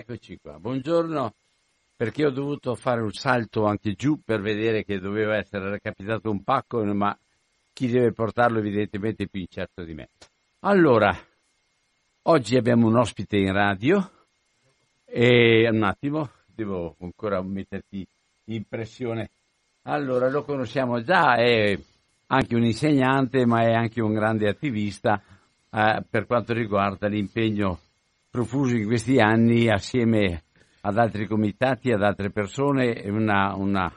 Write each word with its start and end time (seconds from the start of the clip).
Eccoci 0.00 0.38
qua, 0.40 0.56
buongiorno, 0.58 1.34
perché 1.94 2.24
ho 2.24 2.30
dovuto 2.30 2.74
fare 2.74 3.02
un 3.02 3.12
salto 3.12 3.66
anche 3.66 3.92
giù 3.92 4.18
per 4.24 4.40
vedere 4.40 4.82
che 4.82 4.98
doveva 4.98 5.36
essere 5.36 5.68
recapitato 5.68 6.30
un 6.30 6.42
pacco, 6.42 6.82
ma 6.82 7.14
chi 7.74 7.86
deve 7.86 8.10
portarlo 8.12 8.60
evidentemente 8.60 9.24
è 9.24 9.26
più 9.26 9.40
incerto 9.40 9.84
di 9.84 9.92
me. 9.92 10.08
Allora, 10.60 11.14
oggi 12.22 12.56
abbiamo 12.56 12.86
un 12.86 12.96
ospite 12.96 13.36
in 13.36 13.52
radio 13.52 14.10
e 15.04 15.68
un 15.68 15.82
attimo, 15.82 16.30
devo 16.46 16.96
ancora 17.00 17.42
metterti 17.42 18.06
in 18.44 18.62
pressione. 18.66 19.28
Allora, 19.82 20.30
lo 20.30 20.44
conosciamo 20.44 21.02
già, 21.02 21.34
è 21.34 21.78
anche 22.28 22.54
un 22.54 22.64
insegnante, 22.64 23.44
ma 23.44 23.64
è 23.64 23.74
anche 23.74 24.00
un 24.00 24.14
grande 24.14 24.48
attivista 24.48 25.20
eh, 25.70 26.02
per 26.08 26.24
quanto 26.24 26.54
riguarda 26.54 27.06
l'impegno 27.06 27.80
profuso 28.30 28.76
in 28.76 28.86
questi 28.86 29.18
anni 29.18 29.68
assieme 29.68 30.44
ad 30.82 30.96
altri 30.96 31.26
comitati, 31.26 31.90
ad 31.90 32.02
altre 32.02 32.30
persone, 32.30 33.02
una, 33.06 33.54
una, 33.56 33.92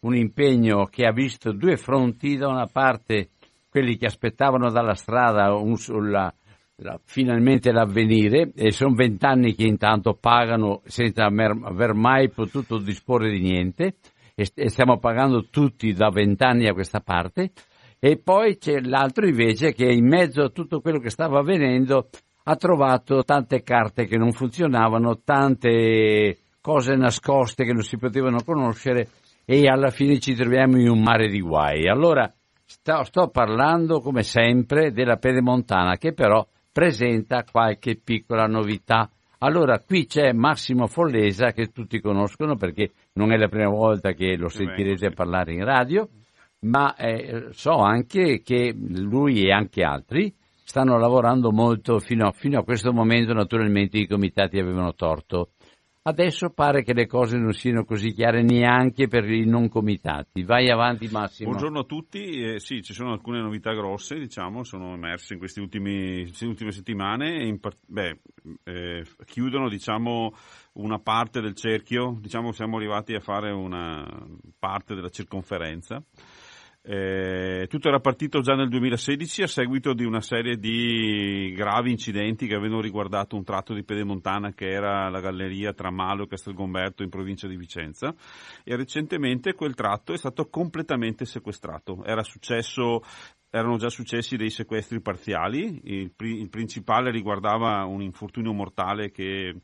un 0.00 0.14
impegno 0.14 0.84
che 0.84 1.06
ha 1.06 1.12
visto 1.12 1.52
due 1.52 1.76
fronti, 1.76 2.36
da 2.36 2.48
una 2.48 2.66
parte 2.66 3.30
quelli 3.70 3.96
che 3.96 4.06
aspettavano 4.06 4.70
dalla 4.70 4.94
strada 4.94 5.54
un, 5.54 5.76
sulla, 5.76 6.32
la, 6.76 7.00
finalmente 7.04 7.72
l'avvenire 7.72 8.52
e 8.54 8.72
sono 8.72 8.94
vent'anni 8.94 9.54
che 9.54 9.64
intanto 9.64 10.14
pagano 10.14 10.82
senza 10.86 11.26
aver 11.26 11.94
mai 11.94 12.30
potuto 12.30 12.78
disporre 12.78 13.30
di 13.30 13.40
niente 13.40 13.96
e, 14.34 14.48
e 14.54 14.68
stiamo 14.68 14.98
pagando 14.98 15.46
tutti 15.50 15.92
da 15.92 16.10
vent'anni 16.10 16.68
a 16.68 16.74
questa 16.74 17.00
parte. 17.00 17.52
E 17.98 18.18
poi 18.18 18.58
c'è 18.58 18.80
l'altro 18.80 19.26
invece 19.26 19.72
che 19.72 19.86
in 19.86 20.06
mezzo 20.06 20.42
a 20.42 20.50
tutto 20.50 20.80
quello 20.80 20.98
che 20.98 21.10
stava 21.10 21.38
avvenendo 21.38 22.08
ha 22.48 22.56
trovato 22.56 23.24
tante 23.24 23.62
carte 23.62 24.06
che 24.06 24.16
non 24.16 24.30
funzionavano, 24.30 25.20
tante 25.24 26.38
cose 26.60 26.94
nascoste 26.94 27.64
che 27.64 27.72
non 27.72 27.82
si 27.82 27.96
potevano 27.96 28.42
conoscere 28.44 29.08
e 29.44 29.68
alla 29.68 29.90
fine 29.90 30.20
ci 30.20 30.34
troviamo 30.34 30.78
in 30.78 30.88
un 30.88 31.02
mare 31.02 31.28
di 31.28 31.40
guai. 31.40 31.88
Allora 31.88 32.32
sto, 32.64 33.02
sto 33.02 33.28
parlando 33.30 34.00
come 34.00 34.22
sempre 34.22 34.92
della 34.92 35.16
Pedemontana 35.16 35.96
che 35.96 36.12
però 36.12 36.46
presenta 36.72 37.44
qualche 37.50 37.96
piccola 37.96 38.46
novità. 38.46 39.10
Allora 39.38 39.80
qui 39.80 40.06
c'è 40.06 40.32
Massimo 40.32 40.86
Follesa 40.86 41.50
che 41.50 41.72
tutti 41.72 42.00
conoscono 42.00 42.54
perché 42.54 42.92
non 43.14 43.32
è 43.32 43.36
la 43.36 43.48
prima 43.48 43.70
volta 43.70 44.12
che 44.12 44.36
lo 44.36 44.48
sentirete 44.48 45.10
parlare 45.10 45.52
in 45.52 45.64
radio, 45.64 46.08
ma 46.60 46.94
eh, 46.94 47.48
so 47.50 47.76
anche 47.78 48.40
che 48.42 48.72
lui 48.72 49.46
e 49.46 49.52
anche 49.52 49.82
altri 49.82 50.32
stanno 50.66 50.98
lavorando 50.98 51.52
molto 51.52 52.00
fino 52.00 52.26
a, 52.26 52.32
fino 52.32 52.58
a 52.58 52.64
questo 52.64 52.92
momento 52.92 53.32
naturalmente 53.32 53.98
i 53.98 54.08
comitati 54.08 54.58
avevano 54.58 54.94
torto. 54.94 55.50
Adesso 56.02 56.50
pare 56.50 56.82
che 56.84 56.92
le 56.92 57.06
cose 57.06 57.36
non 57.36 57.52
siano 57.52 57.84
così 57.84 58.12
chiare 58.12 58.42
neanche 58.42 59.08
per 59.08 59.28
i 59.28 59.44
non 59.44 59.68
comitati. 59.68 60.44
Vai 60.44 60.70
avanti 60.70 61.08
Massimo. 61.08 61.50
Buongiorno 61.50 61.80
a 61.80 61.84
tutti, 61.84 62.42
eh, 62.42 62.60
sì, 62.60 62.80
ci 62.82 62.94
sono 62.94 63.12
alcune 63.12 63.40
novità 63.40 63.72
grosse, 63.72 64.16
diciamo, 64.16 64.62
sono 64.62 64.94
emerse 64.94 65.32
in 65.32 65.40
queste 65.40 65.60
ultime 65.60 66.30
settimane 66.70 67.42
e 67.42 67.58
beh, 67.86 68.20
eh, 68.64 69.04
chiudono 69.24 69.68
diciamo, 69.68 70.32
una 70.74 70.98
parte 71.00 71.40
del 71.40 71.54
cerchio, 71.54 72.16
diciamo 72.20 72.52
siamo 72.52 72.76
arrivati 72.76 73.14
a 73.14 73.20
fare 73.20 73.50
una 73.50 74.06
parte 74.58 74.94
della 74.94 75.10
circonferenza. 75.10 76.00
Eh, 76.88 77.66
tutto 77.68 77.88
era 77.88 77.98
partito 77.98 78.40
già 78.42 78.54
nel 78.54 78.68
2016 78.68 79.42
a 79.42 79.48
seguito 79.48 79.92
di 79.92 80.04
una 80.04 80.20
serie 80.20 80.56
di 80.56 81.52
gravi 81.52 81.90
incidenti 81.90 82.46
che 82.46 82.54
avevano 82.54 82.80
riguardato 82.80 83.34
un 83.34 83.42
tratto 83.42 83.74
di 83.74 83.82
pedemontana 83.82 84.52
che 84.52 84.70
era 84.70 85.08
la 85.08 85.18
galleria 85.18 85.72
tra 85.72 85.90
Malo 85.90 86.22
e 86.22 86.26
Castelgomberto 86.28 87.02
in 87.02 87.08
provincia 87.08 87.48
di 87.48 87.56
Vicenza 87.56 88.14
e 88.62 88.76
recentemente 88.76 89.54
quel 89.54 89.74
tratto 89.74 90.12
è 90.12 90.16
stato 90.16 90.48
completamente 90.48 91.24
sequestrato. 91.24 92.04
Era 92.04 92.22
successo 92.22 93.02
erano 93.50 93.78
già 93.78 93.88
successi 93.88 94.36
dei 94.36 94.50
sequestri 94.50 95.00
parziali, 95.00 95.80
il, 95.84 96.12
il 96.18 96.48
principale 96.50 97.10
riguardava 97.10 97.84
un 97.84 98.02
infortunio 98.02 98.52
mortale 98.52 99.10
che 99.10 99.54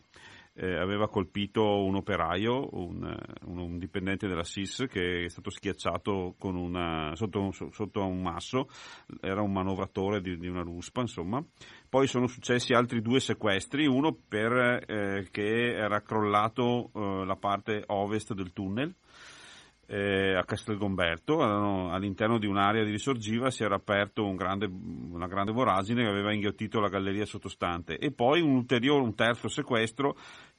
eh, 0.55 0.77
aveva 0.77 1.09
colpito 1.09 1.85
un 1.85 1.95
operaio, 1.95 2.69
un, 2.73 3.17
un, 3.47 3.79
dipendente 3.79 4.27
della 4.27 4.45
SIS 4.45 4.87
che 4.89 5.25
è 5.25 5.29
stato 5.29 5.51
schiacciato 5.51 6.35
una, 6.41 7.13
sotto, 7.15 7.51
sotto, 7.71 8.05
un 8.05 8.21
masso, 8.21 8.69
era 9.21 9.41
un 9.41 9.53
manovratore 9.53 10.21
di, 10.21 10.37
di, 10.37 10.49
una 10.49 10.63
ruspa, 10.63 11.01
insomma. 11.01 11.43
Poi 11.89 12.07
sono 12.07 12.27
successi 12.27 12.75
altri 12.75 13.01
due 13.01 13.21
sequestri, 13.21 13.87
uno 13.87 14.13
per 14.13 14.85
eh, 14.87 15.29
era 15.75 16.03
crollato 16.03 16.91
eh, 16.95 17.25
la 17.25 17.37
parte 17.37 17.84
ovest 17.87 18.34
del 18.34 18.53
tunnel, 18.53 18.95
eh, 19.92 20.34
a 20.34 20.44
Castelgomberto, 20.44 21.42
all'interno 21.42 22.38
di 22.38 22.47
un'area 22.47 22.83
di 22.83 22.91
risorgiva 22.91 23.50
si 23.50 23.62
era 23.62 23.74
aperto 23.74 24.24
un 24.24 24.36
grande, 24.36 24.65
una 24.65 25.27
grande 25.27 25.53
voragine 25.53 26.03
che 26.03 26.09
aveva 26.09 26.33
inghiottito 26.33 26.80
la 26.80 26.89
galleria 26.89 27.27
sottostante 27.27 27.98
e 27.98 28.10
poi 28.10 28.41
un 28.41 28.53
ulteriore, 28.53 29.03
un 29.03 29.15
terzo 29.15 29.48
sequestro 29.48 30.16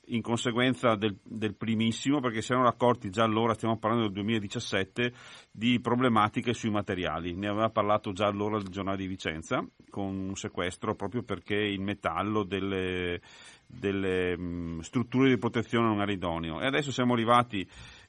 in 0.07 0.21
conseguenza 0.21 0.95
del, 0.95 1.17
del, 1.23 1.55
primissimo, 1.55 2.19
perché 2.19 2.41
si 2.41 2.51
erano 2.51 2.67
accorti 2.67 3.09
già 3.09 3.23
allora, 3.23 3.53
stiamo 3.53 3.77
parlando 3.77 4.05
del 4.05 4.15
2017, 4.15 5.13
di 5.49 5.79
problematiche 5.79 6.53
sui 6.53 6.69
materiali. 6.69 7.33
Ne 7.33 7.47
aveva 7.47 7.69
parlato 7.69 8.11
già 8.11 8.27
allora 8.27 8.57
il 8.57 8.67
giornale 8.67 8.97
di 8.97 9.07
Vicenza, 9.07 9.65
con 9.89 10.05
un 10.05 10.35
sequestro 10.35 10.93
proprio 10.93 11.23
perché 11.23 11.55
il 11.55 11.79
metallo 11.79 12.43
delle, 12.43 13.21
delle 13.65 14.37
mh, 14.37 14.81
strutture 14.81 15.29
di 15.29 15.37
protezione 15.37 15.87
non 15.87 16.01
era 16.01 16.11
idoneo. 16.11 16.59
E 16.59 16.65
adesso 16.65 16.91
siamo 16.91 17.13
arrivati 17.13 17.65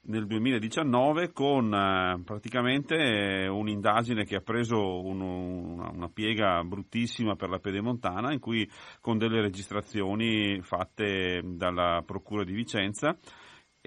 nel 0.06 0.26
2019 0.26 1.32
con 1.32 1.72
eh, 1.72 2.20
praticamente 2.24 2.94
eh, 2.94 3.48
un'indagine 3.48 4.24
che 4.24 4.36
ha 4.36 4.40
preso 4.40 5.00
un, 5.00 5.20
una, 5.20 5.90
una, 5.90 6.08
piega 6.08 6.62
bruttissima 6.64 7.36
per 7.36 7.48
la 7.48 7.58
Pedemontana 7.58 8.32
in 8.32 8.40
cui 8.40 8.68
con 9.00 9.18
delle 9.18 9.40
registrazioni 9.40 10.60
fatte 10.62 11.40
dalla 11.44 12.02
Procura 12.04 12.44
di 12.44 12.52
Vicenza 12.52 13.16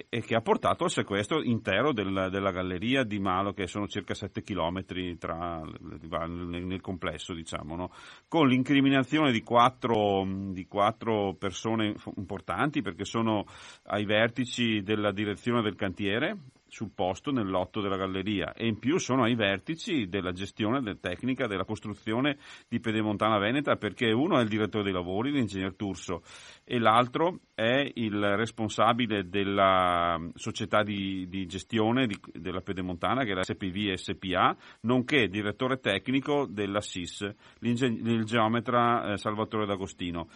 e 0.09 0.21
che 0.21 0.35
ha 0.35 0.41
portato 0.41 0.83
al 0.83 0.91
sequestro 0.91 1.41
intero 1.41 1.91
del, 1.91 2.27
della 2.29 2.51
galleria 2.51 3.03
di 3.03 3.19
Malo, 3.19 3.53
che 3.53 3.65
sono 3.65 3.87
circa 3.87 4.13
7 4.13 4.43
km 4.43 5.17
tra, 5.17 5.61
nel, 5.61 6.65
nel, 6.65 6.81
complesso, 6.81 7.33
diciamo, 7.33 7.75
no? 7.75 7.91
con 8.27 8.47
l'incriminazione 8.47 9.31
di 9.31 9.41
quattro, 9.41 10.23
di 10.51 10.67
quattro, 10.67 11.33
persone 11.33 11.95
importanti, 12.15 12.81
perché 12.81 13.05
sono 13.05 13.45
ai 13.85 14.05
vertici 14.05 14.81
della 14.83 15.11
direzione 15.11 15.61
del 15.63 15.75
cantiere, 15.75 16.37
sul 16.67 16.91
posto 16.93 17.31
nel 17.31 17.47
lotto 17.47 17.81
della 17.81 17.97
galleria 17.97 18.53
e 18.53 18.67
in 18.67 18.79
più 18.79 18.97
sono 18.97 19.23
ai 19.23 19.35
vertici 19.35 20.07
della 20.07 20.31
gestione 20.31 20.81
della 20.81 20.97
tecnica 20.99 21.47
della 21.47 21.65
costruzione 21.65 22.37
di 22.67 22.79
Pedemontana 22.79 23.37
Veneta 23.37 23.75
perché 23.75 24.11
uno 24.11 24.37
è 24.37 24.41
il 24.41 24.49
direttore 24.49 24.83
dei 24.83 24.93
lavori, 24.93 25.31
l'ingegner 25.31 25.75
Turso, 25.75 26.21
e 26.63 26.79
l'altro 26.79 27.39
è 27.53 27.89
il 27.95 28.19
responsabile 28.35 29.27
della 29.27 30.19
società 30.35 30.83
di, 30.83 31.27
di 31.27 31.45
gestione 31.45 32.07
di, 32.07 32.19
della 32.33 32.61
Pedemontana 32.61 33.23
che 33.23 33.31
è 33.31 33.33
la 33.33 33.43
SPV 33.43 33.93
SPA, 33.93 34.55
nonché 34.81 35.27
direttore 35.27 35.79
tecnico 35.79 36.45
della 36.45 36.81
SIS, 36.81 37.29
il 37.61 38.23
geometra 38.25 39.13
eh, 39.13 39.17
Salvatore 39.17 39.65
D'Agostino. 39.65 40.27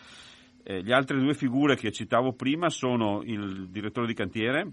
Eh, 0.63 0.81
le 0.83 0.94
altre 0.94 1.19
due 1.19 1.33
figure 1.33 1.75
che 1.75 1.92
citavo 1.92 2.33
prima 2.33 2.69
sono 2.69 3.22
il 3.24 3.69
direttore 3.69 4.07
di 4.07 4.13
cantiere, 4.13 4.72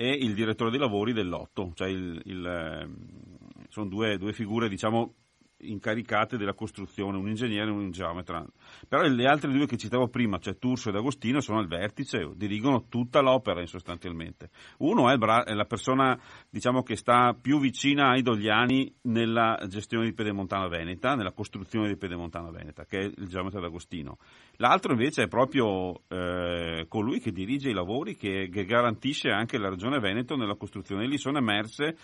e 0.00 0.12
il 0.12 0.32
direttore 0.32 0.70
dei 0.70 0.78
lavori 0.78 1.12
dell'Otto, 1.12 1.72
cioè 1.74 1.88
il, 1.88 2.22
il, 2.26 2.46
ehm, 2.46 3.66
sono 3.68 3.88
due, 3.88 4.16
due 4.16 4.32
figure 4.32 4.68
diciamo 4.68 5.14
incaricate 5.60 6.36
della 6.36 6.54
costruzione, 6.54 7.16
un 7.16 7.28
ingegnere 7.28 7.70
e 7.70 7.72
un 7.72 7.90
geometra. 7.90 8.44
Però 8.86 9.02
le 9.02 9.26
altre 9.26 9.50
due 9.50 9.66
che 9.66 9.76
citavo 9.76 10.08
prima, 10.08 10.38
cioè 10.38 10.58
Turso 10.58 10.88
ed 10.88 10.96
Agostino, 10.96 11.40
sono 11.40 11.58
al 11.58 11.66
vertice, 11.66 12.30
dirigono 12.34 12.86
tutta 12.88 13.20
l'opera 13.20 13.64
sostanzialmente. 13.66 14.50
Uno 14.78 15.10
è, 15.10 15.16
bra- 15.16 15.44
è 15.44 15.54
la 15.54 15.64
persona 15.64 16.18
diciamo, 16.50 16.82
che 16.82 16.96
sta 16.96 17.36
più 17.40 17.58
vicina 17.58 18.10
ai 18.10 18.22
Dogliani 18.22 18.92
nella 19.02 19.58
gestione 19.68 20.06
di 20.06 20.12
Pedemontana 20.12 20.68
Veneta, 20.68 21.14
nella 21.14 21.32
costruzione 21.32 21.88
di 21.88 21.96
Pedemontana 21.96 22.50
Veneta, 22.50 22.84
che 22.84 22.98
è 22.98 23.04
il 23.04 23.28
geometra 23.28 23.60
d'Agostino. 23.60 24.18
L'altro 24.56 24.92
invece 24.92 25.24
è 25.24 25.28
proprio 25.28 26.02
eh, 26.08 26.86
colui 26.88 27.20
che 27.20 27.32
dirige 27.32 27.70
i 27.70 27.74
lavori, 27.74 28.16
che, 28.16 28.48
che 28.50 28.64
garantisce 28.64 29.30
anche 29.30 29.58
la 29.58 29.68
Regione 29.68 29.98
Veneto 29.98 30.36
nella 30.36 30.56
costruzione. 30.56 31.06
Lì 31.06 31.18
sono 31.18 31.38
emerse 31.38 31.96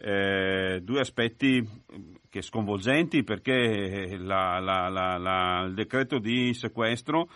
eh, 0.00 0.80
due 0.82 1.00
aspetti 1.00 1.66
che 2.28 2.42
sconvolgenti 2.42 3.24
perché 3.24 4.16
la, 4.16 4.58
la, 4.60 4.88
la, 4.88 5.64
il 5.66 5.74
decreto 5.74 6.18
di 6.18 6.54
sequestro 6.54 7.28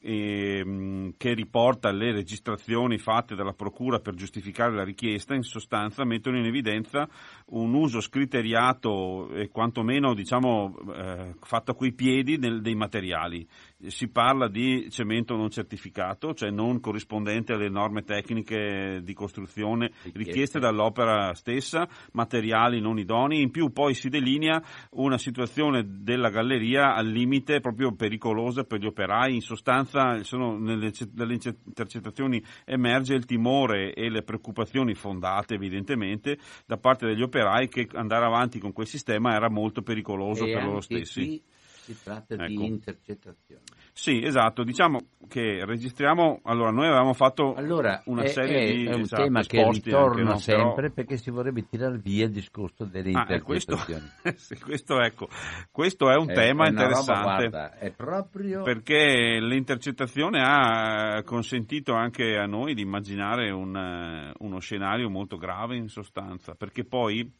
ehm, 0.00 1.14
che 1.16 1.34
riporta 1.34 1.90
le 1.90 2.12
registrazioni 2.12 2.96
fatte 2.98 3.34
dalla 3.34 3.52
Procura 3.52 3.98
per 3.98 4.14
giustificare 4.14 4.74
la 4.74 4.84
richiesta, 4.84 5.34
in 5.34 5.42
sostanza 5.42 6.04
mettono 6.04 6.38
in 6.38 6.46
evidenza 6.46 7.08
un 7.46 7.74
uso 7.74 8.00
scriteriato 8.00 9.28
e 9.34 9.48
quantomeno 9.48 10.14
diciamo, 10.14 10.76
eh, 10.94 11.34
fatto 11.40 11.72
a 11.72 11.74
quei 11.74 11.92
piedi 11.92 12.38
del, 12.38 12.62
dei 12.62 12.76
materiali 12.76 13.46
si 13.88 14.08
parla 14.08 14.48
di 14.48 14.90
cemento 14.90 15.36
non 15.36 15.50
certificato, 15.50 16.32
cioè 16.32 16.50
non 16.50 16.80
corrispondente 16.80 17.52
alle 17.52 17.68
norme 17.68 18.02
tecniche 18.02 19.00
di 19.02 19.12
costruzione 19.12 19.92
richieste. 20.14 20.58
dall'opera 20.58 21.34
stessa, 21.34 21.86
materiali 22.12 22.80
non 22.80 22.98
idonei, 22.98 23.42
in 23.42 23.50
più 23.50 23.70
poi 23.70 23.94
si 23.94 24.08
delinea 24.08 24.62
una 24.92 25.18
situazione 25.18 25.84
della 26.02 26.30
galleria 26.30 26.94
al 26.94 27.06
limite 27.06 27.60
proprio 27.60 27.94
pericolosa 27.94 28.64
per 28.64 28.80
gli 28.80 28.86
operai, 28.86 29.34
in 29.34 29.42
sostanza 29.42 30.22
sono, 30.22 30.58
nelle, 30.58 30.92
nelle 31.14 31.34
intercettazioni 31.34 32.42
emerge 32.64 33.14
il 33.14 33.26
timore 33.26 33.92
e 33.92 34.08
le 34.08 34.22
preoccupazioni 34.22 34.94
fondate 34.94 35.54
evidentemente 35.54 36.38
da 36.64 36.78
parte 36.78 37.06
degli 37.06 37.22
operai 37.22 37.68
che 37.68 37.88
andare 37.92 38.24
avanti 38.24 38.58
con 38.58 38.72
quel 38.72 38.86
sistema 38.86 39.34
era 39.34 39.50
molto 39.50 39.82
pericoloso 39.82 40.46
e 40.46 40.52
per 40.52 40.64
loro 40.64 40.80
stessi. 40.80 41.24
Qui 41.26 41.42
si 41.86 42.02
tratta 42.02 42.34
ecco. 42.34 42.46
di 42.46 42.66
intercettazione. 42.66 43.62
Sì, 43.92 44.22
esatto. 44.24 44.64
Diciamo 44.64 45.00
che 45.28 45.64
registriamo. 45.64 46.40
Allora, 46.42 46.70
noi 46.70 46.86
avevamo 46.86 47.12
fatto 47.12 47.54
allora, 47.54 48.02
una 48.06 48.22
è, 48.22 48.28
serie 48.28 48.58
è, 48.58 48.72
di. 48.72 48.84
È 48.86 48.94
un 48.94 49.00
esatto, 49.02 49.22
tema 49.22 49.42
che 49.42 49.68
ritorna 49.70 50.30
no? 50.30 50.36
sempre 50.38 50.74
Però... 50.74 50.92
perché 50.94 51.16
si 51.16 51.30
vorrebbe 51.30 51.66
tirare 51.68 51.98
via 51.98 52.24
il 52.24 52.32
discorso 52.32 52.84
delle 52.84 53.12
ah, 53.12 53.20
intercettazioni. 53.20 54.04
Questo, 54.26 54.56
questo, 54.60 55.00
ecco, 55.00 55.28
questo 55.70 56.10
è 56.10 56.16
un 56.16 56.26
tema 56.26 56.68
interessante. 56.68 57.44
Roba, 57.44 57.48
guarda, 57.48 57.78
è 57.78 57.92
proprio. 57.92 58.62
Perché 58.62 59.38
l'intercettazione 59.40 60.40
ha 60.42 61.22
consentito 61.22 61.94
anche 61.94 62.36
a 62.36 62.46
noi 62.46 62.74
di 62.74 62.82
immaginare 62.82 63.50
un, 63.50 64.32
uno 64.36 64.58
scenario 64.58 65.08
molto 65.08 65.36
grave 65.36 65.76
in 65.76 65.88
sostanza. 65.88 66.54
Perché 66.54 66.84
poi 66.84 67.32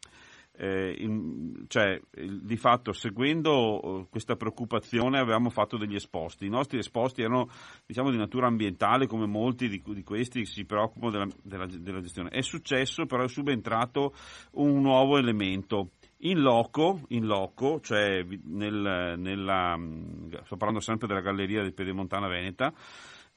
eh, 0.58 0.94
in, 0.98 1.64
cioè, 1.68 2.00
di 2.10 2.56
fatto 2.56 2.92
seguendo 2.92 4.00
eh, 4.00 4.06
questa 4.08 4.36
preoccupazione 4.36 5.18
avevamo 5.18 5.50
fatto 5.50 5.76
degli 5.76 5.94
esposti. 5.94 6.46
I 6.46 6.50
nostri 6.50 6.78
esposti 6.78 7.20
erano 7.20 7.48
diciamo, 7.84 8.10
di 8.10 8.16
natura 8.16 8.46
ambientale, 8.46 9.06
come 9.06 9.26
molti 9.26 9.68
di, 9.68 9.82
di 9.84 10.02
questi 10.02 10.44
si 10.46 10.64
preoccupano 10.64 11.10
della, 11.10 11.26
della, 11.42 11.66
della, 11.66 12.00
gestione. 12.00 12.30
È 12.30 12.40
successo, 12.40 13.06
però 13.06 13.24
è 13.24 13.28
subentrato 13.28 14.14
un 14.52 14.80
nuovo 14.80 15.18
elemento. 15.18 15.90
In 16.20 16.40
loco, 16.40 17.02
in 17.08 17.26
loco 17.26 17.78
cioè 17.80 18.24
nel, 18.44 19.14
nella, 19.18 19.78
sto 20.44 20.56
parlando 20.56 20.80
sempre 20.80 21.06
della 21.06 21.20
galleria 21.20 21.60
del 21.60 21.74
Pedemontana 21.74 22.26
Veneta, 22.26 22.72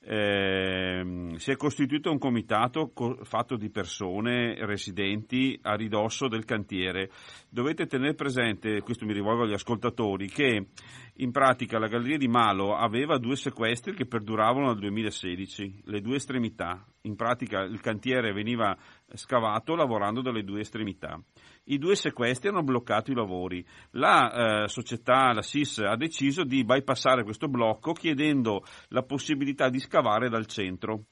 eh, 0.01 1.33
si 1.35 1.51
è 1.51 1.55
costituito 1.55 2.09
un 2.09 2.17
comitato 2.17 2.91
co- 2.93 3.17
fatto 3.23 3.57
di 3.57 3.69
persone 3.69 4.55
residenti 4.65 5.59
a 5.61 5.75
ridosso 5.75 6.27
del 6.27 6.45
cantiere. 6.45 7.11
Dovete 7.49 7.85
tenere 7.85 8.13
presente, 8.13 8.81
questo 8.81 9.05
mi 9.05 9.13
rivolgo 9.13 9.43
agli 9.43 9.53
ascoltatori, 9.53 10.27
che 10.27 10.67
in 11.15 11.31
pratica 11.31 11.79
la 11.79 11.87
Galleria 11.87 12.17
di 12.17 12.29
Malo 12.29 12.75
aveva 12.75 13.17
due 13.17 13.35
sequestri 13.35 13.93
che 13.93 14.05
perduravano 14.05 14.67
dal 14.67 14.79
2016, 14.79 15.81
le 15.85 16.01
due 16.01 16.15
estremità. 16.15 16.85
In 17.01 17.15
pratica 17.15 17.61
il 17.61 17.81
cantiere 17.81 18.31
veniva 18.31 18.77
scavato 19.13 19.75
lavorando 19.75 20.21
dalle 20.21 20.43
due 20.43 20.61
estremità. 20.61 21.19
I 21.65 21.77
due 21.77 21.95
sequestri 21.95 22.49
hanno 22.49 22.63
bloccato 22.63 23.11
i 23.11 23.15
lavori. 23.15 23.65
La 23.91 24.63
eh, 24.63 24.67
società, 24.67 25.33
la 25.33 25.41
SIS, 25.41 25.79
ha 25.79 25.95
deciso 25.95 26.43
di 26.43 26.63
bypassare 26.63 27.23
questo 27.23 27.47
blocco 27.47 27.93
chiedendo 27.93 28.63
la 28.89 29.03
possibilità 29.03 29.69
di 29.69 29.79
scavare 29.79 30.29
dal 30.29 30.45
centro, 30.45 31.05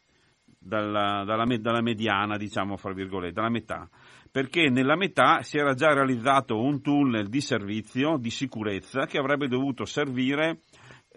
dalla, 0.57 1.23
dalla, 1.25 1.45
dalla 1.57 1.81
mediana, 1.81 2.37
diciamo, 2.37 2.77
fra 2.77 2.93
virgolette, 2.93 3.33
dalla 3.33 3.49
metà 3.49 3.89
perché 4.29 4.69
nella 4.69 4.95
metà 4.95 5.41
si 5.41 5.57
era 5.57 5.73
già 5.73 5.93
realizzato 5.93 6.61
un 6.61 6.81
tunnel 6.81 7.27
di 7.27 7.41
servizio, 7.41 8.17
di 8.17 8.29
sicurezza, 8.29 9.05
che 9.05 9.17
avrebbe 9.17 9.47
dovuto 9.47 9.83
servire 9.85 10.59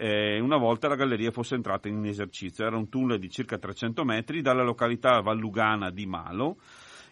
eh, 0.00 0.40
una 0.40 0.56
volta 0.56 0.88
la 0.88 0.94
galleria 0.94 1.30
fosse 1.30 1.54
entrata 1.54 1.86
in 1.86 2.02
esercizio. 2.06 2.64
Era 2.64 2.76
un 2.76 2.88
tunnel 2.88 3.18
di 3.18 3.28
circa 3.28 3.58
300 3.58 4.02
metri 4.04 4.40
dalla 4.40 4.62
località 4.62 5.20
vallugana 5.20 5.90
di 5.90 6.06
Malo 6.06 6.56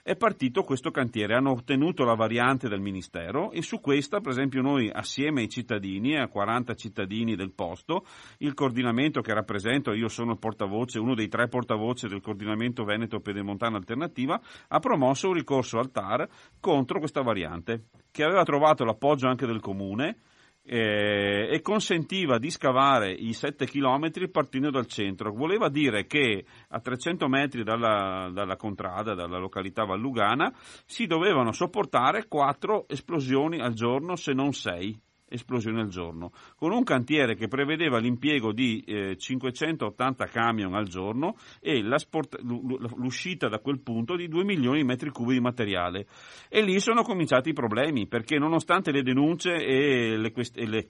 è 0.08 0.16
partito 0.16 0.62
questo 0.62 0.90
cantiere, 0.90 1.34
hanno 1.34 1.50
ottenuto 1.50 2.02
la 2.02 2.14
variante 2.14 2.66
del 2.66 2.80
Ministero 2.80 3.50
e 3.50 3.60
su 3.60 3.78
questa, 3.78 4.20
per 4.20 4.30
esempio, 4.30 4.62
noi 4.62 4.90
assieme 4.90 5.42
ai 5.42 5.50
cittadini, 5.50 6.16
a 6.16 6.28
40 6.28 6.74
cittadini 6.76 7.36
del 7.36 7.52
posto, 7.52 8.06
il 8.38 8.54
coordinamento 8.54 9.20
che 9.20 9.34
rappresento, 9.34 9.92
io 9.92 10.08
sono 10.08 10.32
il 10.32 10.38
portavoce, 10.38 10.98
uno 10.98 11.14
dei 11.14 11.28
tre 11.28 11.48
portavoce 11.48 12.08
del 12.08 12.22
coordinamento 12.22 12.84
Veneto 12.84 13.20
Pedemontana 13.20 13.76
Alternativa, 13.76 14.40
ha 14.68 14.78
promosso 14.78 15.28
un 15.28 15.34
ricorso 15.34 15.78
al 15.78 15.90
TAR 15.90 16.26
contro 16.58 17.00
questa 17.00 17.20
variante, 17.20 17.88
che 18.10 18.24
aveva 18.24 18.44
trovato 18.44 18.86
l'appoggio 18.86 19.28
anche 19.28 19.44
del 19.44 19.60
Comune 19.60 20.20
eh, 20.70 21.48
e 21.50 21.62
consentiva 21.62 22.38
di 22.38 22.50
scavare 22.50 23.10
i 23.10 23.32
7 23.32 23.66
km 23.66 24.28
partendo 24.30 24.70
dal 24.70 24.86
centro. 24.86 25.32
Voleva 25.32 25.70
dire 25.70 26.06
che 26.06 26.44
a 26.68 26.78
300 26.78 27.26
metri 27.26 27.64
dalla, 27.64 28.28
dalla 28.30 28.56
contrada, 28.56 29.14
dalla 29.14 29.38
località 29.38 29.84
vallugana, 29.84 30.52
si 30.84 31.06
dovevano 31.06 31.52
sopportare 31.52 32.28
4 32.28 32.86
esplosioni 32.86 33.60
al 33.60 33.72
giorno, 33.72 34.14
se 34.14 34.34
non 34.34 34.52
6 34.52 35.00
esplosioni 35.28 35.80
al 35.80 35.88
giorno, 35.88 36.32
con 36.56 36.72
un 36.72 36.82
cantiere 36.82 37.34
che 37.34 37.48
prevedeva 37.48 37.98
l'impiego 37.98 38.52
di 38.52 38.82
eh, 38.86 39.16
580 39.16 40.26
camion 40.26 40.74
al 40.74 40.88
giorno 40.88 41.36
e 41.60 41.82
sport- 41.96 42.40
l'uscita 42.40 43.48
da 43.48 43.58
quel 43.58 43.80
punto 43.80 44.16
di 44.16 44.28
2 44.28 44.44
milioni 44.44 44.78
di 44.78 44.84
metri 44.84 45.10
cubi 45.10 45.34
di 45.34 45.40
materiale. 45.40 46.06
E 46.48 46.62
lì 46.62 46.78
sono 46.80 47.02
cominciati 47.02 47.50
i 47.50 47.54
problemi, 47.54 48.06
perché 48.06 48.38
nonostante 48.38 48.90
le 48.90 49.02
denunce 49.02 49.54
e 49.54 50.16
le, 50.16 50.32
quest- 50.32 50.56
e 50.58 50.66
le 50.66 50.88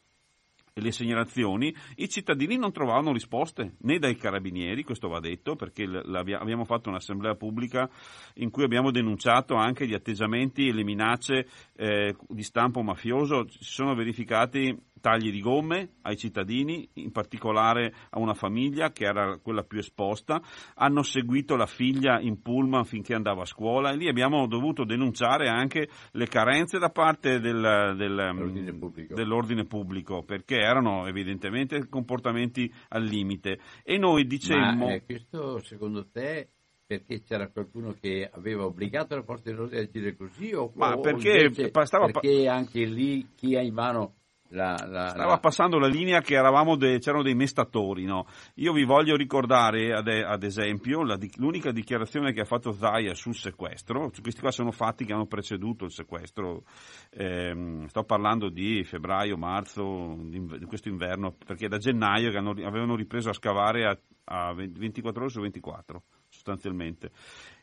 le 0.74 0.92
segnalazioni, 0.92 1.74
i 1.96 2.08
cittadini 2.08 2.56
non 2.56 2.72
trovavano 2.72 3.12
risposte 3.12 3.74
né 3.80 3.98
dai 3.98 4.16
carabinieri, 4.16 4.84
questo 4.84 5.08
va 5.08 5.20
detto, 5.20 5.56
perché 5.56 5.84
abbiamo 5.84 6.64
fatto 6.64 6.88
un'assemblea 6.88 7.34
pubblica 7.34 7.88
in 8.34 8.50
cui 8.50 8.64
abbiamo 8.64 8.90
denunciato 8.90 9.54
anche 9.54 9.86
gli 9.86 9.94
atteggiamenti 9.94 10.68
e 10.68 10.72
le 10.72 10.84
minacce 10.84 11.46
eh, 11.76 12.16
di 12.28 12.42
stampo 12.42 12.82
mafioso. 12.82 13.46
Si 13.48 13.72
sono 13.72 13.94
verificati 13.94 14.76
tagli 15.00 15.30
di 15.30 15.40
gomme 15.40 15.94
ai 16.02 16.16
cittadini, 16.16 16.88
in 16.94 17.10
particolare 17.10 17.92
a 18.10 18.18
una 18.18 18.34
famiglia 18.34 18.90
che 18.90 19.04
era 19.04 19.38
quella 19.38 19.62
più 19.62 19.78
esposta, 19.78 20.40
hanno 20.74 21.02
seguito 21.02 21.56
la 21.56 21.66
figlia 21.66 22.20
in 22.20 22.40
pullman 22.42 22.84
finché 22.84 23.14
andava 23.14 23.42
a 23.42 23.46
scuola 23.46 23.90
e 23.90 23.96
lì 23.96 24.08
abbiamo 24.08 24.46
dovuto 24.46 24.84
denunciare 24.84 25.48
anche 25.48 25.88
le 26.12 26.26
carenze 26.26 26.78
da 26.78 26.90
parte 26.90 27.40
del, 27.40 27.94
del, 27.96 28.76
pubblico. 28.78 29.14
dell'ordine 29.14 29.64
pubblico 29.64 30.22
perché 30.22 30.56
erano 30.56 31.06
evidentemente 31.06 31.88
comportamenti 31.88 32.72
al 32.88 33.04
limite 33.04 33.58
e 33.82 33.98
noi 33.98 34.26
dicemmo... 34.26 34.86
Ma, 34.86 34.94
eh, 34.94 35.04
questo 35.04 35.58
secondo 35.60 36.08
te 36.10 36.48
perché 36.88 37.22
c'era 37.22 37.48
qualcuno 37.48 37.94
che 38.00 38.26
aveva 38.32 38.64
obbligato 38.64 39.14
la 39.14 39.22
forza 39.22 39.50
dell'ordine 39.50 39.82
a 39.82 39.84
agire 39.84 40.16
così 40.16 40.54
o, 40.54 40.72
Ma 40.74 40.98
perché, 40.98 41.44
o 41.44 42.06
perché 42.10 42.48
anche 42.48 42.84
lì 42.86 43.28
chi 43.34 43.56
ha 43.56 43.60
in 43.60 43.74
mano 43.74 44.14
la, 44.50 44.76
la, 44.86 45.08
Stava 45.08 45.32
la... 45.32 45.38
passando 45.38 45.78
la 45.78 45.86
linea 45.86 46.20
che 46.20 46.36
de, 46.76 46.98
c'erano 46.98 47.22
dei 47.22 47.34
mestatori. 47.34 48.04
No? 48.04 48.26
Io 48.54 48.72
vi 48.72 48.84
voglio 48.84 49.16
ricordare, 49.16 49.92
ad, 49.92 50.08
ad 50.08 50.42
esempio, 50.42 51.02
la, 51.02 51.18
l'unica 51.36 51.70
dichiarazione 51.70 52.32
che 52.32 52.40
ha 52.40 52.44
fatto 52.44 52.72
Zaia 52.72 53.14
sul 53.14 53.34
sequestro. 53.34 54.10
Questi 54.22 54.40
qua 54.40 54.50
sono 54.50 54.70
fatti 54.70 55.04
che 55.04 55.12
hanno 55.12 55.26
preceduto 55.26 55.84
il 55.84 55.92
sequestro. 55.92 56.62
Eh, 57.10 57.84
sto 57.88 58.04
parlando 58.04 58.48
di 58.48 58.84
febbraio, 58.84 59.36
marzo, 59.36 60.16
di 60.20 60.64
questo 60.66 60.88
inverno, 60.88 61.34
perché 61.44 61.68
da 61.68 61.78
gennaio 61.78 62.30
che 62.30 62.38
hanno, 62.38 62.50
avevano 62.50 62.96
ripreso 62.96 63.28
a 63.28 63.34
scavare 63.34 63.84
a, 63.84 63.98
a 64.24 64.54
24 64.54 65.22
ore 65.22 65.30
su 65.30 65.40
24, 65.40 66.02
sostanzialmente 66.28 67.10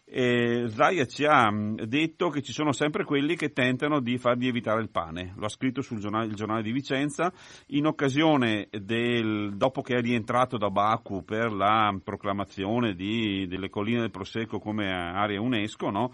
eh, 0.08 0.66
Zaia 0.70 1.06
ci 1.06 1.26
ha 1.26 1.52
mm, 1.52 1.78
detto 1.88 2.30
che 2.30 2.42
ci 2.42 2.54
sono 2.54 2.72
sempre 2.72 3.04
quelli 3.04 3.36
che 3.36 3.52
tentano 3.52 4.00
di 4.00 4.18
fargli 4.18 4.48
evitare 4.48 4.82
il 4.82 4.90
pane. 4.90 5.34
Lo 5.38 5.46
ha 5.46 5.50
scritto 5.50 5.82
sul 5.82 6.00
giornale, 6.00 6.32
giornale 6.34 6.62
di 6.62 6.72
Vicenza 6.72 7.32
in 7.68 7.88
occasione 7.88 8.68
del, 8.70 9.56
dopo 9.56 9.82
che 9.82 9.96
è 9.96 10.02
rientrato 10.02 10.58
da 10.58 10.70
Baku 10.70 11.24
per 11.24 11.52
la 11.52 11.98
proclamazione 12.04 12.94
di, 12.94 13.48
delle 13.48 13.70
colline 13.70 14.02
del 14.02 14.12
Prosecco 14.12 14.60
come 14.60 14.92
area 14.92 15.42
UNESCO, 15.42 15.90
no? 15.90 16.14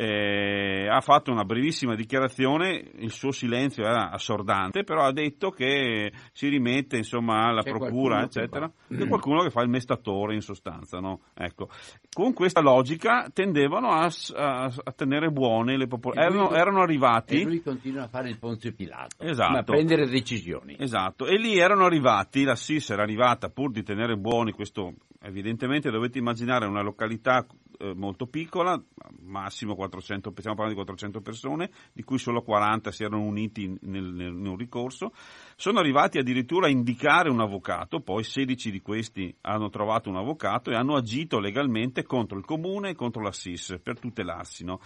Eh, 0.00 0.86
ha 0.88 1.00
fatto 1.00 1.32
una 1.32 1.42
brevissima 1.42 1.96
dichiarazione, 1.96 2.84
il 2.98 3.10
suo 3.10 3.32
silenzio 3.32 3.82
era 3.82 4.10
assordante, 4.10 4.84
però 4.84 5.02
ha 5.02 5.12
detto 5.12 5.50
che 5.50 6.12
si 6.30 6.46
rimette 6.46 6.96
insomma 6.96 7.48
alla 7.48 7.62
C'è 7.62 7.72
procura, 7.72 8.22
eccetera, 8.22 8.70
c'è 8.88 9.08
qualcuno 9.08 9.42
che 9.42 9.50
fa 9.50 9.62
il 9.62 9.68
mestatore 9.68 10.34
in 10.34 10.40
sostanza. 10.40 11.00
No? 11.00 11.22
Ecco. 11.34 11.68
Con 12.12 12.32
questa 12.32 12.60
logica 12.60 13.28
tendevano 13.32 13.88
a, 13.88 14.08
a, 14.36 14.72
a 14.84 14.92
tenere 14.92 15.30
buone 15.30 15.76
le 15.76 15.88
popolazioni, 15.88 16.32
erano, 16.32 16.54
erano, 16.54 16.80
arrivati... 16.80 17.40
E 17.40 17.44
lui 17.44 17.60
continua 17.60 18.04
a 18.04 18.08
fare 18.08 18.28
il 18.28 18.38
Ponzio 18.38 18.72
Pilato, 18.72 19.16
esatto. 19.18 19.56
a 19.56 19.62
prendere 19.64 20.06
decisioni. 20.06 20.76
Esatto, 20.78 21.26
e 21.26 21.36
lì 21.38 21.58
erano 21.58 21.84
arrivati, 21.84 22.44
la 22.44 22.54
SIS 22.54 22.90
era 22.90 23.02
arrivata 23.02 23.48
pur 23.48 23.72
di 23.72 23.82
tenere 23.82 24.16
buoni 24.16 24.52
questo 24.52 24.94
evidentemente 25.22 25.90
dovete 25.90 26.18
immaginare 26.18 26.66
una 26.66 26.82
località 26.82 27.44
eh, 27.78 27.94
molto 27.94 28.26
piccola, 28.26 28.80
massimo 29.20 29.74
400, 29.74 30.32
stiamo 30.36 30.56
parlando 30.56 30.80
di 30.80 30.86
400 30.86 31.20
persone, 31.20 31.70
di 31.92 32.02
cui 32.02 32.18
solo 32.18 32.42
40 32.42 32.90
si 32.90 33.04
erano 33.04 33.22
uniti 33.22 33.72
nel, 33.82 34.04
nel, 34.04 34.32
un 34.32 34.56
ricorso, 34.56 35.12
sono 35.56 35.78
arrivati 35.78 36.18
addirittura 36.18 36.66
a 36.66 36.70
indicare 36.70 37.30
un 37.30 37.40
avvocato, 37.40 38.00
poi 38.00 38.24
16 38.24 38.70
di 38.70 38.80
questi 38.80 39.34
hanno 39.42 39.70
trovato 39.70 40.08
un 40.08 40.16
avvocato 40.16 40.70
e 40.70 40.74
hanno 40.74 40.96
agito 40.96 41.38
legalmente 41.38 42.02
contro 42.02 42.36
il 42.36 42.44
comune 42.44 42.90
e 42.90 42.94
contro 42.94 43.22
la 43.22 43.32
SIS 43.32 43.78
per 43.82 43.98
tutelarsi. 43.98 44.64
No? 44.64 44.80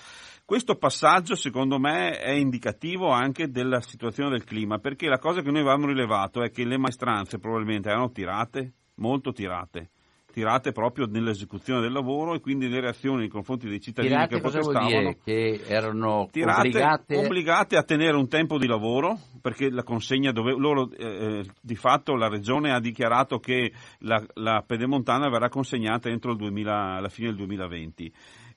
Questo 0.45 0.77
passaggio 0.77 1.35
secondo 1.35 1.79
me 1.79 2.19
è 2.19 2.33
indicativo 2.33 3.09
anche 3.09 3.51
della 3.51 3.81
situazione 3.81 4.31
del 4.31 4.45
clima, 4.45 4.79
perché 4.79 5.09
la 5.09 5.19
cosa 5.19 5.41
che 5.41 5.51
noi 5.51 5.61
avevamo 5.61 5.87
rilevato 5.87 6.43
è 6.43 6.51
che 6.51 6.65
le 6.65 6.79
maestranze 6.79 7.39
probabilmente 7.39 7.89
erano 7.89 8.11
tirate, 8.11 8.73
molto 8.97 9.33
tirate 9.33 9.91
tirate 10.33 10.73
proprio 10.73 11.07
nell'esecuzione 11.07 11.81
del 11.81 11.93
lavoro 11.93 12.35
e 12.35 12.41
quindi 12.41 12.69
le 12.69 12.81
reazioni 12.81 13.19
nei 13.19 13.29
confronti 13.29 13.69
dei 13.69 13.81
cittadini 13.81 14.15
tirate 14.15 14.35
che 14.35 14.41
protestavano 14.41 15.15
che 15.23 15.61
erano 15.67 16.29
tirate, 16.33 16.61
obbligate... 16.69 17.17
obbligate... 17.17 17.77
a 17.77 17.83
tenere 17.83 18.17
un 18.17 18.29
tempo 18.29 18.59
di 18.59 18.67
lavoro 18.67 19.19
perché 19.41 19.71
la 19.71 19.83
consegna 19.83 20.33
dove 20.33 20.53
loro 20.57 20.91
eh, 20.91 21.07
eh, 21.07 21.47
di 21.61 21.77
fatto 21.77 22.17
la 22.17 22.29
regione 22.29 22.73
ha 22.73 22.81
dichiarato 22.81 23.39
che 23.39 23.73
la, 23.99 24.25
la 24.35 24.65
pedemontana 24.67 25.29
verrà 25.29 25.49
consegnata 25.49 26.09
entro 26.09 26.33
il 26.33 26.39
2000, 26.39 27.01
la 27.01 27.09
fine 27.09 27.29
del 27.29 27.37
2020 27.37 28.13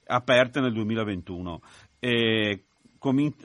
aperte 0.07 0.59
nel 0.59 0.73
2021 0.73 1.61
e 1.99 2.63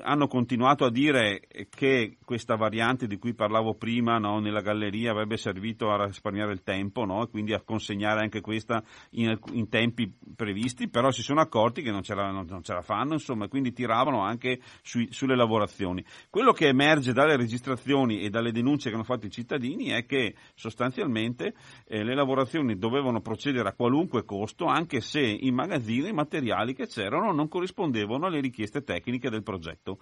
hanno 0.02 0.26
continuato 0.26 0.85
a 0.85 0.90
dire 0.90 1.43
che 1.69 2.17
questa 2.25 2.57
variante 2.57 3.07
di 3.07 3.19
cui 3.19 3.35
parlavo 3.35 3.75
prima 3.75 4.19
no, 4.19 4.38
nella 4.38 4.61
galleria 4.61 5.11
avrebbe 5.11 5.37
servito 5.37 5.90
a 5.90 6.07
risparmiare 6.07 6.52
il 6.52 6.62
tempo 6.62 7.05
no, 7.05 7.25
e 7.25 7.29
quindi 7.29 7.52
a 7.52 7.61
consegnare 7.61 8.21
anche 8.21 8.40
questa 8.40 8.83
in, 9.11 9.38
in, 9.52 9.69
tempi 9.69 10.12
previsti, 10.35 10.88
però 10.88 11.11
si 11.11 11.23
sono 11.23 11.40
accorti 11.40 11.83
che 11.83 11.90
non 11.90 12.02
ce 12.02 12.14
la, 12.14 12.31
non, 12.31 12.47
non 12.49 12.62
ce 12.62 12.73
la 12.73 12.83
fanno, 12.83 13.14
insomma, 13.14 13.49
quindi 13.49 13.73
tiravano 13.73 14.23
anche 14.23 14.61
sui, 14.83 15.09
sulle 15.11 15.37
lavorazioni. 15.37 16.05
Quello 16.31 16.52
che 16.52 16.69
emerge 16.69 17.12
dalle 17.12 17.37
registrazioni 17.37 18.21
e 18.21 18.31
dalle 18.31 18.52
denunce 18.52 18.88
che 18.88 18.95
hanno 18.95 19.05
fatto 19.05 19.26
i 19.26 19.31
cittadini 19.31 19.88
è 19.88 20.07
che 20.07 20.35
sostanzialmente 20.55 21.55
eh, 21.87 22.02
le 22.02 22.14
lavorazioni 22.14 22.79
dovevano 22.79 23.21
procedere 23.21 23.69
a 23.69 23.75
qualunque 23.75 24.25
costo, 24.25 24.67
anche 24.67 25.00
se 25.00 25.21
in 25.21 25.55
magazzino 25.55 26.07
i 26.07 26.12
materiali 26.12 26.75
che 26.75 26.87
c'erano 26.87 27.33
non 27.33 27.49
corrispondevano 27.49 28.26
alle 28.26 28.40
richieste 28.40 28.83
tecniche 28.83 29.29
del 29.31 29.43
progetto. 29.50 29.99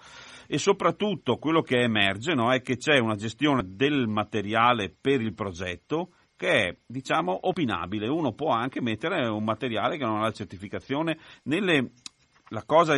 E 0.46 0.58
soprattutto 0.58 1.38
quello 1.38 1.62
che 1.62 1.80
emerge 1.80 2.34
no, 2.34 2.52
è 2.52 2.60
che 2.60 2.76
c'è 2.76 2.98
una 2.98 3.16
gestione 3.16 3.62
del 3.64 4.06
materiale 4.06 4.94
per 5.00 5.20
il 5.20 5.34
progetto 5.34 6.10
che 6.36 6.68
è, 6.68 6.76
diciamo, 6.86 7.48
opinabile. 7.48 8.06
Uno 8.08 8.32
può 8.32 8.50
anche 8.50 8.80
mettere 8.80 9.26
un 9.26 9.42
materiale 9.42 9.96
che 9.96 10.04
non 10.04 10.18
ha 10.18 10.22
la 10.22 10.32
certificazione. 10.32 11.18
Nelle... 11.44 11.90
La 12.50 12.64
cosa 12.64 12.94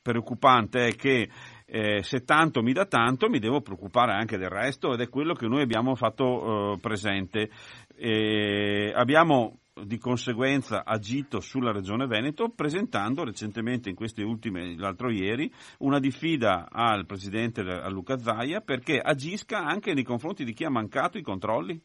preoccupante 0.00 0.86
è 0.86 0.94
che 0.94 1.28
eh, 1.66 2.04
se 2.04 2.22
tanto 2.22 2.62
mi 2.62 2.72
dà 2.72 2.86
tanto 2.86 3.28
mi 3.28 3.40
devo 3.40 3.60
preoccupare 3.60 4.12
anche 4.12 4.38
del 4.38 4.50
resto 4.50 4.92
ed 4.92 5.00
è 5.00 5.08
quello 5.08 5.34
che 5.34 5.48
noi 5.48 5.62
abbiamo 5.62 5.96
fatto 5.96 6.74
eh, 6.74 6.78
presente. 6.78 7.50
Eh, 7.96 8.92
abbiamo 8.94 9.58
di 9.82 9.98
conseguenza 9.98 10.84
agito 10.84 11.40
sulla 11.40 11.72
Regione 11.72 12.06
Veneto 12.06 12.48
presentando 12.50 13.24
recentemente 13.24 13.88
in 13.88 13.96
queste 13.96 14.22
ultime, 14.22 14.76
l'altro 14.76 15.10
ieri, 15.10 15.52
una 15.78 15.98
diffida 15.98 16.68
al 16.70 17.06
Presidente 17.06 17.60
a 17.60 17.88
Luca 17.90 18.16
Zaia 18.16 18.60
perché 18.60 19.00
agisca 19.00 19.64
anche 19.64 19.92
nei 19.92 20.04
confronti 20.04 20.44
di 20.44 20.52
chi 20.52 20.64
ha 20.64 20.70
mancato 20.70 21.18
i 21.18 21.22
controlli 21.22 21.80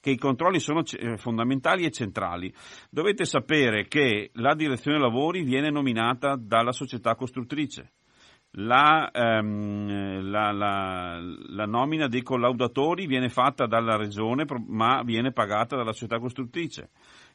che 0.00 0.10
i 0.10 0.16
controlli 0.16 0.60
sono 0.60 0.84
eh, 0.84 1.16
fondamentali 1.16 1.84
e 1.84 1.90
centrali. 1.90 2.54
Dovete 2.88 3.24
sapere 3.24 3.88
che 3.88 4.30
la 4.34 4.54
direzione 4.54 4.96
lavori 4.96 5.42
viene 5.42 5.70
nominata 5.70 6.36
dalla 6.36 6.70
società 6.70 7.16
costruttrice. 7.16 7.94
La, 8.60 9.10
ehm, 9.12 10.30
la, 10.30 10.50
la, 10.50 11.20
la, 11.20 11.66
nomina 11.66 12.08
dei 12.08 12.22
collaudatori 12.22 13.06
viene 13.06 13.28
fatta 13.28 13.66
dalla 13.66 13.96
regione 13.96 14.44
ma 14.66 15.02
viene 15.04 15.30
pagata 15.30 15.76
dalla 15.76 15.92
società 15.92 16.18
costruttrice 16.18 16.90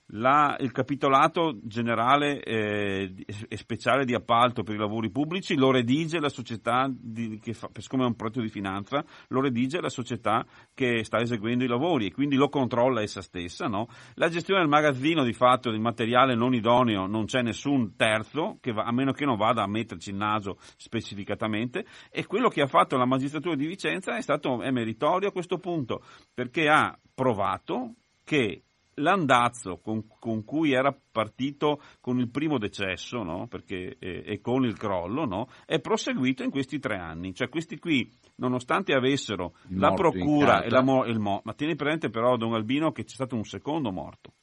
la, 0.08 0.56
il 0.60 0.72
capitolato 0.72 1.58
generale 1.64 2.44
eh, 2.44 3.14
e 3.48 3.58
speciale 3.58 4.06
di 4.06 4.14
appalto 4.14 4.64
per 4.64 4.76
i 4.76 4.78
lavori 4.78 5.10
pubblici 5.10 5.56
lo 5.56 5.72
redige 5.72 6.20
la 6.20 6.30
società, 6.30 6.92
di, 6.94 7.40
che 7.40 7.54
fa, 7.54 7.70
siccome 7.78 8.04
è 8.04 8.08
un 8.08 8.16
progetto 8.16 8.42
di 8.42 8.50
finanza, 8.50 9.04
lo 9.30 9.42
redige 9.42 9.82
la 9.82 9.90
società 9.90 10.46
che 10.74 11.04
sta 11.04 11.20
eseguendo 11.20 11.64
i 11.64 11.68
lavori 11.68 12.08
e 12.08 12.12
quindi 12.12 12.36
lo 12.36 12.50
controlla 12.50 13.02
essa 13.02 13.22
stessa. 13.22 13.68
No? 13.68 13.88
La 14.16 14.30
gestione 14.30 14.60
del 14.60 14.70
magazzino 14.70 15.24
di 15.24 15.34
fatto 15.34 15.72
del 15.72 15.80
materiale 15.80 16.36
non 16.36 16.54
idoneo 16.54 17.08
non 17.08 17.26
c'è 17.26 17.42
nessun 17.42 17.96
terzo, 17.96 18.60
va, 18.74 18.84
a 18.84 18.92
meno 18.92 19.14
che 19.14 19.26
non 19.26 19.38
vada 19.38 19.64
a 19.64 19.68
metterci 19.68 20.10
il 20.10 20.18
naso 20.18 20.58
specificatamente 20.78 21.86
e 22.12 22.26
quello 22.26 22.50
che 22.50 22.62
ha 22.62 22.68
fatto 22.68 22.98
la 22.98 23.06
magistratura 23.06 23.56
di 23.56 23.66
Vicenza 23.66 24.16
è 24.16 24.22
stato 24.22 24.62
è 24.62 24.70
meritorio 24.72 25.30
a 25.30 25.32
questo 25.32 25.58
punto 25.58 26.04
perché 26.34 26.68
ha 26.68 26.98
provato 27.14 27.96
che 28.24 28.64
l'andazzo 28.96 29.78
con, 29.78 30.06
con, 30.20 30.44
cui 30.44 30.74
era 30.74 30.96
partito 31.12 31.82
con 32.00 32.20
il 32.20 32.30
primo 32.30 32.58
decesso 32.58 33.24
no? 33.24 33.48
Perché, 33.48 33.98
eh, 34.00 34.24
e 34.26 34.42
con 34.42 34.66
il 34.66 34.78
crollo 34.78 35.26
no? 35.26 35.48
è 35.66 35.80
proseguito 35.80 36.44
in 36.44 36.50
questi 36.50 36.80
tre 36.80 36.98
anni. 36.98 37.34
Cioè 37.34 37.50
questi 37.50 37.80
qui, 37.80 38.10
nonostante 38.36 38.94
avessero 38.94 39.54
il 39.70 39.80
la 39.80 39.94
procura 39.94 40.64
e 40.64 40.70
la 40.70 40.82
mo- 40.82 41.06
il 41.06 41.20
mo- 41.20 41.42
ma 41.44 41.54
tieni 41.54 41.76
presente 41.76 42.10
però 42.10 42.38
Don 42.38 42.54
Albino 42.54 42.92
che 42.92 43.04
c'è 43.04 43.16
stato 43.16 43.36
un 43.36 43.46
secondo 43.46 43.92
morto. 43.92 44.34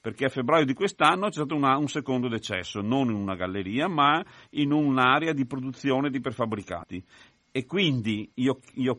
Perché 0.00 0.24
a 0.24 0.28
febbraio 0.28 0.64
di 0.64 0.74
quest'anno 0.74 1.26
c'è 1.26 1.34
stato 1.34 1.54
una, 1.54 1.76
un 1.76 1.86
secondo 1.86 2.26
decesso, 2.26 2.80
non 2.80 3.08
in 3.08 3.14
una 3.14 3.36
galleria, 3.36 3.86
ma 3.86 4.20
in 4.50 4.72
un'area 4.72 5.32
di 5.32 5.46
produzione 5.46 6.10
di 6.10 6.18
prefabbricati. 6.18 7.04
E 7.52 7.66
quindi 7.66 8.28
io, 8.34 8.58
io 8.74 8.98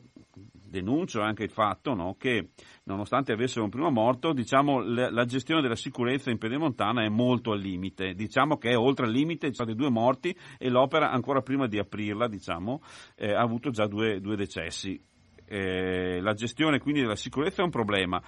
denuncio 0.73 1.21
anche 1.21 1.43
il 1.43 1.51
fatto 1.51 1.93
no, 1.93 2.15
che 2.17 2.49
nonostante 2.85 3.31
avessero 3.31 3.63
un 3.63 3.69
primo 3.69 3.91
morto, 3.91 4.33
diciamo, 4.33 4.81
la, 4.81 5.11
la, 5.11 5.25
gestione 5.25 5.61
della 5.61 5.75
sicurezza 5.75 6.31
in 6.31 6.39
Pedemontana 6.39 7.03
è 7.03 7.09
molto 7.09 7.51
al 7.51 7.59
limite. 7.59 8.13
Diciamo 8.15 8.57
che 8.57 8.71
è 8.71 8.77
oltre 8.77 9.05
al 9.05 9.11
limite, 9.11 9.47
ci 9.49 9.55
sono 9.55 9.69
stati 9.69 9.75
due 9.75 9.91
morti 9.91 10.35
e 10.57 10.69
l'opera 10.69 11.11
ancora 11.11 11.41
prima 11.41 11.67
di 11.67 11.77
aprirla 11.77 12.27
diciamo, 12.27 12.81
eh, 13.15 13.33
ha 13.33 13.41
avuto 13.41 13.69
già 13.69 13.85
due, 13.85 14.19
due 14.19 14.35
decessi 14.35 14.99
eh, 15.45 16.19
la 16.21 16.33
gestione 16.33 16.79
quindi 16.79 17.01
della 17.01 17.15
sicurezza 17.15 17.61
è 17.61 17.65
un 17.65 17.71
problema. 17.71 18.21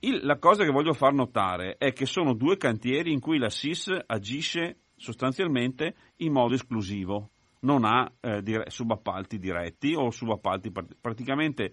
Il, 0.00 0.20
la 0.24 0.38
cosa 0.38 0.62
che 0.64 0.70
voglio 0.70 0.92
far 0.92 1.14
notare 1.14 1.76
è 1.78 1.92
che 1.92 2.04
sono 2.04 2.34
due 2.34 2.58
cantieri 2.58 3.12
in 3.12 3.20
cui 3.20 3.38
la 3.38 3.48
SIS 3.48 3.96
agisce 4.06 4.80
sostanzialmente 4.94 5.94
in 6.16 6.32
modo 6.32 6.54
esclusivo, 6.54 7.30
non 7.66 7.84
ha 7.84 8.10
eh, 8.20 8.42
dire, 8.42 8.70
subappalti 8.70 9.38
diretti 9.38 9.94
o 9.94 10.10
subappalti 10.10 10.72
praticamente 11.00 11.72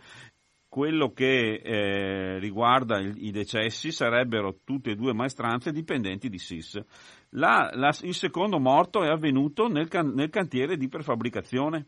quello 0.67 1.11
che 1.13 1.61
eh, 1.63 2.39
riguarda 2.39 2.97
il, 2.97 3.13
i 3.23 3.29
decessi 3.29 3.91
sarebbero 3.91 4.61
tutte 4.63 4.91
e 4.91 4.95
due 4.95 5.13
maestranze 5.13 5.71
dipendenti 5.71 6.29
di 6.29 6.39
SIS. 6.39 6.83
La, 7.29 7.69
la, 7.73 7.95
il 8.01 8.15
secondo 8.15 8.59
morto 8.59 9.03
è 9.03 9.07
avvenuto 9.07 9.67
nel, 9.67 9.87
can, 9.87 10.13
nel 10.15 10.31
cantiere 10.31 10.75
di 10.75 10.89
prefabbricazione 10.89 11.85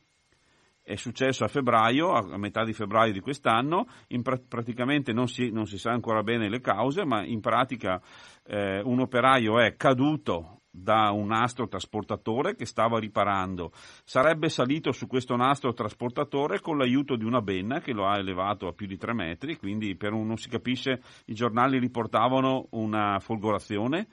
è 0.83 0.95
successo 0.97 1.43
a 1.43 1.47
febbraio, 1.47 2.11
a 2.11 2.37
metà 2.37 2.63
di 2.63 2.73
febbraio 2.73 3.11
di 3.11 3.19
quest'anno, 3.19 3.87
pra- 4.21 4.39
praticamente 4.47 5.13
non 5.13 5.27
si, 5.27 5.49
non 5.49 5.65
si, 5.65 5.79
sa 5.79 5.89
ancora 5.89 6.21
bene 6.21 6.47
le 6.47 6.61
cause, 6.61 7.03
ma 7.05 7.25
in 7.25 7.41
pratica 7.41 7.99
eh, 8.43 8.81
un 8.81 8.99
operaio 8.99 9.59
è 9.59 9.75
caduto 9.75 10.54
da 10.75 11.11
un 11.11 11.27
nastro 11.27 11.67
trasportatore 11.67 12.55
che 12.55 12.65
stava 12.65 12.99
riparando. 12.99 13.71
Sarebbe 14.03 14.49
salito 14.49 14.91
su 14.91 15.07
questo 15.07 15.35
nastro 15.35 15.73
trasportatore 15.73 16.59
con 16.59 16.77
l'aiuto 16.77 17.15
di 17.15 17.23
una 17.23 17.41
benna 17.41 17.79
che 17.79 17.93
lo 17.93 18.07
ha 18.07 18.17
elevato 18.17 18.67
a 18.67 18.73
più 18.73 18.87
di 18.87 18.97
tre 18.97 19.13
metri, 19.13 19.57
quindi 19.57 19.95
per 19.95 20.13
un, 20.13 20.27
non 20.27 20.37
si 20.37 20.49
capisce, 20.49 21.01
i 21.25 21.33
giornali 21.33 21.79
riportavano 21.79 22.67
una 22.71 23.19
folgorazione 23.19 24.07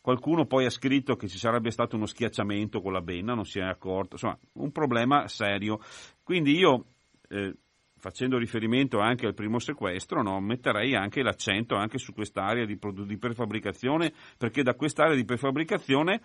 Qualcuno 0.00 0.46
poi 0.46 0.64
ha 0.64 0.70
scritto 0.70 1.16
che 1.16 1.28
ci 1.28 1.36
sarebbe 1.36 1.70
stato 1.70 1.96
uno 1.96 2.06
schiacciamento 2.06 2.80
con 2.80 2.92
la 2.92 3.02
benna, 3.02 3.34
non 3.34 3.44
si 3.44 3.58
è 3.58 3.62
accorto, 3.62 4.14
insomma, 4.14 4.38
un 4.54 4.70
problema 4.72 5.28
serio. 5.28 5.80
Quindi 6.22 6.56
io, 6.56 6.84
eh, 7.28 7.54
facendo 7.98 8.38
riferimento 8.38 9.00
anche 9.00 9.26
al 9.26 9.34
primo 9.34 9.58
sequestro, 9.58 10.22
no, 10.22 10.40
metterei 10.40 10.94
anche 10.94 11.22
l'accento 11.22 11.76
anche 11.76 11.98
su 11.98 12.12
quest'area 12.12 12.64
di, 12.64 12.78
di 13.04 13.18
prefabbricazione, 13.18 14.12
perché 14.36 14.62
da 14.62 14.74
quest'area 14.74 15.14
di 15.14 15.24
prefabbricazione 15.24 16.20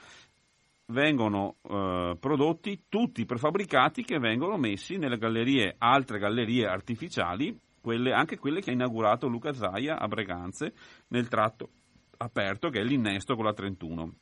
vengono 0.88 1.56
eh, 1.64 2.18
prodotti 2.20 2.84
tutti 2.90 3.22
i 3.22 3.26
prefabbricati 3.26 4.04
che 4.04 4.20
vengono 4.20 4.58
messi 4.58 4.98
nelle 4.98 5.18
gallerie, 5.18 5.76
altre 5.78 6.20
gallerie 6.20 6.66
artificiali, 6.66 7.58
quelle, 7.82 8.14
anche 8.14 8.38
quelle 8.38 8.62
che 8.62 8.70
ha 8.70 8.74
inaugurato 8.74 9.28
Luca 9.28 9.54
Zaia 9.54 10.00
a 10.00 10.08
Breganze 10.08 10.74
nel 11.10 11.28
tratto 11.28 11.70
aperto 12.18 12.70
che 12.70 12.80
è 12.80 12.84
l'innesto 12.84 13.36
con 13.36 13.46
la 13.46 13.54
31. 13.54 14.14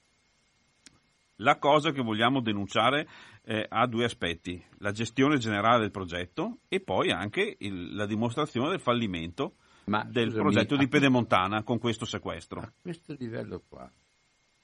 La 1.41 1.57
cosa 1.57 1.91
che 1.91 2.01
vogliamo 2.01 2.39
denunciare 2.39 3.07
eh, 3.43 3.65
ha 3.67 3.87
due 3.87 4.05
aspetti, 4.05 4.63
la 4.77 4.91
gestione 4.91 5.37
generale 5.37 5.79
del 5.79 5.91
progetto 5.91 6.59
e 6.67 6.79
poi 6.79 7.11
anche 7.11 7.55
il, 7.59 7.95
la 7.95 8.05
dimostrazione 8.05 8.69
del 8.69 8.79
fallimento 8.79 9.55
Ma, 9.85 10.03
del 10.03 10.29
scusami, 10.29 10.41
progetto 10.41 10.75
di 10.77 10.87
Pedemontana 10.87 11.63
con 11.63 11.79
questo 11.79 12.05
sequestro. 12.05 12.59
A 12.59 12.71
questo 12.79 13.15
livello 13.17 13.63
qua 13.67 13.91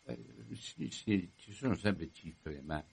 eh, 0.05 0.17
sì, 0.53 0.89
sì, 0.89 1.31
ci 1.35 1.51
sono 1.51 1.75
sempre 1.75 2.11
cifre, 2.11 2.61
ma 2.63 2.83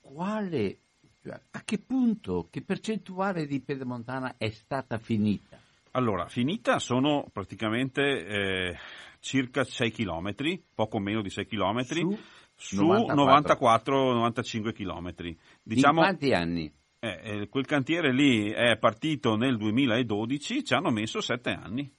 quale, 0.00 0.78
cioè, 1.22 1.38
a 1.50 1.62
che 1.62 1.78
punto, 1.78 2.48
che 2.50 2.62
percentuale 2.62 3.46
di 3.46 3.60
Pedemontana 3.60 4.34
è 4.38 4.50
stata 4.50 4.98
finita? 4.98 5.60
Allora, 5.92 6.26
finita 6.26 6.78
sono 6.78 7.28
praticamente 7.30 8.26
eh, 8.26 8.78
circa 9.22 9.64
6 9.64 9.90
km, 9.92 10.34
poco 10.74 10.98
meno 10.98 11.22
di 11.22 11.30
6 11.30 11.46
km, 11.46 11.80
su, 11.84 12.18
su 12.54 12.84
94-95 12.84 14.72
km. 14.72 15.14
Diciamo, 15.62 16.00
In 16.00 16.06
quanti 16.06 16.32
anni? 16.32 16.70
Eh, 16.98 17.20
eh, 17.22 17.48
quel 17.48 17.64
cantiere 17.64 18.12
lì 18.12 18.50
è 18.50 18.76
partito 18.78 19.36
nel 19.36 19.56
2012, 19.56 20.64
ci 20.64 20.74
hanno 20.74 20.90
messo 20.90 21.20
7 21.20 21.50
anni. 21.50 21.90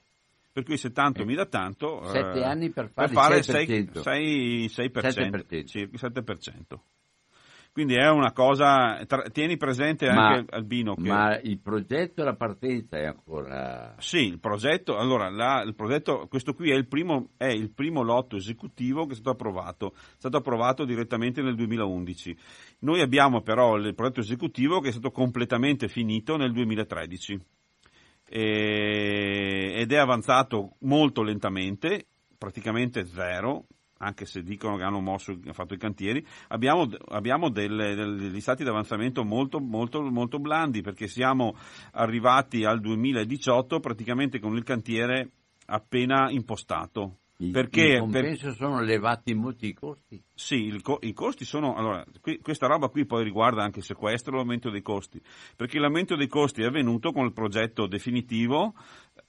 Per 0.51 0.63
cui 0.63 0.77
se 0.77 0.91
tanto 0.91 1.23
eh, 1.23 1.25
mi 1.25 1.33
dà 1.33 1.45
tanto... 1.47 2.03
7 2.03 2.39
eh, 2.39 2.43
anni 2.43 2.69
per 2.69 2.91
fare, 2.91 3.07
per 3.07 3.15
fare 3.17 3.39
6%. 3.39 4.01
6, 4.01 4.65
6%, 4.67 4.91
7%. 4.91 5.65
Circa 5.65 6.07
7%. 6.07 6.79
Quindi 7.73 7.95
è 7.95 8.07
una 8.07 8.31
cosa, 8.33 9.03
tra, 9.07 9.23
tieni 9.31 9.57
presente 9.57 10.07
anche 10.07 10.45
ma, 10.47 10.57
Albino. 10.57 10.93
Che... 10.93 11.09
Ma 11.09 11.39
il 11.39 11.57
progetto 11.57 12.21
e 12.21 12.23
la 12.23 12.35
partenza 12.35 12.97
è 12.97 13.05
ancora... 13.05 13.95
Sì, 13.97 14.27
il 14.27 14.39
progetto, 14.39 14.95
allora 14.95 15.31
la, 15.31 15.63
il 15.63 15.73
progetto, 15.73 16.27
questo 16.29 16.53
qui 16.53 16.69
è 16.69 16.75
il, 16.75 16.85
primo, 16.85 17.29
è 17.35 17.47
il 17.47 17.71
primo 17.71 18.03
lotto 18.03 18.35
esecutivo 18.35 19.07
che 19.07 19.13
è 19.13 19.15
stato 19.15 19.31
approvato, 19.31 19.93
è 19.95 20.19
stato 20.19 20.37
approvato 20.37 20.85
direttamente 20.85 21.41
nel 21.41 21.55
2011. 21.55 22.37
Noi 22.81 23.01
abbiamo 23.01 23.41
però 23.41 23.75
il 23.77 23.95
progetto 23.95 24.19
esecutivo 24.19 24.79
che 24.79 24.89
è 24.89 24.91
stato 24.91 25.09
completamente 25.09 25.87
finito 25.87 26.37
nel 26.37 26.51
2013 26.51 27.41
e, 28.29 29.73
ed 29.77 29.91
è 29.91 29.97
avanzato 29.97 30.75
molto 30.81 31.23
lentamente, 31.23 32.05
praticamente 32.37 33.07
zero, 33.07 33.65
anche 34.03 34.25
se 34.25 34.43
dicono 34.43 34.77
che 34.77 34.83
hanno 34.83 34.99
mosso, 34.99 35.31
hanno 35.31 35.53
fatto 35.53 35.73
i 35.73 35.77
cantieri, 35.77 36.25
abbiamo, 36.49 36.87
abbiamo 37.09 37.49
delle, 37.49 37.95
degli 37.95 38.41
stati 38.41 38.63
di 38.63 38.69
avanzamento 38.69 39.23
molto, 39.23 39.59
molto, 39.59 40.01
molto 40.01 40.39
blandi 40.39 40.81
perché 40.81 41.07
siamo 41.07 41.55
arrivati 41.93 42.65
al 42.65 42.79
2018 42.79 43.79
praticamente 43.79 44.39
con 44.39 44.55
il 44.55 44.63
cantiere 44.63 45.31
appena 45.65 46.29
impostato. 46.29 47.17
I, 47.43 47.51
perché, 47.51 47.99
compenso 47.99 48.47
per... 48.47 48.55
sono 48.55 48.79
elevati 48.79 49.33
molti 49.33 49.67
i 49.67 49.73
costi? 49.73 50.21
Sì, 50.33 50.79
co- 50.81 50.99
i 51.01 51.13
costi 51.13 51.43
sono... 51.43 51.75
Allora, 51.75 52.05
qui, 52.21 52.39
questa 52.39 52.67
roba 52.67 52.87
qui 52.87 53.05
poi 53.05 53.23
riguarda 53.23 53.63
anche 53.63 53.79
il 53.79 53.85
sequestro 53.85 54.33
e 54.33 54.37
l'aumento 54.37 54.69
dei 54.69 54.81
costi, 54.81 55.21
perché 55.55 55.79
l'aumento 55.79 56.15
dei 56.15 56.27
costi 56.27 56.61
è 56.61 56.65
avvenuto 56.65 57.11
con 57.11 57.25
il 57.25 57.33
progetto 57.33 57.87
definitivo 57.87 58.73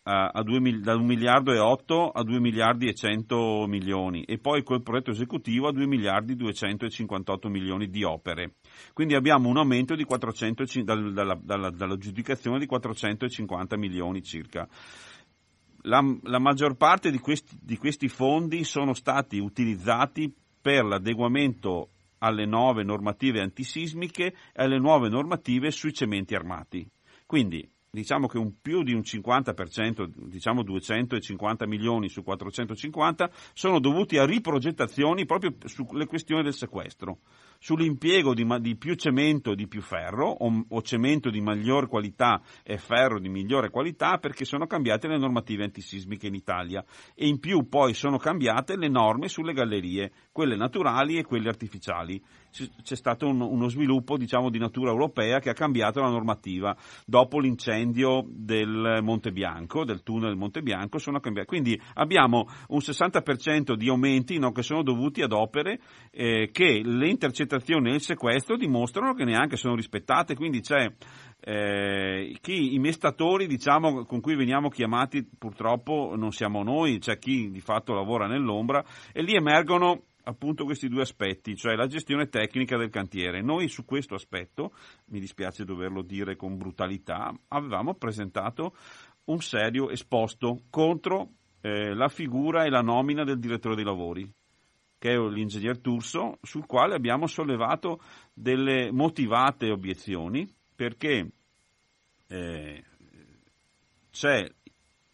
a 0.07 0.43
2, 0.43 0.81
da 0.81 0.95
1 0.95 1.05
miliardo 1.05 1.53
e 1.53 1.59
8 1.59 2.11
a 2.11 2.23
2 2.23 2.39
miliardi 2.39 2.89
e 2.89 2.95
100 2.95 3.65
milioni 3.67 4.23
e 4.25 4.39
poi 4.39 4.63
col 4.63 4.83
progetto 4.83 5.11
esecutivo 5.11 5.69
a 5.69 5.73
2 5.73 5.87
miliardi 5.87 6.33
e 6.33 6.37
258 6.37 7.49
milioni 7.49 7.89
di 7.89 8.05
opere. 8.05 8.57
Quindi 8.93 9.15
abbiamo 9.15 9.49
un 9.49 9.57
aumento 9.57 9.95
di 9.95 10.05
400, 10.05 10.65
dal, 10.83 11.13
dalla, 11.13 11.39
dalla, 11.43 11.71
dall'aggiudicazione 11.71 12.59
di 12.59 12.67
450 12.67 13.77
milioni 13.79 14.23
circa. 14.23 14.69
La, 15.87 16.03
la 16.23 16.39
maggior 16.39 16.77
parte 16.77 17.11
di 17.11 17.19
questi, 17.19 17.57
di 17.61 17.77
questi 17.77 18.09
fondi 18.09 18.65
sono 18.65 18.95
stati 18.95 19.39
utilizzati 19.39 20.33
per 20.61 20.85
l'adeguamento 20.85 21.91
alle 22.19 22.47
nuove 22.47 22.83
normative 22.85 23.43
antisismiche 23.43 24.27
e 24.27 24.63
alle 24.63 24.79
nuove 24.79 25.09
normative 25.11 25.71
sui 25.71 25.93
cementi 25.93 26.35
armati. 26.35 26.89
Quindi 27.27 27.69
diciamo 27.91 28.27
che 28.27 28.39
un 28.39 28.61
più 28.61 28.83
di 28.83 28.93
un 28.93 29.01
50%, 29.01 30.11
diciamo 30.27 30.63
250 30.63 31.67
milioni 31.67 32.09
su 32.09 32.23
450, 32.23 33.31
sono 33.53 33.79
dovuti 33.79 34.17
a 34.19 34.25
riprogettazioni 34.25 35.27
proprio 35.27 35.55
sulle 35.65 36.07
questioni 36.07 36.43
del 36.43 36.55
sequestro 36.55 37.19
sull'impiego 37.65 38.35
di, 38.35 38.47
di, 38.61 38.77
più 38.77 38.93
cemento 38.93 39.53
e 39.53 39.55
di 39.55 39.67
più 39.67 39.81
ferro 39.81 40.29
o, 40.29 40.67
o, 40.69 40.83
cemento 40.83 41.31
di 41.31 41.41
miglior 41.41 41.89
qualità 41.89 42.43
e 42.63 42.77
ferro 42.77 43.19
di 43.19 43.31
migliore 43.31 43.71
qualità 43.71 44.19
perché 44.19 44.45
sono 44.45 44.67
cambiate 44.67 45.09
le 45.09 45.17
normative 45.17 45.65
antisismiche 45.65 46.27
in 46.27 46.35
Italia 46.35 46.85
e 47.15 47.27
in 47.27 47.39
più 47.41 47.67
poi 47.67 47.95
sono 47.95 48.19
cambiate 48.19 48.77
le 48.77 48.89
norme 48.89 49.29
sulle 49.29 49.55
gallerie, 49.55 50.13
quelle 50.31 50.57
naturali 50.57 51.17
e 51.17 51.25
quelle 51.25 51.49
artificiali. 51.49 52.23
C'è 52.51 52.95
stato 52.95 53.27
un, 53.27 53.41
uno 53.41 53.69
sviluppo 53.69 54.19
diciamo, 54.19 54.51
di 54.51 54.59
natura 54.59 54.91
europea 54.91 55.41
che 55.41 55.49
ha 55.49 55.55
cambiato 55.55 56.01
la 56.01 56.11
normativa 56.11 56.77
dopo 57.07 57.41
l'incendio 57.41 58.25
del 58.29 59.01
Monte 59.03 59.33
Bianco, 59.33 59.85
del 59.85 60.03
tunnel 60.03 60.29
del 60.29 60.37
Monte 60.37 60.61
Bianco, 60.63 60.99
sono 60.99 61.19
cambiate. 61.19 61.49
Quindi 61.49 61.81
abbiamo 61.95 62.47
un 62.69 62.79
60% 62.79 63.73
di 63.73 63.89
aumenti 63.89 64.39
no, 64.39 64.53
che 64.53 64.63
sono 64.63 64.83
dovuti 64.83 65.23
ad 65.23 65.33
opere 65.33 65.81
eh, 66.13 66.51
che 66.53 66.83
le 66.85 67.09
intercettazioni 67.09 67.54
intercettazioni 67.55 67.91
e 67.91 67.95
il 67.95 68.01
sequestro 68.01 68.57
dimostrano 68.57 69.15
che 69.15 69.25
neanche 69.25 69.57
sono 69.57 69.75
rispettate, 69.75 70.35
quindi 70.35 70.61
c'è 70.61 70.93
eh, 71.41 72.37
chi, 72.41 72.75
i 72.75 72.79
mestatori 72.79 73.47
diciamo, 73.47 74.05
con 74.05 74.21
cui 74.21 74.35
veniamo 74.35 74.69
chiamati 74.69 75.27
purtroppo 75.39 76.15
non 76.17 76.33
siamo 76.33 76.63
noi, 76.63 76.99
c'è 76.99 77.19
chi 77.19 77.51
di 77.51 77.61
fatto 77.61 77.95
lavora 77.95 78.27
nell'ombra 78.27 78.85
e 79.13 79.23
lì 79.23 79.35
emergono 79.35 80.03
appunto 80.27 80.65
questi 80.65 80.89
due 80.89 81.03
aspetti, 81.03 81.55
cioè 81.55 81.75
la 81.75 81.87
gestione 81.87 82.29
tecnica 82.29 82.79
del 82.79 82.89
cantiere. 82.89 83.43
Noi 83.43 83.69
su 83.69 83.85
questo 83.85 84.15
aspetto, 84.15 84.73
mi 85.07 85.21
dispiace 85.21 85.65
doverlo 85.65 86.03
dire 86.03 86.35
con 86.35 86.57
brutalità, 86.57 87.33
avevamo 87.49 87.95
presentato 87.95 88.75
un 89.27 89.41
serio 89.41 89.91
esposto 89.91 90.63
contro 90.71 91.29
eh, 91.61 91.95
la 91.95 92.09
figura 92.09 92.65
e 92.65 92.71
la 92.71 92.81
nomina 92.81 93.25
del 93.25 93.39
direttore 93.39 93.75
dei 93.75 93.85
lavori 93.85 94.31
che 95.05 95.13
è 95.13 95.19
l'ingegner 95.19 95.81
Turso, 95.81 96.39
sul 96.41 96.65
quale 96.65 96.95
abbiamo 96.95 97.27
sollevato 97.27 98.01
delle 98.33 98.91
motivate 98.91 99.71
obiezioni 99.71 100.51
perché 100.75 101.31
eh, 102.27 102.85
c'è 104.11 104.51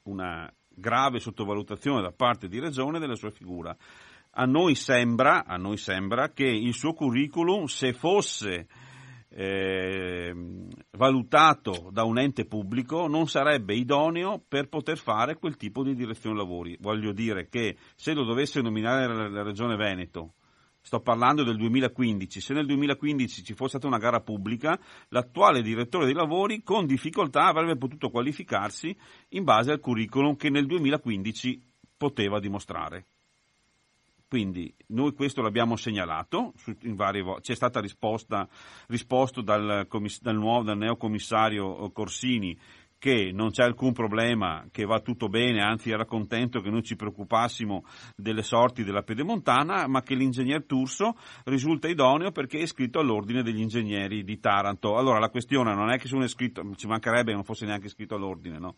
una 0.05 0.49
grave 0.69 1.19
sottovalutazione 1.19 2.03
da 2.03 2.13
parte 2.13 2.47
di 2.47 2.61
Regione 2.61 3.01
della 3.01 3.17
sua 3.17 3.31
figura. 3.31 3.77
A 4.35 4.45
noi 4.45 4.77
sembra, 4.77 5.45
a 5.45 5.57
noi 5.57 5.77
sembra 5.77 6.29
che 6.29 6.47
il 6.47 6.73
suo 6.73 6.93
curriculum, 6.93 7.65
se 7.65 7.93
fosse 7.93 8.69
eh, 9.33 10.35
valutato 10.93 11.89
da 11.93 12.05
un 12.05 12.19
ente 12.19 12.47
pubblico 12.47 13.07
non 13.07 13.29
sarebbe 13.29 13.75
idoneo 13.75 14.43
per 14.47 14.69
poter 14.69 14.99
fare 14.99 15.37
quel 15.37 15.57
tipo 15.57 15.83
di 15.83 15.95
direzione 15.95 16.37
lavori. 16.37 16.77
Voglio 16.81 17.13
dire 17.13 17.49
che 17.49 17.77
se 17.95 18.13
lo 18.13 18.25
dovesse 18.25 18.61
nominare 18.61 19.07
la, 19.07 19.29
la 19.29 19.43
Regione 19.43 19.77
Veneto, 19.77 20.35
sto 20.81 21.01
parlando 21.01 21.45
del 21.45 21.57
2015, 21.57 22.41
se 22.41 22.55
nel 22.55 22.67
2015 22.67 23.45
ci 23.45 23.55
fosse 23.55 23.79
stata 23.79 23.87
una 23.87 23.99
gara 23.99 24.21
pubblica, 24.21 24.79
l'attuale 25.09 25.63
direttore 25.63 26.07
dei 26.07 26.15
lavori 26.15 26.63
con 26.63 26.87
difficoltà 26.87 27.47
avrebbe 27.47 27.77
potuto 27.77 28.11
qualificarsi 28.11 28.97
in 29.31 29.45
base 29.45 29.71
al 29.71 29.81
curriculum 29.81 30.37
che 30.37 30.51
nel 30.51 30.67
2015 30.67 31.63
poteva 31.97 32.41
dimostrare. 32.41 33.07
Quindi 34.31 34.73
noi 34.91 35.13
questo 35.13 35.43
l'abbiamo 35.43 35.75
segnalato, 35.75 36.53
vo- 36.85 37.41
c'è 37.41 37.57
stata 37.57 37.81
risposta, 37.81 38.49
risposto 38.87 39.43
dal, 39.43 39.87
commiss- 39.89 40.23
dal, 40.23 40.37
nuovo, 40.37 40.63
dal 40.63 40.79
neocommissario 40.79 41.91
Corsini 41.91 42.57
che 43.01 43.31
non 43.33 43.51
c'è 43.51 43.65
alcun 43.65 43.93
problema, 43.93 44.67
che 44.71 44.85
va 44.85 45.01
tutto 45.01 45.29
bene, 45.29 45.63
anzi 45.63 45.91
era 45.91 46.05
contento 46.05 46.61
che 46.61 46.69
noi 46.69 46.83
ci 46.83 46.97
preoccupassimo 46.97 47.85
delle 48.15 48.43
sorti 48.43 48.85
della 48.85 49.03
pedemontana, 49.03 49.89
ma 49.89 50.03
che 50.03 50.15
l'ingegner 50.15 50.65
Turso 50.65 51.17
risulta 51.45 51.89
idoneo 51.89 52.31
perché 52.31 52.59
è 52.59 52.63
iscritto 52.63 52.99
all'ordine 53.01 53.43
degli 53.43 53.61
ingegneri 53.61 54.23
di 54.23 54.39
Taranto. 54.39 54.99
Allora 54.99 55.19
la 55.19 55.31
questione 55.31 55.75
non 55.75 55.91
è 55.91 55.99
che 55.99 56.09
se 56.09 56.17
iscritto, 56.19 56.63
ci 56.77 56.87
mancherebbe 56.87 57.31
che 57.31 57.37
non 57.37 57.43
fosse 57.43 57.65
neanche 57.65 57.87
iscritto 57.87 58.17
all'ordine, 58.17 58.59
no? 58.59 58.77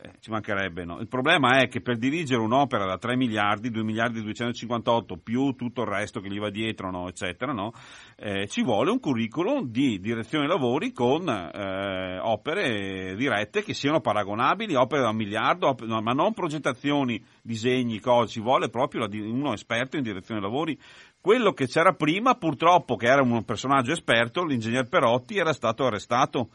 Eh, 0.00 0.12
ci 0.20 0.30
mancherebbe, 0.30 0.84
no? 0.84 1.00
Il 1.00 1.08
problema 1.08 1.60
è 1.60 1.66
che 1.66 1.80
per 1.80 1.96
dirigere 1.96 2.40
un'opera 2.40 2.86
da 2.86 2.98
3 2.98 3.16
miliardi, 3.16 3.68
2 3.68 3.82
miliardi 3.82 4.20
e 4.20 4.22
258 4.22 5.16
più 5.16 5.54
tutto 5.54 5.82
il 5.82 5.88
resto 5.88 6.20
che 6.20 6.28
gli 6.28 6.38
va 6.38 6.50
dietro, 6.50 6.92
no? 6.92 7.08
eccetera, 7.08 7.52
no? 7.52 7.72
Eh, 8.16 8.46
ci 8.46 8.62
vuole 8.62 8.92
un 8.92 9.00
curriculum 9.00 9.66
di 9.66 9.98
direzione 9.98 10.46
lavori 10.46 10.92
con 10.92 11.28
eh, 11.28 12.16
opere 12.20 13.16
dirette 13.16 13.64
che 13.64 13.74
siano 13.74 14.00
paragonabili, 14.00 14.76
opere 14.76 15.02
da 15.02 15.08
un 15.08 15.16
miliardo, 15.16 15.66
opere, 15.70 16.00
ma 16.00 16.12
non 16.12 16.32
progettazioni, 16.32 17.20
disegni, 17.42 17.98
cose, 17.98 18.34
ci 18.34 18.40
vuole 18.40 18.68
proprio 18.68 19.00
la, 19.00 19.08
uno 19.10 19.52
esperto 19.52 19.96
in 19.96 20.04
direzione 20.04 20.40
lavori. 20.40 20.78
Quello 21.20 21.52
che 21.52 21.66
c'era 21.66 21.94
prima, 21.94 22.36
purtroppo, 22.36 22.94
che 22.94 23.08
era 23.08 23.20
un 23.20 23.44
personaggio 23.44 23.90
esperto, 23.90 24.44
l'ingegner 24.44 24.88
Perotti, 24.88 25.38
era 25.38 25.52
stato 25.52 25.84
arrestato 25.86 26.50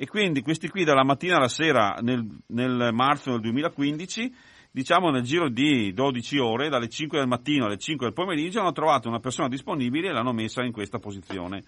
e 0.00 0.06
quindi 0.06 0.42
questi 0.42 0.68
qui 0.68 0.84
dalla 0.84 1.02
mattina 1.02 1.38
alla 1.38 1.48
sera 1.48 1.98
nel, 2.02 2.24
nel 2.46 2.90
marzo 2.92 3.32
del 3.32 3.40
2015 3.40 4.32
diciamo 4.70 5.10
nel 5.10 5.22
giro 5.22 5.48
di 5.48 5.92
12 5.92 6.38
ore, 6.38 6.68
dalle 6.68 6.88
5 6.88 7.18
del 7.18 7.26
mattino 7.26 7.64
alle 7.64 7.78
5 7.78 8.06
del 8.06 8.14
pomeriggio, 8.14 8.60
hanno 8.60 8.70
trovato 8.70 9.08
una 9.08 9.18
persona 9.18 9.48
disponibile 9.48 10.08
e 10.08 10.12
l'hanno 10.12 10.32
messa 10.32 10.62
in 10.62 10.70
questa 10.70 11.00
posizione. 11.00 11.64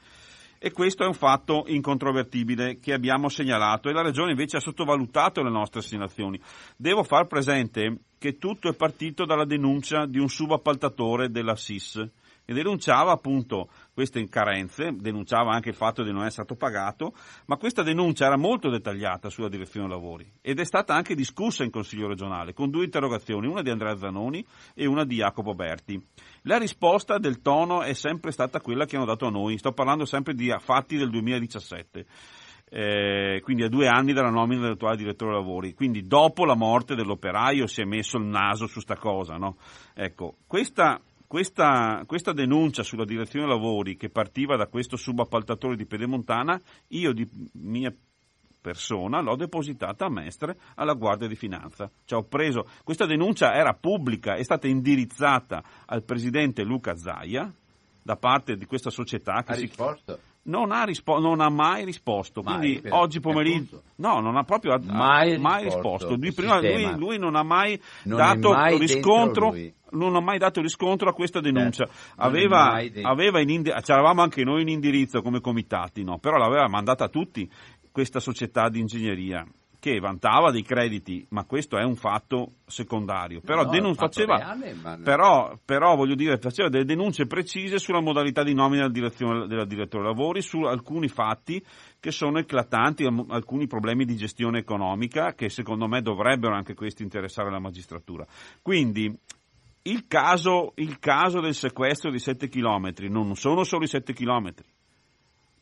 E 0.60 0.70
questo 0.70 1.02
è 1.02 1.06
un 1.06 1.14
fatto 1.14 1.64
incontrovertibile 1.66 2.78
che 2.78 2.92
abbiamo 2.92 3.28
segnalato 3.28 3.88
e 3.88 3.92
la 3.92 4.02
Regione 4.02 4.30
invece 4.30 4.58
ha 4.58 4.60
sottovalutato 4.60 5.42
le 5.42 5.50
nostre 5.50 5.80
assegnazioni. 5.80 6.40
Devo 6.76 7.02
far 7.02 7.26
presente 7.26 7.98
che 8.16 8.36
tutto 8.36 8.68
è 8.68 8.76
partito 8.76 9.24
dalla 9.24 9.44
denuncia 9.44 10.06
di 10.06 10.20
un 10.20 10.28
subappaltatore 10.28 11.30
della 11.30 11.56
SIS 11.56 11.96
e 12.44 12.52
denunciava 12.52 13.12
appunto 13.12 13.70
queste 14.00 14.26
carenze, 14.30 14.96
denunciava 14.96 15.52
anche 15.52 15.68
il 15.68 15.74
fatto 15.74 16.02
di 16.02 16.10
non 16.10 16.24
essere 16.24 16.44
stato 16.44 16.56
pagato, 16.56 17.12
ma 17.44 17.58
questa 17.58 17.82
denuncia 17.82 18.24
era 18.24 18.38
molto 18.38 18.70
dettagliata 18.70 19.28
sulla 19.28 19.50
direzione 19.50 19.88
lavori 19.88 20.26
ed 20.40 20.58
è 20.58 20.64
stata 20.64 20.94
anche 20.94 21.14
discussa 21.14 21.64
in 21.64 21.70
Consiglio 21.70 22.08
regionale 22.08 22.54
con 22.54 22.70
due 22.70 22.84
interrogazioni, 22.84 23.46
una 23.46 23.60
di 23.60 23.68
Andrea 23.68 23.98
Zanoni 23.98 24.42
e 24.74 24.86
una 24.86 25.04
di 25.04 25.16
Jacopo 25.16 25.54
Berti. 25.54 26.02
La 26.44 26.56
risposta 26.56 27.18
del 27.18 27.42
tono 27.42 27.82
è 27.82 27.92
sempre 27.92 28.30
stata 28.30 28.62
quella 28.62 28.86
che 28.86 28.96
hanno 28.96 29.04
dato 29.04 29.26
a 29.26 29.30
noi, 29.30 29.58
sto 29.58 29.72
parlando 29.72 30.06
sempre 30.06 30.32
di 30.32 30.50
fatti 30.60 30.96
del 30.96 31.10
2017. 31.10 32.06
Eh, 32.72 33.40
quindi 33.42 33.64
a 33.64 33.68
due 33.68 33.86
anni 33.88 34.14
dalla 34.14 34.30
nomina 34.30 34.62
dell'attuale 34.62 34.96
direttore 34.96 35.32
lavori, 35.32 35.74
quindi 35.74 36.06
dopo 36.06 36.46
la 36.46 36.54
morte 36.54 36.94
dell'operaio 36.94 37.66
si 37.66 37.82
è 37.82 37.84
messo 37.84 38.16
il 38.16 38.24
naso 38.24 38.66
su 38.66 38.80
sta 38.80 38.96
cosa, 38.96 39.34
no? 39.34 39.56
Ecco, 39.92 40.36
questa 40.46 41.02
questa, 41.30 42.02
questa, 42.08 42.32
denuncia 42.32 42.82
sulla 42.82 43.04
direzione 43.04 43.46
lavori 43.46 43.96
che 43.96 44.10
partiva 44.10 44.56
da 44.56 44.66
questo 44.66 44.96
subappaltatore 44.96 45.76
di 45.76 45.86
Pedemontana, 45.86 46.60
io 46.88 47.12
di 47.12 47.24
mia 47.52 47.94
persona 48.60 49.20
l'ho 49.20 49.36
depositata 49.36 50.06
a 50.06 50.10
Mestre 50.10 50.58
alla 50.74 50.94
Guardia 50.94 51.28
di 51.28 51.36
Finanza. 51.36 51.88
Cioè 52.04 52.24
preso, 52.24 52.66
questa 52.82 53.06
denuncia 53.06 53.54
era 53.54 53.74
pubblica, 53.74 54.34
è 54.34 54.42
stata 54.42 54.66
indirizzata 54.66 55.62
al 55.86 56.02
presidente 56.02 56.64
Luca 56.64 56.96
Zaia 56.96 57.48
da 58.02 58.16
parte 58.16 58.56
di 58.56 58.66
questa 58.66 58.90
società 58.90 59.44
che 59.44 59.52
ha 59.52 59.54
si 59.54 59.66
risposto? 59.66 60.18
Non 60.50 60.72
ha, 60.72 60.84
rispo- 60.84 61.20
non 61.20 61.40
ha 61.40 61.48
mai 61.48 61.84
risposto. 61.84 62.42
Mai, 62.42 62.58
Quindi 62.58 62.80
per, 62.80 62.92
oggi 62.92 63.20
pomeriggio. 63.20 63.82
No, 63.96 64.20
non 64.20 64.36
ha 64.36 64.42
proprio 64.42 64.78
mai, 64.82 65.38
mai 65.38 65.64
risposto. 65.64 66.16
Lui, 66.16 66.32
prima, 66.32 66.60
lui, 66.60 66.98
lui, 66.98 67.18
non 67.18 67.36
ha 67.36 67.42
mai 67.42 67.80
non 68.04 68.18
dato 68.18 68.50
mai 68.50 68.76
riscontro 68.78 69.54
non 69.92 70.14
ho 70.14 70.20
mai 70.20 70.38
dato 70.38 70.60
riscontro 70.60 71.08
a 71.08 71.12
questa 71.12 71.40
denuncia. 71.40 71.84
Certo, 71.84 72.22
aveva, 72.22 72.80
aveva 73.02 73.40
indi- 73.40 73.72
c'eravamo 73.72 74.22
anche 74.22 74.44
noi 74.44 74.62
in 74.62 74.68
indirizzo 74.68 75.20
come 75.20 75.40
comitati, 75.40 76.04
no? 76.04 76.18
però 76.18 76.36
l'aveva 76.36 76.68
mandata 76.68 77.04
a 77.04 77.08
tutti 77.08 77.50
questa 77.90 78.20
società 78.20 78.68
di 78.68 78.78
ingegneria 78.78 79.44
che 79.80 79.98
vantava 79.98 80.52
dei 80.52 80.62
crediti, 80.62 81.26
ma 81.30 81.44
questo 81.44 81.78
è 81.78 81.82
un 81.82 81.96
fatto 81.96 82.52
secondario. 82.66 83.40
Però, 83.40 83.64
no, 83.64 83.70
denun- 83.70 83.94
faceva, 83.94 84.36
reale, 84.36 84.74
ma... 84.74 84.98
però, 85.02 85.58
però 85.64 85.96
voglio 85.96 86.14
dire, 86.14 86.38
faceva 86.38 86.68
delle 86.68 86.84
denunce 86.84 87.26
precise 87.26 87.78
sulla 87.78 88.00
modalità 88.00 88.44
di 88.44 88.54
nomina 88.54 88.88
della, 88.88 89.10
della 89.46 89.64
direttore 89.64 90.04
lavori, 90.04 90.42
su 90.42 90.60
alcuni 90.62 91.08
fatti 91.08 91.64
che 91.98 92.10
sono 92.10 92.38
eclatanti, 92.38 93.08
alcuni 93.28 93.66
problemi 93.66 94.04
di 94.04 94.16
gestione 94.16 94.58
economica 94.58 95.32
che 95.32 95.48
secondo 95.48 95.88
me 95.88 96.02
dovrebbero 96.02 96.54
anche 96.54 96.74
questi 96.74 97.02
interessare 97.02 97.50
la 97.50 97.58
magistratura. 97.58 98.26
Quindi 98.60 99.18
il 99.82 100.06
caso, 100.06 100.72
il 100.76 100.98
caso 100.98 101.40
del 101.40 101.54
sequestro 101.54 102.10
di 102.10 102.18
7 102.18 102.48
km 102.48 102.92
non 103.08 103.34
sono 103.34 103.64
solo 103.64 103.84
i 103.84 103.88
7 103.88 104.12
km, 104.12 104.52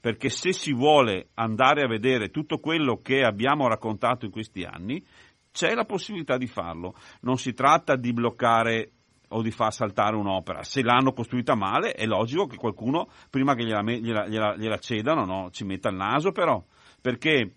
perché 0.01 0.29
se 0.29 0.53
si 0.53 0.73
vuole 0.73 1.29
andare 1.35 1.83
a 1.83 1.89
vedere 1.89 2.31
tutto 2.31 2.59
quello 2.59 3.01
che 3.03 3.23
abbiamo 3.23 3.69
raccontato 3.69 4.25
in 4.25 4.31
questi 4.31 4.63
anni, 4.63 5.05
c'è 5.51 5.75
la 5.75 5.85
possibilità 5.85 6.37
di 6.37 6.47
farlo. 6.47 6.95
Non 7.23 7.37
si 7.37 7.53
tratta 7.53 7.97
di 7.97 8.13
bloccare 8.13 8.93
o 9.29 9.43
di 9.43 9.51
far 9.51 9.73
saltare 9.73 10.17
un'opera. 10.17 10.63
Se 10.63 10.83
l'hanno 10.83 11.13
costruita 11.13 11.55
male, 11.55 11.93
è 11.93 12.07
logico 12.07 12.47
che 12.47 12.57
qualcuno, 12.57 13.09
prima 13.29 13.55
che 13.55 13.65
gliela, 13.65 13.83
gliela, 13.83 14.27
gliela, 14.27 14.57
gliela 14.57 14.79
cedano, 14.79 15.25
no, 15.25 15.51
ci 15.51 15.65
metta 15.65 15.91
il 15.91 15.97
naso 15.97 16.33
però, 16.33 16.65
perché 17.01 17.57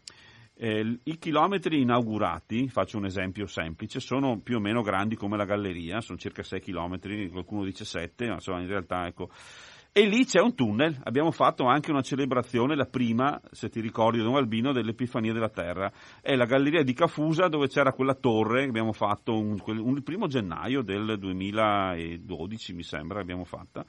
eh, 0.64 1.00
I 1.04 1.18
chilometri 1.18 1.82
inaugurati, 1.82 2.68
faccio 2.68 2.98
un 2.98 3.06
esempio 3.06 3.48
semplice, 3.48 4.00
sono 4.00 4.42
più 4.42 4.58
o 4.58 4.60
meno 4.60 4.84
grandi 4.84 5.16
come 5.16 5.36
la 5.36 5.46
galleria, 5.46 6.02
sono 6.02 6.20
circa 6.20 6.44
6 6.44 6.60
chilometri, 6.60 7.30
qualcuno 7.30 7.64
dice 7.64 7.84
7, 7.84 8.28
ma 8.28 8.34
insomma 8.34 8.62
in 8.62 8.68
realtà 8.68 9.08
ecco. 9.08 9.30
E 9.94 10.08
lì 10.08 10.24
c'è 10.24 10.40
un 10.40 10.56
tunnel, 10.56 10.98
abbiamo 11.04 11.32
fatto 11.32 11.66
anche 11.66 11.92
una 11.92 12.02
celebrazione, 12.02 12.78
la 12.78 12.86
prima, 12.86 13.42
se 13.52 13.68
ti 13.68 13.82
ricordi, 13.82 14.20
Don 14.20 14.38
Albino, 14.38 14.72
dell'Epifania 14.72 15.34
della 15.34 15.50
Terra. 15.50 15.92
È 16.22 16.34
la 16.34 16.46
galleria 16.46 16.82
di 16.82 16.94
Cafusa 16.94 17.50
dove 17.50 17.68
c'era 17.68 17.92
quella 17.92 18.14
torre 18.14 18.62
che 18.62 18.70
abbiamo 18.70 18.94
fatto 18.94 19.38
un, 19.38 19.58
un, 19.66 19.96
il 19.98 20.04
primo 20.04 20.28
gennaio 20.28 20.82
del 20.82 21.20
2012, 21.20 22.74
mi 22.74 22.84
sembra, 22.84 23.20
abbiamo 23.20 23.44
fatta 23.44 23.86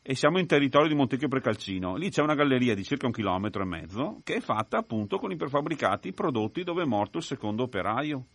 e 0.00 0.14
siamo 0.14 0.38
in 0.38 0.46
territorio 0.46 0.88
di 0.88 0.94
Montecchio 0.94 1.26
Precalcino. 1.26 1.96
Lì 1.96 2.10
c'è 2.10 2.22
una 2.22 2.36
galleria 2.36 2.76
di 2.76 2.84
circa 2.84 3.06
un 3.06 3.12
chilometro 3.12 3.62
e 3.62 3.66
mezzo 3.66 4.20
che 4.22 4.34
è 4.34 4.40
fatta 4.40 4.78
appunto 4.78 5.18
con 5.18 5.32
i 5.32 5.36
prefabbricati 5.36 6.12
prodotti 6.12 6.62
dove 6.62 6.82
è 6.82 6.86
morto 6.86 7.18
il 7.18 7.24
secondo 7.24 7.64
operaio. 7.64 8.26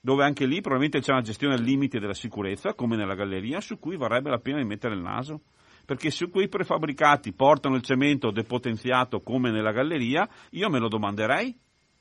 Dove 0.00 0.24
anche 0.24 0.46
lì 0.46 0.60
probabilmente 0.60 0.98
c'è 0.98 1.12
una 1.12 1.22
gestione 1.22 1.54
al 1.54 1.62
limite 1.62 2.00
della 2.00 2.14
sicurezza, 2.14 2.74
come 2.74 2.96
nella 2.96 3.14
galleria, 3.14 3.60
su 3.60 3.78
cui 3.78 3.96
varrebbe 3.96 4.30
la 4.30 4.38
pena 4.38 4.58
di 4.58 4.64
mettere 4.64 4.94
il 4.94 5.02
naso. 5.02 5.42
Perché 5.90 6.12
se 6.12 6.28
quei 6.28 6.46
prefabbricati 6.46 7.32
portano 7.32 7.74
il 7.74 7.82
cemento 7.82 8.30
depotenziato 8.30 9.22
come 9.22 9.50
nella 9.50 9.72
galleria, 9.72 10.28
io 10.50 10.70
me 10.70 10.78
lo 10.78 10.86
domanderei. 10.86 11.52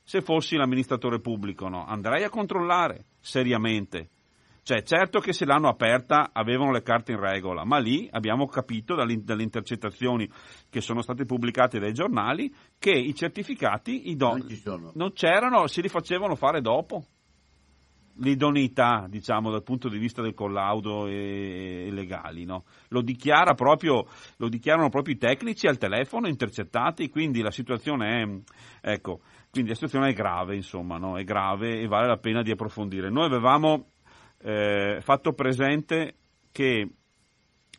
Se 0.03 0.21
fossi 0.21 0.55
l'amministratore 0.55 1.19
pubblico, 1.19 1.67
no? 1.69 1.87
Andrei 1.87 2.23
a 2.23 2.29
controllare 2.29 3.05
seriamente 3.19 4.09
cioè, 4.61 4.83
certo 4.83 5.19
che 5.19 5.33
se 5.33 5.45
l'hanno 5.45 5.69
aperta 5.69 6.29
avevano 6.31 6.71
le 6.71 6.83
carte 6.83 7.13
in 7.13 7.19
regola, 7.19 7.63
ma 7.65 7.79
lì 7.79 8.07
abbiamo 8.11 8.45
capito 8.45 8.93
dalle, 8.93 9.13
intercettazioni 9.41 10.29
che 10.69 10.81
sono 10.81 11.01
state 11.01 11.25
pubblicate 11.25 11.79
dai 11.79 11.91
giornali 11.91 12.53
che 12.77 12.91
i 12.91 13.15
certificati 13.15 14.11
idon- 14.11 14.45
non, 14.65 14.91
non 14.93 15.13
c'erano, 15.13 15.65
si 15.65 15.81
li 15.81 15.89
facevano 15.89 16.35
fare 16.35 16.61
dopo 16.61 17.03
l'idoneità, 18.19 19.05
diciamo, 19.09 19.51
dal 19.51 19.63
punto 19.63 19.89
di 19.89 19.97
vista 19.97 20.21
del 20.21 20.33
collaudo 20.33 21.07
e, 21.07 21.85
e 21.87 21.91
legali, 21.91 22.45
no? 22.45 22.65
lo, 22.89 23.01
dichiara 23.01 23.53
proprio, 23.53 24.05
lo, 24.37 24.49
dichiarano 24.49 24.89
proprio 24.89 25.15
i 25.15 25.17
tecnici 25.17 25.67
al 25.67 25.77
telefono 25.77 26.27
intercettati, 26.27 27.09
quindi 27.09 27.41
la 27.41 27.51
situazione 27.51 28.43
è, 28.81 28.91
ecco, 28.91 29.21
la 29.51 29.73
situazione 29.73 30.09
è 30.09 30.13
grave, 30.13 30.55
insomma, 30.55 30.97
no? 30.97 31.17
è 31.17 31.23
grave 31.23 31.79
e 31.79 31.87
vale 31.87 32.07
la 32.07 32.17
pena 32.17 32.41
di 32.41 32.51
approfondire. 32.51 33.09
Noi 33.09 33.25
avevamo 33.25 33.87
eh, 34.41 34.99
fatto 35.01 35.33
presente 35.33 36.15
che 36.51 36.87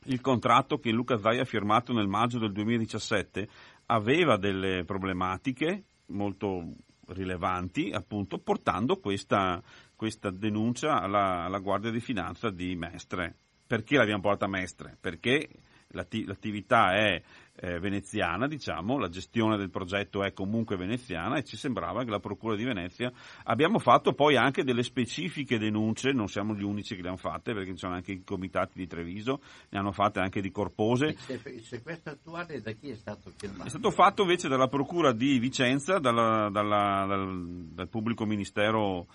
il 0.05 0.21
contratto 0.21 0.79
che 0.79 0.91
Luca 0.91 1.19
Zai 1.19 1.39
ha 1.39 1.45
firmato 1.45 1.93
nel 1.93 2.09
maggio 2.09 2.39
del 2.39 2.53
2017 2.53 3.49
aveva 3.87 4.37
delle 4.37 4.85
problematiche 4.85 5.85
molto 6.07 6.75
rilevanti, 7.09 7.91
appunto, 7.91 8.39
portando 8.39 8.99
questa, 8.99 9.63
questa 10.01 10.31
denuncia 10.31 10.99
alla, 10.99 11.45
alla, 11.45 11.59
Guardia 11.59 11.91
di 11.91 12.01
Finanza 12.01 12.49
di 12.49 12.75
Mestre. 12.75 13.35
Perché 13.67 13.99
l'abbiamo 13.99 14.23
portata 14.23 14.47
a 14.47 14.49
Mestre? 14.49 14.97
Perché 14.99 15.47
l'attività 15.89 16.95
è 16.95 17.23
eh, 17.57 17.79
veneziana, 17.79 18.47
diciamo, 18.47 18.97
la 18.97 19.11
gestione 19.11 19.59
del 19.59 19.69
progetto 19.69 20.25
è 20.25 20.33
comunque 20.33 20.79
veneziana 20.79 21.37
e 21.37 21.45
ci 21.45 21.59
sembrava 21.59 22.03
che 22.03 22.09
la 22.09 22.19
Procura 22.19 22.57
di 22.57 22.65
Venezia 22.65 23.13
abbiamo 23.45 23.79
fatto 23.79 24.15
poi 24.15 24.37
anche 24.37 24.65
delle 24.65 24.83
specifiche 24.83 25.59
denunce, 25.59 26.13
non 26.13 26.29
siamo 26.29 26.55
gli 26.55 26.63
unici 26.63 26.97
che 26.97 27.03
le 27.03 27.09
hanno 27.09 27.19
fatte 27.19 27.53
perché 27.53 27.73
ci 27.73 27.81
sono 27.81 27.93
anche 27.93 28.13
i 28.13 28.25
comitati 28.25 28.79
di 28.79 28.87
Treviso, 28.87 29.43
ne 29.69 29.79
hanno 29.79 29.93
fatte 29.93 30.21
anche 30.21 30.41
di 30.41 30.51
Corpose. 30.51 31.15
Il 31.29 31.63
sequestro 31.63 32.13
attuale 32.13 32.63
da 32.63 32.73
chi 32.73 32.89
è 32.89 32.95
stato 32.95 33.31
firmato? 33.37 33.65
È 33.65 33.69
stato 33.69 33.91
fatto 33.91 34.23
invece 34.23 34.49
dalla 34.49 34.69
Procura 34.69 35.13
di 35.13 35.39
Vicenza, 35.39 35.99
dalla, 35.99 36.49
dalla, 36.51 37.05
dal, 37.07 37.69
dal 37.75 37.89
pubblico 37.91 38.25
ministero 38.25 39.07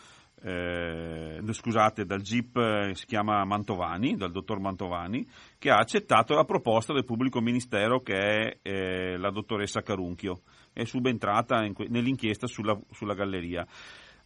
eh, 0.46 1.42
scusate, 1.54 2.06
dal 2.06 2.22
GIP 2.22 2.58
eh, 2.58 2.92
si 2.94 3.08
chiama 3.08 3.44
Mantovani, 3.46 4.16
dal 4.16 4.32
dottor 4.32 4.60
Mantovani, 4.60 5.26
che 5.58 5.72
ha 5.72 5.78
accettato 5.78 6.36
la 6.36 6.44
proposta 6.44 6.94
del 6.94 7.04
pubblico 7.04 7.42
ministero 7.42 8.02
che 8.02 8.14
è 8.14 8.58
eh, 8.62 9.18
la 9.18 9.32
dottoressa 9.32 9.82
Carunchio, 9.82 10.42
è 10.72 10.84
subentrata 10.84 11.64
in, 11.66 11.74
nell'inchiesta 11.88 12.46
sulla, 12.46 12.80
sulla 12.92 13.16
galleria. 13.16 13.66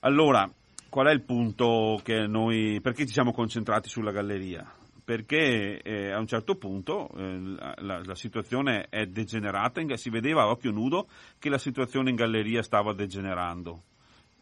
Allora, 0.01 0.49
qual 0.89 1.07
è 1.07 1.11
il 1.11 1.23
punto 1.23 2.01
che 2.03 2.27
noi, 2.27 2.81
perché 2.81 3.05
ci 3.05 3.13
siamo 3.13 3.31
concentrati 3.31 3.87
sulla 3.87 4.11
galleria? 4.11 4.69
Perché 5.01 5.81
eh, 5.81 6.11
a 6.11 6.19
un 6.19 6.27
certo 6.27 6.55
punto 6.55 7.09
eh, 7.15 7.55
la, 7.77 8.01
la, 8.03 8.15
situazione 8.15 8.87
è 8.89 9.05
degenerata, 9.05 9.81
si 9.95 10.09
vedeva 10.09 10.43
a 10.43 10.49
occhio 10.49 10.71
nudo 10.71 11.07
che 11.39 11.49
la 11.49 11.57
situazione 11.57 12.09
in 12.09 12.15
galleria 12.15 12.61
stava 12.61 12.93
degenerando 12.93 13.83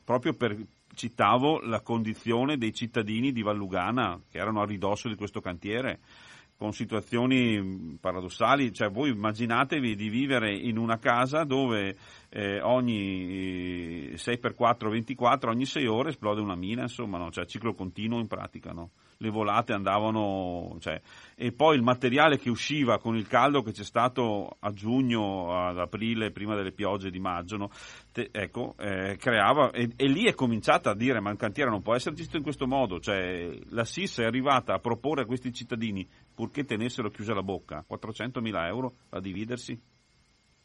proprio 0.07 0.35
per, 0.35 0.57
citavo 0.93 1.59
la 1.59 1.81
condizione 1.81 2.57
dei 2.57 2.73
cittadini 2.73 3.33
di 3.33 3.41
Vallugana 3.41 4.17
che 4.31 4.37
erano 4.37 4.61
a 4.61 4.65
ridosso 4.65 5.09
di 5.09 5.15
questo 5.15 5.41
cantiere 5.41 5.99
con 6.57 6.73
situazioni 6.73 7.97
paradossali, 8.01 8.73
cioè 8.73 8.89
voi 8.89 9.11
immaginatevi 9.11 9.95
di 9.95 10.09
vivere 10.09 10.55
in 10.55 10.77
una 10.77 10.97
casa 10.97 11.43
dove 11.43 11.95
eh, 12.29 12.59
ogni 12.61 14.13
6x4, 14.13 14.89
24, 14.89 15.51
ogni 15.51 15.65
6 15.65 15.85
ore 15.85 16.09
esplode 16.09 16.41
una 16.41 16.55
mina, 16.55 16.81
insomma, 16.81 17.19
no? 17.19 17.29
cioè 17.29 17.45
ciclo 17.45 17.75
continuo 17.75 18.19
in 18.19 18.27
pratica, 18.27 18.71
no? 18.71 18.89
le 19.17 19.29
volate 19.29 19.73
andavano, 19.73 20.77
cioè, 20.79 20.99
e 21.35 21.51
poi 21.51 21.75
il 21.75 21.81
materiale 21.81 22.37
che 22.37 22.49
usciva 22.49 22.99
con 22.99 23.15
il 23.15 23.27
caldo 23.27 23.61
che 23.61 23.71
c'è 23.71 23.83
stato 23.83 24.57
a 24.59 24.71
giugno, 24.71 25.67
ad 25.67 25.79
aprile, 25.79 26.31
prima 26.31 26.55
delle 26.55 26.71
piogge 26.71 27.09
di 27.09 27.19
maggio, 27.19 27.57
no? 27.57 27.69
Te, 28.11 28.29
ecco, 28.31 28.75
eh, 28.77 29.17
creava, 29.17 29.71
e, 29.71 29.89
e, 29.95 30.07
lì 30.07 30.25
è 30.25 30.33
cominciata 30.33 30.91
a 30.91 30.95
dire 30.95 31.19
ma 31.19 31.31
il 31.31 31.37
cantiere 31.37 31.69
non 31.69 31.81
può 31.81 31.95
essere 31.95 32.15
gestito 32.15 32.37
in 32.37 32.43
questo 32.43 32.67
modo, 32.67 32.99
cioè 32.99 33.49
la 33.69 33.85
SIS 33.85 34.19
è 34.19 34.25
arrivata 34.25 34.73
a 34.73 34.79
proporre 34.79 35.23
a 35.23 35.25
questi 35.25 35.51
cittadini, 35.51 36.07
purché 36.37 36.65
tenessero 36.65 37.09
chiusa 37.09 37.33
la 37.33 37.41
bocca, 37.41 37.83
400 37.87 38.41
mila 38.41 38.67
euro 38.67 38.97
a 39.09 39.19
dividersi? 39.19 39.75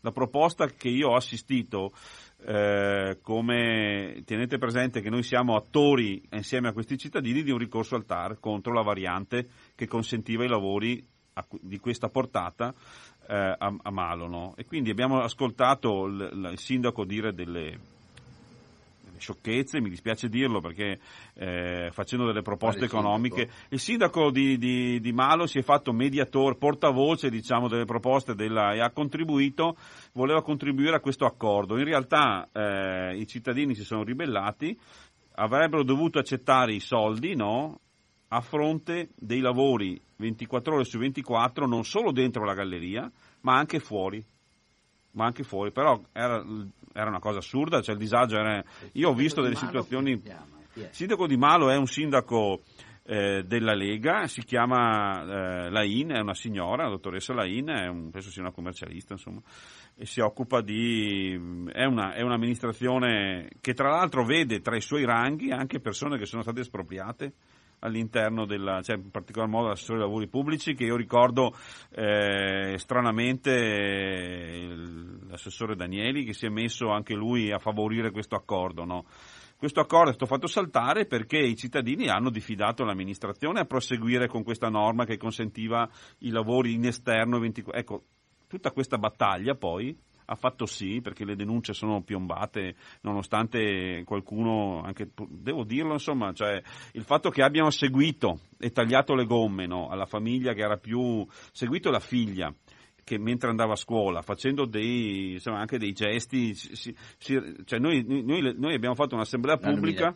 La 0.00 0.12
proposta 0.12 0.66
che 0.66 0.90
io 0.90 1.08
ho 1.08 1.16
assistito 1.16 1.92
eh, 2.44 3.20
come 3.22 4.22
tenete 4.26 4.58
presente 4.58 5.00
che 5.00 5.08
noi 5.08 5.22
siamo 5.22 5.56
attori 5.56 6.22
insieme 6.32 6.68
a 6.68 6.72
questi 6.74 6.98
cittadini 6.98 7.42
di 7.42 7.50
un 7.50 7.56
ricorso 7.56 7.94
al 7.94 8.04
TAR 8.04 8.38
contro 8.38 8.74
la 8.74 8.82
variante 8.82 9.48
che 9.74 9.86
consentiva 9.86 10.44
i 10.44 10.48
lavori 10.48 11.02
a, 11.34 11.46
di 11.62 11.78
questa 11.78 12.10
portata 12.10 12.74
eh, 13.26 13.34
a, 13.34 13.74
a 13.80 13.90
Malono 13.90 14.52
e 14.56 14.66
quindi 14.66 14.90
abbiamo 14.90 15.20
ascoltato 15.20 16.04
il, 16.04 16.50
il 16.52 16.58
sindaco 16.58 17.06
dire 17.06 17.32
delle, 17.32 17.78
sciocchezze, 19.22 19.80
mi 19.80 19.88
dispiace 19.88 20.28
dirlo 20.28 20.60
perché 20.60 20.98
eh, 21.34 21.88
facendo 21.92 22.26
delle 22.26 22.42
proposte 22.42 22.84
economiche, 22.84 23.48
il 23.70 23.78
sindaco 23.78 24.30
di, 24.30 24.58
di, 24.58 25.00
di, 25.00 25.12
Malo 25.12 25.46
si 25.46 25.58
è 25.58 25.62
fatto 25.62 25.92
mediatore, 25.92 26.56
portavoce 26.56 27.30
diciamo, 27.30 27.68
delle 27.68 27.84
proposte 27.84 28.34
della, 28.34 28.74
e 28.74 28.80
ha 28.80 28.90
contribuito, 28.90 29.76
voleva 30.12 30.42
contribuire 30.42 30.96
a 30.96 31.00
questo 31.00 31.24
accordo. 31.24 31.78
In 31.78 31.84
realtà 31.84 32.48
eh, 32.52 33.16
i 33.16 33.26
cittadini 33.26 33.74
si 33.74 33.84
sono 33.84 34.02
ribellati, 34.02 34.76
avrebbero 35.36 35.84
dovuto 35.84 36.18
accettare 36.18 36.74
i 36.74 36.80
soldi, 36.80 37.36
no? 37.36 37.78
a 38.34 38.40
fronte 38.40 39.10
dei 39.14 39.40
lavori 39.40 40.00
24 40.16 40.74
ore 40.74 40.84
su 40.84 40.98
24, 40.98 41.66
non 41.66 41.84
solo 41.84 42.12
dentro 42.12 42.44
la 42.44 42.54
galleria, 42.54 43.10
ma 43.42 43.56
anche 43.56 43.78
fuori. 43.78 44.24
Ma 45.14 45.26
anche 45.26 45.42
fuori, 45.42 45.70
però 45.70 46.00
era 46.12 46.42
era 46.92 47.08
una 47.08 47.20
cosa 47.20 47.38
assurda, 47.38 47.80
cioè 47.80 47.94
il 47.94 48.00
disagio 48.00 48.36
era... 48.36 48.62
Io 48.92 49.08
ho 49.08 49.14
visto 49.14 49.40
delle 49.42 49.56
situazioni... 49.56 50.20
Il 50.74 50.88
sindaco 50.90 51.26
di 51.26 51.36
Malo 51.36 51.68
è 51.68 51.76
un 51.76 51.86
sindaco 51.86 52.62
eh, 53.04 53.42
della 53.44 53.74
Lega, 53.74 54.26
si 54.26 54.42
chiama 54.42 55.22
eh, 55.22 55.70
Lain, 55.70 56.10
è 56.10 56.20
una 56.20 56.34
signora, 56.34 56.84
la 56.84 56.90
dottoressa 56.90 57.34
Lain, 57.34 57.68
è 57.68 57.88
un, 57.88 58.10
penso 58.10 58.30
sia 58.30 58.42
una 58.42 58.52
commercialista, 58.52 59.14
insomma, 59.14 59.40
e 59.94 60.06
si 60.06 60.20
occupa 60.20 60.60
di... 60.60 61.32
È, 61.72 61.84
una, 61.84 62.14
è 62.14 62.22
un'amministrazione 62.22 63.50
che 63.60 63.74
tra 63.74 63.90
l'altro 63.90 64.24
vede 64.24 64.60
tra 64.60 64.76
i 64.76 64.80
suoi 64.80 65.04
ranghi 65.04 65.50
anche 65.50 65.80
persone 65.80 66.16
che 66.16 66.26
sono 66.26 66.42
state 66.42 66.60
espropriate, 66.60 67.32
all'interno 67.82 68.46
della, 68.46 68.80
cioè 68.82 68.96
in 68.96 69.10
particolar 69.10 69.48
modo 69.48 69.68
l'assessore 69.68 69.98
dei 69.98 70.06
lavori 70.06 70.28
pubblici 70.28 70.74
che 70.74 70.84
io 70.84 70.96
ricordo 70.96 71.54
eh, 71.90 72.74
stranamente 72.78 73.50
eh, 73.50 74.74
l'assessore 75.28 75.76
Danieli 75.76 76.24
che 76.24 76.32
si 76.32 76.46
è 76.46 76.48
messo 76.48 76.90
anche 76.90 77.14
lui 77.14 77.52
a 77.52 77.58
favorire 77.58 78.10
questo 78.10 78.36
accordo. 78.36 78.84
No? 78.84 79.04
Questo 79.56 79.80
accordo 79.80 80.10
è 80.10 80.14
stato 80.14 80.32
fatto 80.32 80.46
saltare 80.46 81.06
perché 81.06 81.38
i 81.38 81.56
cittadini 81.56 82.08
hanno 82.08 82.30
diffidato 82.30 82.84
l'amministrazione 82.84 83.60
a 83.60 83.64
proseguire 83.64 84.26
con 84.26 84.42
questa 84.42 84.68
norma 84.68 85.04
che 85.04 85.16
consentiva 85.16 85.88
i 86.18 86.30
lavori 86.30 86.74
in 86.74 86.86
esterno 86.86 87.38
24. 87.38 87.80
Ecco, 87.80 88.02
tutta 88.48 88.72
questa 88.72 88.98
battaglia 88.98 89.54
poi 89.54 89.96
ha 90.32 90.34
fatto 90.34 90.64
sì, 90.64 91.00
perché 91.02 91.26
le 91.26 91.36
denunce 91.36 91.74
sono 91.74 92.02
piombate, 92.02 92.74
nonostante 93.02 94.02
qualcuno, 94.04 94.80
anche, 94.82 95.10
devo 95.28 95.64
dirlo 95.64 95.92
insomma, 95.92 96.32
cioè, 96.32 96.60
il 96.92 97.04
fatto 97.04 97.28
che 97.28 97.42
abbiano 97.42 97.70
seguito 97.70 98.40
e 98.58 98.70
tagliato 98.70 99.14
le 99.14 99.26
gomme 99.26 99.66
no, 99.66 99.88
alla 99.88 100.06
famiglia 100.06 100.54
che 100.54 100.62
era 100.62 100.78
più, 100.78 101.26
seguito 101.52 101.90
la 101.90 102.00
figlia, 102.00 102.52
che 103.04 103.18
mentre 103.18 103.50
andava 103.50 103.72
a 103.72 103.76
scuola, 103.76 104.22
facendo 104.22 104.64
dei, 104.64 105.32
insomma, 105.32 105.58
anche 105.58 105.78
dei 105.78 105.92
gesti, 105.92 106.54
si, 106.54 106.96
si, 107.18 107.56
cioè 107.66 107.78
noi, 107.78 108.02
noi, 108.06 108.54
noi, 108.56 108.74
abbiamo 108.74 108.94
fatto 108.94 109.14
un'assemblea 109.14 109.58
pubblica. 109.58 110.14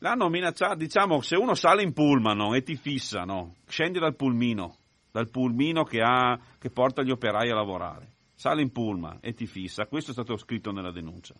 L'hanno 0.00 0.28
minacciata, 0.28 0.74
diciamo, 0.74 1.22
se 1.22 1.36
uno 1.36 1.54
sale 1.54 1.82
in 1.82 1.94
pullman 1.94 2.54
e 2.54 2.62
ti 2.62 2.76
fissano, 2.76 3.54
scendi 3.66 3.98
dal 3.98 4.14
pulmino, 4.14 4.76
dal 5.10 5.30
pulmino 5.30 5.84
che, 5.84 6.02
ha, 6.02 6.38
che 6.58 6.68
porta 6.68 7.02
gli 7.02 7.10
operai 7.10 7.50
a 7.50 7.54
lavorare 7.54 8.15
sale 8.36 8.60
in 8.60 8.70
pullman 8.70 9.18
e 9.22 9.32
ti 9.32 9.46
fissa, 9.46 9.86
questo 9.86 10.10
è 10.10 10.14
stato 10.14 10.36
scritto 10.36 10.70
nella 10.70 10.92
denuncia, 10.92 11.34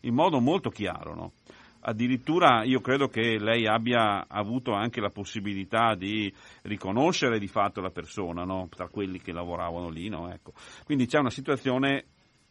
in 0.00 0.14
modo 0.14 0.38
molto 0.38 0.70
chiaro. 0.70 1.14
No? 1.14 1.32
Addirittura 1.80 2.62
io 2.64 2.80
credo 2.80 3.08
che 3.08 3.38
lei 3.38 3.66
abbia 3.66 4.26
avuto 4.28 4.72
anche 4.72 5.00
la 5.00 5.10
possibilità 5.10 5.94
di 5.94 6.32
riconoscere 6.62 7.38
di 7.38 7.48
fatto 7.48 7.80
la 7.80 7.90
persona 7.90 8.44
no? 8.44 8.68
tra 8.70 8.88
quelli 8.88 9.20
che 9.20 9.32
lavoravano 9.32 9.88
lì. 9.88 10.08
No? 10.08 10.32
Ecco. 10.32 10.52
Quindi 10.84 11.06
c'è 11.06 11.18
una 11.18 11.30
situazione 11.30 12.04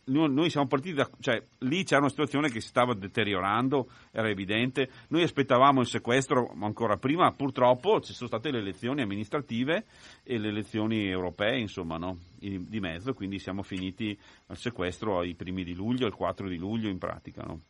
noi 0.07 0.49
siamo 0.49 0.67
partiti 0.67 0.95
da, 0.95 1.09
cioè 1.19 1.41
lì 1.59 1.83
c'era 1.83 2.01
una 2.01 2.09
situazione 2.09 2.49
che 2.49 2.61
si 2.61 2.67
stava 2.67 2.93
deteriorando, 2.93 3.89
era 4.11 4.29
evidente, 4.29 4.89
noi 5.09 5.23
aspettavamo 5.23 5.81
il 5.81 5.87
sequestro 5.87 6.55
ancora 6.61 6.97
prima, 6.97 7.31
purtroppo 7.31 7.99
ci 8.01 8.13
sono 8.13 8.27
state 8.27 8.51
le 8.51 8.59
elezioni 8.59 9.01
amministrative 9.01 9.85
e 10.23 10.37
le 10.37 10.49
elezioni 10.49 11.07
europee, 11.07 11.59
insomma, 11.59 11.97
no? 11.97 12.17
di 12.37 12.79
mezzo, 12.79 13.13
quindi 13.13 13.39
siamo 13.39 13.63
finiti 13.63 14.17
al 14.47 14.57
sequestro 14.57 15.19
ai 15.19 15.35
primi 15.35 15.63
di 15.63 15.73
luglio, 15.73 16.07
il 16.07 16.13
4 16.13 16.47
di 16.47 16.57
luglio 16.57 16.89
in 16.89 16.97
pratica. 16.97 17.43
No? 17.43 17.61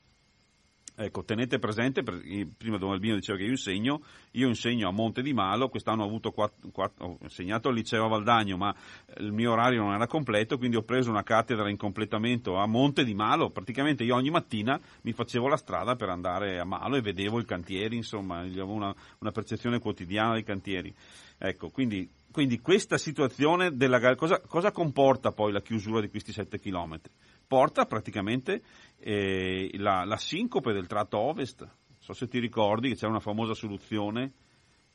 Ecco, 1.00 1.24
tenete 1.24 1.60
presente, 1.60 2.02
prima 2.02 2.80
Don 2.80 2.92
Albino 2.92 3.14
diceva 3.14 3.38
che 3.38 3.44
io 3.44 3.52
insegno, 3.52 4.02
io 4.32 4.48
insegno 4.48 4.90
a 4.90 4.92
Monte 4.92 5.22
di 5.22 5.32
Malo, 5.32 5.70
quest'anno 5.70 6.02
ho, 6.02 6.08
avuto 6.08 6.32
quattro, 6.32 6.72
quattro, 6.72 7.06
ho 7.06 7.18
insegnato 7.22 7.70
al 7.70 7.76
liceo 7.76 8.06
a 8.06 8.08
Valdagno, 8.08 8.58
ma 8.58 8.76
il 9.20 9.32
mio 9.32 9.52
orario 9.52 9.84
non 9.84 9.94
era 9.94 10.08
completo, 10.08 10.58
quindi 10.58 10.76
ho 10.76 10.82
preso 10.82 11.12
una 11.12 11.22
cattedra 11.22 11.70
in 11.70 11.78
completamento 11.78 12.58
a 12.58 12.66
Monte 12.66 13.04
di 13.04 13.14
Malo, 13.14 13.52
praticamente 13.52 14.04
io 14.04 14.16
ogni 14.16 14.32
mattina 14.32 14.82
mi 15.02 15.14
facevo 15.14 15.48
la 15.48 15.58
strada 15.58 15.96
per 15.96 16.10
andare 16.10 16.58
a 16.58 16.66
Malo 16.66 16.96
e 16.96 17.02
vedevo 17.02 17.40
i 17.40 17.46
cantieri, 17.46 17.96
insomma, 17.96 18.40
avevo 18.40 18.74
una, 18.74 18.92
una 19.20 19.32
percezione 19.32 19.78
quotidiana 19.78 20.34
dei 20.34 20.44
cantieri. 20.44 20.92
Ecco, 21.38 21.70
quindi, 21.70 22.10
quindi 22.38 22.60
questa 22.60 23.00
situazione 23.00 23.76
della 23.76 24.13
cosa, 24.13 24.39
cosa 24.41 24.71
comporta 24.71 25.32
poi 25.32 25.52
la 25.52 25.63
chiusura 25.63 26.02
di 26.02 26.08
questi 26.08 26.32
7 26.32 26.60
chilometri? 26.60 27.12
porta 27.47 27.88
praticamente 27.88 28.62
eh, 29.00 29.71
la, 29.80 30.04
la, 30.06 30.17
sincope 30.17 30.71
del 30.71 30.86
tratto 30.86 31.17
ovest. 31.17 31.62
Non 31.62 31.97
so 31.97 32.13
se 32.13 32.28
ti 32.28 32.38
ricordi 32.38 32.89
che 32.89 32.95
c'è 32.95 33.08
una 33.08 33.19
famosa 33.19 33.56
soluzione 33.56 34.34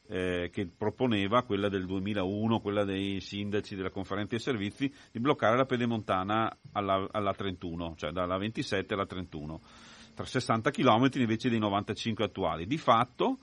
eh, 0.06 0.50
che 0.52 0.68
proponeva, 0.68 1.42
quella 1.42 1.68
del 1.68 1.84
2001, 1.84 2.60
quella 2.60 2.84
dei 2.84 3.20
sindaci 3.20 3.74
della 3.74 3.90
conferenza 3.90 4.36
dei 4.36 4.38
servizi, 4.38 4.94
di 5.10 5.18
bloccare 5.18 5.56
la 5.56 5.64
pedemontana 5.64 6.56
alla, 6.70 7.08
alla 7.10 7.34
31, 7.34 7.96
cioè 7.96 8.12
dalla 8.12 8.38
27 8.38 8.94
alla 8.94 9.06
31, 9.06 9.60
tra 10.14 10.24
60 10.24 10.70
km 10.70 11.08
invece 11.14 11.48
dei 11.48 11.58
95 11.58 12.24
attuali. 12.24 12.68
Di 12.68 12.78
fatto 12.78 13.38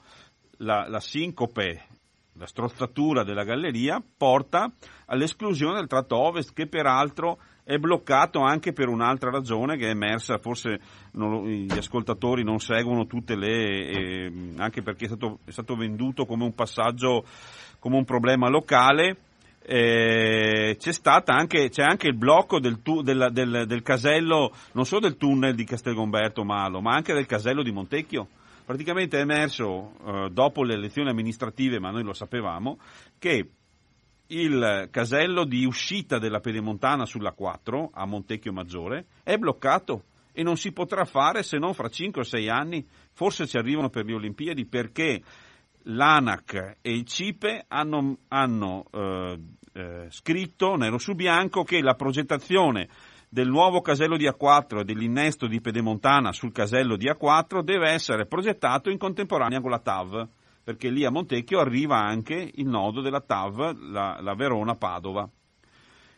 la, 0.60 0.88
la 0.88 1.02
sincope, 1.02 1.99
la 2.40 2.48
strozzatura 2.48 3.24
della 3.26 3.44
galleria 3.44 4.02
porta 4.18 4.72
all'esclusione 5.08 5.76
del 5.76 5.88
tratto 5.88 6.18
ovest 6.18 6.54
che 6.54 6.68
peraltro 6.68 7.38
è 7.66 7.78
bloccato 7.78 8.40
anche 8.40 8.72
per 8.72 8.88
un'altra 8.88 9.30
ragione 9.30 9.78
che 9.78 9.88
è 9.88 9.90
emersa, 9.90 10.38
forse 10.38 10.80
non, 11.12 11.46
gli 11.46 11.78
ascoltatori 11.78 12.44
non 12.44 12.60
seguono 12.60 13.06
tutte 13.06 13.36
le, 13.36 13.90
eh, 13.90 14.32
anche 14.58 14.82
perché 14.82 15.06
è 15.06 15.08
stato, 15.10 15.40
è 15.44 15.52
stato, 15.52 15.76
venduto 15.76 16.26
come 16.26 16.46
un 16.46 16.56
passaggio, 16.56 17.26
come 17.78 17.98
un 17.98 18.06
problema 18.06 18.50
locale. 18.50 19.18
Eh, 19.62 20.78
c'è, 20.80 20.92
anche, 21.26 21.70
c'è, 21.70 21.84
anche, 21.84 22.08
il 22.08 22.16
blocco 22.16 22.60
del, 22.60 22.80
del, 22.82 23.30
del, 23.32 23.66
del, 23.68 23.82
casello, 23.84 24.52
non 24.72 24.86
solo 24.86 25.02
del 25.02 25.18
tunnel 25.18 25.54
di 25.54 25.66
Castelgomberto 25.66 26.44
Malo, 26.44 26.82
ma 26.82 26.96
anche 26.96 27.14
del 27.14 27.28
casello 27.28 27.62
di 27.62 27.72
Montecchio. 27.72 28.30
Praticamente 28.70 29.18
è 29.18 29.22
emerso 29.22 29.94
eh, 30.06 30.30
dopo 30.32 30.64
le 30.64 30.76
elezioni 30.76 31.10
amministrative, 31.10 31.80
ma 31.80 31.90
noi 31.90 32.04
lo 32.04 32.14
sapevamo, 32.14 32.78
che 33.18 33.50
il 34.28 34.88
casello 34.92 35.44
di 35.44 35.66
uscita 35.66 36.20
della 36.20 36.40
Pedemontana 36.40 37.08
sulla 37.08 37.32
4 37.32 37.90
a 37.92 38.06
Montecchio 38.06 38.54
Maggiore 38.54 39.08
è 39.24 39.38
bloccato 39.38 40.04
e 40.32 40.44
non 40.44 40.56
si 40.56 40.72
potrà 40.72 41.06
fare 41.06 41.42
se 41.42 41.58
non 41.58 41.74
fra 41.74 41.90
5 41.90 42.22
o 42.22 42.24
6 42.24 42.48
anni, 42.48 42.88
forse 43.12 43.48
ci 43.48 43.58
arrivano 43.58 43.90
per 43.90 44.06
le 44.06 44.14
Olimpiadi, 44.14 44.68
perché 44.68 45.20
l'ANAC 45.86 46.78
e 46.80 46.94
il 46.94 47.06
CIPE 47.06 47.66
hanno, 47.70 48.18
hanno 48.28 48.86
eh, 48.92 49.40
eh, 49.74 50.06
scritto 50.10 50.76
nero 50.76 51.00
su 51.00 51.16
bianco 51.16 51.64
che 51.64 51.82
la 51.82 51.96
progettazione 51.96 52.88
del 53.30 53.48
nuovo 53.48 53.82
casello 53.82 54.18
di 54.18 54.28
A4 54.28 54.80
e 54.80 54.84
dell'innesto 54.84 55.46
di 55.46 55.62
Pedemontana 55.62 56.32
sul 56.32 56.52
casello 56.52 56.98
di 56.98 57.08
A4 57.08 57.62
deve 57.62 57.92
essere 57.92 58.26
progettato 58.26 58.90
in 58.90 58.98
contemporanea 58.98 59.62
con 59.62 59.70
la 59.70 59.80
TAV 59.80 60.28
perché 60.70 60.90
lì 60.90 61.04
a 61.04 61.10
Montecchio 61.10 61.60
arriva 61.60 61.98
anche 61.98 62.52
il 62.54 62.68
nodo 62.68 63.02
della 63.02 63.22
TAV, 63.22 63.90
la, 63.90 64.20
la 64.22 64.36
Verona-Padova, 64.36 65.28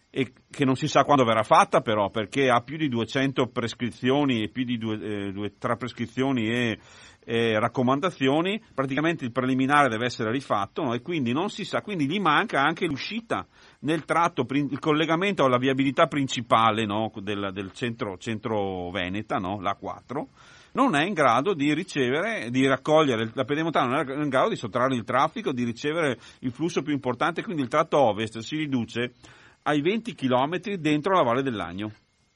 e 0.10 0.34
che 0.50 0.66
non 0.66 0.76
si 0.76 0.88
sa 0.88 1.06
quando 1.06 1.24
verrà 1.24 1.44
fatta 1.44 1.80
però, 1.80 2.10
perché 2.10 2.50
ha 2.50 2.60
più 2.60 2.76
di 2.76 2.90
200 2.90 3.48
prescrizioni 3.48 4.44
e 4.44 4.50
più 4.50 4.66
di 4.66 4.78
due, 4.78 5.00
eh, 5.00 5.32
due, 5.32 5.58
tra 5.58 5.78
prescrizioni 5.78 6.50
e, 6.50 6.80
e, 7.24 7.60
raccomandazioni, 7.60 8.62
praticamente 8.74 9.26
il 9.26 9.32
preliminare 9.32 9.90
deve 9.90 10.06
essere 10.06 10.32
rifatto 10.32 10.84
no? 10.84 10.94
e 10.94 11.02
quindi 11.02 11.32
non 11.34 11.50
si 11.50 11.64
sa, 11.64 11.82
quindi 11.82 12.08
gli 12.08 12.20
manca 12.20 12.62
anche 12.62 12.86
l'uscita 12.86 13.46
nel 13.82 14.06
tratto, 14.06 14.46
il 14.50 14.80
collegamento 14.80 15.46
alla 15.46 15.58
viabilità 15.58 16.08
principale 16.08 16.86
no? 16.86 17.12
del, 17.22 17.52
del, 17.54 17.72
centro, 17.74 18.18
centro 18.18 18.90
Veneta, 18.92 19.38
no? 19.38 19.60
la 19.62 19.76
4 19.76 20.28
non 20.74 20.96
è 20.96 21.04
in 21.04 21.14
grado 21.14 21.54
di 21.54 21.74
ricevere, 21.74 22.50
di 22.50 22.66
raccogliere, 22.66 23.32
la 23.34 23.44
pedemontana 23.44 24.04
non 24.04 24.22
è 24.22 24.24
in 24.24 24.30
grado 24.30 24.50
di 24.50 24.56
sottrarre 24.56 24.96
il 24.96 25.04
traffico, 25.04 25.52
di 25.52 25.66
ricevere 25.66 26.18
il 26.40 26.52
flusso 26.52 26.82
più 26.82 26.94
importante, 26.94 27.44
quindi 27.44 27.62
il 27.62 27.68
tratto 27.68 27.98
ovest 27.98 28.40
si 28.40 28.56
riduce 28.56 29.14
ai 29.64 29.82
20 29.82 30.16
km 30.16 30.60
dentro 30.78 31.14
la 31.14 31.24
Valle 31.24 31.44
dell'Agno. 31.44 31.92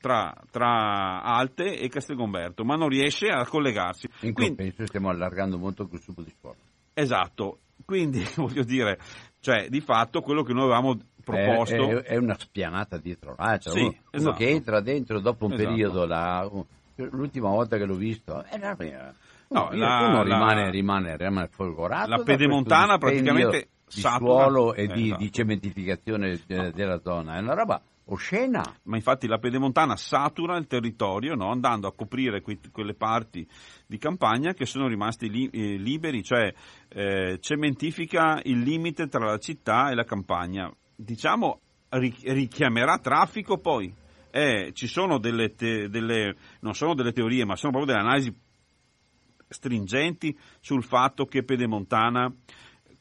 Tra, 0.05 0.35
tra, 0.51 1.23
Alte 1.23 1.79
e 1.79 1.89
Castelgomberto, 1.89 2.63
ma 2.63 2.75
non 2.75 2.89
riesce 2.89 3.25
a 3.29 3.43
collegarsi. 3.43 4.07
In 4.19 4.33
quindi, 4.33 4.55
compenso 4.55 4.85
stiamo 4.85 5.09
allargando 5.09 5.57
molto 5.57 5.81
il 5.81 5.89
consumo 5.89 6.21
di 6.21 6.29
sport. 6.29 6.59
Esatto, 6.93 7.61
quindi 7.83 8.23
voglio 8.37 8.63
dire, 8.63 8.99
cioè 9.39 9.67
di 9.67 9.81
fatto 9.81 10.21
quello 10.21 10.43
che 10.43 10.53
noi 10.53 10.65
avevamo 10.65 10.95
proposto... 11.23 11.73
È, 11.73 12.03
è, 12.03 12.13
è 12.13 12.17
una 12.17 12.35
spianata 12.37 12.99
dietro 12.99 13.33
l'altra, 13.35 13.71
sì, 13.71 13.79
uno, 13.79 13.95
esatto. 14.11 14.29
uno, 14.29 14.37
che 14.37 14.47
entra 14.47 14.79
dentro 14.79 15.19
dopo 15.19 15.45
un 15.45 15.53
esatto. 15.53 15.69
periodo, 15.69 16.05
là, 16.05 16.51
l'ultima 16.97 17.49
volta 17.49 17.77
che 17.77 17.85
l'ho 17.85 17.97
visto, 17.97 18.43
è 18.43 18.57
una 18.57 18.75
No, 19.47 19.69
la, 19.71 20.05
uno 20.05 20.17
la, 20.17 20.21
rimane, 20.21 20.69
rimane, 20.69 21.17
rimane 21.17 21.47
folgorato. 21.47 22.09
La 22.11 22.21
pedemontana 22.21 22.99
praticamente 22.99 23.69
di 23.91 24.01
suolo 24.01 24.75
e 24.75 24.85
di, 24.85 25.05
esatto. 25.05 25.23
di 25.23 25.31
cementificazione 25.31 26.39
della 26.45 26.99
zona, 27.01 27.37
è 27.37 27.39
una 27.39 27.55
roba 27.55 27.81
oscena. 28.05 28.63
Ma 28.83 28.95
infatti 28.95 29.27
la 29.27 29.37
pedemontana 29.37 29.95
satura 29.95 30.57
il 30.57 30.67
territorio 30.67 31.35
no? 31.35 31.49
andando 31.49 31.87
a 31.87 31.93
coprire 31.93 32.41
que- 32.41 32.59
quelle 32.71 32.93
parti 32.93 33.47
di 33.87 33.97
campagna 33.97 34.53
che 34.53 34.65
sono 34.65 34.87
rimasti 34.87 35.29
li- 35.29 35.49
eh, 35.51 35.77
liberi, 35.77 36.23
cioè 36.23 36.53
eh, 36.89 37.37
cementifica 37.39 38.39
il 38.43 38.59
limite 38.59 39.07
tra 39.07 39.25
la 39.25 39.37
città 39.37 39.89
e 39.89 39.95
la 39.95 40.03
campagna. 40.03 40.71
Diciamo 40.95 41.61
ri- 41.89 42.15
richiamerà 42.23 42.99
traffico 42.99 43.57
poi 43.57 43.93
è, 44.29 44.71
ci 44.73 44.87
sono 44.87 45.17
delle, 45.17 45.55
te, 45.55 45.87
delle, 45.89 46.35
non 46.59 46.73
sono 46.73 46.93
delle 46.93 47.13
teorie, 47.13 47.45
ma 47.45 47.55
sono 47.55 47.71
proprio 47.71 47.93
delle 47.93 48.05
analisi 48.05 48.35
stringenti 49.47 50.37
sul 50.59 50.83
fatto 50.83 51.25
che 51.25 51.43
Pedemontana 51.43 52.33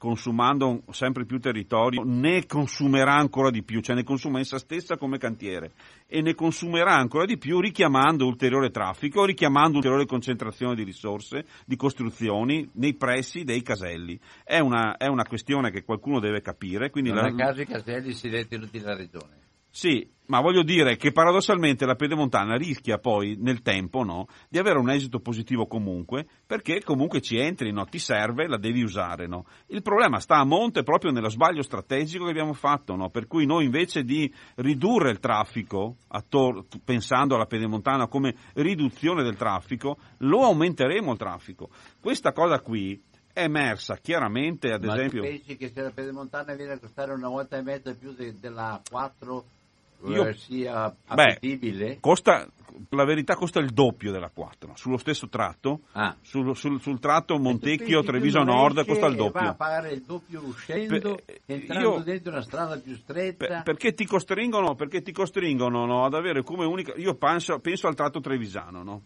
consumando 0.05 0.83
sempre 0.91 1.25
più 1.25 1.41
territorio, 1.41 2.03
ne 2.05 2.45
consumerà 2.45 3.15
ancora 3.15 3.49
di 3.49 3.63
più, 3.63 3.81
cioè 3.81 3.97
ne 3.97 4.05
consuma 4.05 4.39
essa 4.39 4.59
stessa 4.59 4.99
come 4.99 5.17
cantiere 5.17 5.73
e 6.07 6.21
ne 6.21 6.35
consumerà 6.35 6.95
ancora 6.95 7.25
di 7.25 7.39
più 7.39 7.59
richiamando 7.59 8.27
ulteriore 8.27 8.69
traffico, 8.69 9.25
richiamando 9.25 9.77
ulteriore 9.77 10.05
concentrazione 10.05 10.75
di 10.75 10.83
risorse, 10.83 11.47
di 11.65 11.77
costruzioni 11.77 12.69
nei 12.75 12.93
pressi 12.93 13.45
dei 13.45 13.63
caselli. 13.63 14.21
È 14.45 14.59
una, 14.59 14.99
è 14.99 15.07
una 15.07 15.25
questione 15.25 15.71
che 15.71 15.85
qualcuno 15.85 16.21
deve 16.21 16.43
capire. 16.43 16.91
Quindi 16.91 17.11
non 17.11 17.23
la... 17.23 17.29
a 17.29 17.35
caso 17.35 17.63
i 17.63 17.67
caselli 17.67 18.13
si 18.13 18.29
detenuti 18.29 18.81
dalla 18.81 18.97
regione. 18.97 19.44
Sì, 19.77 20.09
ma 20.27 20.41
voglio 20.41 20.63
dire 20.63 20.97
che 20.97 21.11
paradossalmente 21.11 21.85
la 21.85 21.97
pedemontana 21.97 22.55
rischia 22.55 22.99
poi 22.99 23.37
nel 23.41 23.61
tempo 23.61 24.05
no, 24.05 24.29
di 24.49 24.59
avere 24.59 24.79
un 24.79 24.89
esito 24.89 25.19
positivo 25.19 25.67
comunque, 25.67 26.29
perché 26.47 26.81
comunque 26.85 27.21
ci 27.21 27.39
entri, 27.39 27.73
no, 27.73 27.85
ti 27.85 27.99
serve, 27.99 28.47
la 28.47 28.57
devi 28.57 28.85
usare. 28.85 29.27
No. 29.27 29.47
Il 29.67 29.83
problema 29.83 30.21
sta 30.21 30.37
a 30.37 30.45
monte 30.45 30.85
proprio 30.85 31.11
nello 31.11 31.29
sbaglio 31.29 31.63
strategico 31.63 32.23
che 32.23 32.31
abbiamo 32.31 32.53
fatto, 32.53 32.95
no, 32.95 33.11
per 33.11 33.27
cui 33.27 33.47
noi 33.47 33.65
invece 33.65 34.05
di 34.05 34.33
ridurre 34.59 35.11
il 35.11 35.19
traffico, 35.19 35.97
attor- 36.07 36.65
pensando 36.85 37.35
alla 37.35 37.47
pedemontana 37.47 38.07
come 38.07 38.37
riduzione 38.53 39.25
del 39.25 39.37
traffico, 39.37 39.99
lo 40.19 40.45
aumenteremo 40.45 41.11
il 41.11 41.19
traffico. 41.19 41.69
Questa 42.01 42.33
cosa 42.33 42.61
qui 42.61 43.03
è 43.33 43.43
emersa 43.43 43.97
chiaramente, 43.97 44.71
ad 44.71 44.85
Ma 44.85 44.95
esempio... 44.95 45.23
Ma 45.23 45.29
pensi 45.31 45.57
che 45.57 45.69
se 45.75 45.83
la 45.83 45.91
pedemontana 45.91 46.55
viene 46.55 46.75
a 46.75 46.79
costare 46.79 47.13
una 47.13 47.29
volta 47.29 47.57
e 47.57 47.63
mezza 47.63 47.93
più 47.93 48.13
de- 48.13 48.39
della 48.39 48.81
4 48.89 49.63
io, 50.11 50.33
sia 50.35 50.95
appetibile? 51.07 51.87
Beh, 51.87 52.01
costa, 52.01 52.47
la 52.91 53.05
verità 53.05 53.35
costa 53.35 53.61
il 53.61 53.71
doppio 53.73 54.11
della 54.11 54.31
4, 54.31 54.73
sullo 54.75 54.97
stesso 54.97 55.29
tratto, 55.29 55.81
ah. 55.93 56.17
sul, 56.21 56.57
sul, 56.57 56.81
sul, 56.81 56.99
tratto 57.01 57.39
Montecchio-Treviso 57.39 58.43
Nord 58.43 58.85
costa 58.85 59.07
il 59.07 59.17
doppio. 59.17 59.41
Va 59.41 59.49
a 59.49 59.55
pagare 59.55 59.93
il 59.93 60.03
doppio 60.03 60.43
uscendo, 60.45 61.21
per, 61.25 61.41
entrando 61.47 61.97
io, 61.97 62.03
dentro 62.03 62.33
una 62.33 62.43
strada 62.43 62.77
più 62.79 62.95
stretta. 62.97 63.47
Per, 63.47 63.63
perché 63.63 63.95
ti 63.95 64.07
costringono, 64.07 64.75
perché 64.75 65.03
ti 65.03 65.13
costringono 65.13 65.87
no, 65.87 66.05
ad 66.05 66.15
avere 66.15 66.43
come 66.43 66.65
unica... 66.65 66.95
Io 66.97 67.15
penso, 67.15 67.59
penso 67.59 67.87
al 67.87 67.95
tratto 67.95 68.21
trevisano, 68.21 68.83
no? 68.83 69.03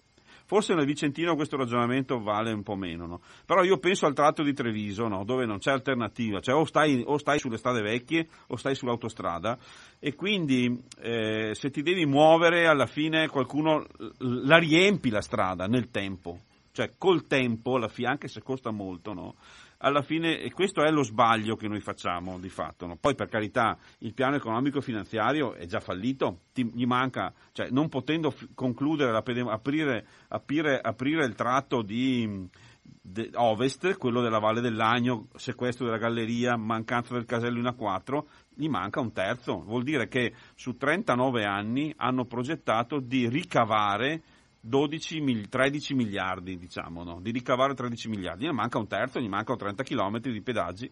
Forse 0.48 0.72
nel 0.72 0.86
Vicentino 0.86 1.34
questo 1.34 1.58
ragionamento 1.58 2.22
vale 2.22 2.52
un 2.52 2.62
po' 2.62 2.74
meno, 2.74 3.06
no? 3.06 3.20
però 3.44 3.62
io 3.64 3.76
penso 3.76 4.06
al 4.06 4.14
tratto 4.14 4.42
di 4.42 4.54
Treviso, 4.54 5.06
no? 5.06 5.22
dove 5.22 5.44
non 5.44 5.58
c'è 5.58 5.70
alternativa, 5.70 6.40
cioè 6.40 6.54
o 6.54 6.64
stai, 6.64 7.02
o 7.04 7.18
stai, 7.18 7.38
sulle 7.38 7.58
strade 7.58 7.82
vecchie 7.82 8.26
o 8.46 8.56
stai 8.56 8.74
sull'autostrada 8.74 9.58
e 9.98 10.14
quindi 10.14 10.82
eh, 11.00 11.50
se 11.52 11.68
ti 11.68 11.82
devi 11.82 12.06
muovere 12.06 12.66
alla 12.66 12.86
fine 12.86 13.28
qualcuno 13.28 13.84
la 14.20 14.56
riempi 14.56 15.10
la 15.10 15.20
strada 15.20 15.66
nel 15.66 15.90
tempo, 15.90 16.38
cioè 16.78 16.92
col 16.96 17.26
tempo, 17.26 17.76
anche 18.04 18.28
se 18.28 18.40
costa 18.40 18.70
molto, 18.70 19.12
no? 19.12 19.34
alla 19.78 20.02
fine, 20.02 20.40
e 20.40 20.52
questo 20.52 20.84
è 20.84 20.90
lo 20.92 21.02
sbaglio 21.02 21.56
che 21.56 21.66
noi 21.66 21.80
facciamo 21.80 22.38
di 22.38 22.48
fatto. 22.48 22.86
No? 22.86 22.96
Poi 22.96 23.16
per 23.16 23.28
carità 23.28 23.76
il 23.98 24.14
piano 24.14 24.36
economico 24.36 24.80
finanziario 24.80 25.54
è 25.54 25.66
già 25.66 25.80
fallito, 25.80 26.42
ti, 26.52 26.70
gli 26.72 26.86
manca, 26.86 27.32
cioè 27.50 27.68
non 27.70 27.88
potendo 27.88 28.30
f- 28.30 28.46
concludere, 28.54 29.16
aprire, 29.16 30.06
aprire, 30.28 30.80
aprire, 30.80 31.24
il 31.24 31.34
tratto 31.34 31.82
di 31.82 32.48
de, 32.82 33.30
ovest, 33.34 33.96
quello 33.98 34.20
della 34.20 34.38
Valle 34.38 34.60
dell'Agno, 34.60 35.26
sequestro 35.34 35.86
della 35.86 35.98
galleria, 35.98 36.56
mancanza 36.56 37.14
del 37.14 37.24
casello 37.24 37.58
in 37.58 37.74
A4, 37.76 38.22
gli 38.54 38.68
manca 38.68 39.00
un 39.00 39.12
terzo. 39.12 39.62
Vuol 39.62 39.82
dire 39.82 40.06
che 40.06 40.32
su 40.54 40.76
39 40.76 41.44
anni 41.44 41.92
hanno 41.96 42.24
progettato 42.24 43.00
di 43.00 43.28
ricavare 43.28 44.22
12, 44.60 45.48
13 45.48 45.94
miliardi, 45.94 46.58
diciamo, 46.58 47.04
no? 47.04 47.20
di 47.20 47.30
ricavare 47.30 47.74
13 47.74 48.08
miliardi. 48.08 48.46
Gli 48.46 48.50
manca 48.50 48.78
un 48.78 48.86
terzo, 48.86 49.20
gli 49.20 49.28
mancano 49.28 49.58
30 49.58 49.82
km 49.82 50.18
di 50.18 50.42
pedaggi, 50.42 50.90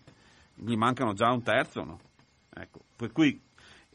gli 0.55 0.77
mancano 0.77 1.13
già 1.13 1.31
un 1.31 1.43
terzo. 1.43 1.83
No? 1.83 1.99
Ecco, 2.55 2.81
per 2.97 3.13
cui, 3.13 3.41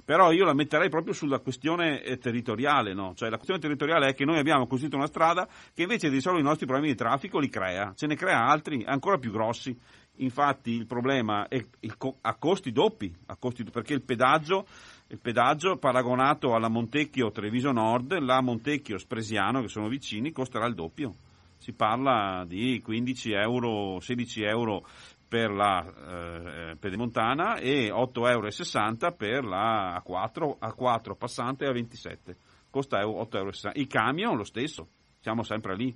però 0.03 0.31
io 0.31 0.45
la 0.45 0.53
metterei 0.53 0.89
proprio 0.89 1.13
sulla 1.13 1.39
questione 1.39 2.01
eh, 2.03 2.17
territoriale, 2.17 2.93
no? 2.93 3.13
cioè 3.15 3.29
la 3.29 3.35
questione 3.35 3.61
territoriale 3.61 4.09
è 4.09 4.13
che 4.13 4.25
noi 4.25 4.39
abbiamo 4.39 4.67
costruito 4.67 4.97
una 4.97 5.07
strada 5.07 5.47
che 5.73 5.83
invece 5.83 6.09
di 6.09 6.15
risolvere 6.15 6.43
i 6.43 6.47
nostri 6.47 6.65
problemi 6.65 6.91
di 6.91 6.97
traffico 6.97 7.39
li 7.39 7.49
crea, 7.49 7.93
ce 7.95 8.07
ne 8.07 8.15
crea 8.15 8.45
altri 8.45 8.83
ancora 8.85 9.17
più 9.17 9.31
grossi 9.31 9.77
infatti 10.21 10.71
il 10.71 10.85
problema 10.85 11.47
è 11.47 11.63
il 11.79 11.97
co- 11.97 12.17
a 12.21 12.35
costi 12.35 12.71
doppi, 12.71 13.13
a 13.27 13.35
costi, 13.35 13.63
perché 13.63 13.93
il 13.93 14.03
pedaggio, 14.03 14.65
il 15.11 15.19
pedaggio 15.19 15.75
paragonato 15.75 16.55
alla 16.55 16.69
Montecchio 16.69 17.31
Treviso 17.31 17.71
Nord, 17.73 18.17
la 18.19 18.39
Montecchio 18.39 18.97
Spresiano, 18.97 19.59
che 19.59 19.67
sono 19.67 19.89
vicini, 19.89 20.31
costerà 20.31 20.65
il 20.67 20.73
doppio. 20.73 21.13
Si 21.57 21.73
parla 21.73 22.45
di 22.47 22.79
15 22.81 23.31
euro, 23.33 23.99
16 23.99 24.43
euro 24.43 24.87
per 25.27 25.51
la 25.51 25.85
eh, 25.85 26.75
pedemontana 26.77 27.57
e 27.57 27.91
8,60 27.91 28.29
euro 28.29 29.11
per 29.11 29.43
la 29.43 30.01
A4, 30.01 30.57
A4 30.59 31.17
passante 31.17 31.65
a 31.65 31.73
27. 31.73 32.37
Costa 32.69 33.01
8,60 33.01 33.35
euro. 33.35 33.51
I 33.73 33.87
camion 33.87 34.37
lo 34.37 34.45
stesso, 34.45 34.87
siamo 35.19 35.43
sempre 35.43 35.75
lì 35.75 35.93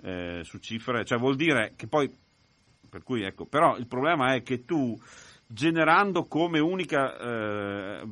eh, 0.00 0.40
su 0.42 0.56
cifre, 0.56 1.04
cioè 1.04 1.18
vuol 1.18 1.36
dire 1.36 1.74
che 1.76 1.86
poi, 1.86 2.10
per 2.88 3.02
cui 3.02 3.24
ecco, 3.24 3.44
però 3.44 3.76
il 3.76 3.86
problema 3.86 4.32
è 4.32 4.42
che 4.42 4.64
tu 4.64 4.98
generando 5.54 6.24
come 6.24 6.58
unica 6.58 7.16
eh, 7.16 8.02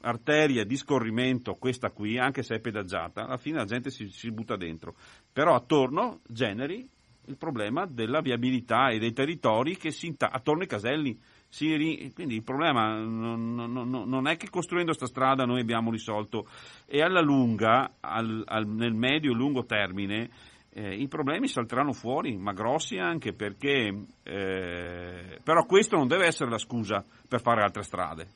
arteria 0.00 0.64
di 0.64 0.76
scorrimento 0.76 1.56
questa 1.56 1.90
qui, 1.90 2.18
anche 2.18 2.42
se 2.42 2.56
è 2.56 2.60
pedaggiata, 2.60 3.24
alla 3.24 3.36
fine 3.36 3.58
la 3.58 3.66
gente 3.66 3.90
si, 3.90 4.08
si 4.08 4.30
butta 4.32 4.56
dentro, 4.56 4.94
però 5.30 5.54
attorno 5.54 6.20
generi 6.26 6.88
il 7.26 7.36
problema 7.36 7.84
della 7.84 8.22
viabilità 8.22 8.88
e 8.88 8.98
dei 8.98 9.12
territori 9.12 9.76
che 9.76 9.90
si 9.90 10.06
inta- 10.06 10.30
attorno 10.30 10.62
ai 10.62 10.68
caselli. 10.68 11.20
Si, 11.48 12.12
quindi 12.14 12.36
il 12.36 12.44
problema 12.44 12.94
non, 12.94 13.54
non, 13.54 13.88
non 13.88 14.26
è 14.26 14.36
che 14.36 14.48
costruendo 14.48 14.94
questa 14.94 15.06
strada 15.06 15.44
noi 15.44 15.60
abbiamo 15.60 15.90
risolto 15.90 16.48
e 16.86 17.02
alla 17.02 17.20
lunga, 17.20 17.96
al, 18.00 18.42
al, 18.46 18.66
nel 18.66 18.94
medio 18.94 19.32
e 19.32 19.34
lungo 19.34 19.64
termine, 19.66 20.30
eh, 20.72 20.94
i 20.94 21.08
problemi 21.08 21.48
salteranno 21.48 21.92
fuori, 21.92 22.36
ma 22.36 22.52
grossi 22.52 22.96
anche 22.98 23.32
perché 23.32 23.92
eh, 24.22 25.38
però 25.42 25.64
questo 25.64 25.96
non 25.96 26.06
deve 26.06 26.26
essere 26.26 26.50
la 26.50 26.58
scusa 26.58 27.04
per 27.28 27.40
fare 27.40 27.62
altre 27.62 27.82
strade. 27.82 28.28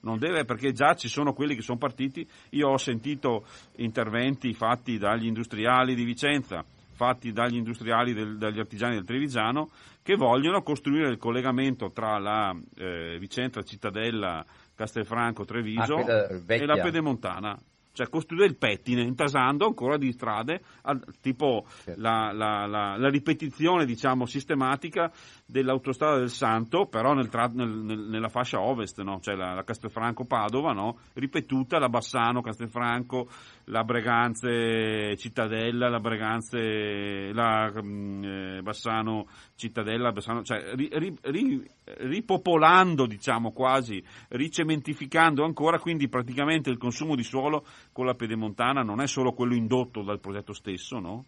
Non 0.00 0.18
deve 0.18 0.44
perché 0.44 0.72
già 0.72 0.94
ci 0.94 1.08
sono 1.08 1.32
quelli 1.32 1.54
che 1.54 1.62
sono 1.62 1.78
partiti. 1.78 2.26
Io 2.50 2.68
ho 2.68 2.76
sentito 2.76 3.44
interventi 3.76 4.52
fatti 4.52 4.98
dagli 4.98 5.26
industriali 5.26 5.94
di 5.94 6.04
Vicenza, 6.04 6.64
fatti 6.92 7.30
dagli 7.30 7.56
industriali 7.56 8.12
del, 8.12 8.36
dagli 8.36 8.58
artigiani 8.58 8.94
del 8.94 9.04
Trevigiano 9.04 9.70
che 10.02 10.16
vogliono 10.16 10.62
costruire 10.62 11.08
il 11.08 11.18
collegamento 11.18 11.90
tra 11.92 12.18
la 12.18 12.56
eh, 12.76 13.16
Vicenza 13.20 13.62
Cittadella 13.62 14.44
Castelfranco 14.74 15.44
Treviso 15.44 15.94
ah, 15.94 16.40
e 16.46 16.66
la 16.66 16.80
Pedemontana 16.80 17.56
cioè 17.92 18.08
costruire 18.08 18.46
il 18.46 18.56
pettine 18.56 19.02
intasando 19.02 19.66
ancora 19.66 19.96
di 19.96 20.12
strade, 20.12 20.62
tipo 21.20 21.66
la, 21.96 22.32
la, 22.32 22.66
la, 22.66 22.96
la, 22.96 23.08
ripetizione 23.08 23.84
diciamo, 23.84 24.26
sistematica 24.26 25.12
dell'autostrada 25.52 26.16
del 26.16 26.30
Santo, 26.30 26.86
però 26.86 27.12
nel 27.12 27.28
tra, 27.28 27.44
nel, 27.52 27.68
nel, 27.68 27.98
nella 27.98 28.30
fascia 28.30 28.58
ovest, 28.58 29.02
no? 29.02 29.20
cioè 29.20 29.34
la, 29.34 29.62
Castelfranco-Padova, 29.62 30.72
no? 30.72 31.00
ripetuta 31.12 31.78
la 31.78 31.90
Bassano-Castelfranco, 31.90 33.28
la 33.64 33.84
Breganze-Cittadella, 33.84 35.90
la 35.90 36.00
Breganze, 36.00 37.34
la 37.34 37.70
mm, 37.70 38.24
eh, 38.24 38.62
Bassano-Cittadella, 38.62 40.10
Bassano, 40.10 40.42
cioè 40.42 40.74
ri, 40.74 40.88
ri, 40.90 41.14
ri, 41.20 41.70
ripopolando 41.84 43.04
diciamo 43.04 43.52
quasi, 43.52 44.02
ricementificando 44.28 45.44
ancora, 45.44 45.78
quindi 45.78 46.08
praticamente 46.08 46.70
il 46.70 46.78
consumo 46.78 47.14
di 47.14 47.24
suolo 47.24 47.66
con 47.92 48.06
la 48.06 48.14
pedemontana 48.14 48.80
non 48.80 49.02
è 49.02 49.06
solo 49.06 49.34
quello 49.34 49.54
indotto 49.54 50.02
dal 50.02 50.18
progetto 50.18 50.54
stesso, 50.54 50.98
no? 50.98 51.26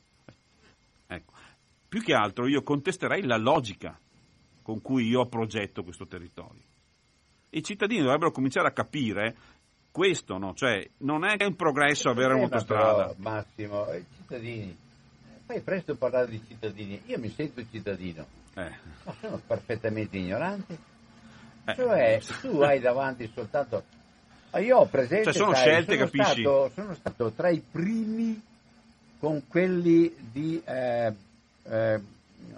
Ecco. 1.07 1.33
Più 1.87 2.03
che 2.03 2.15
altro 2.15 2.49
io 2.49 2.63
contesterei 2.63 3.23
la 3.23 3.37
logica 3.37 3.99
con 4.65 4.81
cui 4.81 5.07
io 5.07 5.27
progetto 5.27 5.85
questo 5.85 6.07
territorio. 6.07 6.63
I 7.51 7.63
cittadini 7.63 8.01
dovrebbero 8.03 8.33
cominciare 8.33 8.69
a 8.69 8.73
capire 8.73 9.37
questo, 9.93 10.39
no? 10.39 10.55
Cioè, 10.55 10.89
non 10.99 11.25
è 11.25 11.37
un 11.45 11.55
progresso 11.55 12.09
avere 12.09 12.33
un'autostrada. 12.35 13.09
Però, 13.09 13.15
Massimo, 13.19 13.93
i 13.93 14.05
cittadini, 14.17 14.77
fai 15.45 15.61
presto 15.61 15.93
a 15.93 15.97
parlare 15.97 16.31
di 16.31 16.43
cittadini, 16.49 17.01
io 17.05 17.19
mi 17.19 17.29
sento 17.29 17.63
cittadino, 17.71 18.27
eh. 18.55 18.73
ma 19.05 19.15
sono 19.21 19.41
perfettamente 19.47 20.17
ignorante. 20.17 20.79
Eh. 21.67 21.75
Cioè, 21.75 22.21
tu 22.41 22.61
hai 22.61 22.81
davanti 22.81 23.31
soltanto 23.33 23.85
io 24.61 24.79
ho 24.79 24.87
presente. 24.87 25.25
Cioè 25.25 25.33
sono 25.35 25.55
sai, 25.55 25.63
scelte, 25.63 25.95
sono 25.95 26.05
capisci? 26.07 26.41
Stato, 26.41 26.71
sono 26.75 26.95
stato 26.95 27.31
tra 27.33 27.49
i 27.51 27.61
primi 27.61 28.43
con 29.19 29.47
quelli 29.47 30.15
di, 30.33 30.63
eh, 30.65 31.13
eh, 31.65 32.01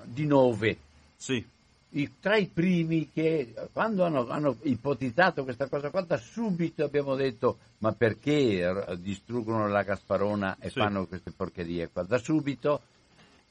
di 0.05 0.27
Nove. 0.27 0.77
Sì. 1.17 1.45
I, 1.91 2.15
tra 2.21 2.37
i 2.37 2.47
primi 2.47 3.11
che 3.11 3.55
quando 3.73 4.05
hanno, 4.05 4.29
hanno, 4.29 4.57
ipotizzato 4.63 5.45
questa 5.45 5.69
cosa 5.69 5.91
qua, 5.91 6.03
da 6.03 6.17
subito 6.19 6.85
abbiamo 6.85 7.15
detto: 7.15 7.59
ma 7.79 7.93
perché 7.93 8.99
distruggono 8.99 9.69
la 9.69 9.83
Gasparona 9.83 10.57
e 10.59 10.69
sì. 10.69 10.81
fanno 10.81 11.07
queste 11.07 11.31
porcherie 11.31 11.89
qua? 11.89 12.03
Da 12.03 12.19
subito, 12.19 12.83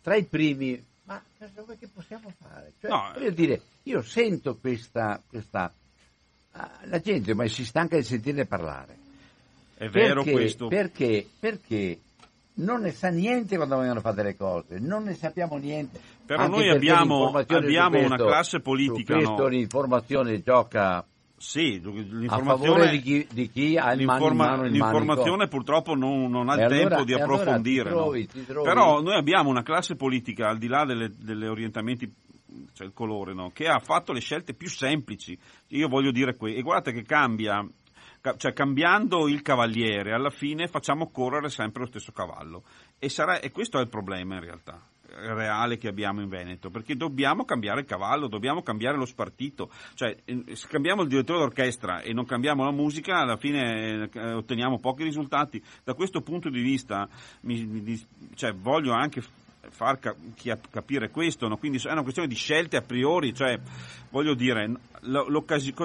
tra 0.02 0.16
i 0.16 0.26
primi, 0.26 0.84
ma 1.06 1.22
che 1.80 1.88
possiamo 1.88 2.32
fare? 2.38 2.74
Cioè, 2.80 2.90
no, 2.92 3.12
voglio 3.14 3.32
dire, 3.32 3.62
io 3.84 4.02
sento 4.02 4.58
questa, 4.58 5.20
questa 5.28 5.72
Ah, 6.58 6.72
la 6.84 7.00
gente 7.00 7.32
ormai 7.32 7.50
si 7.50 7.66
stanca 7.66 7.98
di 7.98 8.04
sentirne 8.04 8.46
parlare. 8.46 8.98
È 9.76 9.90
vero 9.90 10.24
perché, 10.24 10.32
questo. 10.32 10.68
Perché? 10.68 11.28
Perché 11.38 12.00
non 12.56 12.82
ne 12.82 12.92
sa 12.92 13.10
niente 13.10 13.56
quando 13.56 13.76
vogliono 13.76 14.00
fare 14.00 14.16
delle 14.16 14.36
cose, 14.36 14.80
non 14.80 15.04
ne 15.04 15.14
sappiamo 15.14 15.58
niente. 15.58 16.00
Però 16.26 16.48
noi 16.48 16.70
abbiamo, 16.70 17.32
abbiamo 17.32 17.98
questo, 17.98 18.14
una 18.14 18.26
classe 18.26 18.60
politica. 18.60 19.14
Su 19.14 19.26
questo 19.26 19.44
no? 19.44 19.48
l'informazione 19.48 20.42
gioca 20.42 21.06
sì, 21.38 21.82
l'informazione 21.82 22.90
di 22.92 23.02
chi, 23.02 23.28
di 23.30 23.50
chi, 23.50 23.78
ha 23.78 23.92
il 23.92 24.00
L'informazione 24.00 25.48
purtroppo 25.48 25.94
non, 25.94 26.32
non 26.32 26.50
ha 26.50 26.56
il 26.56 26.62
allora, 26.62 26.88
tempo 26.88 27.04
di 27.04 27.14
approfondire. 27.14 27.90
Allora 27.90 28.18
ti 28.18 28.26
trovi, 28.26 28.26
no? 28.26 28.32
ti 28.32 28.46
trovi. 28.46 28.68
Però 28.68 29.02
noi 29.02 29.16
abbiamo 29.16 29.50
una 29.50 29.62
classe 29.62 29.96
politica, 29.96 30.48
al 30.48 30.58
di 30.58 30.68
là 30.68 30.86
delle, 30.86 31.12
delle 31.16 31.48
orientamenti 31.48 32.12
cioè 32.74 32.88
il 32.88 32.94
colore, 32.94 33.34
no? 33.34 33.52
che 33.54 33.68
ha 33.68 33.80
fatto 33.80 34.14
le 34.14 34.22
scelte 34.22 34.54
più 34.54 34.70
semplici. 34.70 35.38
Io 35.70 35.88
voglio 35.88 36.12
dire 36.12 36.36
questo, 36.36 36.58
e 36.58 36.62
guardate 36.62 36.94
che 36.94 37.04
cambia, 37.04 37.66
cioè 38.38 38.54
cambiando 38.54 39.28
il 39.28 39.42
cavaliere, 39.42 40.14
alla 40.14 40.30
fine 40.30 40.68
facciamo 40.68 41.10
correre 41.12 41.50
sempre 41.50 41.82
lo 41.82 41.88
stesso 41.88 42.12
cavallo. 42.12 42.64
E, 42.98 43.10
sarà, 43.10 43.40
e 43.40 43.52
questo 43.52 43.78
è 43.78 43.82
il 43.82 43.90
problema 43.90 44.36
in 44.36 44.42
realtà 44.42 44.82
reale 45.18 45.78
che 45.78 45.88
abbiamo 45.88 46.22
in 46.22 46.28
Veneto, 46.28 46.70
perché 46.70 46.96
dobbiamo 46.96 47.46
cambiare 47.46 47.82
il 47.82 47.86
cavallo, 47.86 48.28
dobbiamo 48.28 48.62
cambiare 48.62 48.98
lo 48.98 49.06
spartito, 49.06 49.72
cioè 49.94 50.16
se 50.26 50.68
cambiamo 50.68 51.04
il 51.04 51.08
direttore 51.08 51.40
d'orchestra 51.40 52.02
e 52.02 52.14
non 52.14 52.26
cambiamo 52.26 52.64
la 52.64 52.72
musica, 52.72 53.20
alla 53.20 53.38
fine 53.38 54.10
eh, 54.12 54.34
otteniamo 54.34 54.80
pochi 54.80 55.04
risultati. 55.04 55.62
Da 55.84 55.94
questo 55.94 56.22
punto 56.22 56.50
di 56.50 56.62
vista 56.62 57.08
mi, 57.42 57.66
mi, 57.66 58.08
cioè, 58.36 58.54
voglio 58.54 58.94
anche 58.94 59.22
far 59.70 60.00
capire 60.70 61.10
questo, 61.10 61.48
no? 61.48 61.58
quindi 61.58 61.80
è 61.84 61.92
una 61.92 62.02
questione 62.04 62.28
di 62.28 62.36
scelte 62.36 62.78
a 62.78 62.82
priori, 62.82 63.34
cioè 63.34 63.60
voglio 64.10 64.34
dire 64.34 64.72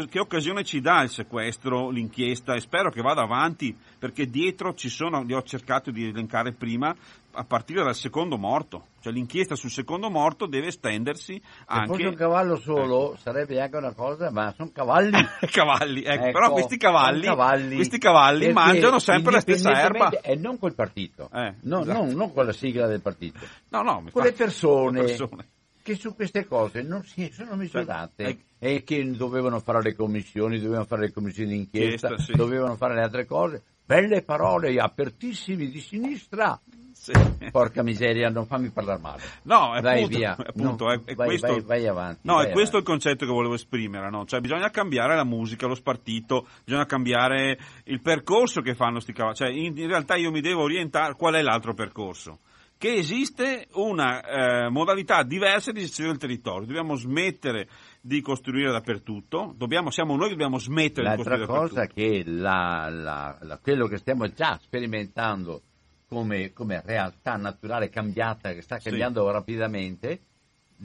che 0.09 0.19
occasione 0.19 0.65
ci 0.65 0.81
dà 0.81 1.03
il 1.03 1.11
sequestro, 1.11 1.91
l'inchiesta 1.91 2.55
e 2.55 2.61
spero 2.61 2.91
che 2.91 3.03
vada 3.03 3.23
avanti 3.23 3.77
perché 3.99 4.27
dietro 4.27 4.75
ci 4.75 4.89
sono, 4.89 5.23
li 5.23 5.35
ho 5.35 5.43
cercato 5.43 5.91
di 5.91 6.07
elencare 6.07 6.53
prima, 6.53 6.95
a 7.33 7.45
partire 7.45 7.83
dal 7.83 7.95
secondo 7.95 8.37
morto, 8.37 8.87
cioè 9.01 9.13
l'inchiesta 9.13 9.55
sul 9.55 9.71
secondo 9.71 10.11
morto 10.11 10.47
deve 10.47 10.69
estendersi 10.69 11.41
anche... 11.67 11.87
Se 11.87 11.93
fosse 11.93 12.09
un 12.09 12.15
cavallo 12.15 12.57
solo 12.57 13.13
ecco. 13.13 13.17
sarebbe 13.19 13.61
anche 13.61 13.77
una 13.77 13.93
cosa, 13.93 14.31
ma 14.31 14.53
sono 14.57 14.71
cavalli. 14.73 15.17
cavalli, 15.51 16.03
ecco. 16.03 16.25
ecco, 16.25 16.39
però 16.39 16.53
questi 16.53 16.77
cavalli, 16.77 17.23
cavalli 17.23 17.75
questi 17.77 17.99
cavalli 17.99 18.53
mangiano 18.53 18.99
sempre 18.99 19.33
la 19.33 19.41
stessa 19.41 19.71
erba. 19.73 20.11
E 20.21 20.35
non 20.37 20.59
col 20.59 20.75
partito, 20.75 21.31
eh, 21.33 21.55
no, 21.63 21.81
esatto. 21.81 21.99
non, 21.99 22.13
non, 22.15 22.33
con 22.33 22.47
la 22.47 22.53
sigla 22.53 22.87
del 22.87 23.01
partito, 23.01 23.39
no, 23.69 23.83
no, 23.83 24.05
con 24.11 24.23
le 24.23 24.33
persone, 24.33 25.05
persone, 25.05 25.47
che 25.83 25.95
su 25.95 26.15
queste 26.15 26.47
cose 26.47 26.83
non 26.83 27.05
si 27.05 27.31
sono 27.33 27.57
misurate. 27.57 28.25
Cioè, 28.25 28.37
e 28.63 28.85
che 28.85 29.11
dovevano 29.13 29.59
fare 29.61 29.81
le 29.83 29.95
commissioni, 29.95 30.59
dovevano 30.59 30.85
fare 30.85 31.03
le 31.03 31.13
commissioni 31.13 31.53
d'inchiesta, 31.53 32.19
sì. 32.19 32.33
dovevano 32.33 32.77
fare 32.77 32.95
le 32.95 33.03
altre 33.03 33.25
cose. 33.25 33.63
Belle 33.87 34.23
parole 34.23 34.79
apertissime 34.79 35.67
di 35.67 35.81
sinistra, 35.81 36.61
sì. 37.01 37.13
Porca 37.51 37.83
miseria, 37.83 38.29
non 38.29 38.45
fammi 38.45 38.69
parlare 38.69 39.01
male. 39.01 39.23
No, 39.45 39.75
è 39.75 39.81
vai 39.81 40.01
appunto, 40.03 40.19
via. 40.19 40.37
Appunto, 40.37 40.85
no, 40.85 40.93
è, 40.93 41.01
è 41.05 41.15
vai, 41.15 41.29
questo, 41.29 41.47
vai, 41.47 41.63
vai, 41.63 41.87
avanti. 41.87 42.21
No, 42.25 42.35
è 42.35 42.37
avanti. 42.37 42.53
questo 42.53 42.77
il 42.77 42.83
concetto 42.83 43.25
che 43.25 43.33
volevo 43.33 43.55
esprimere, 43.55 44.11
no? 44.11 44.27
Cioè 44.27 44.41
bisogna 44.41 44.69
cambiare 44.69 45.17
la 45.17 45.25
musica, 45.25 45.67
lo 45.67 45.75
spartito, 45.75 46.47
bisogna 46.63 46.85
cambiare 46.85 47.59
il 47.85 48.03
percorso 48.03 48.61
che 48.61 48.75
fanno 48.75 49.01
sti 49.01 49.15
cavalli. 49.15 49.37
Cioè 49.37 49.49
in, 49.49 49.79
in 49.79 49.87
realtà 49.87 50.17
io 50.17 50.31
mi 50.31 50.43
devo 50.43 50.61
orientare, 50.61 51.15
qual 51.15 51.35
è 51.35 51.41
l'altro 51.41 51.73
percorso? 51.73 52.41
Che 52.77 52.93
esiste 52.93 53.69
una 53.73 54.23
eh, 54.23 54.69
modalità 54.69 55.23
diversa 55.23 55.73
di 55.73 55.81
gestione 55.81 56.11
del 56.11 56.19
territorio. 56.19 56.67
Dobbiamo 56.67 56.97
smettere 56.97 57.67
di 58.03 58.21
costruire 58.21 58.71
dappertutto, 58.73 59.55
dobbiamo, 59.57 59.91
siamo 59.91 60.17
noi 60.17 60.25
che 60.25 60.33
dobbiamo 60.33 60.59
smettere 60.59 61.07
L'altra 61.07 61.37
di 61.37 61.47
costruire 61.47 61.71
dappertutto. 61.71 61.81
L'altra 61.81 61.95
cosa 61.95 61.95
che 61.95 62.31
la, 62.31 62.89
la, 62.91 63.39
la, 63.41 63.59
quello 63.59 63.87
che 63.87 63.97
stiamo 63.97 64.31
già 64.33 64.59
sperimentando 64.61 65.63
come, 66.11 66.53
come 66.53 66.83
realtà 66.85 67.37
naturale 67.37 67.89
cambiata, 67.89 68.53
che 68.53 68.63
sta 68.63 68.79
cambiando 68.79 69.25
sì. 69.27 69.33
rapidamente, 69.33 70.21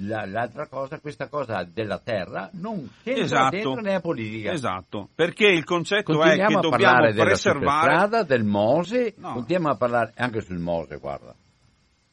la, 0.01 0.25
l'altra 0.25 0.67
cosa, 0.67 0.99
questa 0.99 1.27
cosa 1.27 1.63
della 1.63 1.97
terra 1.97 2.49
non 2.53 2.87
c'entra 3.01 3.23
Esatto. 3.23 3.49
dentro 3.49 3.73
nella 3.81 4.01
politica. 4.01 4.51
Esatto, 4.51 5.09
perché 5.15 5.47
il 5.47 5.63
concetto 5.63 6.21
è 6.21 6.31
che 6.31 6.37
dobbiamo 6.37 6.69
parlare 6.69 7.11
della 7.11 7.25
preservare... 7.25 7.65
superstrada, 7.65 8.23
del 8.23 8.43
Mose, 8.43 9.15
No. 9.17 9.33
continuiamo 9.33 9.69
a 9.69 9.77
parlare 9.77 10.13
anche 10.15 10.41
sul 10.41 10.59
Mose, 10.59 10.97
guarda. 10.97 11.33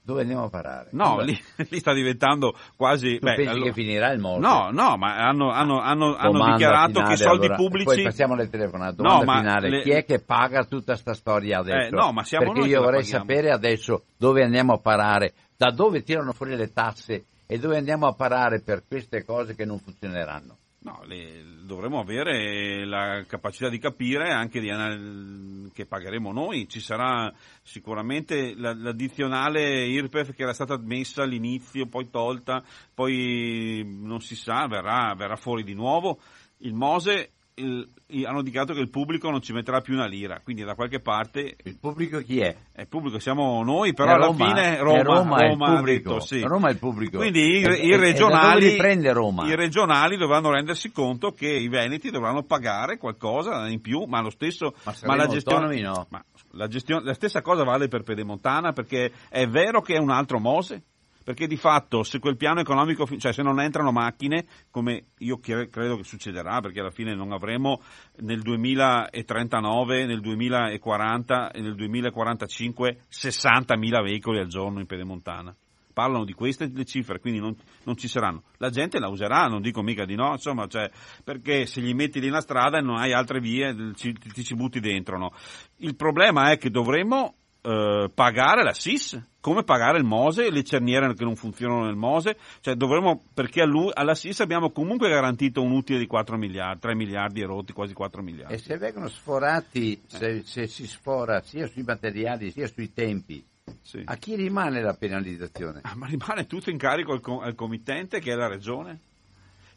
Dove 0.04 0.22
andiamo 0.22 0.44
a 0.44 0.48
parare? 0.48 0.88
No, 0.92 1.20
lì, 1.20 1.38
lì 1.70 1.78
sta 1.78 1.92
diventando 1.92 2.56
quasi... 2.76 3.18
Tu 3.18 3.24
beh, 3.24 3.34
pensi 3.34 3.50
allora- 3.50 3.64
che 3.66 3.72
finirà 3.72 4.10
il 4.10 4.18
Mose? 4.18 4.40
No, 4.40 4.70
no, 4.72 4.96
ma 4.96 5.14
hanno, 5.16 5.50
hanno- 5.50 5.78
hanno- 5.80 6.16
hanno 6.16 6.50
dichiarato 6.52 6.92
finale, 6.94 7.06
che 7.08 7.12
i 7.14 7.16
soldi 7.24 7.44
allora, 7.46 7.54
pubblici... 7.56 7.84
Poi 7.94 8.02
passiamo 8.02 8.34
alle 8.34 8.50
telefonate. 8.50 8.96
Domanda 8.96 9.18
No, 9.24 9.24
ma 9.32 9.38
finale. 9.38 9.68
le- 9.70 9.82
Chi 9.82 9.90
è 9.90 10.04
che 10.04 10.18
paga 10.18 10.64
tutta 10.64 10.96
sta 10.96 11.14
storia 11.14 11.58
adesso? 11.60 11.94
Eh, 11.94 11.96
no, 11.96 12.10
ma 12.12 12.24
siamo 12.24 12.52
Perché 12.52 12.68
io 12.68 12.82
vorrei 12.82 13.04
sapere 13.04 13.50
adesso 13.52 14.04
dove 14.16 14.42
andiamo 14.42 14.72
a 14.72 14.78
parare, 14.78 15.34
da 15.56 15.70
dove 15.70 16.02
tirano 16.02 16.32
fuori 16.32 16.56
le 16.56 16.72
tasse 16.72 17.26
e 17.46 17.58
dove 17.60 17.76
andiamo 17.76 18.08
a 18.08 18.12
parare 18.14 18.60
per 18.60 18.82
queste 18.88 19.24
cose 19.24 19.54
che 19.54 19.64
non 19.64 19.78
funzioneranno. 19.78 20.56
No, 20.84 21.02
le- 21.04 21.60
dovremmo 21.62 22.00
avere 22.00 22.84
la 22.84 23.24
capacità 23.28 23.68
di 23.68 23.78
capire 23.78 24.32
anche 24.32 24.58
di 24.58 24.68
anal- 24.68 25.70
che 25.72 25.86
pagheremo 25.86 26.32
noi. 26.32 26.68
Ci 26.68 26.80
sarà 26.80 27.32
sicuramente 27.62 28.54
la- 28.56 28.74
l'addizionale 28.74 29.86
IRPEF 29.86 30.34
che 30.34 30.42
era 30.42 30.52
stata 30.52 30.76
messa 30.78 31.22
all'inizio, 31.22 31.86
poi 31.86 32.10
tolta, 32.10 32.64
poi 32.92 33.84
non 33.86 34.20
si 34.20 34.34
sa, 34.34 34.66
verrà, 34.66 35.14
verrà 35.14 35.36
fuori 35.36 35.62
di 35.62 35.74
nuovo. 35.74 36.18
Il 36.58 36.74
Mose 36.74 37.30
il- 37.54 37.88
hanno 38.26 38.42
dichiarato 38.42 38.72
che 38.74 38.80
il 38.80 38.90
pubblico 38.90 39.30
non 39.30 39.40
ci 39.42 39.52
metterà 39.52 39.80
più 39.80 39.94
una 39.94 40.06
lira, 40.06 40.40
quindi 40.42 40.62
da 40.64 40.74
qualche 40.74 41.00
parte 41.00 41.56
Il 41.64 41.78
pubblico 41.78 42.18
chi 42.18 42.40
è? 42.40 42.54
è 42.72 42.86
pubblico, 42.86 43.18
siamo 43.18 43.62
noi, 43.62 43.94
però 43.94 44.10
È 44.10 44.14
alla 44.14 44.26
Roma, 44.26 44.46
fine 44.46 44.76
è 44.76 44.80
Roma, 44.80 45.02
Roma 45.02 45.36
è 45.38 45.50
il 45.50 45.56
pubblico. 45.56 46.10
detto 46.14 46.20
sì. 46.20 46.40
Roma 46.40 46.68
è 46.68 46.72
il 46.72 46.78
pubblico. 46.78 47.18
Quindi 47.18 47.40
i, 47.58 47.62
E- 47.62 47.86
i 47.86 47.96
regionali, 47.96 48.76
Roma? 49.12 49.46
i 49.46 49.54
regionali 49.54 50.16
dovranno 50.16 50.50
rendersi 50.50 50.90
conto 50.92 51.32
che 51.32 51.48
i 51.48 51.68
veneti 51.68 52.10
dovranno 52.10 52.42
pagare 52.42 52.98
qualcosa 52.98 53.66
in 53.68 53.80
più, 53.80 54.04
ma 54.04 54.20
lo 54.20 54.30
stesso, 54.30 54.74
Ma 54.84 54.94
ma 55.04 55.16
la 55.16 55.26
gestione, 55.26 55.80
no? 55.80 56.06
ma 56.10 56.22
la, 56.52 56.68
gestione- 56.68 57.04
la 57.04 57.14
stessa 57.14 57.40
cosa 57.42 57.64
vale 57.64 57.88
per 57.88 58.02
Pedemontana 58.02 58.72
perché 58.72 59.10
è 59.28 59.46
vero 59.46 59.80
che 59.80 59.94
è 59.94 59.98
un 59.98 60.10
altro 60.10 60.38
Mose. 60.38 60.82
Perché 61.24 61.46
di 61.46 61.56
fatto 61.56 62.02
se 62.02 62.18
quel 62.18 62.36
piano 62.36 62.60
economico, 62.60 63.06
cioè 63.18 63.32
se 63.32 63.42
non 63.42 63.60
entrano 63.60 63.92
macchine, 63.92 64.46
come 64.70 65.06
io 65.18 65.38
cre- 65.38 65.68
credo 65.68 65.96
che 65.96 66.04
succederà, 66.04 66.60
perché 66.60 66.80
alla 66.80 66.90
fine 66.90 67.14
non 67.14 67.32
avremo 67.32 67.80
nel 68.18 68.40
2039, 68.40 70.06
nel 70.06 70.20
2040 70.20 71.50
e 71.50 71.60
nel 71.60 71.74
2045 71.74 73.04
60.000 73.10 74.02
veicoli 74.02 74.38
al 74.38 74.48
giorno 74.48 74.80
in 74.80 74.86
Pedemontana. 74.86 75.54
Parlano 75.92 76.24
di 76.24 76.32
queste 76.32 76.70
le 76.72 76.84
cifre, 76.86 77.20
quindi 77.20 77.38
non, 77.38 77.54
non 77.84 77.96
ci 77.96 78.08
saranno. 78.08 78.44
La 78.56 78.70
gente 78.70 78.98
la 78.98 79.08
userà, 79.08 79.46
non 79.46 79.60
dico 79.60 79.82
mica 79.82 80.06
di 80.06 80.14
no, 80.14 80.30
insomma, 80.32 80.66
cioè, 80.66 80.90
perché 81.22 81.66
se 81.66 81.82
gli 81.82 81.92
metti 81.92 82.18
lì 82.18 82.28
una 82.28 82.40
strada 82.40 82.78
e 82.78 82.80
non 82.80 82.96
hai 82.96 83.12
altre 83.12 83.40
vie, 83.40 83.92
ci- 83.94 84.14
ti 84.14 84.42
ci 84.42 84.54
butti 84.54 84.80
dentro. 84.80 85.18
No? 85.18 85.32
Il 85.76 85.94
problema 85.94 86.50
è 86.50 86.56
che 86.56 86.70
dovremmo 86.70 87.34
eh, 87.62 88.10
pagare 88.12 88.62
la 88.64 88.72
SIS, 88.74 89.20
come 89.40 89.62
pagare 89.62 89.98
il 89.98 90.04
Mose, 90.04 90.50
le 90.50 90.62
cerniere 90.64 91.14
che 91.14 91.24
non 91.24 91.36
funzionano 91.36 91.84
nel 91.84 91.94
Mose, 91.96 92.36
cioè 92.60 92.74
dovremmo, 92.74 93.24
perché 93.32 93.60
a 93.62 93.66
lui- 93.66 93.90
alla 93.92 94.14
SIS 94.14 94.40
abbiamo 94.40 94.70
comunque 94.70 95.08
garantito 95.08 95.62
un 95.62 95.70
utile 95.72 95.98
di 95.98 96.06
4 96.06 96.36
miliardi, 96.36 96.80
3 96.80 96.94
miliardi 96.94 97.40
e 97.40 97.46
rotti, 97.46 97.72
quasi 97.72 97.92
4 97.92 98.22
miliardi. 98.22 98.54
E 98.54 98.58
se 98.58 98.76
vengono 98.78 99.08
sforati, 99.08 100.00
se, 100.06 100.42
se 100.44 100.66
si 100.66 100.86
sfora 100.86 101.40
sia 101.42 101.66
sui 101.68 101.82
materiali 101.82 102.50
sia 102.50 102.66
sui 102.68 102.92
tempi, 102.92 103.44
Sì. 103.80 104.02
a 104.04 104.16
chi 104.16 104.34
rimane 104.36 104.80
la 104.82 104.94
penalizzazione? 104.94 105.80
Ah, 105.82 105.94
Ma 105.96 106.06
rimane 106.06 106.46
tutto 106.46 106.70
in 106.70 106.78
carico 106.78 107.12
al, 107.12 107.20
co- 107.20 107.40
al 107.40 107.54
committente 107.54 108.18
che 108.20 108.32
è 108.32 108.34
la 108.34 108.48
regione? 108.48 108.98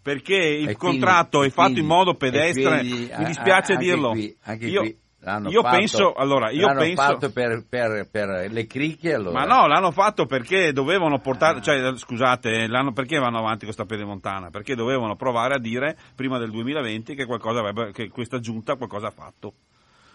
Perché 0.02 0.36
il 0.36 0.70
E 0.70 0.76
quindi- 0.76 1.00
contratto 1.00 1.44
è 1.44 1.50
fatto 1.50 1.62
quindi- 1.72 1.80
in 1.82 1.86
modo 1.88 2.14
pedestre, 2.14 2.80
quindi, 2.80 3.12
mi 3.18 3.26
dispiace 3.26 3.72
a- 3.72 3.76
anche 3.76 3.78
dirlo. 3.78 4.10
qui- 4.12 4.36
io 4.70 4.82
qui 4.82 4.98
l'hanno 5.26 5.50
io 5.50 5.62
fatto- 5.62 5.76
penso, 5.78 6.14
allora, 6.14 6.52
io 6.52 6.68
l'hanno 6.68 6.80
penso, 6.80 7.02
fatto 7.02 7.32
per, 7.32 7.66
per- 7.68 8.08
per 8.10 8.52
le 8.52 8.66
cricche 8.68 9.14
allora. 9.14 9.40
ma 9.40 9.46
no, 9.46 9.68
l'hanno 9.68 9.92
fatto 9.92 10.26
perché 10.26 10.72
dovevano 10.72 11.16
Ah. 11.16 11.20
portare, 11.20 11.62
cioè, 11.62 11.96
scusate, 11.98 12.68
l'hanno- 12.68 12.94
perché 12.94 13.18
vanno 13.18 13.40
avanti 13.40 13.66
questa 13.66 13.86
pedemontana? 13.86 14.50
Perché 14.52 14.76
dovevano 14.76 15.16
provare 15.16 15.56
a 15.56 15.60
dire 15.60 15.98
prima 16.16 16.38
del 16.38 16.52
2020 16.52 17.16
che, 17.16 17.26
qualcosa 17.26 17.60
avrebbe, 17.60 17.92
che 17.92 18.10
questa 18.10 18.40
giunta 18.40 18.76
qualcosa 18.76 19.08
ha 19.08 19.12
fatto. 19.12 19.54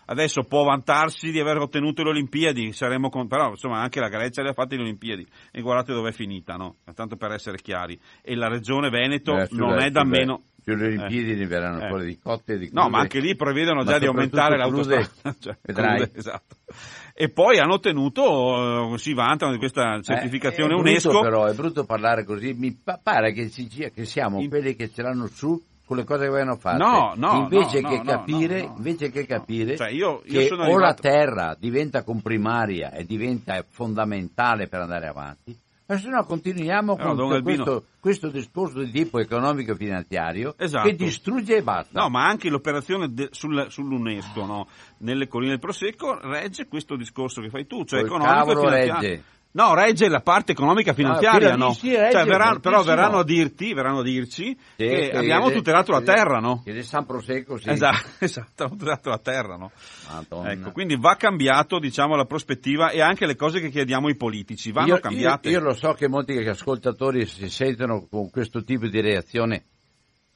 Adesso 0.07 0.43
può 0.43 0.65
vantarsi 0.65 1.31
di 1.31 1.39
aver 1.39 1.59
ottenuto 1.59 2.03
le 2.03 2.09
Olimpiadi, 2.11 2.73
saremo 2.73 3.11
con- 3.11 3.29
però 3.29 3.51
insomma 3.51 3.79
anche 3.81 4.01
la 4.01 4.09
Grecia 4.09 4.43
le 4.43 4.49
ha 4.49 4.53
fatte 4.55 4.75
le 4.75 4.83
Olimpiadi 4.83 5.25
e 5.53 5.61
guardate 5.61 5.93
dove 5.93 6.09
è 6.09 6.13
finita, 6.13 6.57
no? 6.57 6.77
Tanto 6.97 7.15
per 7.17 7.31
essere 7.31 7.59
chiari. 7.59 7.97
E 8.21 8.35
la 8.35 8.49
regione 8.49 8.91
Veneto 8.91 9.37
Eh, 9.37 9.47
non 9.53 9.79
è 9.79 9.91
da 9.91 10.01
sulle- 10.01 10.17
meno. 10.65 10.79
Sulle 10.79 10.87
Olimpiadi 10.87 11.35
ne 11.37 11.47
verranno 11.47 11.85
Eh. 11.85 11.89
fuori 11.89 12.05
di 12.07 12.19
cotte 12.19 12.53
e 12.55 12.59
di 12.59 12.71
No, 12.73 12.83
crude. 12.83 12.91
ma 12.91 12.99
anche 13.01 13.21
lì 13.21 13.35
prevedono 13.37 13.85
già 13.85 13.99
di 13.99 14.07
aumentare 14.07 14.57
l'autostrada. 14.57 15.09
Cioè, 15.41 15.57
vedrai. 15.63 15.97
crude, 16.03 16.19
esatto. 16.19 16.57
E 17.15 17.29
poi 17.29 17.59
hanno 17.59 17.75
ottenuto, 17.75 18.95
eh, 18.95 18.99
si 18.99 19.13
vantano 19.13 19.53
di 19.53 19.59
questa 19.59 20.01
certificazione 20.01 20.73
Eh, 20.75 20.77
è 20.79 20.81
brutto 20.81 20.89
UNESCO. 21.09 21.21
però, 21.21 21.45
è 21.47 21.55
brutto 21.55 21.85
parlare 21.85 22.25
così, 22.25 22.55
mi 22.55 22.73
pa- 22.73 22.99
pare 23.03 23.33
che, 23.33 23.51
ci 23.51 23.67
che 23.69 24.05
siamo 24.05 24.41
In- 24.41 24.49
quelli 24.49 24.75
che 24.75 24.91
ce 24.91 25.03
l'hanno 25.03 25.27
su 25.27 25.61
con 25.85 25.97
le 25.99 26.05
cose 26.05 26.23
che 26.23 26.29
avevano 26.29 26.55
fatto. 26.57 26.79
No, 26.85 27.13
no, 27.17 27.49
invece 27.51 27.81
no, 27.81 27.89
che 27.89 27.97
no, 27.97 28.03
capire, 28.05 28.61
no, 28.63 28.69
no. 28.69 28.75
invece 28.77 29.11
che 29.11 29.27
capire 29.27 29.77
Cioè, 29.77 29.91
io- 29.91 30.23
io 30.27 30.41
che 30.47 30.53
o 30.53 30.57
la 30.57 30.63
arrivato- 30.65 31.03
terra 31.03 31.57
diventa 31.59 32.05
comprimaria 32.05 32.93
e 32.93 33.05
diventa 33.05 33.63
fondamentale 33.69 34.69
per 34.69 34.81
andare 34.83 35.09
avanti, 35.09 35.55
ma 35.91 35.99
se 35.99 36.09
no 36.09 36.25
continuiamo 36.25 36.95
No, 36.97 37.05
con 37.05 37.17
Don 37.17 37.33
Albino- 37.33 37.65
questo, 37.65 37.85
questo 37.99 38.29
discorso 38.29 38.79
di 38.83 38.91
tipo 38.93 39.19
economico-finanziario 39.19 40.55
Esatto. 40.57 40.89
che 40.89 40.95
distrugge 40.95 41.57
e 41.57 41.63
basta. 41.63 42.01
No, 42.01 42.09
ma 42.09 42.27
anche 42.27 42.49
l'operazione 42.49 43.13
de- 43.13 43.29
sul- 43.33 43.67
sull'UNESCO, 43.69 44.45
no? 44.47 44.67
nelle 44.99 45.27
colline 45.29 45.51
del 45.53 45.59
Prosecco, 45.61 46.19
regge 46.21 46.69
questo 46.69 46.97
discorso 46.97 47.41
che 47.41 47.51
fai 47.51 47.67
tu, 47.67 47.85
cioè 47.85 48.05
Col 48.05 48.21
economico 48.21 48.51
e 48.53 48.55
finanziario. 48.57 48.93
regge. 49.09 49.23
No, 49.53 49.75
regge 49.75 50.09
la 50.09 50.21
parte 50.21 50.53
economica 50.53 50.93
finanziaria, 50.93 51.55
lì 51.55 51.59
no? 51.59 51.73
sì, 51.73 51.91
regge 51.97 52.13
Cioè, 52.13 52.25
verranno- 52.25 52.61
però 52.61 52.85
verranno 52.85 53.19
a 53.19 53.25
dirti, 53.25 53.75
verranno 53.75 53.99
a 53.99 54.03
dirci 54.05 54.57
Sì, 54.77 54.87
che 54.87 55.11
abbiamo 55.13 55.51
tutelato 55.51 55.91
la 55.91 56.03
terra, 56.03 56.39
no? 56.39 56.63
Che 56.65 56.73
del 56.73 56.85
San 56.85 57.05
Prosecco 57.05 57.57
sì. 57.59 57.69
Esatto, 57.69 58.09
esatto, 58.25 58.63
abbiamo 58.63 58.77
tutelato 58.77 59.09
la 59.11 59.19
terra, 59.19 59.57
no? 59.57 59.73
Madonna. 60.09 60.53
Ecco, 60.53 60.71
quindi 60.71 60.97
va 60.97 61.17
cambiato, 61.17 61.81
diciamo, 61.81 62.15
la 62.15 62.27
prospettiva 62.27 62.91
e 62.91 63.01
anche 63.01 63.27
le 63.27 63.35
cose 63.35 63.59
che 63.61 63.71
chiediamo 63.71 64.07
ai 64.07 64.17
politici, 64.17 64.71
vanno 64.71 64.95
io, 64.95 65.01
cambiate. 65.01 65.49
Io, 65.49 65.59
io 65.59 65.65
lo 65.65 65.75
so 65.75 65.95
che 65.95 66.07
molti 66.09 66.37
ascoltatori 66.39 67.27
si 67.27 67.49
sentono 67.51 68.07
con 68.09 68.31
questo 68.31 68.63
tipo 68.63 68.87
di 68.87 69.01
reazione, 69.01 69.65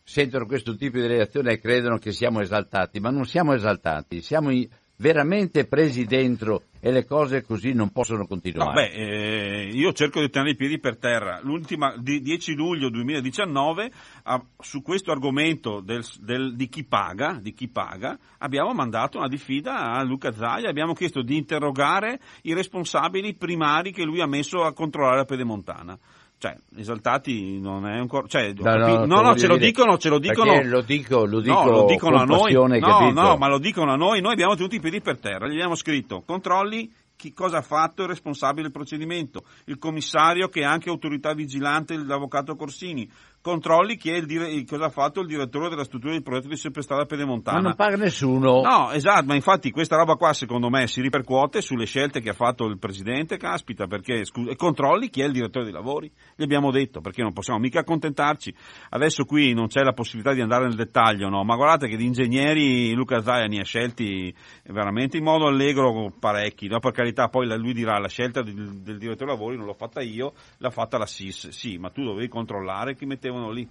sentono 0.02 0.44
questo 0.44 0.74
tipo 0.74 0.98
di 0.98 1.06
reazione 1.06 1.52
e 1.52 1.60
credono 1.60 1.98
che 1.98 2.10
siamo 2.10 2.40
esaltati, 2.40 2.98
ma 2.98 3.10
non 3.10 3.26
siamo 3.26 3.54
esaltati, 3.54 4.20
siamo 4.22 4.50
i- 4.50 4.68
veramente 4.96 5.66
presi 5.66 6.04
dentro 6.04 6.64
e 6.80 6.92
le 6.92 7.04
cose 7.06 7.42
così 7.42 7.72
non 7.72 7.90
possono 7.90 8.20
No, 8.20 8.26
continuare. 8.26 8.72
beh, 8.90 8.92
eh, 8.94 9.68
io 9.72 9.92
cerco 9.92 10.20
di 10.20 10.28
tenere 10.28 10.52
i 10.52 10.56
piedi 10.56 10.78
per 10.78 10.98
terra. 10.98 11.40
L'ultima, 11.42 11.94
di 11.96 12.20
10 12.20 12.54
luglio 12.54 12.90
2019, 12.90 13.90
ah, 14.24 14.44
su 14.58 14.82
questo 14.82 15.10
argomento 15.10 15.80
del- 15.80 16.04
del- 16.20 16.54
di, 16.54 16.68
chi 16.68 16.84
paga, 16.84 17.38
di 17.40 17.54
chi 17.54 17.68
paga, 17.68 18.18
abbiamo 18.38 18.72
mandato 18.74 19.16
una 19.18 19.28
diffida 19.28 19.92
a 19.92 20.02
Luca 20.02 20.32
Zaia, 20.32 20.68
abbiamo 20.68 20.92
chiesto 20.92 21.22
di 21.22 21.36
interrogare 21.36 22.20
i 22.42 22.52
responsabili 22.54 23.34
primari 23.34 23.90
che 23.92 24.04
lui 24.04 24.20
ha 24.20 24.26
messo 24.26 24.62
a 24.62 24.72
controllare 24.74 25.16
la 25.16 25.24
pedemontana. 25.24 25.98
Cioè, 26.38 26.56
esaltati 26.76 27.58
non 27.58 27.86
è 27.86 27.96
ancora... 27.96 28.26
Cioè, 28.26 28.52
No, 28.54 28.76
no, 28.76 29.04
no, 29.06 29.20
no, 29.20 29.36
ce 29.36 29.46
lo 29.46 29.56
dicono, 29.56 29.96
ce 29.96 30.08
lo 30.08 30.18
dicono... 30.18 30.60
lo 30.62 30.82
dico, 30.82 31.24
lo 31.24 31.40
dico 31.40 31.64
no, 31.64 31.70
lo 31.70 31.84
dicono 31.86 32.18
a 32.18 32.24
noi. 32.24 32.52
No, 32.52 32.68
capito? 32.68 33.20
no, 33.20 33.36
ma 33.36 33.48
lo 33.48 33.58
dicono 33.58 33.92
a 33.92 33.96
noi. 33.96 34.20
Noi 34.20 34.32
abbiamo 34.32 34.54
tenuto 34.54 34.74
i 34.74 34.80
piedi 34.80 35.00
per 35.00 35.18
terra. 35.18 35.46
Gli 35.46 35.52
abbiamo 35.54 35.74
scritto 35.74 36.22
controlli 36.26 36.90
chi 37.16 37.32
cosa 37.32 37.58
ha 37.58 37.62
fatto 37.62 38.02
il 38.02 38.08
responsabile 38.08 38.62
del 38.62 38.72
procedimento, 38.72 39.44
il 39.66 39.78
commissario 39.78 40.48
che 40.48 40.60
è 40.60 40.64
anche 40.64 40.90
autorità 40.90 41.32
vigilante, 41.32 41.96
l'avvocato 41.96 42.56
Corsini. 42.56 43.08
Controlli 43.44 43.96
chi 43.96 44.08
è 44.08 44.16
il 44.16 44.64
cosa 44.66 44.86
ha 44.86 44.88
fatto 44.88 45.20
il 45.20 45.26
direttore 45.26 45.68
della 45.68 45.84
struttura 45.84 46.14
di 46.14 46.22
progetto 46.22 46.48
di 46.48 46.56
Superstrada 46.56 47.04
Pedemontana. 47.04 47.58
Ma 47.58 47.62
non 47.64 47.74
paga 47.74 47.96
nessuno. 47.96 48.62
No, 48.62 48.90
esatto, 48.90 49.26
ma 49.26 49.34
infatti 49.34 49.70
questa 49.70 49.96
roba 49.96 50.14
qua 50.14 50.32
secondo 50.32 50.70
me 50.70 50.86
si 50.86 51.02
ripercuote 51.02 51.60
sulle 51.60 51.84
scelte 51.84 52.20
che 52.20 52.30
ha 52.30 52.32
fatto 52.32 52.64
il 52.64 52.78
presidente, 52.78 53.36
caspita, 53.36 53.86
perché 53.86 54.24
scusa, 54.24 54.50
e 54.50 54.56
controlli 54.56 55.10
chi 55.10 55.20
è 55.20 55.26
il 55.26 55.32
direttore 55.32 55.66
dei 55.66 55.74
lavori, 55.74 56.10
gli 56.34 56.42
abbiamo 56.42 56.70
detto, 56.70 57.02
perché 57.02 57.20
non 57.20 57.34
possiamo 57.34 57.58
mica 57.58 57.80
accontentarci. 57.80 58.54
Adesso 58.88 59.26
qui 59.26 59.52
non 59.52 59.66
c'è 59.66 59.82
la 59.82 59.92
possibilità 59.92 60.32
di 60.32 60.40
andare 60.40 60.64
nel 60.64 60.76
dettaglio, 60.76 61.28
no? 61.28 61.44
ma 61.44 61.54
guardate 61.56 61.86
che 61.86 61.98
di 61.98 62.06
ingegneri 62.06 62.94
Luca 62.94 63.20
Zaia 63.20 63.44
ne 63.44 63.60
ha 63.60 63.64
scelti 63.64 64.34
veramente 64.70 65.18
in 65.18 65.22
modo 65.22 65.48
allegro 65.48 66.10
parecchi, 66.18 66.66
no? 66.66 66.78
per 66.78 66.92
carità 66.92 67.28
poi 67.28 67.46
lui 67.58 67.74
dirà 67.74 67.98
la 67.98 68.08
scelta 68.08 68.40
del, 68.40 68.80
del 68.80 68.96
direttore 68.96 69.32
dei 69.32 69.36
lavori 69.36 69.58
non 69.58 69.66
l'ho 69.66 69.74
fatta 69.74 70.00
io, 70.00 70.32
l'ha 70.56 70.70
fatta 70.70 70.96
la 70.96 71.04
SIS, 71.04 71.48
sì, 71.48 71.76
ma 71.76 71.90
tu 71.90 72.02
dovevi 72.02 72.28
controllare 72.28 72.94
chi 72.94 73.04
mettevano 73.34 73.50
lì. 73.50 73.68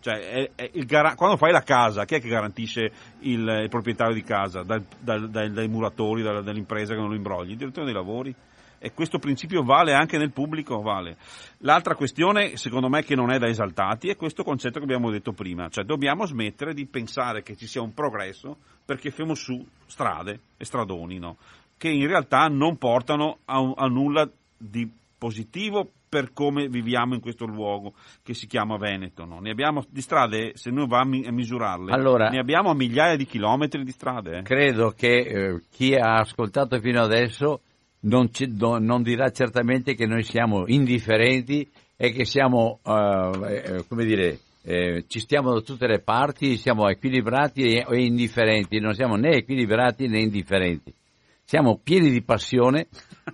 Cioè, 0.00 0.14
è- 0.14 0.50
è 0.54 0.70
il 0.74 0.86
quando 0.86 1.36
fai 1.36 1.52
la 1.52 1.62
casa, 1.62 2.06
chi 2.06 2.14
è 2.14 2.20
che 2.20 2.28
garantisce 2.28 2.90
il, 3.20 3.46
il 3.62 3.68
proprietario 3.68 4.14
di 4.14 4.22
casa? 4.22 4.62
Dal- 4.62 4.84
dal- 4.98 5.28
dai, 5.28 5.50
dai 5.50 5.68
muratori, 5.68 6.22
dalla- 6.22 6.40
dall'impresa 6.40 6.94
che 6.94 7.00
non 7.00 7.10
lo 7.10 7.16
imbrogli? 7.16 7.50
Il 7.50 7.58
direttore 7.58 7.86
dei 7.86 7.94
lavori. 7.94 8.34
E 8.82 8.94
questo 8.94 9.18
principio 9.18 9.62
vale 9.62 9.92
anche 9.92 10.16
nel 10.16 10.32
pubblico, 10.32 10.80
vale. 10.80 11.18
L'altra 11.58 11.94
questione, 11.94 12.56
secondo 12.56 12.88
me, 12.88 13.02
che 13.02 13.14
non 13.14 13.30
è 13.30 13.38
da 13.38 13.46
esaltati, 13.46 14.08
è 14.08 14.16
questo 14.16 14.42
concetto 14.42 14.78
che 14.78 14.84
abbiamo 14.84 15.10
detto 15.10 15.32
prima, 15.32 15.68
cioè 15.68 15.84
dobbiamo 15.84 16.24
smettere 16.24 16.72
di 16.72 16.86
pensare 16.86 17.42
che 17.42 17.56
ci 17.56 17.66
sia 17.66 17.82
un 17.82 17.92
progresso 17.92 18.56
perché 18.82 19.10
fiamo 19.10 19.34
su 19.34 19.62
strade 19.84 20.40
e 20.56 20.64
stradoni, 20.64 21.18
no? 21.18 21.36
che 21.76 21.90
in 21.90 22.06
realtà 22.06 22.46
non 22.46 22.78
portano 22.78 23.40
a, 23.44 23.58
a 23.76 23.86
nulla 23.86 24.26
di 24.56 24.90
positivo 25.18 25.90
per 26.10 26.32
come 26.32 26.68
viviamo 26.68 27.14
in 27.14 27.20
questo 27.20 27.46
luogo 27.46 27.94
che 28.22 28.34
si 28.34 28.48
chiama 28.48 28.76
Veneto. 28.76 29.24
No? 29.24 29.38
Ne 29.38 29.52
abbiamo 29.52 29.84
di 29.88 30.00
strade, 30.00 30.52
se 30.56 30.70
noi 30.70 30.88
va 30.88 30.98
a, 30.98 31.04
misurarle, 31.04 31.92
allora, 31.92 32.28
ne 32.28 32.40
abbiamo 32.40 32.74
migliaia 32.74 33.16
di 33.16 33.24
chilometri 33.24 33.84
di 33.84 33.92
strade. 33.92 34.38
Eh. 34.38 34.42
Credo 34.42 34.90
che 34.90 35.18
eh, 35.18 35.60
chi 35.70 35.94
ha 35.94 36.16
ascoltato 36.16 36.80
fino 36.80 37.00
adesso 37.00 37.60
non, 38.00 38.32
ci, 38.32 38.48
do, 38.48 38.78
non, 38.80 39.02
dirà 39.02 39.30
certamente 39.30 39.94
che 39.94 40.06
noi 40.06 40.24
siamo 40.24 40.64
indifferenti 40.66 41.70
e 41.96 42.10
che 42.10 42.24
siamo, 42.24 42.80
eh, 42.84 43.62
eh 43.64 43.84
come 43.86 44.04
dire, 44.04 44.40
eh, 44.62 45.04
ci 45.06 45.20
stiamo 45.20 45.52
da 45.52 45.60
tutte 45.60 45.86
le 45.86 46.00
parti, 46.00 46.56
siamo 46.56 46.88
equilibrati 46.88 47.62
e, 47.62 47.86
e 47.88 48.02
indifferenti, 48.02 48.80
non 48.80 48.94
siamo 48.94 49.14
né 49.14 49.36
equilibrati 49.36 50.08
né 50.08 50.20
indifferenti 50.20 50.92
siamo 51.50 51.80
pieni 51.82 52.10
di 52.10 52.22
passione 52.22 52.86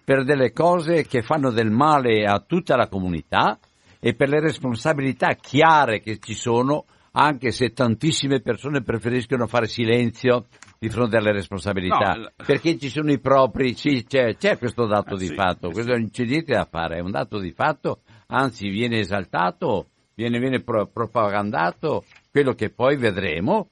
per 0.02 0.24
delle 0.24 0.50
cose 0.50 1.04
che 1.04 1.20
fanno 1.20 1.50
del 1.50 1.70
male 1.70 2.24
a 2.24 2.40
tutta 2.40 2.74
la 2.74 2.88
comunità 2.88 3.58
e 4.00 4.14
per 4.14 4.30
le 4.30 4.40
responsabilità 4.40 5.34
chiare 5.34 6.00
che 6.00 6.18
ci 6.18 6.32
sono, 6.32 6.86
anche 7.12 7.50
se 7.50 7.74
tantissime 7.74 8.40
persone 8.40 8.80
preferiscono 8.80 9.46
fare 9.46 9.66
silenzio 9.66 10.46
di 10.78 10.88
fronte 10.88 11.18
alle 11.18 11.32
responsabilità, 11.32 12.14
no, 12.14 12.30
perché 12.36 12.78
ci 12.78 12.88
sono 12.88 13.12
i 13.12 13.20
propri, 13.20 13.74
sì, 13.74 14.06
c'è, 14.08 14.34
c'è 14.36 14.56
questo 14.56 14.86
dato 14.86 15.16
eh, 15.16 15.18
di 15.18 15.26
sì, 15.26 15.34
fatto, 15.34 15.68
eh, 15.68 15.72
questo 15.72 15.92
non 15.92 16.08
c'è 16.08 16.24
niente 16.24 16.54
da 16.54 16.64
fare, 16.64 16.96
è 16.96 17.00
un 17.00 17.10
dato 17.10 17.38
di 17.38 17.52
fatto, 17.52 18.00
anzi 18.28 18.70
viene 18.70 19.00
esaltato, 19.00 19.88
viene, 20.14 20.38
viene 20.38 20.62
pro, 20.62 20.86
propagandato, 20.86 22.04
quello 22.30 22.54
che 22.54 22.70
poi 22.70 22.96
vedremo 22.96 23.68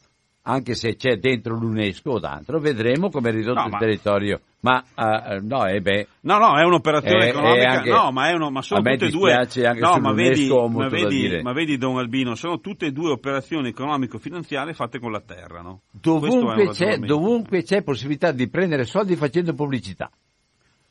anche 0.46 0.74
se 0.74 0.96
c'è 0.96 1.16
dentro 1.16 1.54
l'UNESCO 1.54 2.12
o 2.12 2.18
d'altro, 2.18 2.58
vedremo 2.58 3.10
come 3.10 3.30
è 3.30 3.32
ridotto 3.32 3.60
no, 3.60 3.66
il 3.66 3.72
ma... 3.72 3.78
territorio. 3.78 4.40
Ma 4.60 4.82
uh, 4.94 5.46
no, 5.46 5.66
eh 5.66 5.80
beh, 5.80 6.06
no, 6.22 6.38
no, 6.38 6.58
è 6.58 6.64
un'operazione 6.64 7.26
è, 7.26 7.28
economica, 7.28 7.62
è 7.62 7.76
anche, 7.76 7.90
no, 7.90 8.10
ma, 8.12 8.30
è 8.30 8.32
uno, 8.32 8.50
ma 8.50 8.62
sono 8.62 8.80
tutte 8.80 9.06
e 9.06 9.10
due. 9.10 9.32
Anche 9.32 9.78
no, 9.78 9.98
ma 9.98 10.12
vedi, 10.12 10.48
ma, 10.48 10.88
vedi, 10.88 11.40
ma 11.42 11.52
vedi, 11.52 11.76
Don 11.76 11.98
Albino, 11.98 12.34
sono 12.34 12.60
tutte 12.60 12.86
e 12.86 12.92
due 12.92 13.10
operazioni 13.10 13.68
economico-finanziarie 13.68 14.72
fatte 14.72 14.98
con 14.98 15.12
la 15.12 15.20
terra, 15.20 15.60
no? 15.60 15.82
Dovunque 15.90 16.68
c'è, 16.68 16.98
dovunque 16.98 17.62
c'è 17.62 17.82
possibilità 17.82 18.32
di 18.32 18.48
prendere 18.48 18.84
soldi 18.84 19.16
facendo 19.16 19.52
pubblicità. 19.52 20.10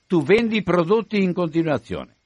Tu 0.06 0.22
vendi 0.22 0.58
i 0.58 0.64
prodotti 0.64 1.22
in 1.22 1.34
continuazione 1.34 2.18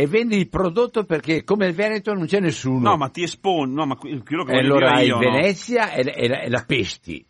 e 0.00 0.06
vendi 0.06 0.38
il 0.38 0.48
prodotto 0.48 1.04
perché 1.04 1.44
come 1.44 1.66
il 1.66 1.74
Veneto 1.74 2.14
non 2.14 2.24
c'è 2.24 2.40
nessuno. 2.40 2.88
No, 2.88 2.96
ma 2.96 3.10
ti 3.10 3.22
esponi, 3.22 3.74
no, 3.74 3.84
ma 3.84 3.96
quello 3.96 4.44
che 4.44 4.52
allora 4.54 4.92
hai 4.92 5.08
io, 5.08 5.18
Venezia 5.18 5.84
no? 5.84 5.92
e, 5.92 6.14
e, 6.16 6.26
la, 6.26 6.40
e, 6.40 6.48
la, 6.48 6.64
pesti. 6.66 7.22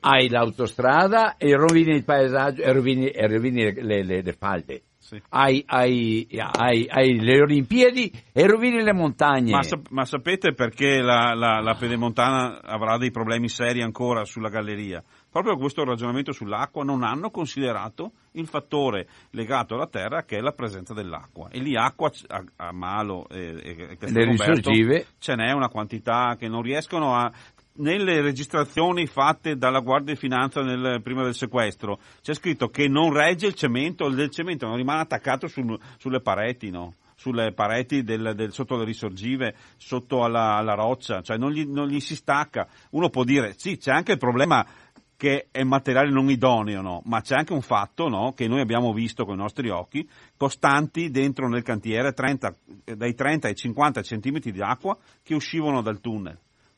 Hai 0.00 0.28
l'autostrada 0.28 1.38
e 1.38 1.56
rovini 1.56 1.94
il 1.94 2.04
paesaggio 2.04 2.60
e 2.60 2.70
rovini, 2.70 3.08
e 3.08 3.26
rovini 3.26 3.72
le, 3.72 4.04
le, 4.04 4.22
le, 4.22 4.32
falde. 4.34 4.82
Sì. 4.98 5.22
Hai, 5.30 5.62
hai, 5.66 6.28
hai, 6.36 6.86
hai, 6.86 7.18
le 7.18 7.40
Olimpiadi 7.40 8.12
e 8.30 8.46
rovini 8.46 8.82
le 8.82 8.92
montagne. 8.92 9.52
Ma, 9.52 9.60
ma 9.88 10.04
sapete 10.04 10.52
perché 10.52 11.00
la, 11.00 11.32
la, 11.34 11.60
la 11.60 11.74
Pedemontana 11.76 12.60
avrà 12.60 12.98
dei 12.98 13.10
problemi 13.10 13.48
seri 13.48 13.80
ancora 13.80 14.26
sulla 14.26 14.50
galleria? 14.50 15.02
Proprio 15.32 15.56
questo 15.56 15.82
ragionamento 15.82 16.30
sull'acqua 16.30 16.84
non 16.84 17.02
hanno 17.02 17.30
considerato 17.30 18.12
il 18.32 18.46
fattore 18.46 19.08
legato 19.30 19.74
alla 19.74 19.88
terra 19.88 20.22
che 20.24 20.36
è 20.36 20.40
la 20.40 20.52
presenza 20.52 20.92
dell'acqua 20.92 21.48
e 21.50 21.58
lì 21.58 21.74
acqua 21.74 22.10
a, 22.28 22.44
a 22.56 22.72
Malo 22.72 23.26
e, 23.28 23.96
e 23.98 24.10
le 24.10 24.24
risorgive 24.24 25.06
ce 25.18 25.34
n'è 25.34 25.50
una 25.52 25.68
quantità 25.68 26.36
che 26.38 26.48
non 26.48 26.60
riescono 26.62 27.14
a 27.14 27.32
nelle 27.74 28.20
registrazioni 28.20 29.06
fatte 29.06 29.56
dalla 29.56 29.80
Guardia 29.80 30.12
di 30.12 30.20
Finanza 30.20 30.60
nel, 30.60 31.00
prima 31.02 31.22
del 31.22 31.34
sequestro 31.34 31.98
c'è 32.20 32.34
scritto 32.34 32.68
che 32.68 32.86
non 32.86 33.14
regge 33.14 33.46
il 33.46 33.54
cemento, 33.54 34.06
il 34.06 34.28
cemento 34.28 34.66
non 34.66 34.76
rimane 34.76 35.00
attaccato 35.00 35.48
sul, 35.48 35.78
sulle 35.96 36.20
pareti, 36.20 36.68
no? 36.68 36.92
sulle 37.22 37.52
pareti 37.52 38.02
del, 38.02 38.32
del, 38.34 38.52
sotto 38.52 38.76
le 38.76 38.84
risorgive, 38.84 39.54
sotto 39.76 40.24
alla, 40.24 40.56
alla 40.56 40.74
roccia, 40.74 41.22
cioè 41.22 41.36
non 41.36 41.52
gli, 41.52 41.64
non 41.64 41.86
gli, 41.86 42.00
si 42.00 42.16
stacca. 42.16 42.66
Uno 42.90 43.10
può 43.10 43.22
dire 43.22 43.54
sì, 43.56 43.76
c'è 43.76 43.92
anche 43.92 44.12
il 44.12 44.18
problema 44.18 44.66
che 45.22 45.46
è 45.52 45.62
materiale 45.62 46.10
non 46.10 46.28
idoneo, 46.30 46.82
no? 46.82 47.00
ma 47.04 47.20
c'è 47.20 47.36
anche 47.36 47.52
un 47.52 47.60
fatto 47.60 48.08
no? 48.08 48.32
che 48.32 48.48
noi 48.48 48.60
abbiamo 48.60 48.92
visto 48.92 49.24
con 49.24 49.34
i 49.34 49.38
nostri 49.38 49.68
occhi, 49.68 50.04
costanti 50.36 51.12
dentro 51.12 51.48
nel 51.48 51.62
cantiere 51.62 52.12
30, 52.12 52.52
dai 52.96 53.14
30 53.14 53.46
ai 53.46 53.54
50 53.54 54.02
centimetri 54.02 54.50
di 54.50 54.60
acqua 54.60 54.98
che 55.22 55.36
uscivano 55.36 55.80
dal 55.80 56.00
tunnel. 56.00 56.36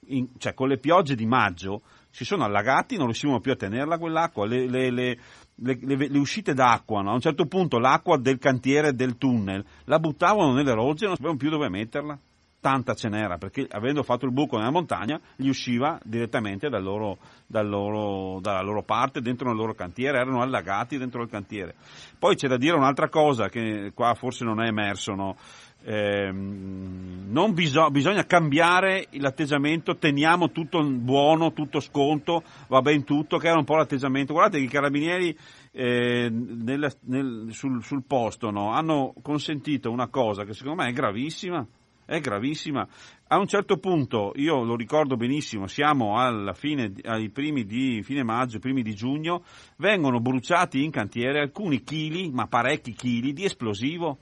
In, 0.09 0.29
cioè 0.37 0.53
con 0.53 0.69
le 0.69 0.77
piogge 0.77 1.15
di 1.15 1.25
maggio 1.25 1.81
si 2.11 2.27
sono 2.27 2.45
allagati, 2.45 2.99
non 2.99 3.07
riuscivano 3.07 3.41
più 3.41 3.53
a 3.53 3.57
tenerla 3.57 3.97
quell'acqua, 3.97 4.45
le, 4.45 4.69
le, 4.69 4.91
le, 4.91 5.19
le 5.55 6.19
uscite 6.19 6.53
d'acqua, 6.53 7.01
no? 7.01 7.13
a 7.13 7.15
un 7.15 7.21
certo 7.21 7.47
punto 7.47 7.79
l'acqua 7.79 8.19
del 8.19 8.37
cantiere 8.37 8.93
del 8.93 9.17
tunnel 9.17 9.65
la 9.85 9.99
buttavano 9.99 10.53
nelle 10.53 10.75
rogge 10.75 11.05
e 11.05 11.07
non 11.07 11.17
sapevano 11.17 11.39
più 11.39 11.49
dove 11.49 11.71
metterla 11.71 12.19
tanta 12.65 12.95
ce 12.95 13.11
n'era, 13.11 13.37
perché 13.37 13.67
avendo 13.71 14.03
fatto 14.03 14.25
il 14.25 14.33
buco 14.33 14.57
nella 14.57 14.71
montagna 14.71 15.21
gli 15.37 15.49
usciva 15.49 16.01
direttamente 16.03 16.71
dal 16.71 16.83
loro, 16.83 17.19
dal 17.47 17.69
loro, 17.69 18.41
dalla 18.41 18.62
loro 18.62 18.83
parte, 18.83 19.21
dentro 19.21 19.51
il 19.51 19.57
loro 19.57 19.75
cantiere, 19.75 20.17
erano 20.17 20.41
allagati 20.41 20.97
dentro 20.97 21.21
il 21.21 21.29
cantiere. 21.29 21.75
Poi 22.19 22.37
c'è 22.37 22.49
da 22.49 22.57
dire 22.57 22.75
un'altra 22.75 23.11
cosa 23.11 23.51
che 23.51 23.93
qua 23.95 24.15
forse 24.15 24.47
non 24.47 24.62
è 24.62 24.69
emerso, 24.69 25.15
no? 25.15 25.37
eh, 25.85 26.31
non 26.33 27.53
biso- 27.53 27.91
bisogna 27.91 28.25
cambiare 28.25 29.09
l'atteggiamento, 29.11 29.99
teniamo 29.99 30.51
tutto 30.51 30.83
buono, 30.83 31.53
tutto 31.53 31.81
sconto, 31.81 32.43
va 32.69 32.81
ben 32.81 33.05
tutto, 33.05 33.37
che 33.37 33.49
era 33.49 33.59
un 33.59 33.65
po' 33.65 33.77
l'atteggiamento. 33.77 34.33
Guardate 34.33 34.59
che 34.59 34.65
i 34.65 34.69
carabinieri 34.69 35.37
eh, 35.73 36.31
nel, 36.31 36.91
nel, 37.03 37.49
sul, 37.51 37.83
sul, 37.85 38.05
posto 38.07 38.51
no? 38.51 38.71
hanno 38.73 39.12
consentito 39.21 39.91
una 39.91 40.09
cosa 40.09 40.45
che 40.45 40.55
secondo 40.55 40.83
me 40.83 40.89
è 40.89 40.93
gravissima, 40.93 41.67
è 42.07 42.21
gravissima. 42.21 42.87
A 43.29 43.39
un 43.39 43.47
certo 43.47 43.79
punto, 43.79 44.33
io 44.37 44.63
lo 44.63 44.77
ricordo 44.77 45.17
benissimo, 45.17 45.67
siamo 45.67 46.19
alla 46.19 46.53
fine, 46.53 46.93
ai 47.05 47.31
primi 47.31 47.65
di 47.65 48.03
fine 48.03 48.23
maggio, 48.23 48.59
primi 48.59 48.83
di 48.83 48.95
giugno, 48.95 49.45
vengono 49.77 50.21
bruciati 50.21 50.85
in 50.85 50.91
cantiere 50.91 51.41
alcuni 51.41 51.83
chili, 51.83 52.31
ma 52.31 52.47
parecchi 52.47 52.93
chili, 52.93 53.33
di 53.33 53.45
esplosivo 53.45 54.19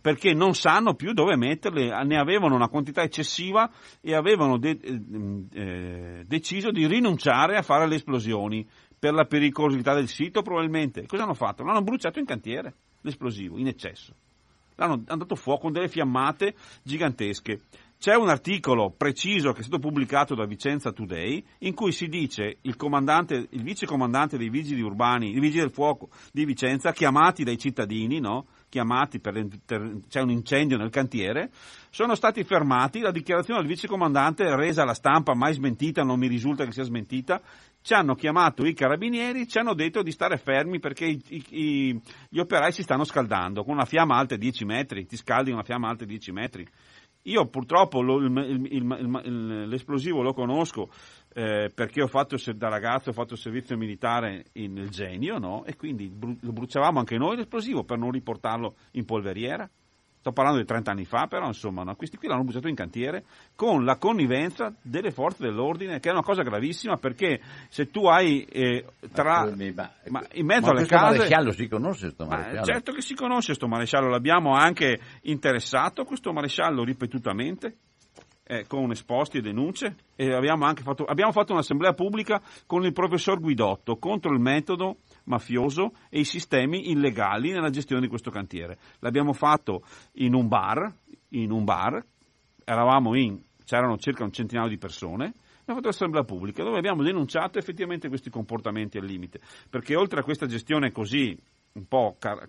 perché 0.00 0.32
non 0.32 0.54
sanno 0.54 0.94
più 0.94 1.12
dove 1.12 1.36
metterli, 1.36 1.88
ne 1.88 2.18
avevano 2.18 2.54
una 2.54 2.68
quantità 2.68 3.02
eccessiva 3.02 3.70
e 4.00 4.14
avevano 4.14 4.56
de- 4.56 4.78
eh, 4.80 5.00
eh, 5.52 6.24
deciso 6.26 6.70
di 6.70 6.86
rinunciare 6.86 7.56
a 7.56 7.62
fare 7.62 7.86
le 7.86 7.96
esplosioni 7.96 8.66
per 8.98 9.12
la 9.12 9.26
pericolosità 9.26 9.94
del 9.94 10.08
sito 10.08 10.40
probabilmente. 10.40 11.06
Cosa 11.06 11.24
hanno 11.24 11.34
fatto? 11.34 11.62
L'hanno 11.64 11.82
bruciato 11.82 12.18
in 12.18 12.24
cantiere, 12.24 12.72
l'esplosivo, 13.02 13.58
in 13.58 13.66
eccesso 13.66 14.14
l'hanno 14.86 15.04
dato 15.04 15.34
fuoco 15.34 15.62
con 15.62 15.72
delle 15.72 15.88
fiammate 15.88 16.54
gigantesche. 16.82 17.60
C'è 18.00 18.14
un 18.14 18.30
articolo 18.30 18.94
preciso 18.96 19.52
che 19.52 19.60
è 19.60 19.62
stato 19.62 19.78
pubblicato 19.78 20.34
da 20.34 20.46
Vicenza 20.46 20.90
Today 20.90 21.44
in 21.58 21.74
cui 21.74 21.92
si 21.92 22.08
dice 22.08 22.56
il, 22.62 22.74
il 23.50 23.62
vice 23.62 23.84
comandante 23.84 24.38
dei 24.38 24.48
vigili 24.48 24.80
urbani, 24.80 25.28
i 25.28 25.38
vigili 25.38 25.60
del 25.60 25.70
fuoco 25.70 26.08
di 26.32 26.46
Vicenza, 26.46 26.92
chiamati 26.92 27.44
dai 27.44 27.58
cittadini, 27.58 28.18
no? 28.18 28.46
chiamati 28.70 29.18
per 29.18 29.46
c'è 30.08 30.20
un 30.20 30.30
incendio 30.30 30.78
nel 30.78 30.88
cantiere, 30.88 31.50
sono 31.90 32.14
stati 32.14 32.42
fermati, 32.44 33.00
la 33.00 33.10
dichiarazione 33.10 33.60
del 33.60 33.68
vicecomandante 33.68 34.56
resa 34.56 34.82
alla 34.82 34.94
stampa, 34.94 35.34
mai 35.34 35.52
smentita, 35.52 36.02
non 36.02 36.18
mi 36.18 36.28
risulta 36.28 36.64
che 36.64 36.72
sia 36.72 36.84
smentita, 36.84 37.42
ci 37.82 37.94
hanno 37.94 38.14
chiamato 38.14 38.64
i 38.66 38.74
carabinieri, 38.74 39.46
ci 39.46 39.58
hanno 39.58 39.74
detto 39.74 40.02
di 40.02 40.10
stare 40.10 40.36
fermi 40.36 40.78
perché 40.78 41.06
i, 41.06 41.22
i, 41.28 42.00
gli 42.28 42.38
operai 42.38 42.72
si 42.72 42.82
stanno 42.82 43.04
scaldando 43.04 43.64
con 43.64 43.74
una 43.74 43.84
fiamma 43.84 44.16
alta 44.16 44.36
10 44.36 44.64
metri, 44.64 45.06
ti 45.06 45.16
scaldi 45.16 45.50
una 45.50 45.62
fiamma 45.62 45.88
alta 45.88 46.04
10 46.04 46.32
metri. 46.32 46.66
Io 47.24 47.46
purtroppo 47.48 48.00
lo, 48.00 48.16
il, 48.16 48.66
il, 48.70 49.68
l'esplosivo 49.68 50.22
lo 50.22 50.32
conosco 50.32 50.88
eh, 51.34 51.70
perché 51.74 52.06
fatto, 52.08 52.36
da 52.54 52.68
ragazzo 52.68 53.10
ho 53.10 53.12
fatto 53.12 53.36
servizio 53.36 53.76
militare 53.76 54.46
nel 54.54 54.88
genio 54.88 55.38
no? 55.38 55.64
e 55.66 55.76
quindi 55.76 56.10
lo 56.18 56.52
bruciavamo 56.52 56.98
anche 56.98 57.18
noi 57.18 57.36
l'esplosivo 57.36 57.84
per 57.84 57.98
non 57.98 58.10
riportarlo 58.10 58.74
in 58.92 59.04
polveriera. 59.04 59.68
Sto 60.20 60.32
parlando 60.32 60.58
di 60.58 60.66
30 60.66 60.90
anni 60.90 61.06
fa, 61.06 61.26
però 61.28 61.46
insomma, 61.46 61.82
no? 61.82 61.94
questi 61.96 62.18
qui 62.18 62.28
l'hanno 62.28 62.44
buttato 62.44 62.68
in 62.68 62.74
cantiere 62.74 63.24
con 63.54 63.86
la 63.86 63.96
connivenza 63.96 64.70
delle 64.82 65.12
forze 65.12 65.44
dell'ordine, 65.44 65.98
che 65.98 66.10
è 66.10 66.12
una 66.12 66.22
cosa 66.22 66.42
gravissima 66.42 66.98
perché 66.98 67.40
se 67.70 67.90
tu 67.90 68.04
hai 68.04 68.44
eh, 68.44 68.84
tra. 69.12 69.50
Ma, 69.56 69.90
ma, 70.08 70.26
in 70.32 70.44
mezzo 70.44 70.66
ma 70.66 70.72
alle 70.72 70.86
case. 70.86 71.16
maresciallo 71.16 71.52
si 71.52 71.68
conosce 71.68 72.00
questo 72.02 72.26
maresciallo? 72.26 72.64
certo 72.64 72.92
che 72.92 73.00
si 73.00 73.14
conosce 73.14 73.46
questo 73.46 73.66
maresciallo, 73.66 74.08
l'abbiamo 74.08 74.54
anche 74.54 75.00
interessato 75.22 76.04
questo 76.04 76.32
maresciallo 76.32 76.84
ripetutamente. 76.84 77.76
Eh, 78.52 78.66
con 78.66 78.90
esposti 78.90 79.38
e 79.38 79.42
denunce 79.42 79.94
e 80.16 80.34
abbiamo 80.34 80.66
fatto, 80.74 81.04
abbiamo 81.04 81.30
fatto 81.30 81.52
un'assemblea 81.52 81.92
pubblica 81.92 82.42
con 82.66 82.84
il 82.84 82.92
professor 82.92 83.38
Guidotto 83.38 83.96
contro 83.96 84.32
il 84.32 84.40
metodo 84.40 84.96
mafioso 85.26 85.92
e 86.08 86.18
i 86.18 86.24
sistemi 86.24 86.90
illegali 86.90 87.52
nella 87.52 87.70
gestione 87.70 88.00
di 88.02 88.08
questo 88.08 88.32
cantiere. 88.32 88.76
L'abbiamo 88.98 89.34
fatto 89.34 89.84
in 90.14 90.34
un 90.34 90.48
bar, 90.48 90.92
in 91.28 91.52
un 91.52 91.62
bar, 91.62 92.04
in, 93.14 93.40
c'erano 93.64 93.96
circa 93.98 94.24
un 94.24 94.32
centinaio 94.32 94.68
di 94.68 94.78
persone, 94.78 95.26
abbiamo 95.60 95.76
fatto 95.76 95.86
l'assemblea 95.86 96.24
pubblica 96.24 96.64
dove 96.64 96.78
abbiamo 96.78 97.04
denunciato 97.04 97.56
effettivamente 97.56 98.08
questi 98.08 98.30
comportamenti 98.30 98.98
al 98.98 99.04
limite, 99.04 99.38
perché 99.70 99.94
oltre 99.94 100.18
a 100.18 100.24
questa 100.24 100.46
gestione 100.46 100.90
così 100.90 101.38
un 101.72 101.86
po' 101.86 102.16
car- 102.18 102.48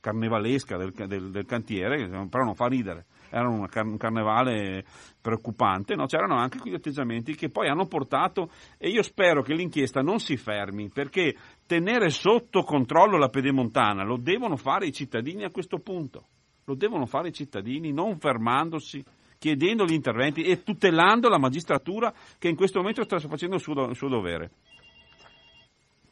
carnevalesca 0.00 0.76
del, 0.76 0.92
del, 0.92 1.30
del 1.30 1.44
cantiere, 1.44 2.08
però 2.28 2.44
non 2.44 2.54
fa 2.54 2.66
ridere, 2.66 3.06
era 3.28 3.48
un, 3.48 3.66
car- 3.66 3.86
un 3.86 3.98
carnevale 3.98 4.84
preoccupante, 5.20 5.94
no? 5.94 6.06
c'erano 6.06 6.36
anche 6.36 6.58
quegli 6.58 6.74
atteggiamenti 6.74 7.34
che 7.34 7.50
poi 7.50 7.68
hanno 7.68 7.86
portato, 7.86 8.50
e 8.78 8.88
io 8.88 9.02
spero 9.02 9.42
che 9.42 9.54
l'inchiesta 9.54 10.00
non 10.00 10.18
si 10.18 10.36
fermi, 10.36 10.88
perché 10.88 11.36
tenere 11.66 12.08
sotto 12.08 12.62
controllo 12.62 13.18
la 13.18 13.28
pedemontana 13.28 14.02
lo 14.02 14.16
devono 14.16 14.56
fare 14.56 14.86
i 14.86 14.92
cittadini 14.92 15.44
a 15.44 15.50
questo 15.50 15.78
punto, 15.78 16.26
lo 16.64 16.74
devono 16.74 17.04
fare 17.04 17.28
i 17.28 17.32
cittadini 17.32 17.92
non 17.92 18.18
fermandosi 18.18 19.04
chiedendo 19.44 19.84
gli 19.84 19.92
interventi 19.92 20.42
e 20.42 20.62
tutelando 20.62 21.28
la 21.28 21.38
magistratura 21.38 22.14
che 22.38 22.48
in 22.48 22.56
questo 22.56 22.78
momento 22.78 23.02
sta 23.02 23.18
facendo 23.18 23.56
il 23.56 23.60
suo, 23.60 23.88
il 23.90 23.94
suo 23.94 24.08
dovere. 24.08 24.52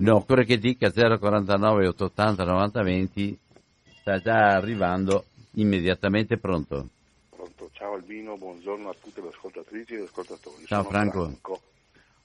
No, 0.03 0.17
occorre 0.17 0.45
che 0.45 0.59
dica 0.59 0.91
049 0.91 1.87
880 1.87 2.45
90 2.45 2.83
20 2.83 3.39
sta 4.01 4.19
già 4.19 4.57
arrivando 4.57 5.27
immediatamente 5.53 6.39
pronto. 6.39 6.89
Pronto, 7.31 7.71
ciao 7.73 7.95
Albino, 7.95 8.37
buongiorno 8.37 8.89
a 8.89 8.97
tutte 9.01 9.21
le 9.21 9.29
ascoltatrici 9.29 9.95
e 9.95 9.99
gli 9.99 10.03
ascoltatori. 10.03 10.67
Ciao 10.67 10.83
Sono 10.83 10.89
Franco. 10.89 11.25
Franco. 11.27 11.61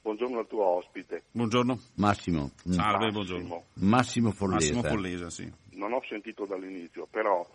Buongiorno 0.01 0.39
al 0.39 0.47
tuo 0.47 0.65
ospite. 0.65 1.21
Buongiorno. 1.29 1.79
Massimo. 1.97 2.49
Salve, 2.63 2.81
Massimo. 2.81 3.11
buongiorno. 3.11 3.63
Massimo 3.73 4.31
Follesa. 4.31 4.73
Massimo 4.73 4.81
Follesa, 4.81 5.29
sì. 5.29 5.53
Non 5.73 5.93
ho 5.93 6.01
sentito 6.09 6.45
dall'inizio, 6.45 7.07
però 7.11 7.47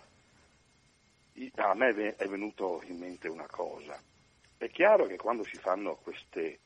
a 1.56 1.74
me 1.74 2.14
è 2.14 2.28
venuto 2.28 2.80
in 2.86 2.98
mente 2.98 3.26
una 3.26 3.48
cosa. 3.50 4.00
È 4.56 4.70
chiaro 4.70 5.06
che 5.06 5.16
quando 5.16 5.42
si 5.42 5.56
fanno 5.56 5.98
queste, 6.00 6.60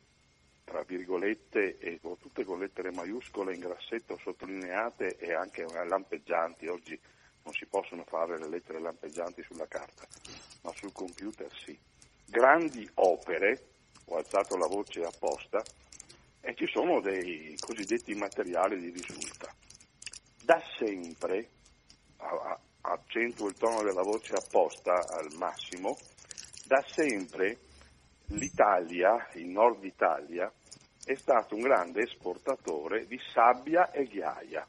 tra 0.66 0.82
virgolette, 0.82 1.78
e 1.78 2.00
tutte 2.00 2.44
con 2.44 2.58
lettere 2.58 2.90
maiuscole 2.90 3.54
in 3.54 3.60
grassetto 3.60 4.18
sottolineate 4.20 5.16
e 5.16 5.32
anche 5.32 5.64
lampeggianti, 5.64 6.66
oggi 6.66 6.98
non 7.44 7.54
si 7.54 7.66
possono 7.66 8.02
fare 8.02 8.36
le 8.36 8.48
lettere 8.48 8.80
lampeggianti 8.80 9.44
sulla 9.44 9.68
carta, 9.68 10.04
ma 10.62 10.72
sul 10.74 10.90
computer 10.90 11.48
sì. 11.64 11.78
Grandi 12.26 12.88
opere, 12.94 13.68
ho 14.06 14.16
alzato 14.16 14.56
la 14.56 14.66
voce 14.66 15.04
apposta, 15.04 15.62
e 16.40 16.54
ci 16.56 16.66
sono 16.66 17.00
dei 17.00 17.56
cosiddetti 17.60 18.14
materiali 18.14 18.80
di 18.80 18.90
risulta. 18.90 19.54
Da 20.42 20.60
sempre, 20.76 21.48
a- 22.16 22.26
a- 22.26 22.60
accentuo 22.92 23.46
il 23.48 23.54
tono 23.54 23.84
della 23.84 24.02
voce 24.02 24.34
apposta 24.34 25.06
al 25.10 25.32
massimo, 25.34 25.96
da 26.64 26.84
sempre 26.92 27.58
l'Italia, 28.28 29.28
il 29.34 29.46
nord 29.46 29.84
Italia, 29.84 30.50
è 31.04 31.14
stato 31.14 31.54
un 31.54 31.62
grande 31.62 32.02
esportatore 32.02 33.06
di 33.06 33.20
sabbia 33.32 33.90
e 33.90 34.06
ghiaia. 34.06 34.66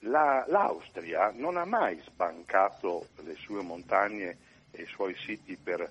La- 0.00 0.44
L'Austria 0.48 1.32
non 1.34 1.56
ha 1.56 1.64
mai 1.64 2.00
sbancato 2.04 3.08
le 3.22 3.34
sue 3.34 3.62
montagne 3.62 4.36
e 4.70 4.82
i 4.82 4.86
suoi 4.86 5.14
siti 5.16 5.56
per, 5.56 5.90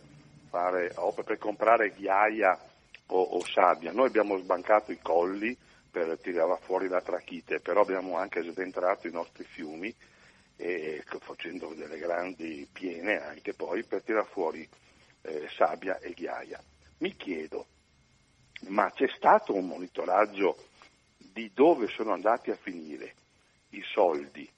fare, 0.50 0.94
per 1.26 1.38
comprare 1.38 1.92
ghiaia 1.92 2.58
o, 3.08 3.22
o 3.22 3.46
sabbia. 3.46 3.92
Noi 3.92 4.08
abbiamo 4.08 4.38
sbancato 4.38 4.92
i 4.92 5.00
colli 5.02 5.58
per 5.90 6.18
tirare 6.22 6.58
fuori 6.62 6.88
la 6.88 7.02
trachite, 7.02 7.60
però 7.60 7.82
abbiamo 7.82 8.18
anche 8.18 8.42
sventrato 8.44 9.08
i 9.08 9.12
nostri 9.12 9.44
fiumi 9.44 9.94
e 10.56 11.04
facendo 11.20 11.74
delle 11.74 11.98
grandi 11.98 12.68
piene 12.72 13.20
anche 13.22 13.54
poi 13.54 13.84
per 13.84 14.04
tirare 14.04 14.28
fuori 14.32 14.68
eh, 15.22 15.48
sabbia 15.56 16.00
e 16.00 16.12
ghiaia. 16.14 16.62
Mi 17.00 17.16
chiedo, 17.16 17.66
ma 18.68 18.92
c'è 18.92 19.08
stato 19.16 19.54
un 19.54 19.66
monitoraggio 19.68 20.58
di 21.18 21.52
dove 21.54 21.88
sono 21.88 22.14
andati 22.14 22.52
a 22.52 22.56
finire 22.56 23.16
i 23.70 23.82
soldi 23.94 24.50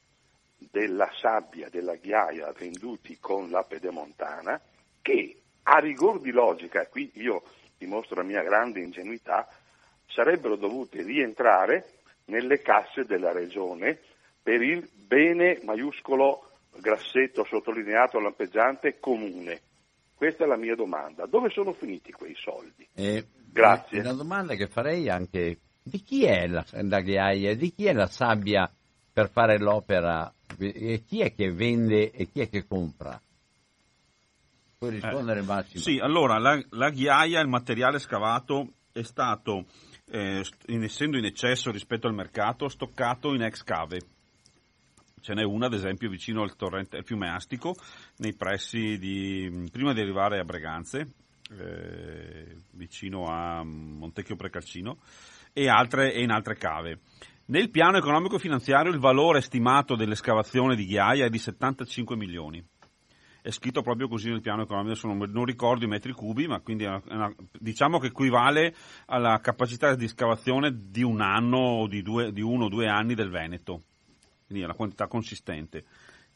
della 0.57 1.09
sabbia, 1.19 1.69
della 1.69 1.95
ghiaia 1.95 2.51
venduti 2.53 3.17
con 3.19 3.49
la 3.49 3.63
pedemontana 3.63 4.59
che 5.01 5.37
a 5.63 5.79
rigor 5.79 6.19
di 6.19 6.31
logica, 6.31 6.81
e 6.81 6.89
qui 6.89 7.11
io 7.15 7.43
dimostro 7.77 8.15
la 8.15 8.23
mia 8.23 8.41
grande 8.41 8.79
ingenuità, 8.81 9.47
sarebbero 10.07 10.55
dovuti 10.55 11.01
rientrare 11.01 11.99
nelle 12.25 12.61
casse 12.61 13.05
della 13.05 13.31
regione 13.31 13.99
per 14.41 14.61
il 14.61 14.89
bene 14.93 15.59
maiuscolo 15.63 16.49
grassetto 16.79 17.45
sottolineato 17.45 18.19
lampeggiante 18.19 18.99
comune. 18.99 19.61
Questa 20.23 20.45
è 20.45 20.47
la 20.47 20.55
mia 20.55 20.73
domanda. 20.73 21.25
Dove 21.25 21.49
sono 21.49 21.73
finiti 21.73 22.13
quei 22.13 22.33
soldi? 22.33 22.87
Eh, 22.93 23.25
Grazie. 23.51 23.99
Una 23.99 24.13
domanda 24.13 24.53
che 24.55 24.67
farei 24.67 25.09
anche, 25.09 25.57
di 25.83 26.01
chi 26.01 26.23
è 26.23 26.47
la, 26.47 26.63
la 26.69 27.01
ghiaia, 27.01 27.57
di 27.57 27.73
chi 27.73 27.87
è 27.87 27.91
la 27.91 28.07
sabbia 28.07 28.71
per 29.11 29.29
fare 29.29 29.59
l'opera, 29.59 30.33
e 30.57 31.03
chi 31.05 31.19
è 31.19 31.35
che 31.35 31.51
vende 31.51 32.11
e 32.11 32.29
chi 32.31 32.39
è 32.39 32.47
che 32.47 32.65
compra? 32.65 33.19
Puoi 34.77 34.91
rispondere 34.91 35.41
Massimo? 35.41 35.81
Sì, 35.81 35.99
allora 35.99 36.39
la, 36.39 36.57
la 36.69 36.89
ghiaia, 36.89 37.41
il 37.41 37.49
materiale 37.49 37.99
scavato, 37.99 38.69
è 38.93 39.01
stato, 39.01 39.65
eh, 40.09 40.41
essendo 40.67 41.17
in 41.17 41.25
eccesso 41.25 41.69
rispetto 41.69 42.07
al 42.07 42.13
mercato, 42.13 42.69
stoccato 42.69 43.33
in 43.33 43.41
ex 43.41 43.61
cave. 43.61 43.99
Ce 45.23 45.33
n'è 45.33 45.41
una, 45.41 45.67
ad 45.67 45.73
esempio, 45.73 46.09
vicino 46.09 46.41
al, 46.41 46.57
torrente, 46.57 46.97
al 46.97 47.05
fiume 47.05 47.29
Astico, 47.29 47.75
nei 48.17 48.33
pressi 48.33 48.97
di, 48.97 49.69
prima 49.71 49.93
di 49.93 50.01
arrivare 50.01 50.37
a 50.37 50.43
Breganze, 50.43 51.13
eh, 51.57 52.57
vicino 52.71 53.27
a 53.27 53.63
Montecchio 53.63 54.35
Precalcino, 54.35 54.97
e, 55.53 55.69
altre, 55.69 56.13
e 56.13 56.21
in 56.21 56.29
altre 56.29 56.55
cave. 56.55 56.99
Nel 57.45 57.69
piano 57.69 57.95
economico 57.97 58.37
finanziario 58.37 58.91
il 58.91 58.99
valore 58.99 59.39
stimato 59.39 59.95
dell'escavazione 59.95 60.75
di 60.75 60.85
ghiaia 60.85 61.25
è 61.25 61.29
di 61.29 61.39
75 61.39 62.17
milioni 62.17 62.61
è 63.41 63.51
scritto 63.51 63.81
proprio 63.81 64.07
così 64.07 64.29
nel 64.29 64.39
piano 64.39 64.61
economico, 64.61 64.91
adesso 64.91 65.07
non, 65.07 65.43
ricordo 65.43 65.83
i 65.83 65.89
metri 65.89 66.13
cubi, 66.13 66.47
ma 66.47 66.61
quindi 66.61 66.85
una- 66.85 67.01
una- 67.09 67.35
diciamo 67.51 67.99
che 67.99 68.07
equivale 68.07 68.73
alla 69.07 69.37
capacità 69.41 69.93
di 69.95 70.07
scavazione 70.07 70.71
di 70.89 71.03
un 71.03 71.19
anno 71.19 71.57
o 71.57 71.87
di, 71.87 72.01
due, 72.01 72.31
di 72.31 72.39
uno 72.39 72.65
o 72.65 72.69
due 72.69 72.87
anni 72.87 73.15
del 73.15 73.29
Veneto, 73.29 73.81
quindi 74.53 74.61
è 74.61 74.65
una 74.65 74.75
quantità 74.75 75.07
consistente. 75.07 75.83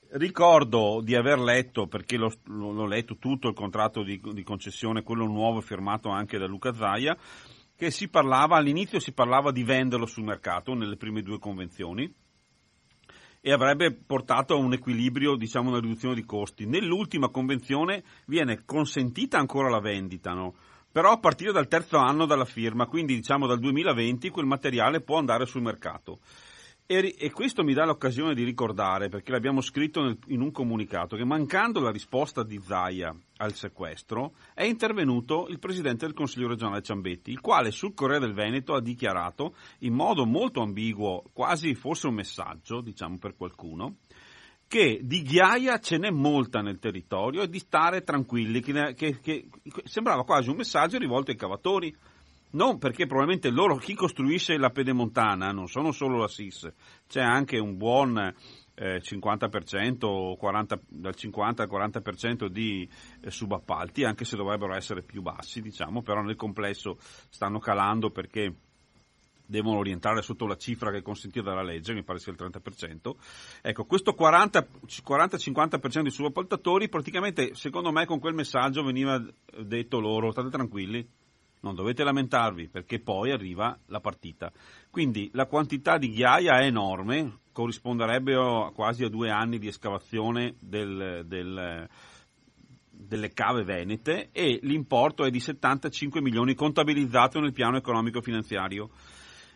Ricordo 0.10 1.02
di 1.04 1.16
aver 1.16 1.38
letto, 1.38 1.86
perché 1.86 2.18
l'ho, 2.18 2.34
l'ho- 2.46 2.86
letto 2.86 3.18
tutto 3.18 3.50
il 3.50 3.54
contratto 3.54 4.04
di, 4.04 4.20
di 4.32 4.44
concessione, 4.44 5.04
quello 5.04 5.26
nuovo 5.26 5.62
firmato 5.62 6.10
anche 6.10 6.38
da 6.38 6.48
Luca 6.48 6.74
Zaia, 6.74 7.16
che 7.76 7.92
si 7.92 8.08
parlava, 8.08 8.58
all'inizio 8.58 9.00
si 9.00 9.12
parlava 9.12 9.52
di 9.52 9.64
venderlo 9.64 10.06
sul 10.08 10.24
mercato 10.24 10.74
nelle 10.74 10.96
prime 10.96 11.22
due 11.22 11.38
convenzioni, 11.38 12.12
e 13.40 13.52
avrebbe 13.52 13.94
portato 13.94 14.56
a 14.56 14.58
un 14.58 14.74
equilibrio, 14.74 15.36
diciamo 15.36 15.70
una 15.70 15.80
riduzione 15.80 16.16
di 16.16 16.26
costi. 16.26 16.66
Nell'ultima 16.66 17.30
convenzione 17.30 18.04
viene 18.26 18.64
consentita 18.66 19.38
ancora 19.38 19.70
la 19.70 19.80
vendita, 19.80 20.34
no? 20.34 20.56
però 20.92 21.12
a 21.12 21.20
partire 21.20 21.52
dal 21.52 21.68
terzo 21.68 21.98
anno 21.98 22.26
dalla 22.26 22.46
firma, 22.46 22.88
quindi 22.88 23.14
diciamo 23.14 23.46
dal 23.46 23.60
2020 23.60 24.30
quel 24.30 24.48
materiale 24.48 25.02
può 25.02 25.20
andare 25.20 25.46
sul 25.46 25.62
mercato. 25.62 26.20
E, 26.90 27.16
e 27.20 27.32
questo 27.32 27.66
mi 27.66 27.74
dà 27.74 27.84
l'occasione 27.84 28.34
di 28.34 28.46
ricordare, 28.46 29.10
perché 29.10 29.32
l'abbiamo 29.34 29.60
scritto 29.60 30.02
nel- 30.02 30.18
in 30.28 30.40
un 30.40 30.52
comunicato, 30.52 31.18
che 31.18 31.26
mancando 31.26 31.82
la 31.82 31.92
risposta 31.92 32.44
di 32.44 32.62
Zaia 32.64 33.14
al 33.40 33.54
sequestro, 33.56 34.36
è 34.54 34.64
intervenuto 34.64 35.48
il 35.50 35.60
presidente 35.60 36.06
del 36.06 36.16
Consiglio 36.16 36.48
regionale 36.48 36.82
Ciambetti, 36.82 37.30
il 37.30 37.42
quale 37.42 37.72
sul 37.72 37.94
Corriere 37.94 38.26
del 38.26 38.34
Veneto 38.34 38.74
ha 38.74 38.80
dichiarato 38.80 39.54
in 39.80 39.94
modo 39.96 40.26
molto 40.26 40.62
ambiguo, 40.62 41.24
quasi 41.34 41.76
forse 41.76 42.08
un 42.08 42.14
messaggio, 42.14 42.80
diciamo 42.80 43.18
per 43.18 43.36
qualcuno, 43.36 43.98
che 44.66 45.02
di 45.04 45.24
ghiaia 45.24 45.80
ce 45.80 45.98
n'è 45.98 46.10
molta 46.10 46.62
nel 46.62 46.80
territorio 46.80 47.42
e 47.42 47.50
di 47.50 47.60
stare 47.60 48.04
tranquilli, 48.04 48.62
che, 48.62 48.94
che- 48.96 49.20
che- 49.20 49.50
sembrava 49.84 50.24
quasi 50.24 50.50
un 50.50 50.56
messaggio 50.56 50.98
rivolto 50.98 51.32
ai 51.32 51.38
cavatori. 51.38 51.94
Non 52.50 52.78
perché 52.78 53.06
probabilmente 53.06 53.50
loro, 53.50 53.76
chi 53.76 53.94
costruisce 53.94 54.58
la 54.58 54.70
pedemontana, 54.70 55.52
non 55.52 55.68
sono 55.68 55.92
solo 55.92 56.18
la 56.18 56.28
SIS, 56.28 56.72
c'è 57.08 57.22
anche 57.22 57.58
un 57.58 57.78
buon 57.78 58.18
eh, 58.76 59.02
50%, 59.02 60.06
o 60.06 60.36
40 60.38 60.80
dal 60.88 61.16
50 61.16 61.64
al 61.64 61.70
40% 61.70 62.46
di 62.46 62.88
eh, 63.22 63.32
subappalti, 63.32 64.04
anche 64.04 64.24
se 64.24 64.38
dovrebbero 64.38 64.76
essere 64.76 65.02
più 65.02 65.22
bassi, 65.22 65.62
diciamo, 65.62 66.02
però 66.02 66.22
nel 66.22 66.36
complesso 66.36 66.98
stanno 67.30 67.60
calando 67.60 68.12
perché 68.12 68.54
devono 69.48 69.82
rientrare 69.82 70.22
sotto 70.22 70.46
la 70.46 70.58
cifra 70.58 70.92
che 70.92 70.98
è 70.98 71.02
consentita 71.02 71.50
dalla 71.50 71.64
legge, 71.64 71.94
mi 71.94 72.04
pare 72.04 72.20
sia 72.20 72.34
il 72.34 72.38
30%. 72.40 73.16
Ecco, 73.62 73.86
questo 73.86 74.14
40 74.14 74.68
40-50% 74.86 76.02
di 76.02 76.12
subappaltatori 76.12 76.90
praticamente, 76.90 77.56
secondo 77.56 77.92
me, 77.92 78.06
con 78.06 78.20
quel 78.20 78.36
messaggio 78.36 78.84
veniva 78.84 79.22
detto 79.64 80.00
loro, 80.00 80.32
state 80.32 80.50
tranquilli, 80.50 81.08
non 81.62 81.76
dovete 81.76 82.04
lamentarvi 82.04 82.68
perché 82.68 83.00
poi 83.00 83.32
arriva 83.32 83.78
la 83.88 84.00
partita. 84.00 84.52
Quindi 84.90 85.30
la 85.34 85.46
quantità 85.46 85.98
di 85.98 86.12
ghiaia 86.12 86.60
è 86.60 86.66
enorme, 86.66 87.40
corrisponderebbe 87.52 88.72
quasi 88.74 89.04
a 89.04 89.10
due 89.10 89.30
anni 89.30 89.58
di 89.60 89.68
escavazione 89.68 90.56
del, 90.60 91.24
del, 91.26 91.88
delle 92.92 93.34
cave 93.34 93.64
venete 93.64 94.30
e 94.32 94.60
l'importo 94.64 95.24
è 95.24 95.30
di 95.30 95.40
75 95.40 96.22
milioni 96.22 96.54
contabilizzato 96.54 97.40
nel 97.40 97.54
piano 97.54 97.78
economico 97.78 98.22
finanziario. 98.22 98.90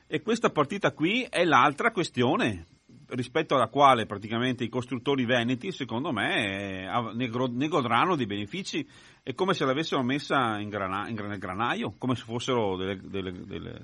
E 0.08 0.22
questa 0.22 0.49
partita 0.49 0.91
qui 0.91 1.26
è 1.30 1.43
l'altra 1.45 1.91
questione 1.91 2.66
rispetto 3.12 3.55
alla 3.55 3.68
quale 3.68 4.05
praticamente 4.05 4.64
i 4.64 4.70
costruttori 4.70 5.26
veneti, 5.26 5.72
secondo 5.72 6.12
me, 6.12 6.86
eh, 6.86 7.14
ne 7.14 7.68
godranno 7.68 8.16
dei 8.16 8.26
benefici. 8.26 8.88
È 9.24 9.34
come 9.34 9.53
se 9.53 9.66
l'avessero 9.66 10.03
messa 10.03 10.59
in 10.59 10.70
grana, 10.70 11.07
in, 11.07 11.16
nel 11.16 11.38
granaio, 11.38 11.93
come 11.97 12.16
se 12.16 12.24
fossero 12.24 12.76
delle, 12.76 12.99
delle, 13.01 13.32
delle, 13.45 13.80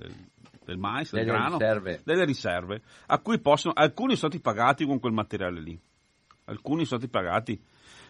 del 0.66 0.78
mais, 0.78 1.12
del 1.12 1.26
grano, 1.26 1.58
riserve. 1.58 2.02
delle 2.04 2.26
riserve, 2.26 2.82
a 3.08 3.20
cui 3.20 3.40
possono, 3.40 3.74
alcuni 3.76 4.16
sono 4.16 4.32
stati 4.32 4.40
pagati 4.40 4.86
con 4.86 5.00
quel 5.00 5.14
materiale 5.14 5.62
lì. 5.62 5.80
Alcuni 6.46 6.86
sono 6.86 7.00
stati 7.00 7.10
pagati 7.10 7.62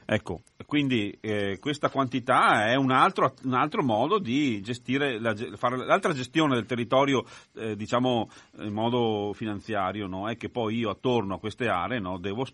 Ecco, 0.09 0.43
quindi 0.65 1.17
eh, 1.19 1.57
questa 1.59 1.89
quantità 1.89 2.67
è 2.67 2.75
un 2.75 2.91
altro, 2.91 3.33
un 3.43 3.55
altro, 3.55 3.83
modo 3.83 4.19
di 4.19 4.61
gestire, 4.61 5.19
la, 5.19 5.35
fare 5.57 5.75
l'altra 5.85 6.13
gestione 6.13 6.55
del 6.55 6.65
territorio, 6.65 7.25
eh, 7.55 7.75
diciamo, 7.75 8.29
in 8.59 8.71
modo 8.71 9.33
finanziario, 9.33 10.07
no? 10.07 10.29
è 10.29 10.37
che 10.37 10.47
poi 10.47 10.77
io 10.77 10.91
attorno 10.91 11.35
a 11.35 11.39
queste 11.39 11.67
aree 11.67 11.99
no, 11.99 12.17
devo... 12.19 12.45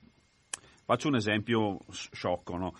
Faccio 0.86 1.08
un 1.08 1.16
esempio 1.16 1.78
sciocco, 1.91 2.58
no? 2.58 2.74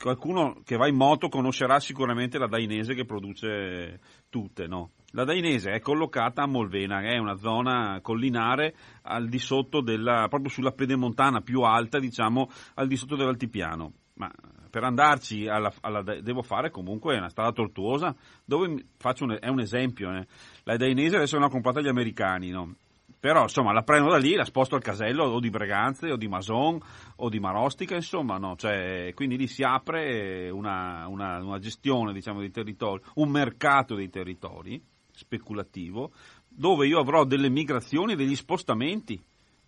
qualcuno 0.00 0.60
che 0.64 0.76
va 0.76 0.88
in 0.88 0.96
moto 0.96 1.28
conoscerà 1.28 1.78
sicuramente 1.78 2.38
la 2.38 2.48
Dainese 2.48 2.94
che 2.94 3.04
produce 3.04 4.00
tutte, 4.28 4.66
no? 4.66 4.90
La 5.12 5.24
Dainese 5.24 5.70
è 5.70 5.80
collocata 5.80 6.42
a 6.42 6.46
Molvena, 6.46 7.00
che 7.00 7.14
è 7.14 7.18
una 7.18 7.36
zona 7.36 8.00
collinare 8.02 8.74
al 9.02 9.28
di 9.28 9.38
sotto 9.38 9.80
della, 9.80 10.26
proprio 10.28 10.50
sulla 10.50 10.72
pedemontana 10.72 11.40
più 11.40 11.62
alta, 11.62 11.98
diciamo, 11.98 12.50
al 12.74 12.86
di 12.88 12.96
sotto 12.96 13.16
dell'altipiano 13.16 13.92
ma 14.18 14.30
per 14.68 14.84
andarci 14.84 15.48
alla, 15.48 15.72
alla, 15.80 16.02
devo 16.02 16.42
fare 16.42 16.70
comunque 16.70 17.16
una 17.16 17.30
strada 17.30 17.52
tortuosa 17.52 18.14
dove 18.44 18.84
faccio 18.98 19.24
un, 19.24 19.38
è 19.40 19.48
un 19.48 19.60
esempio 19.60 20.12
eh. 20.12 20.26
la 20.64 20.76
dainese 20.76 21.16
adesso 21.16 21.36
l'hanno 21.36 21.48
comprata 21.48 21.80
gli 21.80 21.88
americani 21.88 22.50
no? 22.50 22.74
però 23.18 23.42
insomma 23.42 23.72
la 23.72 23.82
prendo 23.82 24.10
da 24.10 24.18
lì 24.18 24.34
la 24.34 24.44
sposto 24.44 24.74
al 24.74 24.82
casello 24.82 25.24
o 25.24 25.40
di 25.40 25.50
Breganze 25.50 26.10
o 26.10 26.16
di 26.16 26.28
Mason 26.28 26.78
o 27.16 27.28
di 27.28 27.38
Marostica 27.38 27.94
insomma 27.94 28.36
no? 28.36 28.56
cioè, 28.56 29.12
quindi 29.14 29.36
lì 29.36 29.46
si 29.46 29.62
apre 29.62 30.50
una, 30.50 31.06
una, 31.08 31.38
una 31.42 31.58
gestione 31.58 32.12
diciamo 32.12 32.40
dei 32.40 32.50
territori 32.50 33.02
un 33.14 33.30
mercato 33.30 33.94
dei 33.94 34.10
territori 34.10 34.82
speculativo 35.12 36.10
dove 36.48 36.86
io 36.86 36.98
avrò 36.98 37.24
delle 37.24 37.48
migrazioni 37.48 38.16
degli 38.16 38.36
spostamenti 38.36 39.20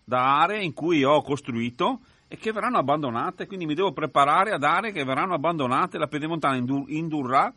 da 0.03 0.41
aree 0.41 0.63
in 0.63 0.73
cui 0.73 1.03
ho 1.03 1.21
costruito 1.21 2.01
e 2.31 2.37
che 2.37 2.53
verranno 2.53 2.77
abbandonate, 2.77 3.45
quindi 3.45 3.65
mi 3.65 3.73
devo 3.73 3.91
preparare 3.91 4.51
ad 4.51 4.63
aree 4.63 4.93
che 4.93 5.03
verranno 5.03 5.33
abbandonate, 5.33 5.97
la 5.97 6.07
pedemontana 6.07 6.55
indurrà 6.87 7.53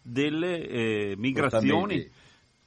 delle 0.00 0.64
eh, 0.64 1.14
migrazioni, 1.18 1.94
mutamenti. 1.96 2.10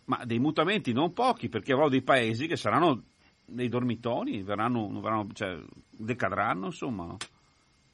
ma 0.04 0.26
dei 0.26 0.38
mutamenti 0.38 0.92
non 0.92 1.14
pochi, 1.14 1.48
perché 1.48 1.72
avrò 1.72 1.88
dei 1.88 2.02
paesi 2.02 2.46
che 2.46 2.58
saranno 2.58 3.04
dei 3.46 3.70
dormitori, 3.70 4.44
verranno, 4.44 4.90
verranno, 5.00 5.30
cioè, 5.32 5.58
decadranno, 5.92 6.66
insomma. 6.66 7.16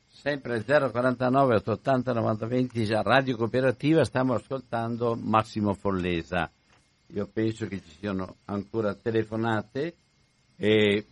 Sempre 0.08 0.64
049 0.64 1.56
880 1.58 2.14
90 2.14 2.46
20 2.48 2.88
Radio 3.04 3.38
Cooperativa 3.38 4.04
stiamo 4.06 4.34
ascoltando 4.34 5.16
Massimo 5.22 5.76
Follesa. 5.76 6.50
Io 7.10 7.30
penso 7.32 7.68
che 7.68 7.80
ci 7.80 7.98
siano 8.00 8.38
ancora 8.46 8.96
telefonate 8.96 9.96
e 10.56 11.06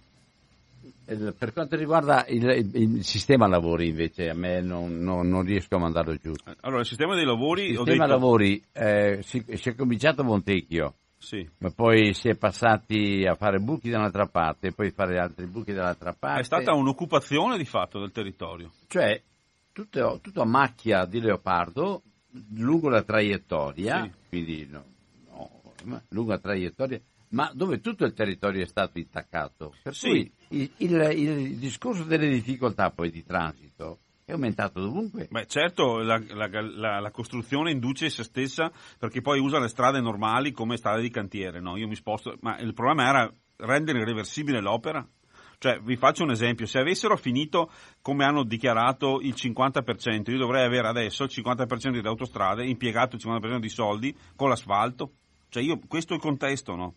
per 1.05 1.53
quanto 1.53 1.75
riguarda 1.75 2.25
il, 2.27 2.69
il, 2.73 3.03
sistema 3.03 3.47
lavori 3.47 3.89
invece 3.89 4.29
a 4.29 4.33
me 4.33 4.61
non, 4.61 4.99
non, 4.99 5.27
non, 5.27 5.43
riesco 5.43 5.75
a 5.75 5.79
mandarlo 5.79 6.15
giù. 6.15 6.33
Allora 6.61 6.81
il 6.81 6.85
sistema 6.85 7.15
dei 7.15 7.25
lavori... 7.25 7.69
Il 7.69 7.77
sistema 7.77 8.05
detto... 8.05 8.19
lavori 8.19 8.63
eh, 8.71 9.19
si, 9.21 9.43
si, 9.53 9.69
è 9.69 9.75
cominciato 9.75 10.21
a 10.21 10.25
Montecchio, 10.25 10.95
sì. 11.17 11.47
ma 11.59 11.71
poi 11.71 12.13
si 12.13 12.29
è 12.29 12.35
passati 12.35 13.25
a 13.27 13.35
fare 13.35 13.59
buchi 13.59 13.89
da 13.89 13.97
un'altra 13.97 14.27
parte 14.27 14.67
e 14.67 14.71
poi 14.71 14.91
fare 14.91 15.19
altri 15.19 15.45
buchi 15.45 15.73
dall'altra 15.73 16.15
parte. 16.17 16.41
È 16.41 16.43
stata 16.43 16.73
un'occupazione 16.73 17.57
di 17.57 17.65
fatto 17.65 17.99
del 17.99 18.11
territorio. 18.11 18.71
Cioè 18.87 19.21
tutto, 19.73 20.19
tutto 20.21 20.41
a 20.41 20.45
macchia 20.45 21.05
di 21.05 21.19
leopardo 21.19 22.01
lungo 22.55 22.89
la 22.89 23.03
traiettoria, 23.03 24.03
sì. 24.03 24.11
quindi 24.29 24.67
no, 24.69 24.83
no, 25.31 26.01
lungo 26.09 26.31
la 26.31 26.39
traiettoria 26.39 26.99
ma 27.33 27.51
dove 27.53 27.79
tutto 27.79 28.05
il 28.05 28.13
territorio 28.13 28.63
è 28.63 28.67
stato 28.67 28.97
intaccato. 28.97 29.73
Per 29.81 29.93
sì. 29.93 30.07
cui 30.07 30.31
il, 30.49 30.71
il, 30.77 31.11
il, 31.17 31.57
discorso 31.57 32.03
delle 32.03 32.29
difficoltà 32.29 32.91
poi 32.91 33.11
di 33.11 33.23
transito 33.23 33.99
è 34.23 34.31
aumentato 34.31 34.79
dovunque. 34.79 35.27
Beh, 35.29 35.47
certo, 35.47 35.97
la, 35.97 36.21
la, 36.29 36.47
la, 36.49 36.99
la, 36.99 37.11
costruzione 37.11 37.71
induce 37.71 38.09
se 38.09 38.23
stessa 38.23 38.71
perché 38.97 39.21
poi 39.21 39.39
usa 39.39 39.59
le 39.59 39.67
strade 39.67 39.99
normali 39.99 40.51
come 40.51 40.77
strade 40.77 41.01
di 41.01 41.09
cantiere, 41.09 41.59
no? 41.59 41.75
Io 41.75 41.87
mi 41.87 41.95
sposto, 41.95 42.37
ma 42.41 42.57
il 42.59 42.73
problema 42.73 43.07
era 43.07 43.33
rendere 43.57 43.99
irreversibile 43.99 44.61
l'opera. 44.61 45.05
Cioè, 45.57 45.79
vi 45.79 45.95
faccio 45.95 46.23
un 46.23 46.31
esempio, 46.31 46.65
se 46.65 46.79
avessero 46.79 47.15
finito 47.15 47.71
come 48.01 48.25
hanno 48.25 48.43
dichiarato 48.43 49.21
il 49.21 49.33
50%, 49.33 50.29
io 50.29 50.37
dovrei 50.37 50.65
avere 50.65 50.89
adesso 50.89 51.23
il 51.23 51.31
50% 51.33 51.91
delle 51.91 52.07
autostrade, 52.09 52.65
impiegato 52.65 53.15
il 53.15 53.21
50% 53.25 53.59
di 53.59 53.69
soldi 53.69 54.15
con 54.35 54.49
l'asfalto. 54.49 55.13
Cioè, 55.47 55.63
io, 55.63 55.79
questo 55.87 56.13
è 56.13 56.15
il 56.17 56.21
contesto, 56.21 56.75
no? 56.75 56.95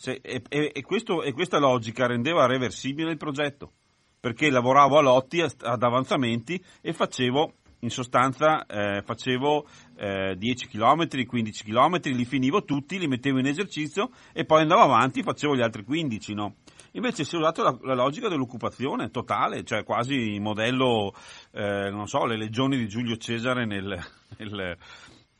Se, 0.00 0.18
e, 0.22 0.42
e, 0.48 0.80
questo, 0.80 1.22
e, 1.22 1.34
questa 1.34 1.58
logica 1.58 2.06
rendeva 2.06 2.46
reversibile 2.46 3.10
il 3.10 3.18
progetto, 3.18 3.72
perché 4.18 4.48
lavoravo 4.48 4.96
a 4.96 5.02
lotti, 5.02 5.42
ad 5.42 5.82
avanzamenti 5.82 6.58
e 6.80 6.94
facevo, 6.94 7.52
in 7.80 7.90
sostanza, 7.90 8.64
eh, 8.64 9.02
facevo 9.04 9.66
eh, 9.98 10.36
10 10.38 10.68
km, 10.68 11.26
15 11.26 11.64
km, 11.64 12.00
li 12.04 12.24
finivo 12.24 12.64
tutti, 12.64 12.98
li 12.98 13.08
mettevo 13.08 13.40
in 13.40 13.46
esercizio 13.46 14.08
e 14.32 14.46
poi 14.46 14.62
andavo 14.62 14.80
avanti, 14.80 15.22
facevo 15.22 15.54
gli 15.54 15.60
altri 15.60 15.84
15, 15.84 16.32
no? 16.32 16.54
Invece 16.92 17.24
si 17.24 17.34
è 17.34 17.38
usato 17.38 17.62
la, 17.62 17.76
la, 17.82 17.94
logica 17.94 18.28
dell'occupazione 18.28 19.10
totale, 19.10 19.64
cioè 19.64 19.84
quasi 19.84 20.14
il 20.14 20.40
modello, 20.40 21.12
eh, 21.52 21.90
non 21.90 22.08
so, 22.08 22.24
le 22.24 22.38
legioni 22.38 22.78
di 22.78 22.88
Giulio 22.88 23.18
Cesare 23.18 23.66
nel, 23.66 24.02
nel 24.38 24.78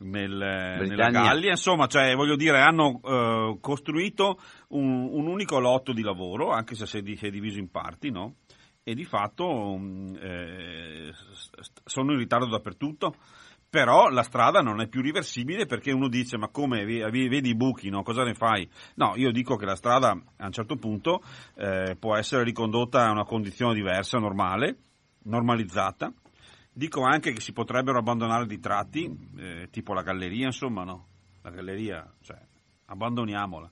nel, 0.01 0.31
nella 0.33 1.11
Gallia, 1.11 1.51
insomma, 1.51 1.87
cioè, 1.87 2.15
voglio 2.15 2.37
dire, 2.37 2.61
hanno 2.61 3.01
eh, 3.03 3.59
costruito 3.61 4.39
un, 4.69 5.09
un, 5.11 5.27
unico 5.27 5.59
lotto 5.59 5.93
di 5.93 6.03
lavoro, 6.03 6.51
anche 6.51 6.75
se 6.75 6.87
si 6.87 6.99
è 6.99 7.31
diviso 7.31 7.59
in 7.59 7.71
parti, 7.71 8.11
no? 8.11 8.37
E 8.83 8.95
di 8.95 9.05
fatto 9.05 9.77
mm, 9.79 10.15
eh, 10.21 11.13
sono 11.85 12.13
in 12.13 12.19
ritardo 12.19 12.47
dappertutto, 12.47 13.15
però 13.69 14.09
la 14.09 14.23
strada 14.23 14.61
non 14.61 14.81
è 14.81 14.89
più 14.89 15.01
riversibile 15.01 15.65
perché 15.65 15.93
uno 15.93 16.09
dice 16.09 16.37
ma 16.37 16.49
come 16.49 16.85
vedi 16.85 17.49
i 17.51 17.55
buchi, 17.55 17.89
no? 17.89 18.03
cosa 18.03 18.25
ne 18.25 18.35
fai? 18.35 18.69
No, 18.97 19.13
io 19.15 19.31
dico 19.31 19.55
che 19.55 19.65
la 19.65 19.77
strada 19.77 20.11
a 20.11 20.47
un 20.47 20.51
certo 20.51 20.75
punto 20.75 21.23
eh, 21.55 21.95
può 21.97 22.17
essere 22.17 22.43
ricondotta 22.43 23.07
a 23.07 23.13
una 23.13 23.25
condizione 23.25 23.75
diversa, 23.75 24.19
normale, 24.19 24.77
normalizzata, 25.23 26.13
Dico 26.81 27.03
anche 27.03 27.33
che 27.33 27.43
si 27.43 27.53
potrebbero 27.53 27.99
abbandonare 27.99 28.47
dei 28.47 28.59
tratti, 28.59 29.05
eh, 29.37 29.69
tipo 29.71 29.93
la 29.93 30.01
galleria, 30.01 30.47
insomma, 30.47 30.83
no? 30.83 31.09
La 31.43 31.51
galleria, 31.51 32.11
cioè, 32.23 32.39
abbandoniamola. 32.87 33.71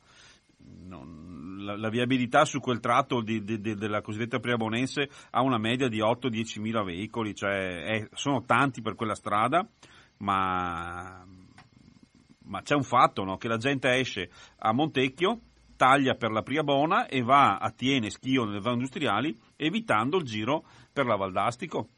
Non, 0.84 1.56
la, 1.61 1.78
la, 1.78 1.88
viabilità 1.88 2.44
su 2.44 2.61
quel 2.61 2.80
tratto 2.80 3.22
di, 3.22 3.42
di, 3.42 3.62
di, 3.62 3.74
della 3.76 4.02
cosiddetta 4.02 4.40
Priabonense 4.40 5.09
ha 5.30 5.40
una 5.40 5.56
media 5.56 5.88
di 5.88 6.00
8-10 6.00 6.61
mila 6.61 6.82
veicoli, 6.82 7.34
cioè 7.34 7.82
è, 7.84 8.09
sono 8.12 8.44
tanti 8.44 8.82
per 8.82 8.94
quella 8.94 9.14
strada, 9.14 9.66
ma, 10.18 11.24
ma 12.44 12.61
c'è 12.61 12.74
un 12.74 12.84
fatto, 12.84 13.24
no? 13.24 13.38
che 13.38 13.48
la 13.48 13.56
gente 13.56 13.88
esce 13.96 14.28
a 14.59 14.74
Montecchio, 14.74 15.40
taglia 15.76 16.14
per 16.14 16.30
la 16.30 16.42
Priabona 16.42 17.06
e 17.06 17.22
va 17.22 17.56
a 17.56 17.70
Tiene, 17.70 18.11
Schio 18.11 18.44
nelle 18.44 18.61
zone 18.61 18.74
industriali, 18.74 19.34
evitando 19.56 20.18
il 20.18 20.24
giro 20.24 20.66
per 20.92 21.06
la 21.06 21.16
Valdastico 21.16 21.88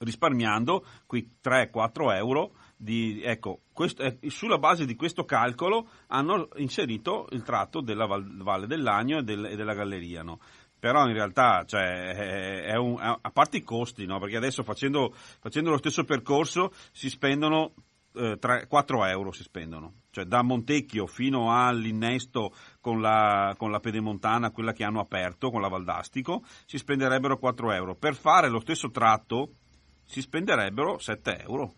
risparmiando 0.00 0.84
quei 1.06 1.36
3-4 1.42 2.14
euro. 2.14 2.52
Di, 2.76 3.20
ecco, 3.22 3.60
questo, 3.72 4.02
eh, 4.02 4.18
sulla 4.28 4.58
base 4.58 4.86
di 4.86 4.94
questo 4.94 5.24
calcolo 5.24 5.88
hanno 6.08 6.48
inserito 6.56 7.26
il 7.30 7.42
tratto 7.42 7.80
della 7.80 8.06
Val, 8.06 8.42
Valle 8.42 8.66
dell'Agno 8.66 9.18
e, 9.18 9.22
del, 9.22 9.44
e 9.46 9.56
della 9.56 9.74
Galleria. 9.74 10.22
No? 10.22 10.38
però 10.80 11.06
in 11.06 11.12
realtà 11.12 11.62
cioè, 11.66 12.62
è 12.64 12.74
un, 12.74 12.96
a 12.98 13.30
parte 13.30 13.58
i 13.58 13.62
costi, 13.62 14.06
no? 14.06 14.18
perché 14.18 14.38
adesso 14.38 14.62
facendo, 14.62 15.12
facendo, 15.38 15.68
lo 15.68 15.76
stesso 15.76 16.04
percorso 16.04 16.72
si 16.90 17.10
spendono 17.10 17.74
eh, 18.14 18.38
3, 18.38 18.66
4 18.66 19.04
euro, 19.04 19.30
si 19.32 19.42
spendono. 19.42 19.94
Cioè, 20.10 20.24
da 20.24 20.42
Montecchio 20.42 21.06
fino 21.06 21.54
all'innesto 21.54 22.54
con 22.80 23.00
la, 23.00 23.54
con 23.56 23.70
la 23.70 23.78
pedemontana, 23.78 24.50
quella 24.50 24.72
che 24.72 24.84
hanno 24.84 25.00
aperto, 25.00 25.50
con 25.50 25.60
la 25.60 25.68
Valdastico, 25.68 26.42
si 26.64 26.78
spenderebbero 26.78 27.38
4 27.38 27.72
euro. 27.72 27.94
Per 27.94 28.14
fare 28.16 28.48
lo 28.48 28.60
stesso 28.60 28.90
tratto 28.90 29.50
si 30.10 30.22
spenderebbero 30.22 30.98
7 30.98 31.42
euro. 31.42 31.72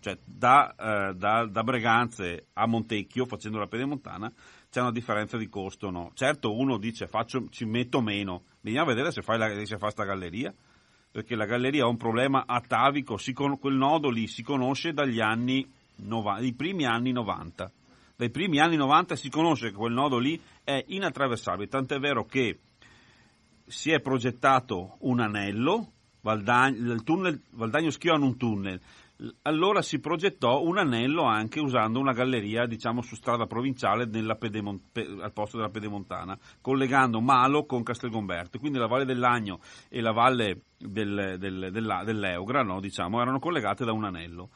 cioè 0.00 0.18
da, 0.22 0.74
eh, 0.74 1.14
da, 1.14 1.46
da, 1.46 1.62
Breganze 1.62 2.48
a 2.52 2.66
Montecchio 2.66 3.24
facendo 3.24 3.58
la 3.58 3.66
pedemontana 3.66 4.30
c'è 4.70 4.80
una 4.80 4.90
differenza 4.90 5.38
di 5.38 5.48
costo 5.48 5.88
no? 5.88 6.10
certo 6.12 6.54
uno 6.54 6.76
dice 6.76 7.06
faccio, 7.06 7.48
ci 7.48 7.64
metto 7.64 8.02
meno 8.02 8.42
veniamo 8.60 8.90
a 8.90 8.94
vedere 8.94 9.10
se 9.10 9.22
fai 9.22 9.38
la, 9.38 9.64
se 9.64 9.78
fa 9.78 9.88
sta 9.88 10.04
galleria 10.04 10.52
perché 11.10 11.34
la 11.34 11.46
galleria 11.46 11.84
ha 11.84 11.88
un 11.88 11.96
problema 11.96 12.44
atavico 12.46 13.18
con, 13.32 13.58
quel 13.58 13.74
nodo 13.74 14.10
lì 14.10 14.26
si 14.26 14.42
conosce 14.42 14.92
dagli 14.92 15.20
anni 15.20 15.66
90, 15.96 16.44
i 16.44 16.52
primi 16.52 16.84
anni 16.84 17.12
90 17.12 17.72
dai 18.16 18.28
primi 18.28 18.58
anni 18.58 18.76
90 18.76 19.16
si 19.16 19.30
conosce 19.30 19.70
che 19.70 19.76
quel 19.76 19.94
nodo 19.94 20.18
lì 20.18 20.38
è 20.62 20.84
inattraversabile 20.88 21.68
tant'è 21.68 21.98
vero 21.98 22.26
che 22.26 22.58
si 23.64 23.92
è 23.92 24.00
progettato 24.00 24.96
un 25.00 25.20
anello 25.20 25.91
Valdagno, 26.22 26.92
il 26.92 27.02
tunnel, 27.02 27.40
Valdagno 27.50 27.90
Schio 27.90 28.14
hanno 28.14 28.26
un 28.26 28.36
tunnel. 28.36 28.80
Allora 29.42 29.82
si 29.82 30.00
progettò 30.00 30.62
un 30.62 30.78
anello 30.78 31.24
anche 31.24 31.60
usando 31.60 32.00
una 32.00 32.12
galleria 32.12 32.66
diciamo 32.66 33.02
su 33.02 33.14
strada 33.14 33.46
provinciale 33.46 34.08
Pedemont- 34.08 34.96
al 35.20 35.32
posto 35.32 35.58
della 35.58 35.68
Pedemontana 35.68 36.36
collegando 36.60 37.20
Malo 37.20 37.64
con 37.64 37.82
Castelgomberto. 37.82 38.58
Quindi 38.58 38.78
la 38.78 38.86
Valle 38.86 39.04
dell'Agno 39.04 39.60
e 39.88 40.00
la 40.00 40.12
Valle 40.12 40.62
del, 40.78 41.36
del, 41.38 41.70
della, 41.70 42.02
dell'Eugra 42.04 42.62
no, 42.62 42.80
diciamo, 42.80 43.20
erano 43.20 43.38
collegate 43.38 43.84
da 43.84 43.92
un 43.92 44.04
anello. 44.04 44.50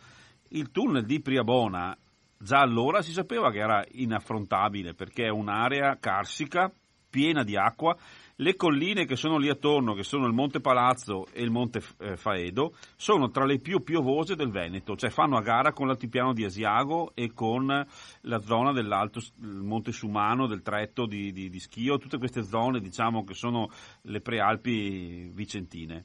Il 0.49 0.71
tunnel 0.71 1.05
di 1.05 1.21
Priabona 1.21 1.97
già 2.39 2.61
allora 2.61 3.03
si 3.03 3.13
sapeva 3.13 3.51
che 3.51 3.59
era 3.59 3.85
inaffrontabile 3.93 4.95
perché 4.95 5.27
è 5.27 5.31
un'area 5.31 5.97
carsica 5.99 6.73
piena 7.09 7.43
di 7.43 7.57
acqua 7.57 7.97
le 8.37 8.55
colline 8.57 9.07
che 9.07 9.17
sono 9.17 9.39
lì 9.39 9.49
attorno, 9.49 9.95
che 9.95 10.03
sono 10.03 10.27
il 10.27 10.33
Monte 10.33 10.61
Palazzo 10.61 11.27
e 11.33 11.43
il 11.43 11.51
Monte 11.51 11.83
eh, 11.99 12.17
Faedo, 12.17 12.75
sono 12.97 13.31
tra 13.31 13.45
le 13.45 13.59
più 13.59 13.81
piovose 13.81 14.35
del 14.35 14.51
Veneto, 14.51 14.97
cioè 14.97 15.11
fanno 15.11 15.37
a 15.37 15.43
gara 15.43 15.73
con 15.73 15.87
l'altipiano 15.87 16.33
di 16.33 16.45
Asiago 16.45 17.13
e 17.15 17.33
con 17.33 17.67
la 17.67 18.41
zona 18.41 18.73
dell'Alto 18.73 19.21
Monte 19.37 19.93
Sumano, 19.93 20.47
del 20.47 20.63
Tretto 20.63 21.07
di, 21.07 21.33
di, 21.33 21.49
di 21.49 21.61
Schio, 21.61 21.99
tutte 21.99 22.19
queste 22.19 22.43
zone 22.43 22.81
diciamo 22.81 23.25
che 23.25 23.35
sono 23.35 23.71
le 24.03 24.21
prealpi 24.21 25.31
vicentine. 25.33 26.05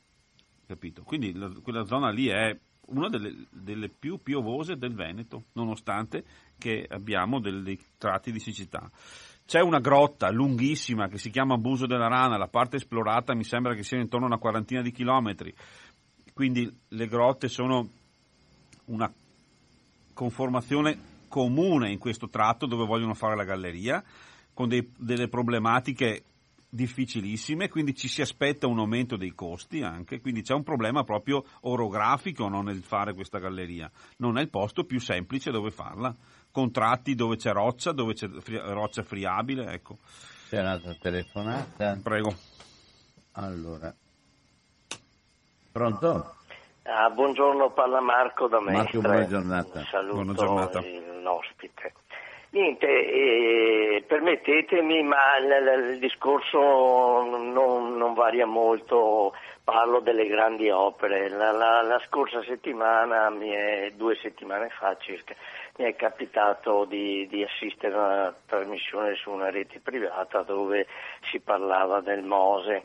Capito? 0.66 1.04
Quindi 1.04 1.34
la, 1.34 1.52
quella 1.62 1.84
zona 1.84 2.12
lì 2.12 2.28
è 2.28 2.58
una 2.88 3.10
delle, 3.10 3.46
delle, 3.52 3.90
più 3.90 4.18
piovose 4.18 4.78
del 4.78 4.94
Veneto, 4.94 5.46
nonostante 5.54 6.24
che 6.58 6.86
abbiamo 6.90 7.40
dei 7.40 7.80
tratti 7.98 8.32
di 8.32 8.40
siccità. 8.40 8.90
C'è 9.52 9.60
una 9.60 9.80
grotta 9.80 10.32
lunghissima 10.32 11.10
che 11.10 11.18
si 11.18 11.30
chiama 11.30 11.58
Buso 11.58 11.86
della 11.86 12.08
Rana, 12.08 12.38
la 12.38 12.48
parte 12.48 12.78
esplorata 12.78 13.36
mi 13.36 13.44
sembra 13.44 13.76
che 13.76 13.84
sia 13.84 14.00
intorno 14.00 14.28
a 14.28 14.30
una 14.30 14.38
quarantina 14.38 14.82
di 14.82 14.94
chilometri, 14.94 15.54
quindi 16.34 16.74
le 16.88 17.08
grotte 17.08 17.50
sono 17.50 17.86
una 18.86 19.12
conformazione 20.14 20.98
comune 21.28 21.92
in 21.92 22.00
questo 22.00 22.30
tratto 22.30 22.66
dove 22.66 22.86
vogliono 22.86 23.14
fare 23.14 23.36
la 23.36 23.44
galleria, 23.44 24.02
con 24.54 24.70
dei, 24.70 24.90
delle 24.96 25.28
problematiche 25.28 26.24
difficilissime, 26.70 27.68
quindi 27.68 27.94
ci 27.94 28.08
si 28.08 28.22
aspetta 28.22 28.68
un 28.68 28.80
aumento 28.80 29.18
dei 29.18 29.36
costi 29.36 29.82
anche, 29.82 30.22
quindi 30.22 30.44
c'è 30.44 30.54
un 30.54 30.64
problema 30.64 31.04
proprio 31.04 31.44
orografico 31.64 32.48
no, 32.48 32.62
nel 32.62 32.84
fare 32.84 33.14
questa 33.14 33.40
galleria, 33.40 33.92
non 34.20 34.38
è 34.38 34.42
il 34.42 34.50
posto 34.50 34.86
più 34.86 35.02
semplice 35.02 35.52
dove 35.52 35.72
farla 35.72 36.16
contratti 36.52 37.16
dove 37.16 37.38
c'è 37.38 37.52
roccia, 37.52 37.92
dove 37.92 38.14
c'è 38.14 38.28
roccia 38.28 39.04
friabile, 39.04 39.72
ecco. 39.72 39.98
C'è 40.50 40.60
un'altra 40.60 40.96
telefonata. 41.00 41.98
Prego. 42.04 42.36
Allora. 43.34 43.94
Pronto? 45.72 46.36
Ah, 46.84 47.10
buongiorno, 47.10 47.72
parla 47.72 48.02
Marco 48.02 48.48
da 48.48 48.60
Mestre. 48.60 48.76
Marco, 48.76 49.00
buona 49.00 49.28
giornata. 49.28 49.84
Saluto 49.86 50.16
buona 50.16 50.34
giornata. 50.34 50.82
l'ospite. 51.22 51.94
Niente, 52.50 52.86
eh, 52.86 54.04
permettetemi, 54.06 55.04
ma 55.04 55.38
il, 55.38 55.92
il 55.94 56.00
discorso 56.00 56.60
non, 56.60 57.96
non, 57.96 58.14
varia 58.14 58.46
molto, 58.46 59.34
parlo 59.64 60.02
delle 60.02 60.28
grandi 60.28 60.70
opere. 60.70 61.30
La, 61.30 61.52
la, 61.54 61.82
la 61.82 62.02
scorsa 62.08 62.44
settimana, 62.44 63.32
è, 63.40 63.94
due 63.96 64.16
settimane 64.16 64.68
fa 64.68 64.98
circa, 65.00 65.34
mi 65.78 65.86
è 65.86 65.96
capitato 65.96 66.86
di, 66.86 67.28
di, 67.28 67.44
assistere 67.44 67.94
a 67.94 67.98
una 67.98 68.36
trasmissione 68.46 69.16
su 69.16 69.32
una 69.32 69.50
rete 69.50 69.80
privata 69.80 70.42
dove 70.44 70.88
si 71.32 71.40
parlava 71.40 72.02
del 72.02 72.24
Mose 72.24 72.82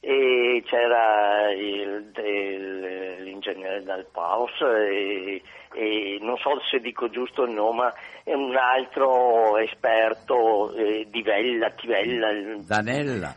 e 0.00 0.62
c'era 0.64 1.50
il, 1.52 2.10
il, 2.16 3.22
l'ingegnere 3.22 3.82
Dal 3.82 4.06
Paus 4.10 4.58
e, 4.62 5.42
e, 5.74 6.18
non 6.22 6.36
so 6.38 6.58
se 6.70 6.80
dico 6.80 7.10
giusto 7.10 7.42
il 7.42 7.52
nome, 7.52 7.92
è 8.24 8.32
un 8.32 8.56
altro 8.56 9.58
esperto 9.58 10.72
eh, 10.74 11.06
di 11.10 11.22
Vella, 11.22 11.70
Tivella. 11.70 12.28
Danella. 12.66 13.36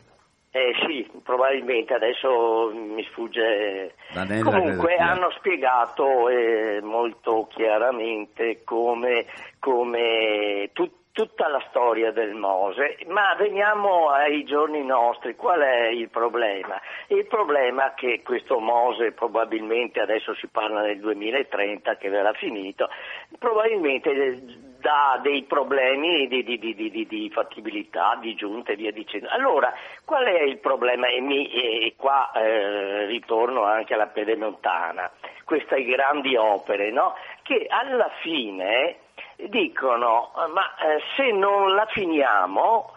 Eh 0.56 0.72
sì, 0.86 1.10
probabilmente 1.24 1.96
adesso 1.96 2.72
mi 2.72 3.04
sfugge. 3.06 3.96
Danella 4.14 4.44
Comunque 4.44 4.98
hanno 4.98 5.32
spiegato 5.32 6.30
eh, 6.30 6.80
molto 6.84 7.48
chiaramente 7.50 8.62
come, 8.64 9.26
come 9.58 10.70
tut, 10.74 10.92
tutta 11.14 11.48
la 11.48 11.64
storia 11.70 12.12
del 12.12 12.34
Mose, 12.34 12.98
ma 13.06 13.36
veniamo 13.36 14.10
ai 14.10 14.44
giorni 14.46 14.84
nostri, 14.84 15.36
qual 15.36 15.62
è 15.62 15.86
il 15.90 16.10
problema? 16.10 16.82
Il 17.08 17.28
problema 17.28 17.92
è 17.92 17.94
che 17.94 18.22
questo 18.24 18.60
Mose 18.60 19.12
probabilmente, 19.12 20.00
adesso 20.00 20.34
si 20.34 20.48
parla 20.48 20.82
del 20.82 21.00
2030 21.00 21.98
che 21.98 22.10
verrà 22.10 22.34
finito, 22.34 22.90
probabilmente 23.38 24.72
dà 24.80 25.20
dei 25.22 25.44
problemi 25.44 26.28
di, 26.28 26.44
di, 26.44 26.58
di, 26.58 27.06
di, 27.08 27.30
fattibilità, 27.30 28.18
di 28.20 28.34
giunta 28.34 28.72
e 28.72 28.76
via 28.76 28.92
dicendo. 28.92 29.30
Allora, 29.30 29.72
qual 30.04 30.26
è 30.26 30.42
il 30.42 30.58
problema? 30.58 31.08
E, 31.08 31.22
mi, 31.22 31.48
e 31.48 31.94
qua 31.96 32.32
eh, 32.32 33.06
ritorno 33.06 33.64
anche 33.64 33.94
alla 33.94 34.08
pedemontana, 34.08 35.12
queste 35.46 35.84
grandi 35.84 36.36
opere, 36.36 36.90
no? 36.90 37.14
che 37.44 37.68
alla 37.70 38.10
fine 38.22 38.98
dicono 39.38 40.32
ma 40.54 40.76
eh, 40.76 41.02
se 41.16 41.32
non 41.32 41.74
la 41.74 41.86
finiamo, 41.88 42.94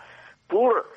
pur 0.47 0.95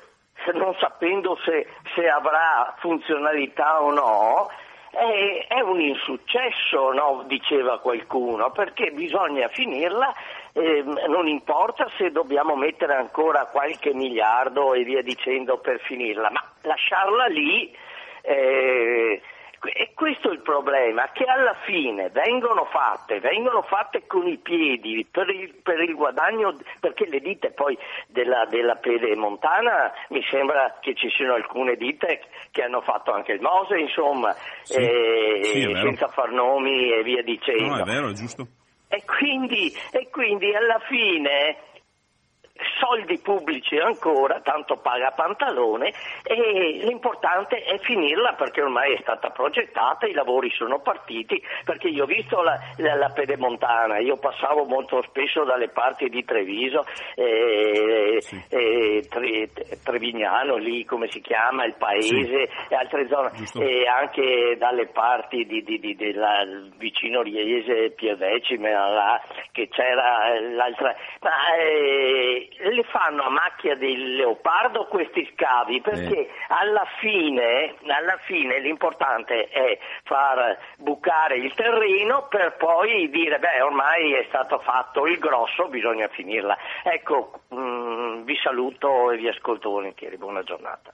non 0.54 0.74
sapendo 0.78 1.36
se, 1.44 1.66
se 1.94 2.08
avrà 2.08 2.74
funzionalità 2.78 3.82
o 3.82 3.92
no, 3.92 4.50
è, 4.90 5.46
è 5.48 5.60
un 5.60 5.80
insuccesso, 5.80 6.92
no? 6.92 7.24
diceva 7.26 7.78
qualcuno, 7.78 8.50
perché 8.50 8.90
bisogna 8.90 9.48
finirla, 9.48 10.12
eh, 10.52 10.82
non 11.08 11.28
importa 11.28 11.88
se 11.96 12.10
dobbiamo 12.10 12.56
mettere 12.56 12.94
ancora 12.94 13.46
qualche 13.46 13.94
miliardo 13.94 14.74
e 14.74 14.82
via 14.82 15.02
dicendo 15.02 15.58
per 15.58 15.80
finirla, 15.80 16.30
ma 16.30 16.42
lasciarla 16.62 17.26
lì. 17.26 17.74
Eh, 18.22 19.22
e 19.68 19.92
questo 19.94 20.30
è 20.30 20.32
il 20.32 20.40
problema, 20.40 21.10
che 21.12 21.24
alla 21.24 21.54
fine 21.66 22.08
vengono 22.10 22.64
fatte, 22.64 23.20
vengono 23.20 23.60
fatte 23.62 24.06
con 24.06 24.26
i 24.26 24.38
piedi 24.38 25.06
per 25.10 25.28
il, 25.28 25.54
per 25.62 25.80
il 25.80 25.94
guadagno, 25.94 26.56
perché 26.80 27.06
le 27.06 27.20
ditte 27.20 27.50
poi 27.50 27.76
della, 28.06 28.46
della 28.46 28.76
Pedemontana 28.76 29.92
mi 30.08 30.22
sembra 30.30 30.78
che 30.80 30.94
ci 30.94 31.10
siano 31.10 31.34
alcune 31.34 31.76
ditte 31.76 32.22
che 32.50 32.62
hanno 32.62 32.80
fatto 32.80 33.12
anche 33.12 33.32
il 33.32 33.40
Mose, 33.42 33.78
insomma, 33.78 34.32
sì, 34.62 34.76
eh, 34.78 35.40
sì, 35.42 35.72
senza 35.74 36.08
far 36.08 36.30
nomi 36.30 36.92
e 36.92 37.02
via 37.02 37.22
dicendo. 37.22 37.66
No, 37.66 37.80
è 37.80 37.84
vero, 37.84 38.08
è 38.08 38.12
giusto. 38.12 38.46
E 38.88 39.04
quindi, 39.04 39.72
e 39.92 40.08
quindi 40.10 40.54
alla 40.54 40.80
fine 40.88 41.56
soldi 42.78 43.18
pubblici 43.18 43.76
ancora, 43.78 44.40
tanto 44.40 44.76
paga 44.76 45.10
Pantalone 45.10 45.92
e 46.22 46.80
l'importante 46.84 47.62
è 47.62 47.78
finirla 47.78 48.34
perché 48.34 48.62
ormai 48.62 48.94
è 48.94 48.98
stata 49.00 49.30
progettata, 49.30 50.06
i 50.06 50.12
lavori 50.12 50.50
sono 50.50 50.80
partiti, 50.80 51.42
perché 51.64 51.88
io 51.88 52.04
ho 52.04 52.06
visto 52.06 52.42
la, 52.42 52.58
la, 52.76 52.94
la 52.94 53.10
Pedemontana, 53.10 53.98
io 53.98 54.16
passavo 54.16 54.64
molto 54.64 55.02
spesso 55.02 55.44
dalle 55.44 55.68
parti 55.68 56.08
di 56.08 56.24
Treviso, 56.24 56.84
eh, 57.14 58.16
sì. 58.20 58.42
eh, 58.48 59.06
Tre, 59.08 59.48
Trevignano, 59.82 60.56
lì 60.56 60.84
come 60.84 61.10
si 61.10 61.20
chiama, 61.20 61.64
il 61.64 61.74
paese 61.78 62.48
sì. 62.48 62.66
e 62.68 62.74
altre 62.74 63.06
zone, 63.08 63.30
Giusto. 63.34 63.60
e 63.60 63.86
anche 63.86 64.56
dalle 64.58 64.86
parti 64.88 65.44
di, 65.46 65.62
di, 65.62 65.78
di, 65.78 65.94
della, 65.96 66.44
vicino 66.76 67.22
Riese, 67.22 67.92
Pievecime, 67.92 68.70
là, 68.70 69.20
che 69.52 69.68
c'era 69.68 70.38
l'altra... 70.40 70.94
Ma, 71.20 71.30
eh, 71.56 72.48
le 72.58 72.84
fanno 72.84 73.22
a 73.22 73.30
macchia 73.30 73.76
del 73.76 74.16
leopardo 74.16 74.86
questi 74.86 75.28
scavi 75.32 75.80
perché 75.80 76.18
eh. 76.18 76.30
alla, 76.48 76.84
fine, 76.98 77.76
alla 77.86 78.18
fine 78.24 78.60
l'importante 78.60 79.48
è 79.48 79.78
far 80.04 80.58
bucare 80.78 81.36
il 81.36 81.52
terreno 81.54 82.26
per 82.28 82.56
poi 82.56 83.08
dire 83.10 83.38
beh 83.38 83.62
ormai 83.62 84.14
è 84.14 84.24
stato 84.28 84.58
fatto 84.58 85.06
il 85.06 85.18
grosso, 85.18 85.68
bisogna 85.68 86.08
finirla. 86.08 86.56
Ecco, 86.82 87.42
mh, 87.48 87.60
mm, 87.60 88.22
vi 88.24 88.36
saluto 88.42 89.10
e 89.10 89.16
vi 89.16 89.28
ascolto 89.28 89.70
volentieri, 89.70 90.16
buona 90.16 90.42
giornata. 90.42 90.92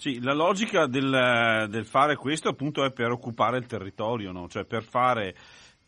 Sì, 0.00 0.22
la 0.22 0.32
logica 0.32 0.86
del, 0.86 1.66
del, 1.68 1.84
fare 1.84 2.16
questo 2.16 2.48
appunto 2.48 2.84
è 2.86 2.90
per 2.90 3.10
occupare 3.10 3.58
il 3.58 3.66
territorio, 3.66 4.32
no? 4.32 4.48
cioè 4.48 4.64
per 4.64 4.82
fare 4.82 5.34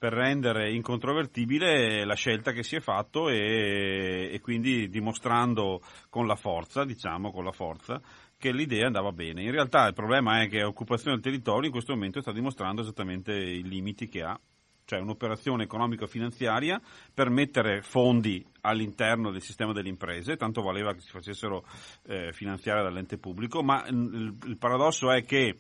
per 0.03 0.15
rendere 0.15 0.73
incontrovertibile 0.73 2.05
la 2.05 2.17
scelta 2.17 2.51
che 2.51 2.65
si 2.65 2.75
è 2.75 2.81
fatto 2.81 3.29
e, 3.29 4.31
e 4.33 4.41
quindi 4.41 4.89
dimostrando 4.89 5.81
con 6.11 6.27
la 6.27 6.35
forza, 6.35 6.85
diciamo 6.85 7.31
con 7.31 7.45
la 7.45 7.53
forza, 7.53 8.03
che 8.37 8.51
l'idea 8.51 8.87
andava 8.87 9.13
bene. 9.13 9.45
In 9.45 9.53
realtà 9.53 9.87
il 9.87 9.95
problema 9.95 10.43
è 10.43 10.49
che 10.49 10.63
l'occupazione 10.63 11.13
del 11.13 11.23
territorio 11.23 11.67
in 11.67 11.71
questo 11.71 11.93
momento 11.93 12.21
sta 12.21 12.33
dimostrando 12.33 12.81
esattamente 12.81 13.33
i 13.33 13.63
limiti 13.63 14.09
che 14.09 14.25
ha 14.25 14.37
cioè 14.85 14.99
un'operazione 14.99 15.63
economico-finanziaria 15.63 16.83
per 17.15 17.31
mettere 17.31 17.83
fondi 17.83 18.45
all'interno 18.63 19.31
del 19.31 19.41
sistema 19.41 19.73
delle 19.73 19.89
imprese, 19.89 20.37
tanto 20.37 20.63
valeva 20.63 20.95
che 20.95 21.01
si 21.01 21.11
facessero 21.11 21.65
eh, 22.09 22.33
finanziare 22.33 22.83
dall'ente 22.83 23.19
pubblico, 23.19 23.63
ma 23.63 23.87
il, 23.87 24.37
il 24.47 24.57
paradosso 24.59 25.13
è 25.13 25.23
che 25.23 25.59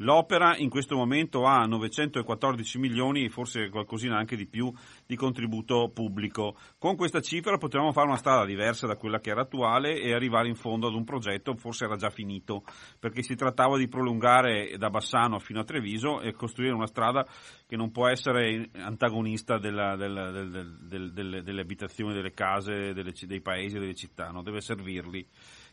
L'opera 0.00 0.56
in 0.56 0.68
questo 0.68 0.96
momento 0.96 1.44
ha 1.44 1.64
914 1.64 2.78
milioni 2.78 3.28
forse 3.28 3.68
qualcosina 3.68 4.16
anche 4.16 4.36
di 4.36 4.46
più 4.46 4.72
di 5.06 5.16
contributo 5.16 5.90
pubblico. 5.92 6.56
Con 6.78 6.94
questa 6.94 7.20
cifra 7.20 7.56
potevamo 7.56 7.90
fare 7.90 8.06
una 8.06 8.16
strada 8.16 8.44
diversa 8.44 8.86
da 8.86 8.96
quella 8.96 9.18
che 9.18 9.30
era 9.30 9.42
attuale 9.42 10.00
e 10.00 10.12
arrivare 10.12 10.46
in 10.46 10.54
fondo 10.54 10.86
ad 10.86 10.94
un 10.94 11.02
progetto, 11.02 11.56
forse 11.56 11.84
era 11.84 11.96
già 11.96 12.10
finito, 12.10 12.62
perché 13.00 13.22
si 13.22 13.34
trattava 13.34 13.76
di 13.76 13.88
prolungare 13.88 14.76
da 14.78 14.88
Bassano 14.88 15.40
fino 15.40 15.60
a 15.60 15.64
Treviso 15.64 16.20
e 16.20 16.32
costruire 16.32 16.74
una 16.74 16.86
strada 16.86 17.26
che 17.66 17.76
non 17.76 17.90
può 17.90 18.06
essere 18.06 18.70
antagonista 18.74 19.58
della, 19.58 19.96
della, 19.96 20.30
del, 20.30 20.78
del, 21.12 21.42
delle 21.42 21.60
abitazioni, 21.60 22.14
delle 22.14 22.32
case, 22.32 22.92
delle, 22.92 23.12
dei 23.20 23.40
paesi, 23.40 23.80
delle 23.80 23.94
città, 23.94 24.30
no? 24.30 24.42
deve 24.42 24.60
servirli. 24.60 25.26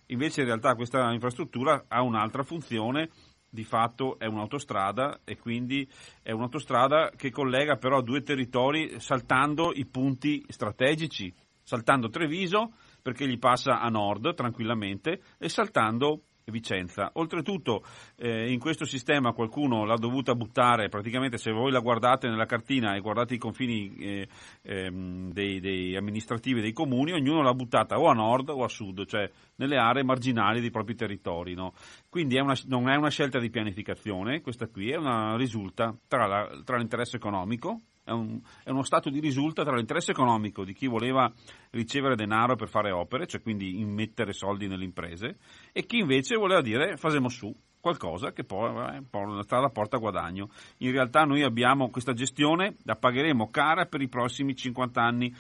Invece 0.10 0.42
in 0.42 0.48
realtà 0.48 0.76
questa 0.76 1.12
infrastruttura 1.12 1.86
ha 1.88 2.02
un'altra 2.02 2.44
funzione 2.44 3.10
di 3.56 3.64
fatto 3.64 4.20
è 4.20 4.28
un'autostrada 4.28 5.22
e 5.24 5.38
quindi 5.38 5.90
è 6.22 6.30
un'autostrada 6.30 7.12
che 7.16 7.32
collega 7.32 7.78
però 7.78 8.02
due 8.02 8.22
territori 8.22 9.00
saltando 9.00 9.72
i 9.74 9.88
punti 9.88 10.46
strategici, 10.48 11.34
saltando 11.64 12.10
Treviso 12.10 12.74
perché 13.02 13.28
gli 13.28 13.40
passa 13.40 13.80
a 13.80 13.90
nord 13.90 14.36
tranquillamente 14.36 15.22
e 15.40 15.50
saltando 15.50 16.26
Vicenza. 16.52 17.10
Oltretutto 17.14 17.84
eh, 18.18 18.52
in 18.52 18.60
questo 18.60 18.86
sistema 18.86 19.32
qualcuno 19.32 19.84
l'ha 19.84 19.98
dovuta 19.98 20.36
buttare, 20.36 20.90
praticamente 20.90 21.40
se 21.40 21.52
voi 21.52 21.72
la 21.72 21.80
guardate 21.80 22.28
nella 22.28 22.46
cartina 22.46 22.96
e 22.96 23.00
guardate 23.00 23.34
i 23.34 23.40
confini 23.40 23.96
eh, 23.98 24.28
ehm, 24.62 25.32
dei, 25.32 25.60
dei, 25.60 25.96
amministrativi 25.96 26.62
dei 26.62 26.72
comuni, 26.72 27.14
ognuno 27.14 27.42
l'ha 27.42 27.56
buttata 27.56 28.00
o 28.00 28.10
a 28.10 28.14
nord 28.14 28.50
o 28.50 28.64
a 28.64 28.68
sud, 28.68 29.08
cioè 29.08 29.28
nelle 29.56 29.78
aree 29.78 30.04
marginali 30.04 30.62
dei 30.62 30.70
propri 30.70 30.94
territori. 30.94 31.56
No? 31.56 31.74
Quindi 32.10 32.36
è 32.36 32.42
una, 32.42 32.56
non 32.68 32.90
è 32.90 32.96
una 32.96 33.10
scelta 33.10 33.40
di 33.40 33.50
pianificazione, 33.50 34.42
questa 34.42 34.68
qui 34.68 34.92
è 34.92 34.98
una 34.98 35.36
risulta 35.38 35.98
tra, 36.08 36.28
la, 36.28 36.62
tra 36.64 36.78
l'interesse 36.78 37.16
economico 37.16 37.82
è, 38.06 38.12
un, 38.12 38.40
è, 38.64 38.70
uno 38.70 38.84
stato 38.84 39.10
di 39.10 39.20
risulta 39.20 39.64
tra 39.64 39.76
l'interesse 39.76 40.12
economico 40.12 40.64
di 40.64 40.74
chi 40.74 40.88
voleva 40.88 41.32
ricevere 41.72 42.16
denaro 42.16 42.56
per 42.56 42.70
fare 42.70 42.92
opere, 42.92 43.28
cioè 43.28 43.42
quindi 43.42 43.80
immettere 43.80 44.32
soldi 44.32 44.68
nelle 44.68 44.86
imprese, 44.86 45.38
e 45.74 45.86
chi 45.86 45.98
invece 45.98 46.38
voleva 46.38 46.62
dire 46.62 46.96
facciamo 46.96 47.30
su 47.30 47.54
qualcosa 47.86 48.32
che 48.32 48.44
poi 48.44 48.96
eh, 48.96 49.04
la 49.48 49.70
porta 49.72 49.98
guadagno. 49.98 50.50
In 50.80 50.92
realtà 50.92 51.22
noi 51.22 51.44
abbiamo 51.44 51.90
questa 51.90 52.14
gestione, 52.14 52.78
la 52.84 52.96
pagheremo 52.96 53.50
cara 53.52 53.86
per 53.86 54.02
i 54.02 54.08
prossimi 54.08 54.56
50 54.56 55.02
anni 55.02 55.32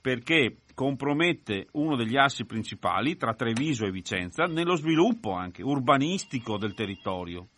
perché 0.00 0.58
compromette 0.74 1.68
uno 1.72 1.96
degli 1.96 2.16
assi 2.16 2.44
principali 2.44 3.16
tra 3.16 3.32
Treviso 3.32 3.86
e 3.86 3.90
Vicenza 3.90 4.44
nello 4.44 4.76
sviluppo 4.76 5.32
anche 5.32 5.62
urbanistico 5.62 6.58
del 6.58 6.74
territorio, 6.74 7.48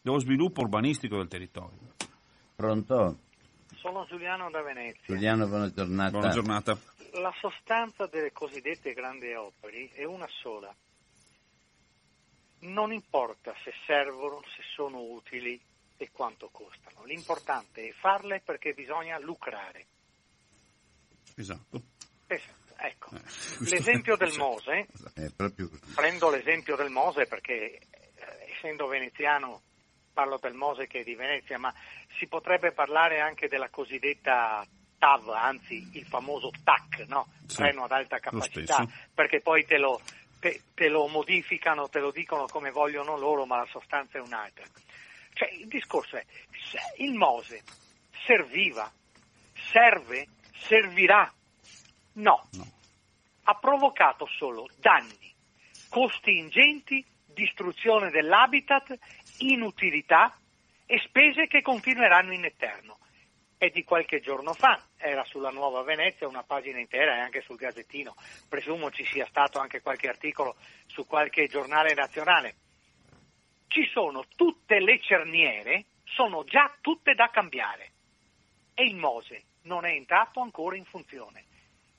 dello 0.00 0.18
sviluppo 0.18 0.62
urbanistico 0.62 1.16
del 1.16 1.28
territorio. 1.28 1.92
Pronto? 2.56 3.18
Sono 3.84 4.06
Giuliano 4.06 4.48
da 4.48 4.62
Venezia. 4.62 5.02
Giuliano, 5.04 5.46
buona 5.46 5.70
giornata. 5.70 6.10
Buona 6.10 6.30
giornata. 6.30 6.78
La 7.20 7.34
sostanza 7.38 8.06
delle 8.06 8.32
cosiddette 8.32 8.94
grandi 8.94 9.30
opere 9.34 9.90
è 9.92 10.04
una 10.04 10.26
sola. 10.40 10.74
Non 12.60 12.92
importa 12.94 13.52
se 13.62 13.74
servono, 13.84 14.40
se 14.56 14.62
sono 14.74 15.00
utili 15.02 15.60
e 15.98 16.08
quanto 16.10 16.48
costano. 16.50 17.04
L'importante 17.04 17.86
è 17.86 17.92
farle 17.92 18.40
perché 18.42 18.72
bisogna 18.72 19.18
lucrare. 19.18 19.84
Esatto. 21.34 21.82
Esatto. 22.26 22.72
Ecco, 22.78 23.14
eh, 23.14 23.20
l'esempio 23.68 24.16
del 24.16 24.34
Mose, 24.38 24.88
prendo 25.94 26.30
l'esempio 26.30 26.74
del 26.74 26.88
Mose 26.90 27.26
perché 27.26 27.54
eh, 27.54 27.80
essendo 28.56 28.86
veneziano 28.86 29.60
parlo 30.14 30.38
del 30.40 30.54
Mose 30.54 30.86
che 30.86 31.00
è 31.00 31.04
di 31.04 31.14
Venezia, 31.14 31.58
ma 31.58 31.74
si 32.16 32.26
potrebbe 32.26 32.72
parlare 32.72 33.20
anche 33.20 33.48
della 33.48 33.68
cosiddetta 33.68 34.64
TAV, 34.96 35.28
anzi 35.30 35.90
il 35.92 36.06
famoso 36.06 36.50
TAC, 36.62 37.04
no? 37.08 37.26
sì, 37.46 37.56
treno 37.56 37.84
ad 37.84 37.92
alta 37.92 38.18
capacità, 38.20 38.86
perché 39.12 39.40
poi 39.40 39.66
te 39.66 39.76
lo, 39.76 40.00
te, 40.40 40.62
te 40.72 40.88
lo, 40.88 41.08
modificano, 41.08 41.88
te 41.88 41.98
lo 41.98 42.10
dicono 42.10 42.46
come 42.46 42.70
vogliono 42.70 43.18
loro, 43.18 43.44
ma 43.44 43.58
la 43.58 43.66
sostanza 43.66 44.16
è 44.16 44.20
un'altra. 44.22 44.64
Cioè, 45.34 45.50
il 45.50 45.66
discorso 45.66 46.16
è, 46.16 46.24
il 46.98 47.12
Mose 47.12 47.62
serviva, 48.24 48.90
serve, 49.72 50.28
servirà? 50.56 51.30
No. 52.14 52.48
no. 52.52 52.72
Ha 53.42 53.54
provocato 53.56 54.26
solo 54.38 54.68
danni, 54.78 55.34
costi 55.90 56.38
ingenti, 56.38 57.04
distruzione 57.26 58.10
dell'habitat 58.10 58.96
inutilità 59.38 60.36
e 60.86 60.98
spese 61.06 61.46
che 61.46 61.62
continueranno 61.62 62.32
in 62.32 62.44
eterno. 62.44 62.98
È 63.56 63.68
di 63.68 63.84
qualche 63.84 64.20
giorno 64.20 64.52
fa, 64.52 64.82
era 64.96 65.24
sulla 65.24 65.50
Nuova 65.50 65.82
Venezia 65.82 66.28
una 66.28 66.42
pagina 66.42 66.78
intera 66.78 67.16
e 67.16 67.20
anche 67.20 67.40
sul 67.42 67.56
Gazzettino, 67.56 68.14
presumo 68.48 68.90
ci 68.90 69.04
sia 69.04 69.26
stato 69.26 69.58
anche 69.58 69.80
qualche 69.80 70.08
articolo 70.08 70.56
su 70.86 71.06
qualche 71.06 71.46
giornale 71.46 71.94
nazionale. 71.94 72.54
Ci 73.68 73.88
sono 73.90 74.24
tutte 74.36 74.80
le 74.80 75.00
cerniere, 75.00 75.86
sono 76.04 76.44
già 76.44 76.72
tutte 76.80 77.14
da 77.14 77.28
cambiare 77.30 77.90
e 78.74 78.84
il 78.84 78.96
Mose 78.96 79.44
non 79.62 79.84
è 79.86 79.92
entrato 79.92 80.40
ancora 80.40 80.76
in 80.76 80.84
funzione 80.84 81.44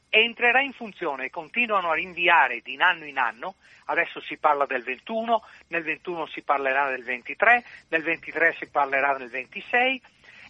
entrerà 0.10 0.62
in 0.62 0.74
funzione 0.74 1.26
e 1.26 1.30
continuano 1.30 1.90
a 1.90 1.96
rinviare 1.96 2.62
di 2.62 2.76
anno 2.78 3.06
in 3.06 3.18
anno, 3.18 3.56
adesso 3.86 4.22
si 4.22 4.38
parla 4.38 4.66
del 4.66 4.84
21, 4.84 5.44
nel 5.68 5.84
21 5.84 6.26
si 6.28 6.42
parlerà 6.42 6.90
del 6.90 7.04
23, 7.04 7.64
nel 7.90 8.04
23 8.04 8.56
si 8.58 8.70
parlerà 8.70 9.18
del 9.18 9.30
26 9.30 10.02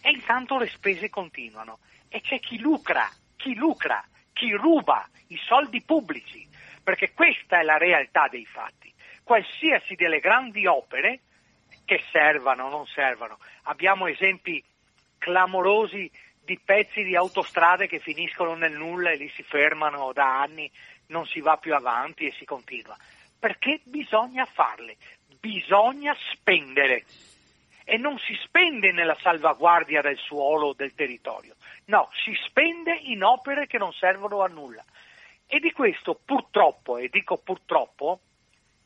e 0.02 0.10
intanto 0.10 0.58
le 0.58 0.68
spese 0.68 1.10
continuano 1.10 1.78
e 2.08 2.20
c'è 2.20 2.38
chi 2.38 2.58
lucra, 2.58 3.10
chi 3.36 3.54
lucra, 3.54 4.04
chi 4.32 4.52
ruba 4.52 5.08
i 5.28 5.36
soldi 5.36 5.82
pubblici, 5.82 6.46
perché 6.82 7.12
questa 7.12 7.58
è 7.60 7.62
la 7.62 7.78
realtà 7.78 8.28
dei 8.28 8.46
fatti. 8.46 8.92
Qualsiasi 9.24 9.94
delle 9.96 10.20
grandi 10.20 10.66
opere 10.66 11.20
che 11.84 12.02
servano 12.12 12.66
o 12.66 12.70
non 12.70 12.86
servano, 12.86 13.38
abbiamo 13.64 14.06
esempi 14.06 14.62
clamorosi 15.18 16.10
di 16.46 16.58
pezzi 16.64 17.02
di 17.02 17.16
autostrade 17.16 17.88
che 17.88 17.98
finiscono 17.98 18.54
nel 18.54 18.72
nulla 18.72 19.10
e 19.10 19.16
lì 19.16 19.28
si 19.30 19.42
fermano 19.42 20.12
da 20.12 20.40
anni, 20.40 20.70
non 21.08 21.26
si 21.26 21.40
va 21.40 21.56
più 21.56 21.74
avanti 21.74 22.24
e 22.24 22.32
si 22.38 22.44
continua. 22.44 22.96
Perché 23.38 23.80
bisogna 23.82 24.46
farle, 24.46 24.96
bisogna 25.40 26.16
spendere. 26.32 27.04
E 27.84 27.96
non 27.98 28.18
si 28.18 28.34
spende 28.42 28.92
nella 28.92 29.16
salvaguardia 29.20 30.00
del 30.00 30.16
suolo 30.16 30.68
o 30.68 30.72
del 30.72 30.94
territorio, 30.94 31.54
no, 31.86 32.08
si 32.24 32.32
spende 32.46 32.92
in 32.94 33.22
opere 33.22 33.66
che 33.66 33.78
non 33.78 33.92
servono 33.92 34.42
a 34.42 34.48
nulla. 34.48 34.84
E 35.46 35.60
di 35.60 35.70
questo 35.70 36.18
purtroppo, 36.24 36.96
e 36.96 37.08
dico 37.08 37.36
purtroppo, 37.36 38.20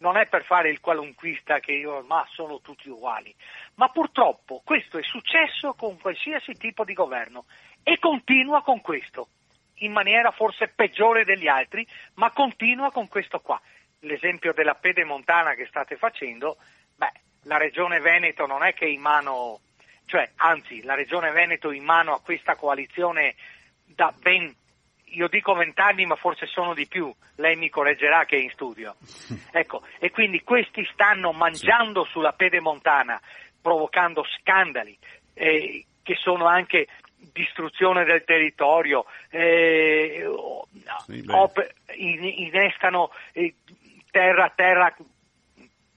non 0.01 0.17
è 0.17 0.27
per 0.27 0.45
fare 0.45 0.71
il 0.71 0.81
qualunquista 0.81 1.61
che 1.61 1.73
io, 1.73 2.03
ma 2.07 2.27
sono 2.31 2.61
tutti 2.61 2.89
uguali, 2.89 3.35
ma 3.75 3.89
purtroppo 3.89 4.61
questo 4.65 4.99
è 4.99 5.03
successo 5.03 5.75
con 5.75 5.99
qualsiasi 5.99 6.55
tipo 6.55 6.85
di 6.85 6.93
governo 6.93 7.45
e 7.83 7.99
continua 7.99 8.63
con 8.63 8.81
questo, 8.81 9.29
in 9.77 9.93
maniera 9.93 10.31
forse 10.31 10.69
peggiore 10.69 11.25
degli 11.25 11.49
altri, 11.49 11.87
ma 12.15 12.31
continua 12.31 12.91
con 12.91 13.09
questo 13.09 13.41
qua. 13.41 13.61
L'esempio 14.01 14.53
della 14.53 14.75
pedemontana 14.75 15.55
che 15.55 15.67
state 15.67 15.97
facendo, 15.97 16.57
beh, 16.97 17.13
la 17.43 17.59
Regione 17.59 18.01
Veneto 18.01 18.47
non 18.47 18.63
è 18.63 18.73
che 18.73 18.87
in 18.87 19.01
mano, 19.01 19.61
cioè 20.07 20.31
anzi 20.37 20.83
la 20.83 20.95
Regione 20.95 21.31
Veneto 21.31 21.71
in 21.73 21.85
mano 21.85 22.15
a 22.15 22.21
questa 22.21 22.57
coalizione 22.57 23.35
da 23.85 24.15
ben 24.19 24.55
io 25.11 25.28
dico 25.28 25.55
vent'anni, 25.55 26.07
ma 26.07 26.16
forse 26.16 26.47
sono 26.47 26.74
di 26.74 26.87
più, 26.87 27.12
lei 27.37 27.57
mi 27.57 27.69
correggerà 27.69 28.24
che 28.24 28.37
è 28.37 28.41
in 28.41 28.51
studio. 28.51 28.97
Ecco, 29.53 29.82
e 29.99 30.11
quindi 30.11 30.43
questi 30.43 30.89
stanno 30.93 31.32
mangiando 31.32 32.05
sulla 32.05 32.32
pedemontana, 32.32 33.20
provocando 33.61 34.24
scandali, 34.39 34.97
eh, 35.35 35.85
che 36.03 36.15
sono 36.15 36.47
anche 36.47 36.87
distruzione 37.32 38.05
del 38.05 38.24
territorio, 38.24 39.05
eh, 39.28 40.24
op- 41.28 41.74
innestano 41.95 43.11
eh, 43.32 43.55
terra 44.11 44.45
a 44.45 44.53
terra 44.55 44.95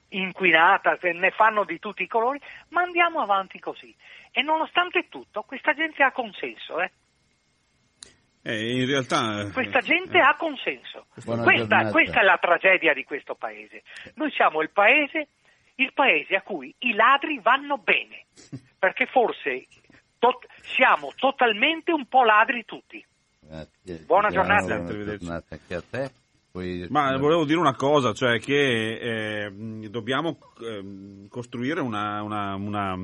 inquinata, 0.08 0.98
ne 1.00 1.30
fanno 1.30 1.64
di 1.64 1.78
tutti 1.78 2.02
i 2.02 2.08
colori, 2.08 2.40
ma 2.68 2.82
andiamo 2.82 3.20
avanti 3.20 3.58
così. 3.58 3.94
E 4.30 4.42
nonostante 4.42 5.08
tutto, 5.08 5.42
questa 5.42 5.74
gente 5.74 6.02
ha 6.02 6.12
consenso. 6.12 6.80
Eh? 6.80 6.90
Eh, 8.46 8.76
in 8.78 8.86
realtà, 8.86 9.40
eh, 9.40 9.50
questa 9.52 9.80
gente 9.80 10.18
eh, 10.18 10.20
ha 10.20 10.36
consenso. 10.36 11.06
Questa, 11.14 11.90
questa, 11.90 12.20
è 12.20 12.24
la 12.24 12.36
tragedia 12.38 12.92
di 12.92 13.02
questo 13.02 13.34
paese. 13.34 13.82
Noi 14.16 14.30
siamo 14.32 14.60
il 14.60 14.68
paese, 14.68 15.28
il 15.76 15.90
paese 15.94 16.36
a 16.36 16.42
cui 16.42 16.72
i 16.80 16.92
ladri 16.92 17.40
vanno 17.40 17.78
bene, 17.78 18.26
perché 18.78 19.06
forse 19.06 19.66
tot, 20.18 20.44
siamo 20.60 21.14
totalmente 21.16 21.90
un 21.90 22.04
po' 22.04 22.22
ladri 22.22 22.66
tutti. 22.66 23.02
Grazie. 23.40 24.04
Buona 24.04 24.28
giornata. 24.28 24.78
Buona 24.78 25.16
giornata 25.16 25.54
anche 25.54 25.74
a 25.74 25.82
te. 25.82 26.10
Ma 26.90 27.16
volevo 27.16 27.46
dire 27.46 27.58
una 27.58 27.74
cosa, 27.74 28.12
cioè 28.12 28.38
che 28.38 29.46
eh, 29.46 29.88
dobbiamo 29.88 30.38
eh, 30.60 31.26
costruire 31.30 31.80
una, 31.80 32.22
una, 32.22 32.54
una, 32.54 32.96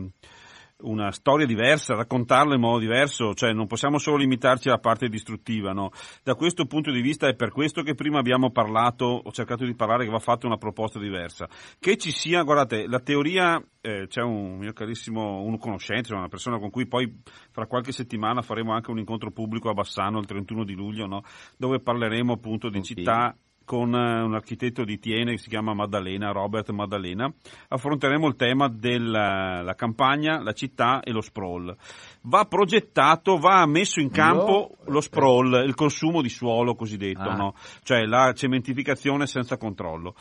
una, 0.82 1.10
storia 1.12 1.46
diversa, 1.46 1.94
raccontarla 1.94 2.54
in 2.54 2.60
modo 2.60 2.78
diverso, 2.78 3.34
cioè 3.34 3.52
non 3.52 3.66
possiamo 3.66 3.98
solo 3.98 4.16
limitarci 4.16 4.68
alla 4.68 4.78
parte 4.78 5.08
distruttiva. 5.08 5.72
No? 5.72 5.90
Da 6.22 6.34
questo 6.34 6.66
punto 6.66 6.90
di 6.90 7.00
vista 7.00 7.28
è 7.28 7.34
per 7.34 7.50
questo 7.50 7.82
che 7.82 7.94
prima 7.94 8.18
abbiamo 8.18 8.50
parlato, 8.50 9.04
ho 9.04 9.32
cercato 9.32 9.64
di 9.64 9.74
parlare 9.74 10.04
che 10.04 10.10
va 10.10 10.18
fatta 10.18 10.46
una 10.46 10.56
proposta 10.56 10.98
diversa. 10.98 11.48
Che 11.78 11.96
ci 11.96 12.10
sia, 12.10 12.42
guardate, 12.42 12.86
la 12.86 13.00
teoria, 13.00 13.62
eh, 13.80 14.06
c'è 14.08 14.22
un 14.22 14.58
mio 14.58 14.72
carissimo, 14.72 15.42
un 15.42 15.58
conoscente, 15.58 16.14
una 16.14 16.28
persona 16.28 16.58
con 16.58 16.70
cui 16.70 16.86
poi 16.86 17.20
fra 17.50 17.66
qualche 17.66 17.92
settimana 17.92 18.42
faremo 18.42 18.72
anche 18.72 18.90
un 18.90 18.98
incontro 18.98 19.30
pubblico 19.30 19.68
a 19.68 19.74
Bassano 19.74 20.18
il 20.18 20.26
31 20.26 20.64
di 20.64 20.74
luglio, 20.74 21.06
no? 21.06 21.22
dove 21.56 21.80
parleremo 21.80 22.32
appunto 22.32 22.68
di 22.68 22.78
okay. 22.78 22.94
città 22.94 23.36
con 23.70 23.94
eh, 23.94 24.22
un 24.22 24.34
architetto 24.34 24.82
di 24.82 24.98
Tiene 24.98 25.30
che 25.30 25.38
si 25.38 25.48
chiama 25.48 25.74
Maddalena, 25.74 26.32
Robert 26.32 26.70
Maddalena. 26.70 27.32
Affronteremo 27.68 28.26
il 28.26 28.34
tema 28.34 28.68
della 28.68 29.74
campagna, 29.76 30.42
la 30.42 30.52
città 30.52 30.98
e 31.02 31.12
lo 31.12 31.20
sprawl. 31.20 31.76
Va 32.22 32.46
progettato, 32.46 33.38
va 33.38 33.64
messo 33.66 34.00
in 34.00 34.10
campo 34.10 34.72
no. 34.76 34.92
lo 34.92 35.00
sprawl, 35.00 35.62
il 35.64 35.76
consumo 35.76 36.20
di 36.20 36.28
suolo 36.28 36.74
cosiddetto, 36.74 37.28
ah. 37.28 37.36
no? 37.36 37.54
cioè 37.84 38.06
la 38.06 38.32
cementificazione 38.32 39.28
senza 39.28 39.56
controllo. 39.56 40.16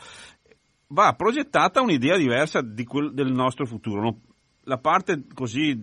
Va 0.90 1.12
progettata 1.14 1.80
un'idea 1.80 2.16
diversa 2.16 2.60
di 2.62 2.84
quel, 2.84 3.12
del 3.12 3.32
nostro 3.32 3.66
futuro. 3.66 4.00
No? 4.00 4.20
La 4.62 4.78
parte 4.78 5.24
così 5.34 5.76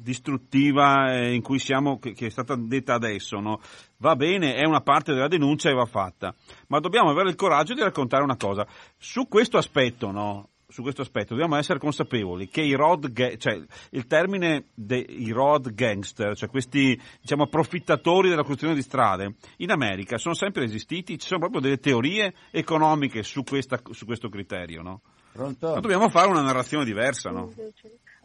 distruttiva 0.00 1.12
eh, 1.12 1.34
in 1.34 1.42
cui 1.42 1.58
siamo, 1.58 1.98
che, 1.98 2.14
è 2.14 2.30
stata 2.30 2.54
detta 2.56 2.94
adesso, 2.94 3.40
no? 3.40 3.60
va 3.98 4.14
bene, 4.14 4.54
è 4.54 4.64
una 4.64 4.80
parte 4.80 5.12
della 5.12 5.28
denuncia 5.28 5.70
e 5.70 5.74
va 5.74 5.86
fatta, 5.86 6.34
ma 6.68 6.78
dobbiamo 6.78 7.10
avere 7.10 7.30
il 7.30 7.34
coraggio 7.34 7.74
di 7.74 7.80
raccontare 7.80 8.22
una 8.22 8.36
cosa. 8.36 8.66
Su 8.96 9.26
questo 9.28 9.58
aspetto, 9.58 10.10
no? 10.10 10.48
su 10.70 10.82
questo 10.82 11.00
aspetto 11.00 11.32
dobbiamo 11.32 11.56
essere 11.56 11.78
consapevoli 11.78 12.48
che 12.48 12.60
i 12.60 12.74
road, 12.74 13.36
cioè 13.38 13.58
il 13.90 14.06
termine 14.06 14.66
dei 14.74 15.30
road 15.32 15.72
gangster, 15.72 16.36
cioè 16.36 16.50
questi 16.50 17.00
diciamo, 17.20 17.44
approfittatori 17.44 18.28
della 18.28 18.42
costruzione 18.42 18.74
di 18.74 18.82
strade, 18.82 19.34
in 19.58 19.70
America 19.70 20.18
sono 20.18 20.34
sempre 20.34 20.64
esistiti, 20.64 21.18
ci 21.18 21.26
sono 21.26 21.40
proprio 21.40 21.62
delle 21.62 21.78
teorie 21.78 22.34
economiche 22.50 23.22
su, 23.22 23.42
questa, 23.44 23.80
su 23.90 24.04
questo 24.04 24.28
criterio. 24.28 24.82
No? 24.82 25.00
Ma 25.38 25.80
dobbiamo 25.80 26.10
fare 26.10 26.28
una 26.28 26.42
narrazione 26.42 26.84
diversa. 26.84 27.30
No? 27.30 27.50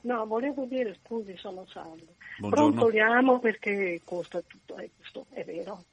No, 0.03 0.25
volevo 0.25 0.65
dire, 0.65 0.97
scusi, 1.03 1.35
sono 1.37 1.65
salvo. 1.67 2.15
Brontoliamo 2.37 3.39
perché 3.39 4.01
costa 4.03 4.41
tutto, 4.41 4.77
eh, 4.77 4.89
questo 4.97 5.25
è 5.31 5.43
vero, 5.45 5.83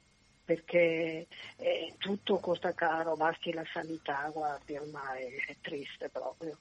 perché 0.43 1.27
eh, 1.57 1.93
tutto 1.97 2.39
costa 2.39 2.73
caro, 2.73 3.15
basti 3.15 3.53
la 3.53 3.65
sanità, 3.71 4.29
guardi, 4.33 4.75
ormai 4.75 5.35
è 5.47 5.55
triste 5.61 6.09
proprio, 6.09 6.57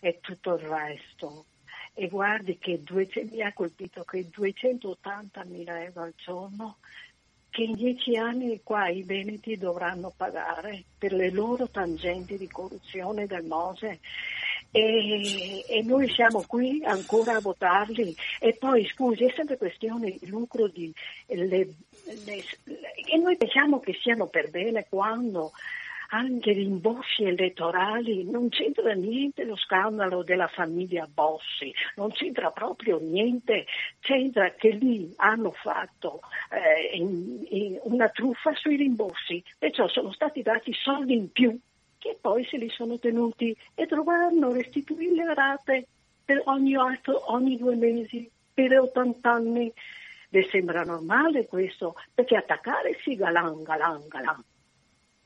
e 0.00 0.20
tutto 0.20 0.54
il 0.54 0.60
resto. 0.60 1.44
E 1.92 2.08
guardi 2.08 2.58
che 2.58 2.82
200, 2.82 3.34
mi 3.34 3.42
ha 3.42 3.52
colpito 3.52 4.04
che 4.04 4.28
280 4.30 5.44
mila 5.44 5.82
euro 5.82 6.02
al 6.02 6.14
giorno 6.16 6.76
che 7.56 7.62
in 7.62 7.72
dieci 7.72 8.16
anni 8.18 8.60
qua 8.62 8.88
i 8.88 9.02
veneti 9.02 9.56
dovranno 9.56 10.12
pagare 10.14 10.84
per 10.98 11.14
le 11.14 11.30
loro 11.30 11.68
tangenti 11.68 12.36
di 12.36 12.48
corruzione 12.48 13.26
del 13.26 13.44
Mose 13.44 14.00
e, 14.76 15.64
e, 15.66 15.82
noi 15.82 16.06
siamo 16.10 16.44
qui 16.46 16.82
ancora 16.84 17.36
a 17.36 17.40
votarli. 17.40 18.14
E 18.40 18.54
poi 18.58 18.86
scusi 18.86 19.24
è 19.24 19.32
sempre 19.34 19.56
questione 19.56 20.16
di 20.20 20.28
lucro 20.28 20.68
di 20.68 20.92
le, 21.28 21.46
le, 21.46 22.44
e 22.64 23.16
noi 23.16 23.36
pensiamo 23.38 23.80
che 23.80 23.94
siano 24.02 24.26
per 24.26 24.50
bene 24.50 24.86
quando 24.88 25.52
anche 26.10 26.52
gli 26.52 26.58
rimborsi 26.58 27.24
elettorali 27.24 28.30
non 28.30 28.48
c'entra 28.48 28.92
niente 28.92 29.42
lo 29.42 29.56
scandalo 29.56 30.22
della 30.22 30.46
famiglia 30.46 31.08
Bossi, 31.12 31.74
non 31.96 32.12
c'entra 32.12 32.50
proprio 32.50 33.00
niente, 33.00 33.66
c'entra 34.00 34.52
che 34.52 34.68
lì 34.68 35.12
hanno 35.16 35.50
fatto 35.50 36.20
eh, 36.50 36.96
in, 36.96 37.44
in 37.48 37.78
una 37.82 38.08
truffa 38.08 38.54
sui 38.54 38.76
rimborsi, 38.76 39.42
perciò 39.58 39.88
sono 39.88 40.12
stati 40.12 40.42
dati 40.42 40.72
soldi 40.72 41.14
in 41.14 41.32
più 41.32 41.58
che 41.98 42.16
poi 42.20 42.44
se 42.44 42.56
li 42.56 42.68
sono 42.68 42.98
tenuti 42.98 43.56
e 43.74 43.86
dovranno 43.86 44.52
restituire 44.52 45.24
le 45.24 45.34
rate 45.34 45.86
per 46.24 46.42
ogni 46.46 46.76
atto, 46.76 47.32
ogni 47.32 47.56
due 47.56 47.76
mesi, 47.76 48.28
per 48.52 48.78
80 48.78 49.30
anni. 49.30 49.72
Le 50.30 50.48
sembra 50.50 50.82
normale 50.82 51.46
questo? 51.46 51.94
Perché 52.12 52.36
attaccare 52.36 52.98
sì, 53.02 53.14
galan, 53.14 53.62
galan, 53.62 54.08
galan. 54.08 54.42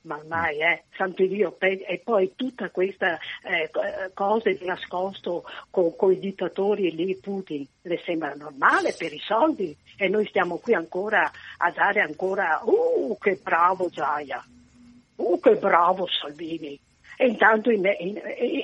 Ma 0.02 0.16
ormai, 0.16 0.60
eh, 0.60 0.84
santo 0.96 1.26
Dio, 1.26 1.56
e 1.58 2.00
poi 2.02 2.32
tutta 2.34 2.70
questa 2.70 3.18
eh, 3.42 3.70
cosa 4.14 4.50
di 4.50 4.64
nascosto 4.64 5.44
con 5.70 6.12
i 6.12 6.18
dittatori 6.18 6.94
lì, 6.94 7.16
Putin, 7.16 7.66
le 7.82 8.00
sembra 8.04 8.34
normale 8.34 8.94
per 8.96 9.12
i 9.12 9.18
soldi? 9.18 9.76
E 9.96 10.08
noi 10.08 10.26
stiamo 10.26 10.56
qui 10.56 10.72
ancora 10.74 11.30
a 11.58 11.70
dare 11.70 12.00
ancora, 12.00 12.60
uh, 12.64 13.16
che 13.18 13.38
bravo 13.42 13.88
Giaia! 13.90 14.42
Uh, 15.20 15.38
che 15.38 15.56
bravo 15.56 16.06
Salvini! 16.08 16.80
E 17.16 17.26
intanto, 17.26 17.70
in, 17.70 17.84
in, 17.98 18.18
in, 18.38 18.62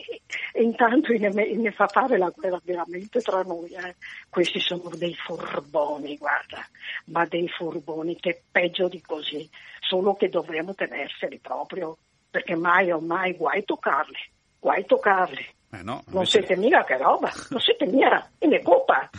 intanto 0.64 1.12
ne 1.12 1.70
fa 1.72 1.86
fare 1.88 2.16
la 2.16 2.32
guerra 2.34 2.58
veramente 2.64 3.20
tra 3.20 3.42
noi. 3.42 3.68
Eh. 3.68 3.96
Questi 4.30 4.58
sono 4.60 4.88
dei 4.96 5.14
furboni, 5.14 6.16
guarda, 6.16 6.66
ma 7.06 7.26
dei 7.26 7.46
furboni 7.48 8.16
che 8.16 8.44
peggio 8.50 8.88
di 8.88 9.02
così, 9.02 9.46
solo 9.80 10.14
che 10.14 10.30
dovremmo 10.30 10.74
tenerseli 10.74 11.38
proprio, 11.38 11.98
perché 12.30 12.54
mai 12.54 12.90
o 12.90 12.98
mai 12.98 13.34
guai 13.34 13.62
toccarli, 13.62 14.30
guai 14.58 14.86
toccarli. 14.86 15.46
Eh 15.72 15.82
no. 15.82 16.02
Non 16.06 16.24
siete 16.24 16.56
mica 16.56 16.82
che 16.84 16.96
roba, 16.96 17.30
non 17.50 17.60
siete 17.60 17.84
mica, 17.84 18.26
in 18.38 18.54
è 18.54 18.62
colpa. 18.62 19.10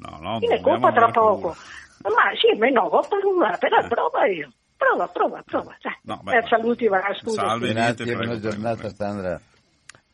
No, 0.00 0.18
no, 0.20 0.38
in 0.42 0.52
è 0.52 0.60
colpa 0.60 0.92
tra 0.92 1.10
poco. 1.10 1.56
Ma 2.02 2.30
sì, 2.38 2.54
ma 2.58 2.68
no, 2.68 2.90
per, 3.08 3.58
per 3.58 3.88
prova 3.88 4.26
io. 4.26 4.52
Prova, 4.76 5.08
prova, 5.08 5.42
prova. 5.42 5.76
No, 6.02 6.20
beh, 6.22 6.36
eh, 6.36 6.46
saluti, 6.48 6.86
va, 6.86 7.00
scusa. 7.18 7.46
Salve, 7.46 7.72
Grazie, 7.72 8.04
niente, 8.04 8.24
buona 8.24 8.40
giornata 8.40 8.88
Sandra. 8.90 9.40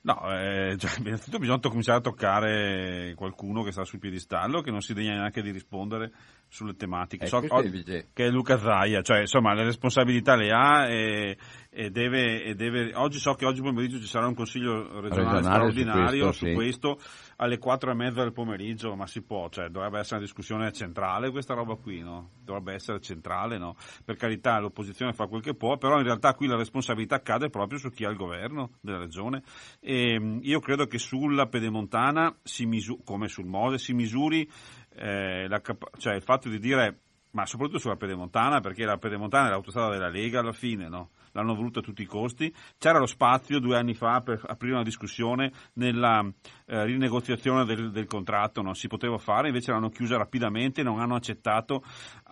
No, 0.02 0.32
eh, 0.32 0.76
cioè, 0.78 0.90
innanzitutto 0.98 1.39
bisogna 1.39 1.60
cominciare 1.60 1.98
a 1.98 2.02
toccare 2.02 3.14
qualcuno 3.16 3.62
che 3.62 3.72
sta 3.72 3.84
sul 3.84 4.01
piedistallo, 4.01 4.60
che 4.60 4.70
non 4.70 4.80
si 4.80 4.94
degna 4.94 5.12
neanche 5.12 5.43
di 5.43 5.51
rispondere 5.51 6.10
sulle 6.53 6.77
tematiche. 6.77 7.24
Eh, 7.24 7.29
so, 7.29 7.41
che 7.41 8.27
è 8.27 8.29
Luca 8.29 8.59
Zaia, 8.59 9.01
cioè 9.01 9.20
insomma 9.20 9.55
le 9.55 9.65
responsabilità 9.65 10.35
le 10.35 10.51
ha 10.53 10.87
e, 10.87 11.39
e, 11.70 11.91
deve, 11.91 12.45
e 12.45 12.55
deve, 12.55 12.93
oggi 12.95 13.19
so 13.19 13.33
che 13.33 13.47
oggi 13.47 13.62
pomeriggio 13.62 13.99
ci 13.99 14.07
sarà 14.07 14.27
un 14.27 14.35
consiglio 14.35 15.01
regionale, 15.01 15.39
regionale 15.39 15.43
straordinario 15.43 16.33
su 16.33 16.53
questo, 16.53 16.89
su 16.91 16.99
questo 16.99 16.99
alle 17.37 17.57
quattro 17.57 17.91
e 17.91 17.95
mezza 17.95 18.23
del 18.23 18.35
pomeriggio, 18.35 18.95
ma 18.95 19.07
si 19.07 19.23
può, 19.23 19.49
cioè 19.49 19.69
dovrebbe 19.69 20.01
essere 20.01 20.16
una 20.16 20.24
discussione 20.27 20.70
centrale 20.73 21.31
questa 21.31 21.55
roba 21.55 21.74
qui, 21.77 22.01
no? 22.01 22.33
Dovrebbe 22.45 22.74
essere 22.74 23.01
centrale, 23.01 23.57
no? 23.57 23.74
Per 24.05 24.16
carità 24.16 24.59
l'opposizione 24.59 25.15
fa 25.15 25.29
quel 25.29 25.41
che 25.41 25.55
può, 25.55 25.79
però 25.79 25.97
in 25.97 26.05
realtà 26.05 26.35
qui 26.35 26.47
la 26.47 26.57
responsabilità 26.57 27.23
cade 27.23 27.49
proprio 27.49 27.79
su 27.79 27.89
chi 27.89 28.05
ha 28.05 28.11
il 28.11 28.16
governo 28.16 28.73
della 28.83 28.99
regione 28.99 29.43
e 29.81 30.39
io 30.43 30.61
credo 30.61 30.87
che 30.87 30.99
sulla 30.99 31.47
pedemontana, 31.47 32.37
si 32.43 32.66
misu- 32.66 33.03
come 33.05 33.29
sul 33.29 33.47
Mose, 33.47 33.79
si 33.79 33.95
misuri 33.95 34.47
eh, 34.94 35.48
la, 35.48 35.60
cioè 35.98 36.14
il 36.14 36.23
fatto 36.23 36.48
di 36.48 36.59
dire, 36.59 36.98
ma 37.31 37.47
soprattutto 37.47 37.78
sulla 37.78 37.97
pedemontana, 37.97 38.60
perché 38.60 38.85
la 38.85 38.98
pedemontana 38.98 39.47
è 39.47 39.51
l'autostrada 39.51 39.90
della 39.90 40.09
Lega 40.09 40.40
alla 40.40 40.52
fine, 40.52 40.89
no? 40.89 41.10
l'hanno 41.32 41.55
voluta 41.55 41.81
a 41.81 41.82
tutti 41.82 42.02
i 42.02 42.06
costi. 42.06 42.52
C'era 42.78 42.98
lo 42.98 43.06
spazio 43.06 43.59
due 43.59 43.77
anni 43.77 43.94
fa 43.94 44.20
per 44.20 44.40
aprire 44.47 44.74
una 44.74 44.82
discussione 44.82 45.52
nella 45.74 46.24
eh, 46.66 46.85
rinegoziazione 46.85 47.64
del, 47.64 47.90
del, 47.90 48.06
contratto, 48.06 48.62
non 48.62 48.74
si 48.74 48.89
poteva 48.89 49.19
fare, 49.19 49.48
invece 49.48 49.73
l'hanno 49.73 49.90
chiusa 49.90 50.16
rapidamente, 50.16 50.82
non 50.82 51.01
hanno 51.01 51.14
accettato 51.14 51.82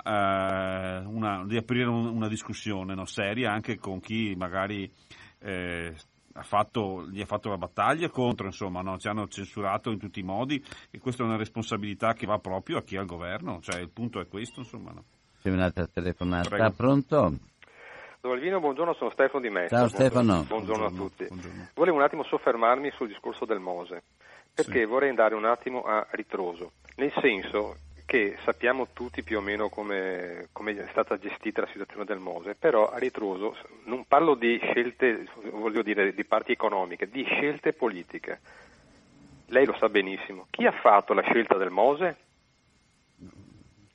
eh, 0.04 1.02
una, 1.04 1.44
di 1.46 1.56
aprire 1.56 1.88
un, 1.88 2.06
una 2.06 2.28
discussione 2.28 2.94
no, 2.94 3.04
seria 3.04 3.52
anche 3.52 3.78
con 3.78 4.00
chi 4.00 4.34
magari 4.36 4.90
eh, 5.40 5.94
ha 6.34 6.42
fatto, 6.42 7.06
gli 7.10 7.20
ha 7.20 7.26
fatto 7.26 7.48
la 7.48 7.56
battaglia 7.56 8.08
contro, 8.08 8.46
insomma, 8.46 8.82
no? 8.82 8.98
ci 8.98 9.08
hanno 9.08 9.26
censurato 9.28 9.90
in 9.90 9.98
tutti 9.98 10.20
i 10.20 10.24
modi 10.24 10.62
e 10.90 10.98
questa 10.98 11.22
è 11.22 11.26
una 11.26 11.36
responsabilità 11.36 12.12
che 12.12 12.26
va 12.26 12.38
proprio 12.38 12.78
a 12.78 12.82
chi 12.82 12.96
ha 12.96 13.00
il 13.00 13.06
governo, 13.06 13.60
cioè 13.60 13.80
il 13.80 13.90
punto 13.90 14.20
è 14.20 14.28
questo, 14.28 14.60
insomma. 14.60 14.92
No? 14.92 15.04
C'è 15.42 15.50
un'altra 15.50 15.86
telefonata, 15.86 16.48
Prego. 16.48 16.70
pronto? 16.72 17.34
Don 18.20 18.32
Alvino, 18.32 18.60
buongiorno, 18.60 18.92
sono 18.94 19.10
Stefano 19.10 19.40
di 19.40 19.48
Mestre. 19.48 19.78
Ciao 19.78 19.88
Stefano. 19.88 20.44
Buongiorno, 20.46 20.56
buongiorno 20.64 20.86
a 20.86 20.90
tutti. 20.90 21.24
Buongiorno. 21.26 21.68
Volevo 21.74 21.96
un 21.96 22.02
attimo 22.02 22.24
soffermarmi 22.24 22.90
sul 22.90 23.08
discorso 23.08 23.46
del 23.46 23.60
Mose, 23.60 24.02
perché 24.54 24.80
sì. 24.80 24.84
vorrei 24.84 25.08
andare 25.08 25.34
un 25.34 25.46
attimo 25.46 25.82
a 25.82 26.06
ritroso, 26.10 26.72
nel 26.96 27.12
senso 27.20 27.76
che 28.10 28.36
sappiamo 28.42 28.88
tutti 28.92 29.22
più 29.22 29.38
o 29.38 29.40
meno 29.40 29.68
come, 29.68 30.48
come, 30.50 30.72
è 30.72 30.88
stata 30.90 31.16
gestita 31.16 31.60
la 31.60 31.68
situazione 31.68 32.04
del 32.04 32.18
Mose, 32.18 32.56
però 32.56 32.90
a 32.90 32.98
ritroso 32.98 33.56
non 33.84 34.04
parlo 34.04 34.34
di 34.34 34.58
scelte, 34.60 35.28
voglio 35.52 35.82
dire, 35.82 36.12
di 36.12 36.24
parti 36.24 36.50
economiche, 36.50 37.08
di 37.08 37.22
scelte 37.22 37.72
politiche. 37.72 38.40
Lei 39.46 39.64
lo 39.64 39.76
sa 39.78 39.88
benissimo. 39.88 40.48
Chi 40.50 40.66
ha 40.66 40.72
fatto 40.72 41.14
la 41.14 41.22
scelta 41.22 41.56
del 41.56 41.70
Mose? 41.70 42.16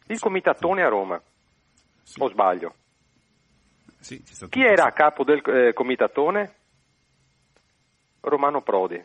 Il 0.08 0.20
comitatone 0.22 0.82
a 0.82 0.88
Roma. 0.88 1.22
Sì. 2.02 2.22
O 2.22 2.30
sbaglio? 2.30 2.74
Sì, 4.00 4.24
Chi 4.50 4.62
era 4.62 4.86
a 4.86 4.94
capo 4.94 5.26
del 5.26 5.42
eh, 5.46 5.74
comitatone? 5.74 6.54
Romano 8.22 8.62
Prodi. 8.62 9.04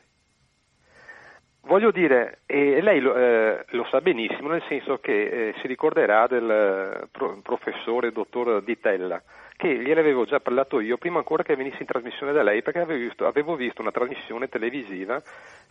Voglio 1.71 1.93
dire, 1.93 2.41
e 2.47 2.83
lei 2.83 2.99
lo, 2.99 3.15
eh, 3.15 3.65
lo, 3.69 3.85
sa 3.85 4.01
benissimo, 4.01 4.49
nel 4.49 4.65
senso 4.67 4.99
che 4.99 5.51
eh, 5.51 5.55
si 5.61 5.69
ricorderà 5.69 6.27
del 6.27 6.51
eh, 6.51 7.07
pro, 7.13 7.39
professore 7.45 8.11
dottor 8.11 8.61
Di 8.65 8.81
Tella, 8.81 9.23
che 9.57 9.79
gliene 9.79 10.01
avevo 10.01 10.25
già 10.25 10.41
parlato 10.41 10.81
io 10.81 10.97
prima 10.97 11.19
ancora 11.19 11.45
che 11.45 11.55
venissi 11.55 11.83
in 11.83 11.87
trasmissione 11.87 12.33
da 12.33 12.43
lei, 12.43 12.63
perché 12.63 12.81
avevo 12.81 12.99
visto, 12.99 13.25
avevo 13.25 13.55
visto 13.55 13.83
una 13.83 13.93
trasmissione 13.93 14.49
televisiva 14.49 15.23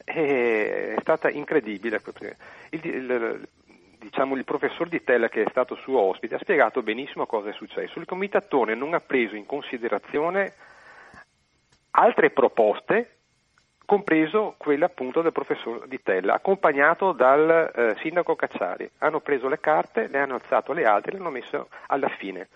e 0.05 0.95
è 0.95 1.01
stata 1.01 1.29
incredibile. 1.29 2.01
Il, 2.69 2.85
il, 2.85 3.47
diciamo, 3.99 4.37
il 4.37 4.45
professor 4.45 4.87
Di 4.87 5.03
Tella, 5.03 5.27
che 5.27 5.43
è 5.43 5.49
stato 5.49 5.75
suo 5.75 5.99
ospite, 5.99 6.35
ha 6.35 6.39
spiegato 6.39 6.81
benissimo 6.81 7.25
cosa 7.25 7.49
è 7.49 7.53
successo. 7.53 7.99
Il 7.99 8.05
comitatone 8.05 8.73
non 8.73 8.93
ha 8.93 9.01
preso 9.01 9.35
in 9.35 9.45
considerazione 9.45 10.53
altre 11.91 12.29
proposte 12.29 13.18
compreso 13.89 14.53
quella 14.59 14.85
appunto 14.85 15.23
del 15.23 15.31
professor 15.31 15.87
Di 15.87 15.99
Tella, 16.03 16.35
accompagnato 16.35 17.11
dal 17.11 17.71
eh, 17.73 17.95
sindaco 18.01 18.35
Cacciari. 18.35 18.87
Hanno 18.99 19.19
preso 19.19 19.47
le 19.47 19.59
carte, 19.59 20.07
le 20.07 20.19
hanno 20.19 20.35
alzato 20.35 20.73
le 20.73 20.85
altre 20.85 21.09
e 21.09 21.13
le 21.15 21.21
hanno 21.21 21.31
messe 21.31 21.65
alla 21.87 22.07
fine. 22.09 22.49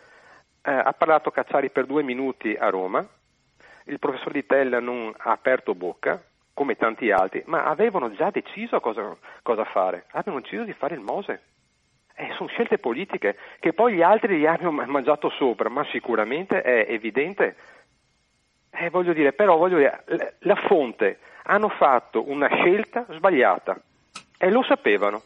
Eh, 0.61 0.71
ha 0.71 0.93
parlato 0.93 1.31
Cacciari 1.31 1.71
per 1.71 1.87
due 1.87 2.03
minuti 2.03 2.53
a 2.53 2.69
Roma, 2.69 3.03
il 3.85 3.97
professor 3.97 4.31
Di 4.31 4.45
Tella 4.45 4.79
non 4.79 5.11
ha 5.17 5.31
aperto 5.31 5.73
bocca, 5.73 6.21
come 6.53 6.75
tanti 6.75 7.09
altri, 7.09 7.41
ma 7.47 7.63
avevano 7.63 8.11
già 8.11 8.29
deciso 8.29 8.79
cosa, 8.79 9.17
cosa 9.41 9.63
fare, 9.63 10.05
avevano 10.11 10.41
deciso 10.41 10.63
di 10.63 10.73
fare 10.73 10.93
il 10.93 11.01
Mose. 11.01 11.41
Eh, 12.13 12.31
sono 12.35 12.47
scelte 12.49 12.77
politiche 12.77 13.35
che 13.59 13.73
poi 13.73 13.95
gli 13.95 14.03
altri 14.03 14.37
gli 14.37 14.45
hanno 14.45 14.69
mangiato 14.69 15.31
sopra, 15.31 15.67
ma 15.67 15.83
sicuramente 15.85 16.61
è 16.61 16.85
evidente 16.89 17.55
eh, 18.75 18.89
voglio 18.89 19.13
dire, 19.13 19.33
però 19.33 19.55
voglio 19.55 19.77
dire, 19.77 20.03
la 20.39 20.55
fonte 20.67 21.19
hanno 21.43 21.69
fatto 21.69 22.27
una 22.27 22.47
scelta 22.47 23.05
sbagliata 23.09 23.79
e 24.37 24.49
lo 24.49 24.63
sapevano. 24.63 25.21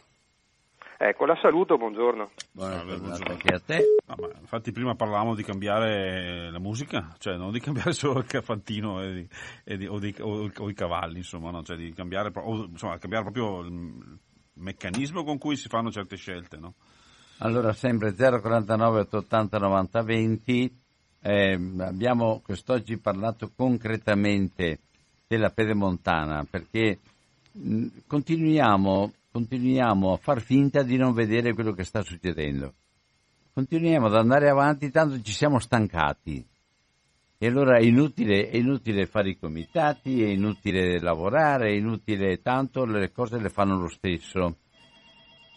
Ecco, 1.00 1.26
la 1.26 1.38
saluto, 1.40 1.76
buongiorno. 1.78 2.30
Buongiorno 2.52 3.12
anche 3.12 3.54
a 3.54 3.60
te. 3.60 3.78
No, 4.04 4.16
infatti 4.40 4.72
prima 4.72 4.96
parlavamo 4.96 5.34
di 5.36 5.44
cambiare 5.44 6.50
la 6.50 6.58
musica, 6.58 7.14
cioè 7.18 7.36
non 7.36 7.52
di 7.52 7.60
cambiare 7.60 7.92
solo 7.94 8.18
il 8.18 8.26
cafantino 8.26 9.00
e 9.00 9.12
di, 9.12 9.28
e 9.64 9.76
di, 9.76 9.86
o, 9.86 9.98
di, 9.98 10.14
o, 10.20 10.50
o, 10.54 10.68
i 10.68 10.74
cavalli, 10.74 11.18
insomma, 11.18 11.50
no? 11.50 11.62
cioè 11.62 11.76
di 11.76 11.92
cambiare, 11.92 12.32
o, 12.34 12.64
insomma, 12.64 12.98
cambiare, 12.98 13.30
proprio 13.30 13.60
il 13.60 14.18
meccanismo 14.54 15.22
con 15.22 15.38
cui 15.38 15.56
si 15.56 15.68
fanno 15.68 15.90
certe 15.90 16.16
scelte. 16.16 16.56
No? 16.56 16.74
Allora, 17.38 17.72
sempre 17.72 18.12
049 18.12 19.00
880 19.00 19.58
90 19.58 20.02
20 20.02 20.80
eh, 21.28 21.60
abbiamo 21.80 22.40
quest'oggi 22.42 22.96
parlato 22.96 23.50
concretamente 23.54 24.78
della 25.26 25.50
pedemontana 25.50 26.46
perché 26.48 27.00
mh, 27.52 27.86
continuiamo, 28.06 29.12
continuiamo 29.30 30.14
a 30.14 30.16
far 30.16 30.40
finta 30.40 30.82
di 30.82 30.96
non 30.96 31.12
vedere 31.12 31.52
quello 31.52 31.72
che 31.72 31.84
sta 31.84 32.02
succedendo. 32.02 32.72
Continuiamo 33.52 34.06
ad 34.06 34.14
andare 34.14 34.48
avanti, 34.48 34.90
tanto 34.90 35.20
ci 35.20 35.32
siamo 35.32 35.58
stancati. 35.58 36.42
E 37.40 37.46
allora 37.46 37.76
è 37.76 37.82
inutile, 37.82 38.48
è 38.48 38.56
inutile 38.56 39.04
fare 39.04 39.30
i 39.30 39.38
comitati, 39.38 40.22
è 40.22 40.28
inutile 40.28 40.98
lavorare, 40.98 41.68
è 41.68 41.76
inutile 41.76 42.40
tanto, 42.40 42.86
le 42.86 43.12
cose 43.12 43.38
le 43.38 43.50
fanno 43.50 43.78
lo 43.78 43.88
stesso. 43.88 44.56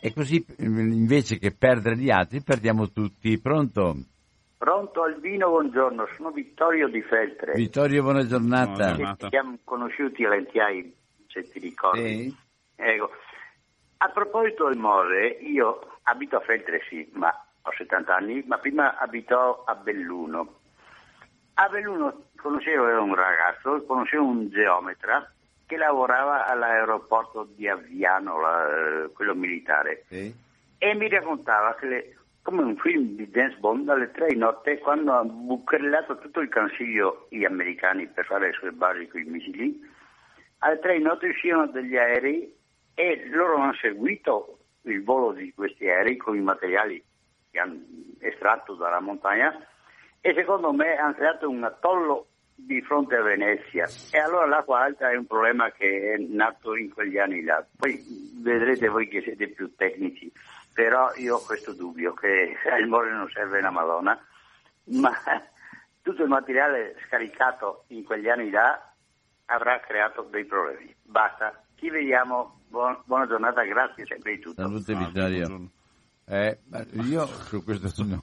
E 0.02 0.14
così 0.14 0.44
invece 0.60 1.38
che 1.38 1.52
perdere 1.52 1.98
gli 1.98 2.12
altri, 2.12 2.42
perdiamo 2.42 2.90
tutti. 2.90 3.40
Pronto? 3.40 3.98
Pronto 4.62 5.02
Albino, 5.02 5.50
buongiorno, 5.50 6.08
sono 6.16 6.30
Vittorio 6.30 6.88
di 6.88 7.02
Feltre. 7.02 7.54
Vittorio, 7.54 8.04
buona 8.04 8.28
giornata. 8.28 8.94
Buona 8.94 9.16
Ci 9.18 9.30
siamo 9.30 9.58
conosciuti 9.64 10.24
a 10.24 10.30
Lentiai, 10.30 10.96
se 11.26 11.50
ti 11.50 11.58
ricordi. 11.58 12.30
Sì. 12.30 12.38
Ecco. 12.76 13.10
A 13.98 14.10
proposito 14.10 14.68
del 14.68 14.78
Mose, 14.78 15.40
io 15.42 15.98
abito 16.04 16.36
a 16.36 16.42
Feltre, 16.42 16.80
sì, 16.88 17.10
ma 17.14 17.36
ho 17.60 17.72
70 17.76 18.16
anni, 18.16 18.44
ma 18.46 18.60
prima 18.60 19.00
abito 19.00 19.64
a 19.64 19.74
Belluno. 19.74 20.60
A 21.56 21.68
Belluno 21.68 22.26
conoscevo 22.36 22.86
un 23.02 23.16
ragazzo, 23.16 23.84
conoscevo 23.88 24.26
un 24.26 24.48
geometra 24.50 25.28
che 25.66 25.76
lavorava 25.76 26.46
all'aeroporto 26.46 27.50
di 27.56 27.68
Aviano, 27.68 28.40
la, 28.40 29.10
quello 29.12 29.34
militare, 29.34 30.04
sì. 30.08 30.32
e 30.78 30.94
mi 30.94 31.10
raccontava 31.10 31.74
che 31.74 31.88
le, 31.88 32.16
come 32.42 32.64
un 32.64 32.76
film 32.78 33.16
di 33.16 33.28
James 33.28 33.58
Bond 33.58 33.88
alle 33.90 34.12
tre 34.12 34.28
di 34.28 34.38
notte 34.38 34.80
quando 34.80 35.14
ha 35.14 35.24
bucherellato 35.24 36.18
tutto 36.18 36.40
il 36.40 36.50
consiglio 36.50 37.28
gli 37.30 37.46
americani 37.46 38.08
per 38.08 38.26
fare 38.26 38.48
le 38.48 38.54
sue 38.54 38.72
basi 38.72 39.08
con 39.08 39.22
i 39.22 39.26
missili 39.26 39.80
alle 40.60 40.80
tre 40.80 40.98
di 40.98 41.04
notte 41.04 41.28
uscivano 41.28 41.68
degli 41.68 41.98
aerei 41.98 42.54
e 42.94 43.28
loro 43.30 43.58
hanno 43.58 43.74
seguito 43.74 44.58
il 44.84 45.04
volo 45.04 45.32
di 45.32 45.54
questi 45.54 45.88
aerei 45.88 46.18
con 46.18 46.36
i 46.36 46.42
materiali 46.42 47.04
che 47.52 47.60
hanno 47.60 47.80
estratto 48.20 48.74
dalla 48.74 49.00
montagna 49.00 49.54
e 50.20 50.34
secondo 50.34 50.72
me 50.72 50.96
hanno 50.96 51.14
creato 51.14 51.50
un 51.50 51.64
atollo 51.64 52.28
di 52.56 52.82
fronte 52.82 53.16
a 53.16 53.24
Venezia. 53.24 53.88
E 54.12 54.20
allora 54.20 54.46
l'acqua 54.46 54.82
alta 54.82 55.10
è 55.10 55.16
un 55.16 55.26
problema 55.26 55.72
che 55.72 56.14
è 56.14 56.18
nato 56.18 56.76
in 56.76 56.94
quegli 56.94 57.18
anni 57.18 57.42
là. 57.42 57.66
Poi 57.76 58.00
vedrete 58.40 58.88
voi 58.88 59.08
che 59.08 59.22
siete 59.22 59.48
più 59.48 59.74
tecnici 59.76 60.32
però 60.74 61.14
io 61.16 61.36
ho 61.38 61.42
questo 61.42 61.74
dubbio 61.74 62.14
che 62.14 62.56
il 62.80 62.88
Mori 62.88 63.10
non 63.12 63.30
serve 63.30 63.60
una 63.60 63.72
Madonna, 63.72 64.20
ma 64.86 65.12
tutto 66.02 66.24
il 66.24 66.30
materiale 66.30 66.96
scaricato 67.06 67.86
in 67.88 68.04
quegli 68.04 68.30
anni 68.30 68.50
là 68.50 68.94
avrà 69.46 69.80
creato 69.80 70.28
dei 70.32 70.46
problemi. 70.46 70.96
Basta, 71.04 71.62
ci 71.76 71.90
vediamo, 71.90 72.62
buon, 72.68 73.02
buona 73.06 73.28
giornata, 73.28 73.64
grazie 73.64 74.06
sempre 74.06 74.36
di 74.36 74.42
tutto. 74.42 74.62
Salute 74.62 74.96
Vittorio. 74.96 75.70
Eh, 76.26 76.60
io 77.04 77.26
su 77.50 77.62
questo 77.64 77.92
no? 78.06 78.22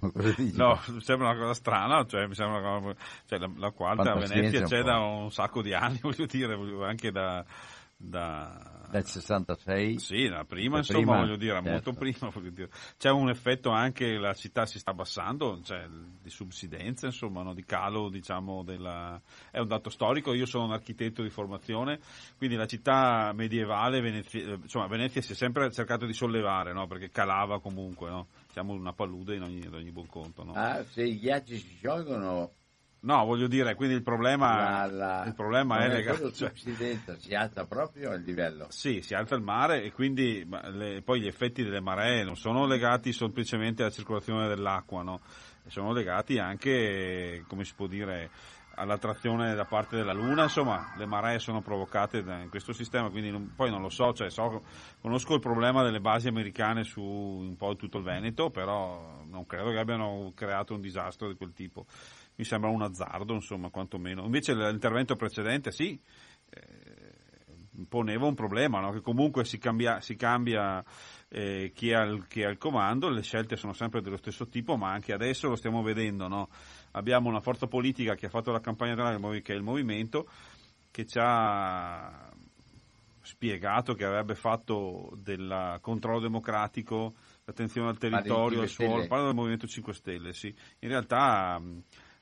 No, 0.54 0.80
sembra 1.00 1.30
una 1.30 1.38
cosa 1.38 1.52
strana, 1.52 2.06
cioè, 2.06 2.26
mi 2.26 2.34
sembra 2.34 2.58
una 2.58 2.80
cosa, 2.80 2.96
cioè, 3.26 3.38
la, 3.38 3.50
la 3.56 3.70
quarta 3.70 4.12
a 4.12 4.14
Venezia 4.14 4.62
c'è 4.62 4.82
da 4.82 4.98
un 4.98 5.30
sacco 5.30 5.60
di 5.60 5.74
anni, 5.74 5.98
voglio 6.00 6.24
dire, 6.24 6.56
anche 6.86 7.10
da, 7.10 7.44
da 7.96 8.77
del 8.90 9.04
66? 9.04 9.98
Sì, 9.98 10.28
la 10.28 10.44
prima, 10.44 10.78
insomma, 10.78 10.98
prima, 10.98 11.20
voglio 11.20 11.36
dire, 11.36 11.54
certo. 11.54 11.70
molto 11.70 11.92
prima. 11.92 12.32
Dire. 12.50 12.70
C'è 12.96 13.10
un 13.10 13.28
effetto 13.28 13.70
anche, 13.70 14.16
la 14.16 14.32
città 14.32 14.64
si 14.66 14.78
sta 14.78 14.92
abbassando, 14.92 15.60
cioè 15.62 15.86
di 15.88 16.30
subsidenza, 16.30 17.06
insomma, 17.06 17.42
no? 17.42 17.54
di 17.54 17.64
calo, 17.64 18.08
diciamo, 18.08 18.62
della... 18.62 19.20
è 19.50 19.58
un 19.58 19.66
dato 19.68 19.90
storico. 19.90 20.32
Io 20.32 20.46
sono 20.46 20.64
un 20.64 20.72
architetto 20.72 21.22
di 21.22 21.30
formazione, 21.30 22.00
quindi 22.36 22.56
la 22.56 22.66
città 22.66 23.32
medievale, 23.34 24.00
Venezia, 24.00 24.54
insomma, 24.54 24.86
Venezia 24.86 25.20
si 25.20 25.32
è 25.32 25.34
sempre 25.34 25.70
cercato 25.70 26.06
di 26.06 26.12
sollevare, 26.12 26.72
no? 26.72 26.86
perché 26.86 27.10
calava 27.10 27.60
comunque, 27.60 28.08
no? 28.08 28.28
siamo 28.50 28.72
una 28.72 28.92
palude 28.92 29.36
in 29.36 29.42
ogni, 29.42 29.64
in 29.64 29.74
ogni 29.74 29.90
buon 29.90 30.06
conto. 30.06 30.44
No? 30.44 30.52
Ah, 30.54 30.82
se 30.84 31.02
i 31.02 31.18
ghiacci 31.18 31.56
si 31.56 31.76
sciolgono 31.76 32.52
No, 33.00 33.24
voglio 33.24 33.46
dire, 33.46 33.74
quindi 33.76 33.94
il 33.94 34.02
problema, 34.02 34.84
la, 34.86 35.24
il 35.24 35.34
problema 35.34 35.78
è 35.78 35.88
legato. 35.88 36.32
Cioè, 36.32 36.52
si 36.54 37.34
alza 37.34 37.64
proprio 37.64 38.12
il 38.12 38.22
livello. 38.22 38.66
Sì, 38.70 39.02
si 39.02 39.14
alza 39.14 39.36
il 39.36 39.42
mare 39.42 39.84
e 39.84 39.92
quindi 39.92 40.46
le, 40.72 41.02
poi 41.02 41.20
gli 41.20 41.26
effetti 41.26 41.62
delle 41.62 41.80
maree 41.80 42.24
non 42.24 42.36
sono 42.36 42.66
legati 42.66 43.12
semplicemente 43.12 43.82
alla 43.82 43.92
circolazione 43.92 44.48
dell'acqua, 44.48 45.02
no? 45.02 45.20
sono 45.68 45.92
legati 45.92 46.38
anche, 46.38 47.44
come 47.46 47.64
si 47.64 47.74
può 47.74 47.86
dire, 47.86 48.30
all'attrazione 48.74 49.54
da 49.54 49.64
parte 49.64 49.96
della 49.96 50.12
Luna, 50.12 50.44
insomma 50.44 50.94
le 50.96 51.06
maree 51.06 51.38
sono 51.38 51.60
provocate 51.60 52.22
da, 52.22 52.40
in 52.40 52.48
questo 52.48 52.72
sistema, 52.72 53.10
quindi 53.10 53.30
non, 53.30 53.52
poi 53.54 53.70
non 53.70 53.82
lo 53.82 53.88
so, 53.88 54.12
cioè, 54.12 54.30
so, 54.30 54.62
conosco 55.00 55.34
il 55.34 55.40
problema 55.40 55.82
delle 55.82 56.00
basi 56.00 56.28
americane 56.28 56.84
su 56.84 57.02
un 57.02 57.56
po' 57.56 57.76
tutto 57.76 57.98
il 57.98 58.04
Veneto, 58.04 58.50
però 58.50 59.22
non 59.28 59.46
credo 59.46 59.70
che 59.70 59.78
abbiano 59.78 60.32
creato 60.34 60.74
un 60.74 60.80
disastro 60.80 61.28
di 61.28 61.34
quel 61.34 61.52
tipo 61.52 61.86
mi 62.38 62.44
sembra 62.44 62.70
un 62.70 62.82
azzardo, 62.82 63.34
insomma, 63.34 63.68
quantomeno. 63.68 64.24
Invece 64.24 64.54
l'intervento 64.54 65.16
precedente, 65.16 65.72
sì, 65.72 66.00
eh, 66.50 67.84
poneva 67.88 68.26
un 68.26 68.34
problema, 68.34 68.78
no? 68.78 68.92
che 68.92 69.00
comunque 69.00 69.44
si 69.44 69.58
cambia, 69.58 70.00
si 70.00 70.14
cambia 70.14 70.84
eh, 71.30 71.72
chi, 71.74 71.92
ha 71.92 72.02
il, 72.02 72.28
chi, 72.28 72.44
ha 72.44 72.48
il, 72.48 72.56
comando, 72.56 73.08
le 73.08 73.22
scelte 73.22 73.56
sono 73.56 73.72
sempre 73.72 74.02
dello 74.02 74.16
stesso 74.16 74.46
tipo, 74.46 74.76
ma 74.76 74.92
anche 74.92 75.12
adesso 75.12 75.48
lo 75.48 75.56
stiamo 75.56 75.82
vedendo. 75.82 76.28
No? 76.28 76.48
Abbiamo 76.92 77.28
una 77.28 77.40
forza 77.40 77.66
politica 77.66 78.14
che 78.14 78.26
ha 78.26 78.30
fatto 78.30 78.52
la 78.52 78.60
campagna 78.60 78.92
elettorale, 78.92 79.42
che 79.42 79.52
è 79.52 79.56
il 79.56 79.62
movimento, 79.62 80.28
che 80.92 81.06
ci 81.06 81.18
ha 81.20 82.30
spiegato 83.20 83.94
che 83.94 84.04
avrebbe 84.04 84.36
fatto 84.36 85.12
del 85.16 85.78
controllo 85.80 86.20
democratico, 86.20 87.14
l'attenzione 87.44 87.88
al 87.88 87.98
territorio, 87.98 88.60
al 88.60 88.68
suolo, 88.68 89.08
parlo 89.08 89.26
del 89.26 89.34
Movimento 89.34 89.66
5 89.66 89.92
Stelle, 89.92 90.32
sì. 90.32 90.54
In 90.78 90.88
realtà 90.88 91.60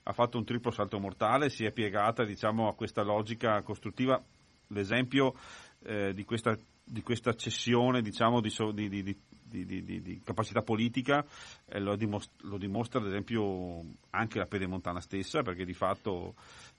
ha 0.08 0.12
fatto 0.12 0.38
un 0.38 0.44
triplo 0.44 0.70
salto 0.70 0.98
mortale, 1.00 1.48
si 1.48 1.64
è 1.64 1.72
piegata 1.72 2.24
diciamo, 2.24 2.68
a 2.68 2.74
questa 2.74 3.02
logica 3.02 3.60
costruttiva. 3.62 4.22
L'esempio 4.68 5.34
eh, 5.82 6.12
di, 6.14 6.24
questa, 6.24 6.56
di, 6.82 7.02
questa, 7.02 7.34
cessione 7.34 8.02
diciamo, 8.02 8.40
di, 8.40 8.52
di, 8.72 9.02
di, 9.48 10.20
capacità 10.24 10.62
politica 10.62 11.24
eh, 11.66 11.80
lo, 11.80 11.96
dimostra, 11.96 12.48
lo, 12.48 12.56
dimostra, 12.56 13.00
ad 13.00 13.06
esempio 13.06 13.82
anche 14.10 14.38
la 14.38 14.46
Pedemontana 14.46 15.00
stessa, 15.00 15.42
perché 15.42 15.64
di 15.64 15.74
fatto 15.74 16.34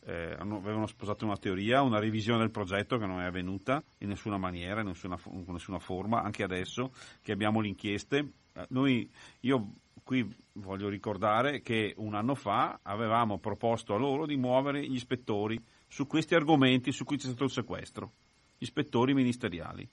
eh, 0.06 0.34
avevano 0.40 0.88
sposato 0.88 1.26
una 1.26 1.38
teoria, 1.38 1.82
una 1.82 2.00
revisione 2.00 2.40
del 2.40 2.52
progetto 2.52 2.98
che 2.98 3.06
non 3.06 3.20
è 3.20 3.26
avvenuta 3.26 3.84
in 4.00 4.08
nessuna 4.08 4.38
maniera, 4.38 4.80
in 4.80 4.88
nessuna, 4.88 5.18
in 5.32 5.44
nessuna 5.48 5.80
forma, 5.80 6.22
anche 6.22 6.44
adesso 6.44 6.94
che 7.22 7.34
abbiamo 7.34 7.60
le 7.60 7.68
inchieste. 7.68 8.32
Eh, 8.54 8.66
noi, 8.70 9.10
io 9.42 9.72
qui 10.08 10.26
voglio 10.54 10.88
ricordare 10.88 11.62
che 11.62 11.94
un 11.98 12.16
anno 12.16 12.34
fa 12.34 12.80
avevamo 12.82 13.40
proposto 13.40 13.94
a 13.94 13.98
loro 13.98 14.26
di 14.26 14.38
muovere 14.38 14.88
gli 14.88 14.96
ispettori 14.96 15.62
su 15.86 16.08
questi 16.08 16.34
argomenti 16.34 16.94
su 16.94 17.04
cui 17.04 17.18
c'è 17.18 17.28
stato 17.28 17.44
il 17.44 17.52
sequestro, 17.52 18.14
gli 18.58 18.64
ispettori 18.64 19.14
ministeriali. 19.14 19.88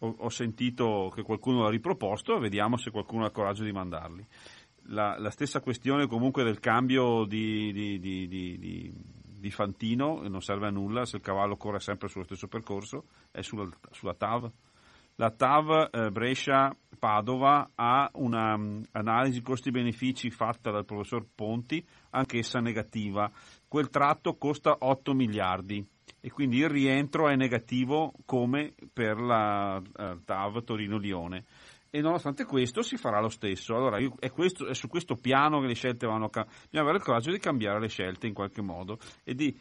Ho, 0.00 0.16
ho 0.18 0.28
sentito 0.28 1.10
che 1.14 1.22
qualcuno 1.22 1.62
l'ha 1.62 1.70
riproposto 1.70 2.38
vediamo 2.38 2.76
se 2.76 2.90
qualcuno 2.90 3.22
ha 3.22 3.28
il 3.28 3.32
coraggio 3.32 3.64
di 3.64 3.72
mandarli. 3.72 4.26
La, 4.88 5.18
la 5.18 5.30
stessa 5.30 5.62
questione 5.62 6.06
comunque 6.06 6.44
del 6.44 6.60
cambio 6.60 7.24
di, 7.24 7.72
di, 7.72 7.98
di, 7.98 8.28
di, 8.28 9.50
Fantino 9.50 10.28
non 10.28 10.42
serve 10.42 10.66
a 10.66 10.70
nulla 10.70 11.06
se 11.06 11.16
il 11.16 11.22
cavallo 11.22 11.56
corre 11.56 11.80
sempre 11.80 12.08
sullo 12.08 12.24
stesso 12.24 12.48
percorso, 12.48 13.06
è 13.30 13.40
sulla, 13.40 13.66
sulla 13.92 14.14
TAV 14.14 14.52
la 15.16 15.30
TAV 15.30 15.88
eh, 15.90 16.10
Brescia-Padova 16.10 17.70
ha 17.74 18.10
un'analisi 18.14 19.38
um, 19.38 19.42
costi-benefici 19.42 20.30
fatta 20.30 20.70
dal 20.70 20.84
professor 20.84 21.26
Ponti, 21.34 21.84
anch'essa 22.10 22.60
negativa. 22.60 23.30
Quel 23.68 23.88
tratto 23.88 24.36
costa 24.36 24.76
8 24.78 25.12
miliardi 25.12 25.86
e 26.20 26.30
quindi 26.30 26.58
il 26.58 26.68
rientro 26.68 27.28
è 27.28 27.36
negativo 27.36 28.12
come 28.24 28.74
per 28.92 29.20
la 29.20 29.76
uh, 29.76 30.22
TAV 30.24 30.64
Torino-Lione. 30.64 31.44
E 31.94 32.00
nonostante 32.00 32.46
questo 32.46 32.80
si 32.80 32.96
farà 32.96 33.20
lo 33.20 33.28
stesso. 33.28 33.74
Allora, 33.74 33.98
io, 33.98 34.14
è, 34.18 34.30
questo, 34.30 34.66
è, 34.66 34.72
su 34.72 34.88
questo 34.88 35.14
piano 35.14 35.60
che 35.60 35.66
le 35.66 35.74
scelte 35.74 36.06
vanno 36.06 36.24
a 36.24 36.30
cambiare. 36.30 36.58
Bisogna 36.62 36.82
avere 36.84 36.96
il 36.96 37.04
coraggio 37.04 37.30
di 37.30 37.38
cambiare 37.38 37.80
le 37.80 37.88
scelte 37.88 38.26
in 38.26 38.32
qualche 38.32 38.62
modo 38.62 38.98
e 39.24 39.34
di 39.34 39.54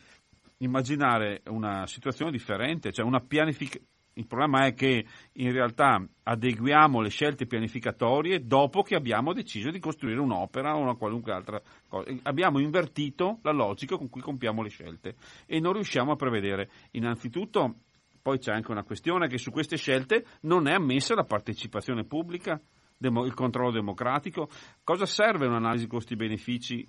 immaginare 0.62 1.42
una 1.48 1.86
situazione 1.86 2.32
differente, 2.32 2.92
cioè 2.92 3.06
una 3.06 3.20
pianificazione 3.20 3.90
il 4.16 4.28
problema 4.28 4.66
è 4.66 4.74
che 4.74 5.06
in 5.34 5.52
realtà 5.54 6.06
adeguiamo 6.24 7.00
le 7.00 7.10
scelte 7.10 7.46
pianificatorie 7.46 8.46
dopo 8.46 8.82
che 8.82 8.96
abbiamo 8.96 9.32
deciso 9.32 9.72
di 9.72 9.80
costruire 9.80 10.20
un'opera 10.20 10.76
o 10.76 10.82
una 10.82 10.96
qualunque 10.96 11.32
altra 11.32 11.62
cosa. 11.88 12.12
Abbiamo 12.24 12.60
invertito 12.60 13.40
la 13.44 13.54
logica 13.54 13.96
con 13.96 14.10
cui 14.10 14.22
compiamo 14.22 14.62
le 14.62 14.70
scelte 14.70 15.16
e 15.46 15.62
non 15.62 15.74
riusciamo 15.74 16.12
a 16.12 16.16
prevedere. 16.18 16.70
Innanzitutto, 16.92 17.76
poi 18.22 18.38
c'è 18.38 18.52
anche 18.52 18.72
una 18.72 18.84
questione 18.84 19.28
che 19.28 19.38
su 19.38 19.50
queste 19.50 19.78
scelte 19.78 20.26
non 20.42 20.68
è 20.68 20.74
ammessa 20.74 21.16
la 21.16 21.24
partecipazione 21.24 22.04
pubblica, 22.04 22.60
il 22.98 23.34
controllo 23.34 23.72
democratico. 23.72 24.50
Cosa 24.84 25.06
serve 25.06 25.48
un'analisi 25.48 25.88
costi-benefici 25.88 26.88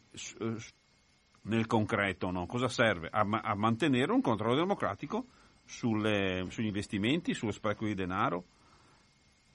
nel 1.42 1.66
concreto? 1.66 2.30
No? 2.30 2.46
Cosa 2.46 2.68
serve? 2.68 3.08
A, 3.10 3.20
a 3.20 3.54
mantenere 3.54 4.12
un 4.12 4.20
controllo 4.20 4.56
democratico 4.56 5.26
sulle, 5.64 6.44
sugli 6.48 6.66
investimenti, 6.66 7.34
sullo 7.34 7.52
spreco 7.52 7.86
di 7.86 7.94
denaro. 7.94 8.44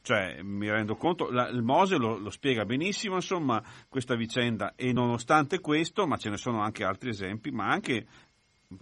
Cioè, 0.02 0.42
mi 0.42 0.70
rendo 0.70 0.96
conto, 0.96 1.30
la, 1.30 1.50
il 1.50 1.62
Mose 1.62 1.98
lo, 1.98 2.18
lo, 2.18 2.30
spiega 2.30 2.64
benissimo, 2.64 3.16
insomma, 3.16 3.62
questa 3.90 4.16
vicenda 4.16 4.74
e 4.76 4.94
nonostante 4.94 5.60
questo, 5.60 6.08
ma 6.08 6.16
ce 6.16 6.30
ne 6.30 6.38
sono 6.38 6.62
anche 6.62 6.86
altri 6.86 7.10
esempi, 7.10 7.52
ma 7.52 7.68
anche, 7.68 8.08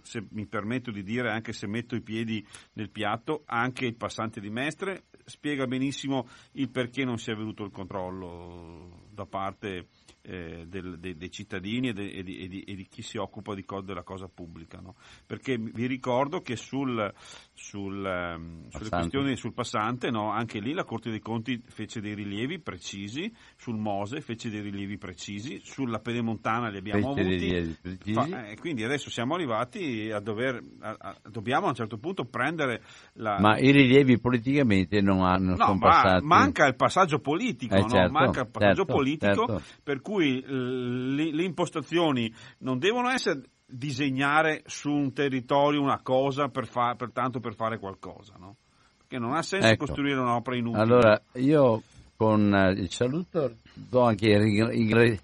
se 0.02 0.24
mi 0.30 0.46
permetto 0.46 0.92
di 0.92 1.02
dire, 1.02 1.32
anche 1.32 1.52
se 1.52 1.66
metto 1.66 1.96
i 1.96 2.00
piedi 2.00 2.46
nel 2.74 2.90
piatto, 2.90 3.42
anche 3.46 3.86
il 3.86 3.96
passante 3.96 4.40
di 4.40 4.50
Mestre 4.50 5.06
spiega 5.24 5.66
benissimo 5.66 6.28
il 6.52 6.70
perché 6.70 7.04
non 7.04 7.18
si 7.18 7.30
è 7.30 7.34
avuto 7.34 7.64
il 7.64 7.72
controllo 7.72 9.08
da 9.10 9.26
parte 9.26 9.88
eh, 10.26 10.66
del, 10.66 10.98
de, 10.98 11.16
dei 11.16 11.30
cittadini 11.30 11.88
e, 11.88 11.92
de, 11.92 12.10
e, 12.10 12.22
di, 12.22 12.38
e, 12.38 12.48
di, 12.48 12.62
e, 12.62 12.74
di, 12.74 12.86
chi 12.88 13.02
si 13.02 13.16
occupa 13.16 13.54
co- 13.64 13.80
della 13.80 14.02
cosa 14.02 14.28
pubblica. 14.28 14.80
No? 14.80 14.96
Perché 15.24 15.56
vi 15.56 15.86
ricordo 15.86 16.42
che 16.42 16.56
sul, 16.56 17.12
sul, 17.56 18.04
um, 18.04 18.68
sulle 18.68 18.88
questioni 18.88 19.36
sul 19.36 19.52
passante, 19.52 20.10
no? 20.10 20.30
anche 20.30 20.58
lì 20.58 20.72
la 20.72 20.84
Corte 20.84 21.10
dei 21.10 21.20
Conti 21.20 21.62
fece 21.66 22.00
dei 22.00 22.14
rilievi 22.14 22.60
precisi, 22.60 23.32
sul 23.56 23.76
Mose 23.76 24.20
fece 24.20 24.50
dei 24.50 24.60
rilievi 24.60 24.98
precisi, 24.98 25.60
sulla 25.62 25.98
Pedemontana 25.98 26.68
li 26.68 26.78
abbiamo 26.78 27.14
fece 27.14 27.76
avuti. 27.76 28.12
Fa, 28.12 28.48
eh, 28.48 28.56
quindi 28.58 28.84
adesso 28.84 29.10
siamo 29.10 29.34
arrivati 29.34 30.10
a 30.10 30.20
dover, 30.20 30.62
a, 30.80 30.96
a, 30.98 31.16
dobbiamo 31.30 31.66
a 31.66 31.68
un 31.68 31.74
certo 31.74 31.98
punto 31.98 32.24
prendere 32.24 32.82
la... 33.14 33.38
Ma 33.40 33.58
i 33.58 33.70
rilievi 33.70 34.18
politicamente 34.18 35.00
non, 35.00 35.22
hanno, 35.22 35.54
no, 35.56 35.74
ma. 35.74 36.20
Manca 36.22 36.66
il 36.66 36.76
passaggio 36.76 37.20
politico, 37.20 37.74
eh, 37.74 37.88
certo, 37.88 38.12
manca 38.12 38.40
il 38.42 38.48
passaggio 38.50 38.84
certo, 38.84 38.92
politico 38.92 39.46
certo. 39.46 39.62
per 39.82 40.00
cui 40.00 40.16
cui 40.16 40.42
le 40.46 41.42
impostazioni 41.42 42.32
non 42.58 42.78
devono 42.78 43.10
essere 43.10 43.42
disegnare 43.66 44.62
su 44.66 44.90
un 44.90 45.12
territorio 45.12 45.82
una 45.82 46.00
cosa 46.00 46.48
per, 46.48 46.66
fa, 46.66 46.94
per 46.94 47.10
tanto 47.10 47.40
per 47.40 47.54
fare 47.54 47.78
qualcosa, 47.78 48.34
no? 48.38 48.56
Perché 48.96 49.18
non 49.18 49.34
ha 49.34 49.42
senso 49.42 49.66
ecco. 49.66 49.86
costruire 49.86 50.18
un'opera 50.18 50.56
inutile. 50.56 50.82
Allora, 50.82 51.20
io 51.34 51.82
con 52.16 52.54
eh, 52.54 52.70
il 52.72 52.90
saluto 52.90 53.56
do 53.74 54.02
anche 54.02 54.26
i 54.26 54.38
ringraziamenti. 54.38 55.20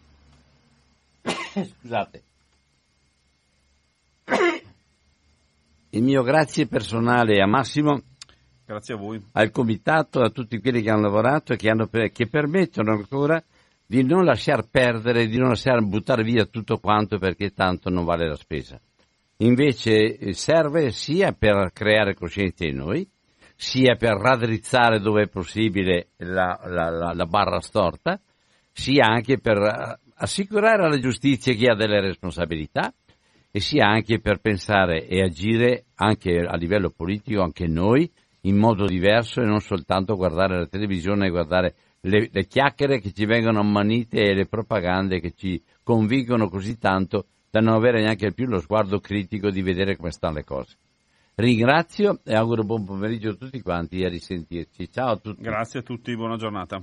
Scusate. 1.80 2.22
Il 5.90 6.02
mio 6.02 6.22
grazie 6.22 6.66
personale 6.66 7.40
a 7.42 7.46
Massimo. 7.46 8.00
Grazie 8.64 8.94
a 8.94 8.96
voi. 8.96 9.22
Al 9.32 9.50
comitato, 9.50 10.20
a 10.20 10.30
tutti 10.30 10.58
quelli 10.58 10.80
che 10.80 10.90
hanno 10.90 11.02
lavorato 11.02 11.52
e 11.52 11.56
che, 11.56 11.68
hanno, 11.68 11.88
che 11.88 12.26
permettono 12.26 12.92
ancora 12.92 13.42
di 13.92 14.02
non 14.02 14.24
lasciar 14.24 14.70
perdere, 14.70 15.26
di 15.26 15.36
non 15.36 15.48
lasciar 15.48 15.84
buttare 15.84 16.22
via 16.22 16.46
tutto 16.46 16.78
quanto 16.78 17.18
perché 17.18 17.50
tanto 17.50 17.90
non 17.90 18.06
vale 18.06 18.26
la 18.26 18.36
spesa. 18.36 18.80
Invece 19.40 20.16
eh, 20.16 20.32
serve 20.32 20.92
sia 20.92 21.32
per 21.32 21.72
creare 21.74 22.14
coscienza 22.14 22.64
in 22.64 22.76
noi, 22.76 23.06
sia 23.54 23.96
per 23.96 24.14
raddrizzare 24.16 24.98
dove 24.98 25.24
è 25.24 25.28
possibile 25.28 26.08
la, 26.16 26.58
la, 26.64 26.88
la, 26.88 27.12
la 27.12 27.26
barra 27.26 27.60
storta, 27.60 28.18
sia 28.72 29.08
anche 29.08 29.38
per 29.38 29.58
eh, 29.58 29.98
assicurare 30.14 30.86
alla 30.86 30.98
giustizia 30.98 31.52
chi 31.52 31.66
ha 31.66 31.74
delle 31.74 32.00
responsabilità 32.00 32.94
e 33.50 33.60
sia 33.60 33.88
anche 33.88 34.20
per 34.20 34.38
pensare 34.38 35.06
e 35.06 35.20
agire 35.20 35.84
anche 35.96 36.38
a 36.38 36.56
livello 36.56 36.88
politico, 36.88 37.42
anche 37.42 37.66
noi, 37.66 38.10
in 38.44 38.56
modo 38.56 38.86
diverso 38.86 39.42
e 39.42 39.44
non 39.44 39.60
soltanto 39.60 40.16
guardare 40.16 40.60
la 40.60 40.66
televisione 40.66 41.26
e 41.26 41.30
guardare 41.30 41.74
le, 42.02 42.28
le 42.32 42.46
chiacchiere 42.46 43.00
che 43.00 43.12
ci 43.12 43.24
vengono 43.26 43.60
ammanite 43.60 44.22
e 44.22 44.34
le 44.34 44.46
propagande 44.46 45.20
che 45.20 45.32
ci 45.36 45.62
convincono 45.82 46.48
così 46.48 46.78
tanto 46.78 47.26
da 47.50 47.60
non 47.60 47.74
avere 47.74 48.00
neanche 48.00 48.32
più 48.32 48.46
lo 48.46 48.60
sguardo 48.60 48.98
critico 48.98 49.50
di 49.50 49.62
vedere 49.62 49.96
come 49.96 50.10
stanno 50.10 50.36
le 50.36 50.44
cose. 50.44 50.76
Ringrazio 51.34 52.20
e 52.24 52.34
auguro 52.34 52.62
buon 52.62 52.84
pomeriggio 52.84 53.30
a 53.30 53.34
tutti 53.34 53.60
quanti 53.62 54.00
e 54.00 54.06
a 54.06 54.08
risentirci. 54.08 54.90
Ciao 54.90 55.12
a 55.12 55.16
tutti. 55.16 55.42
Grazie 55.42 55.80
a 55.80 55.82
tutti, 55.82 56.14
buona 56.14 56.36
giornata. 56.36 56.82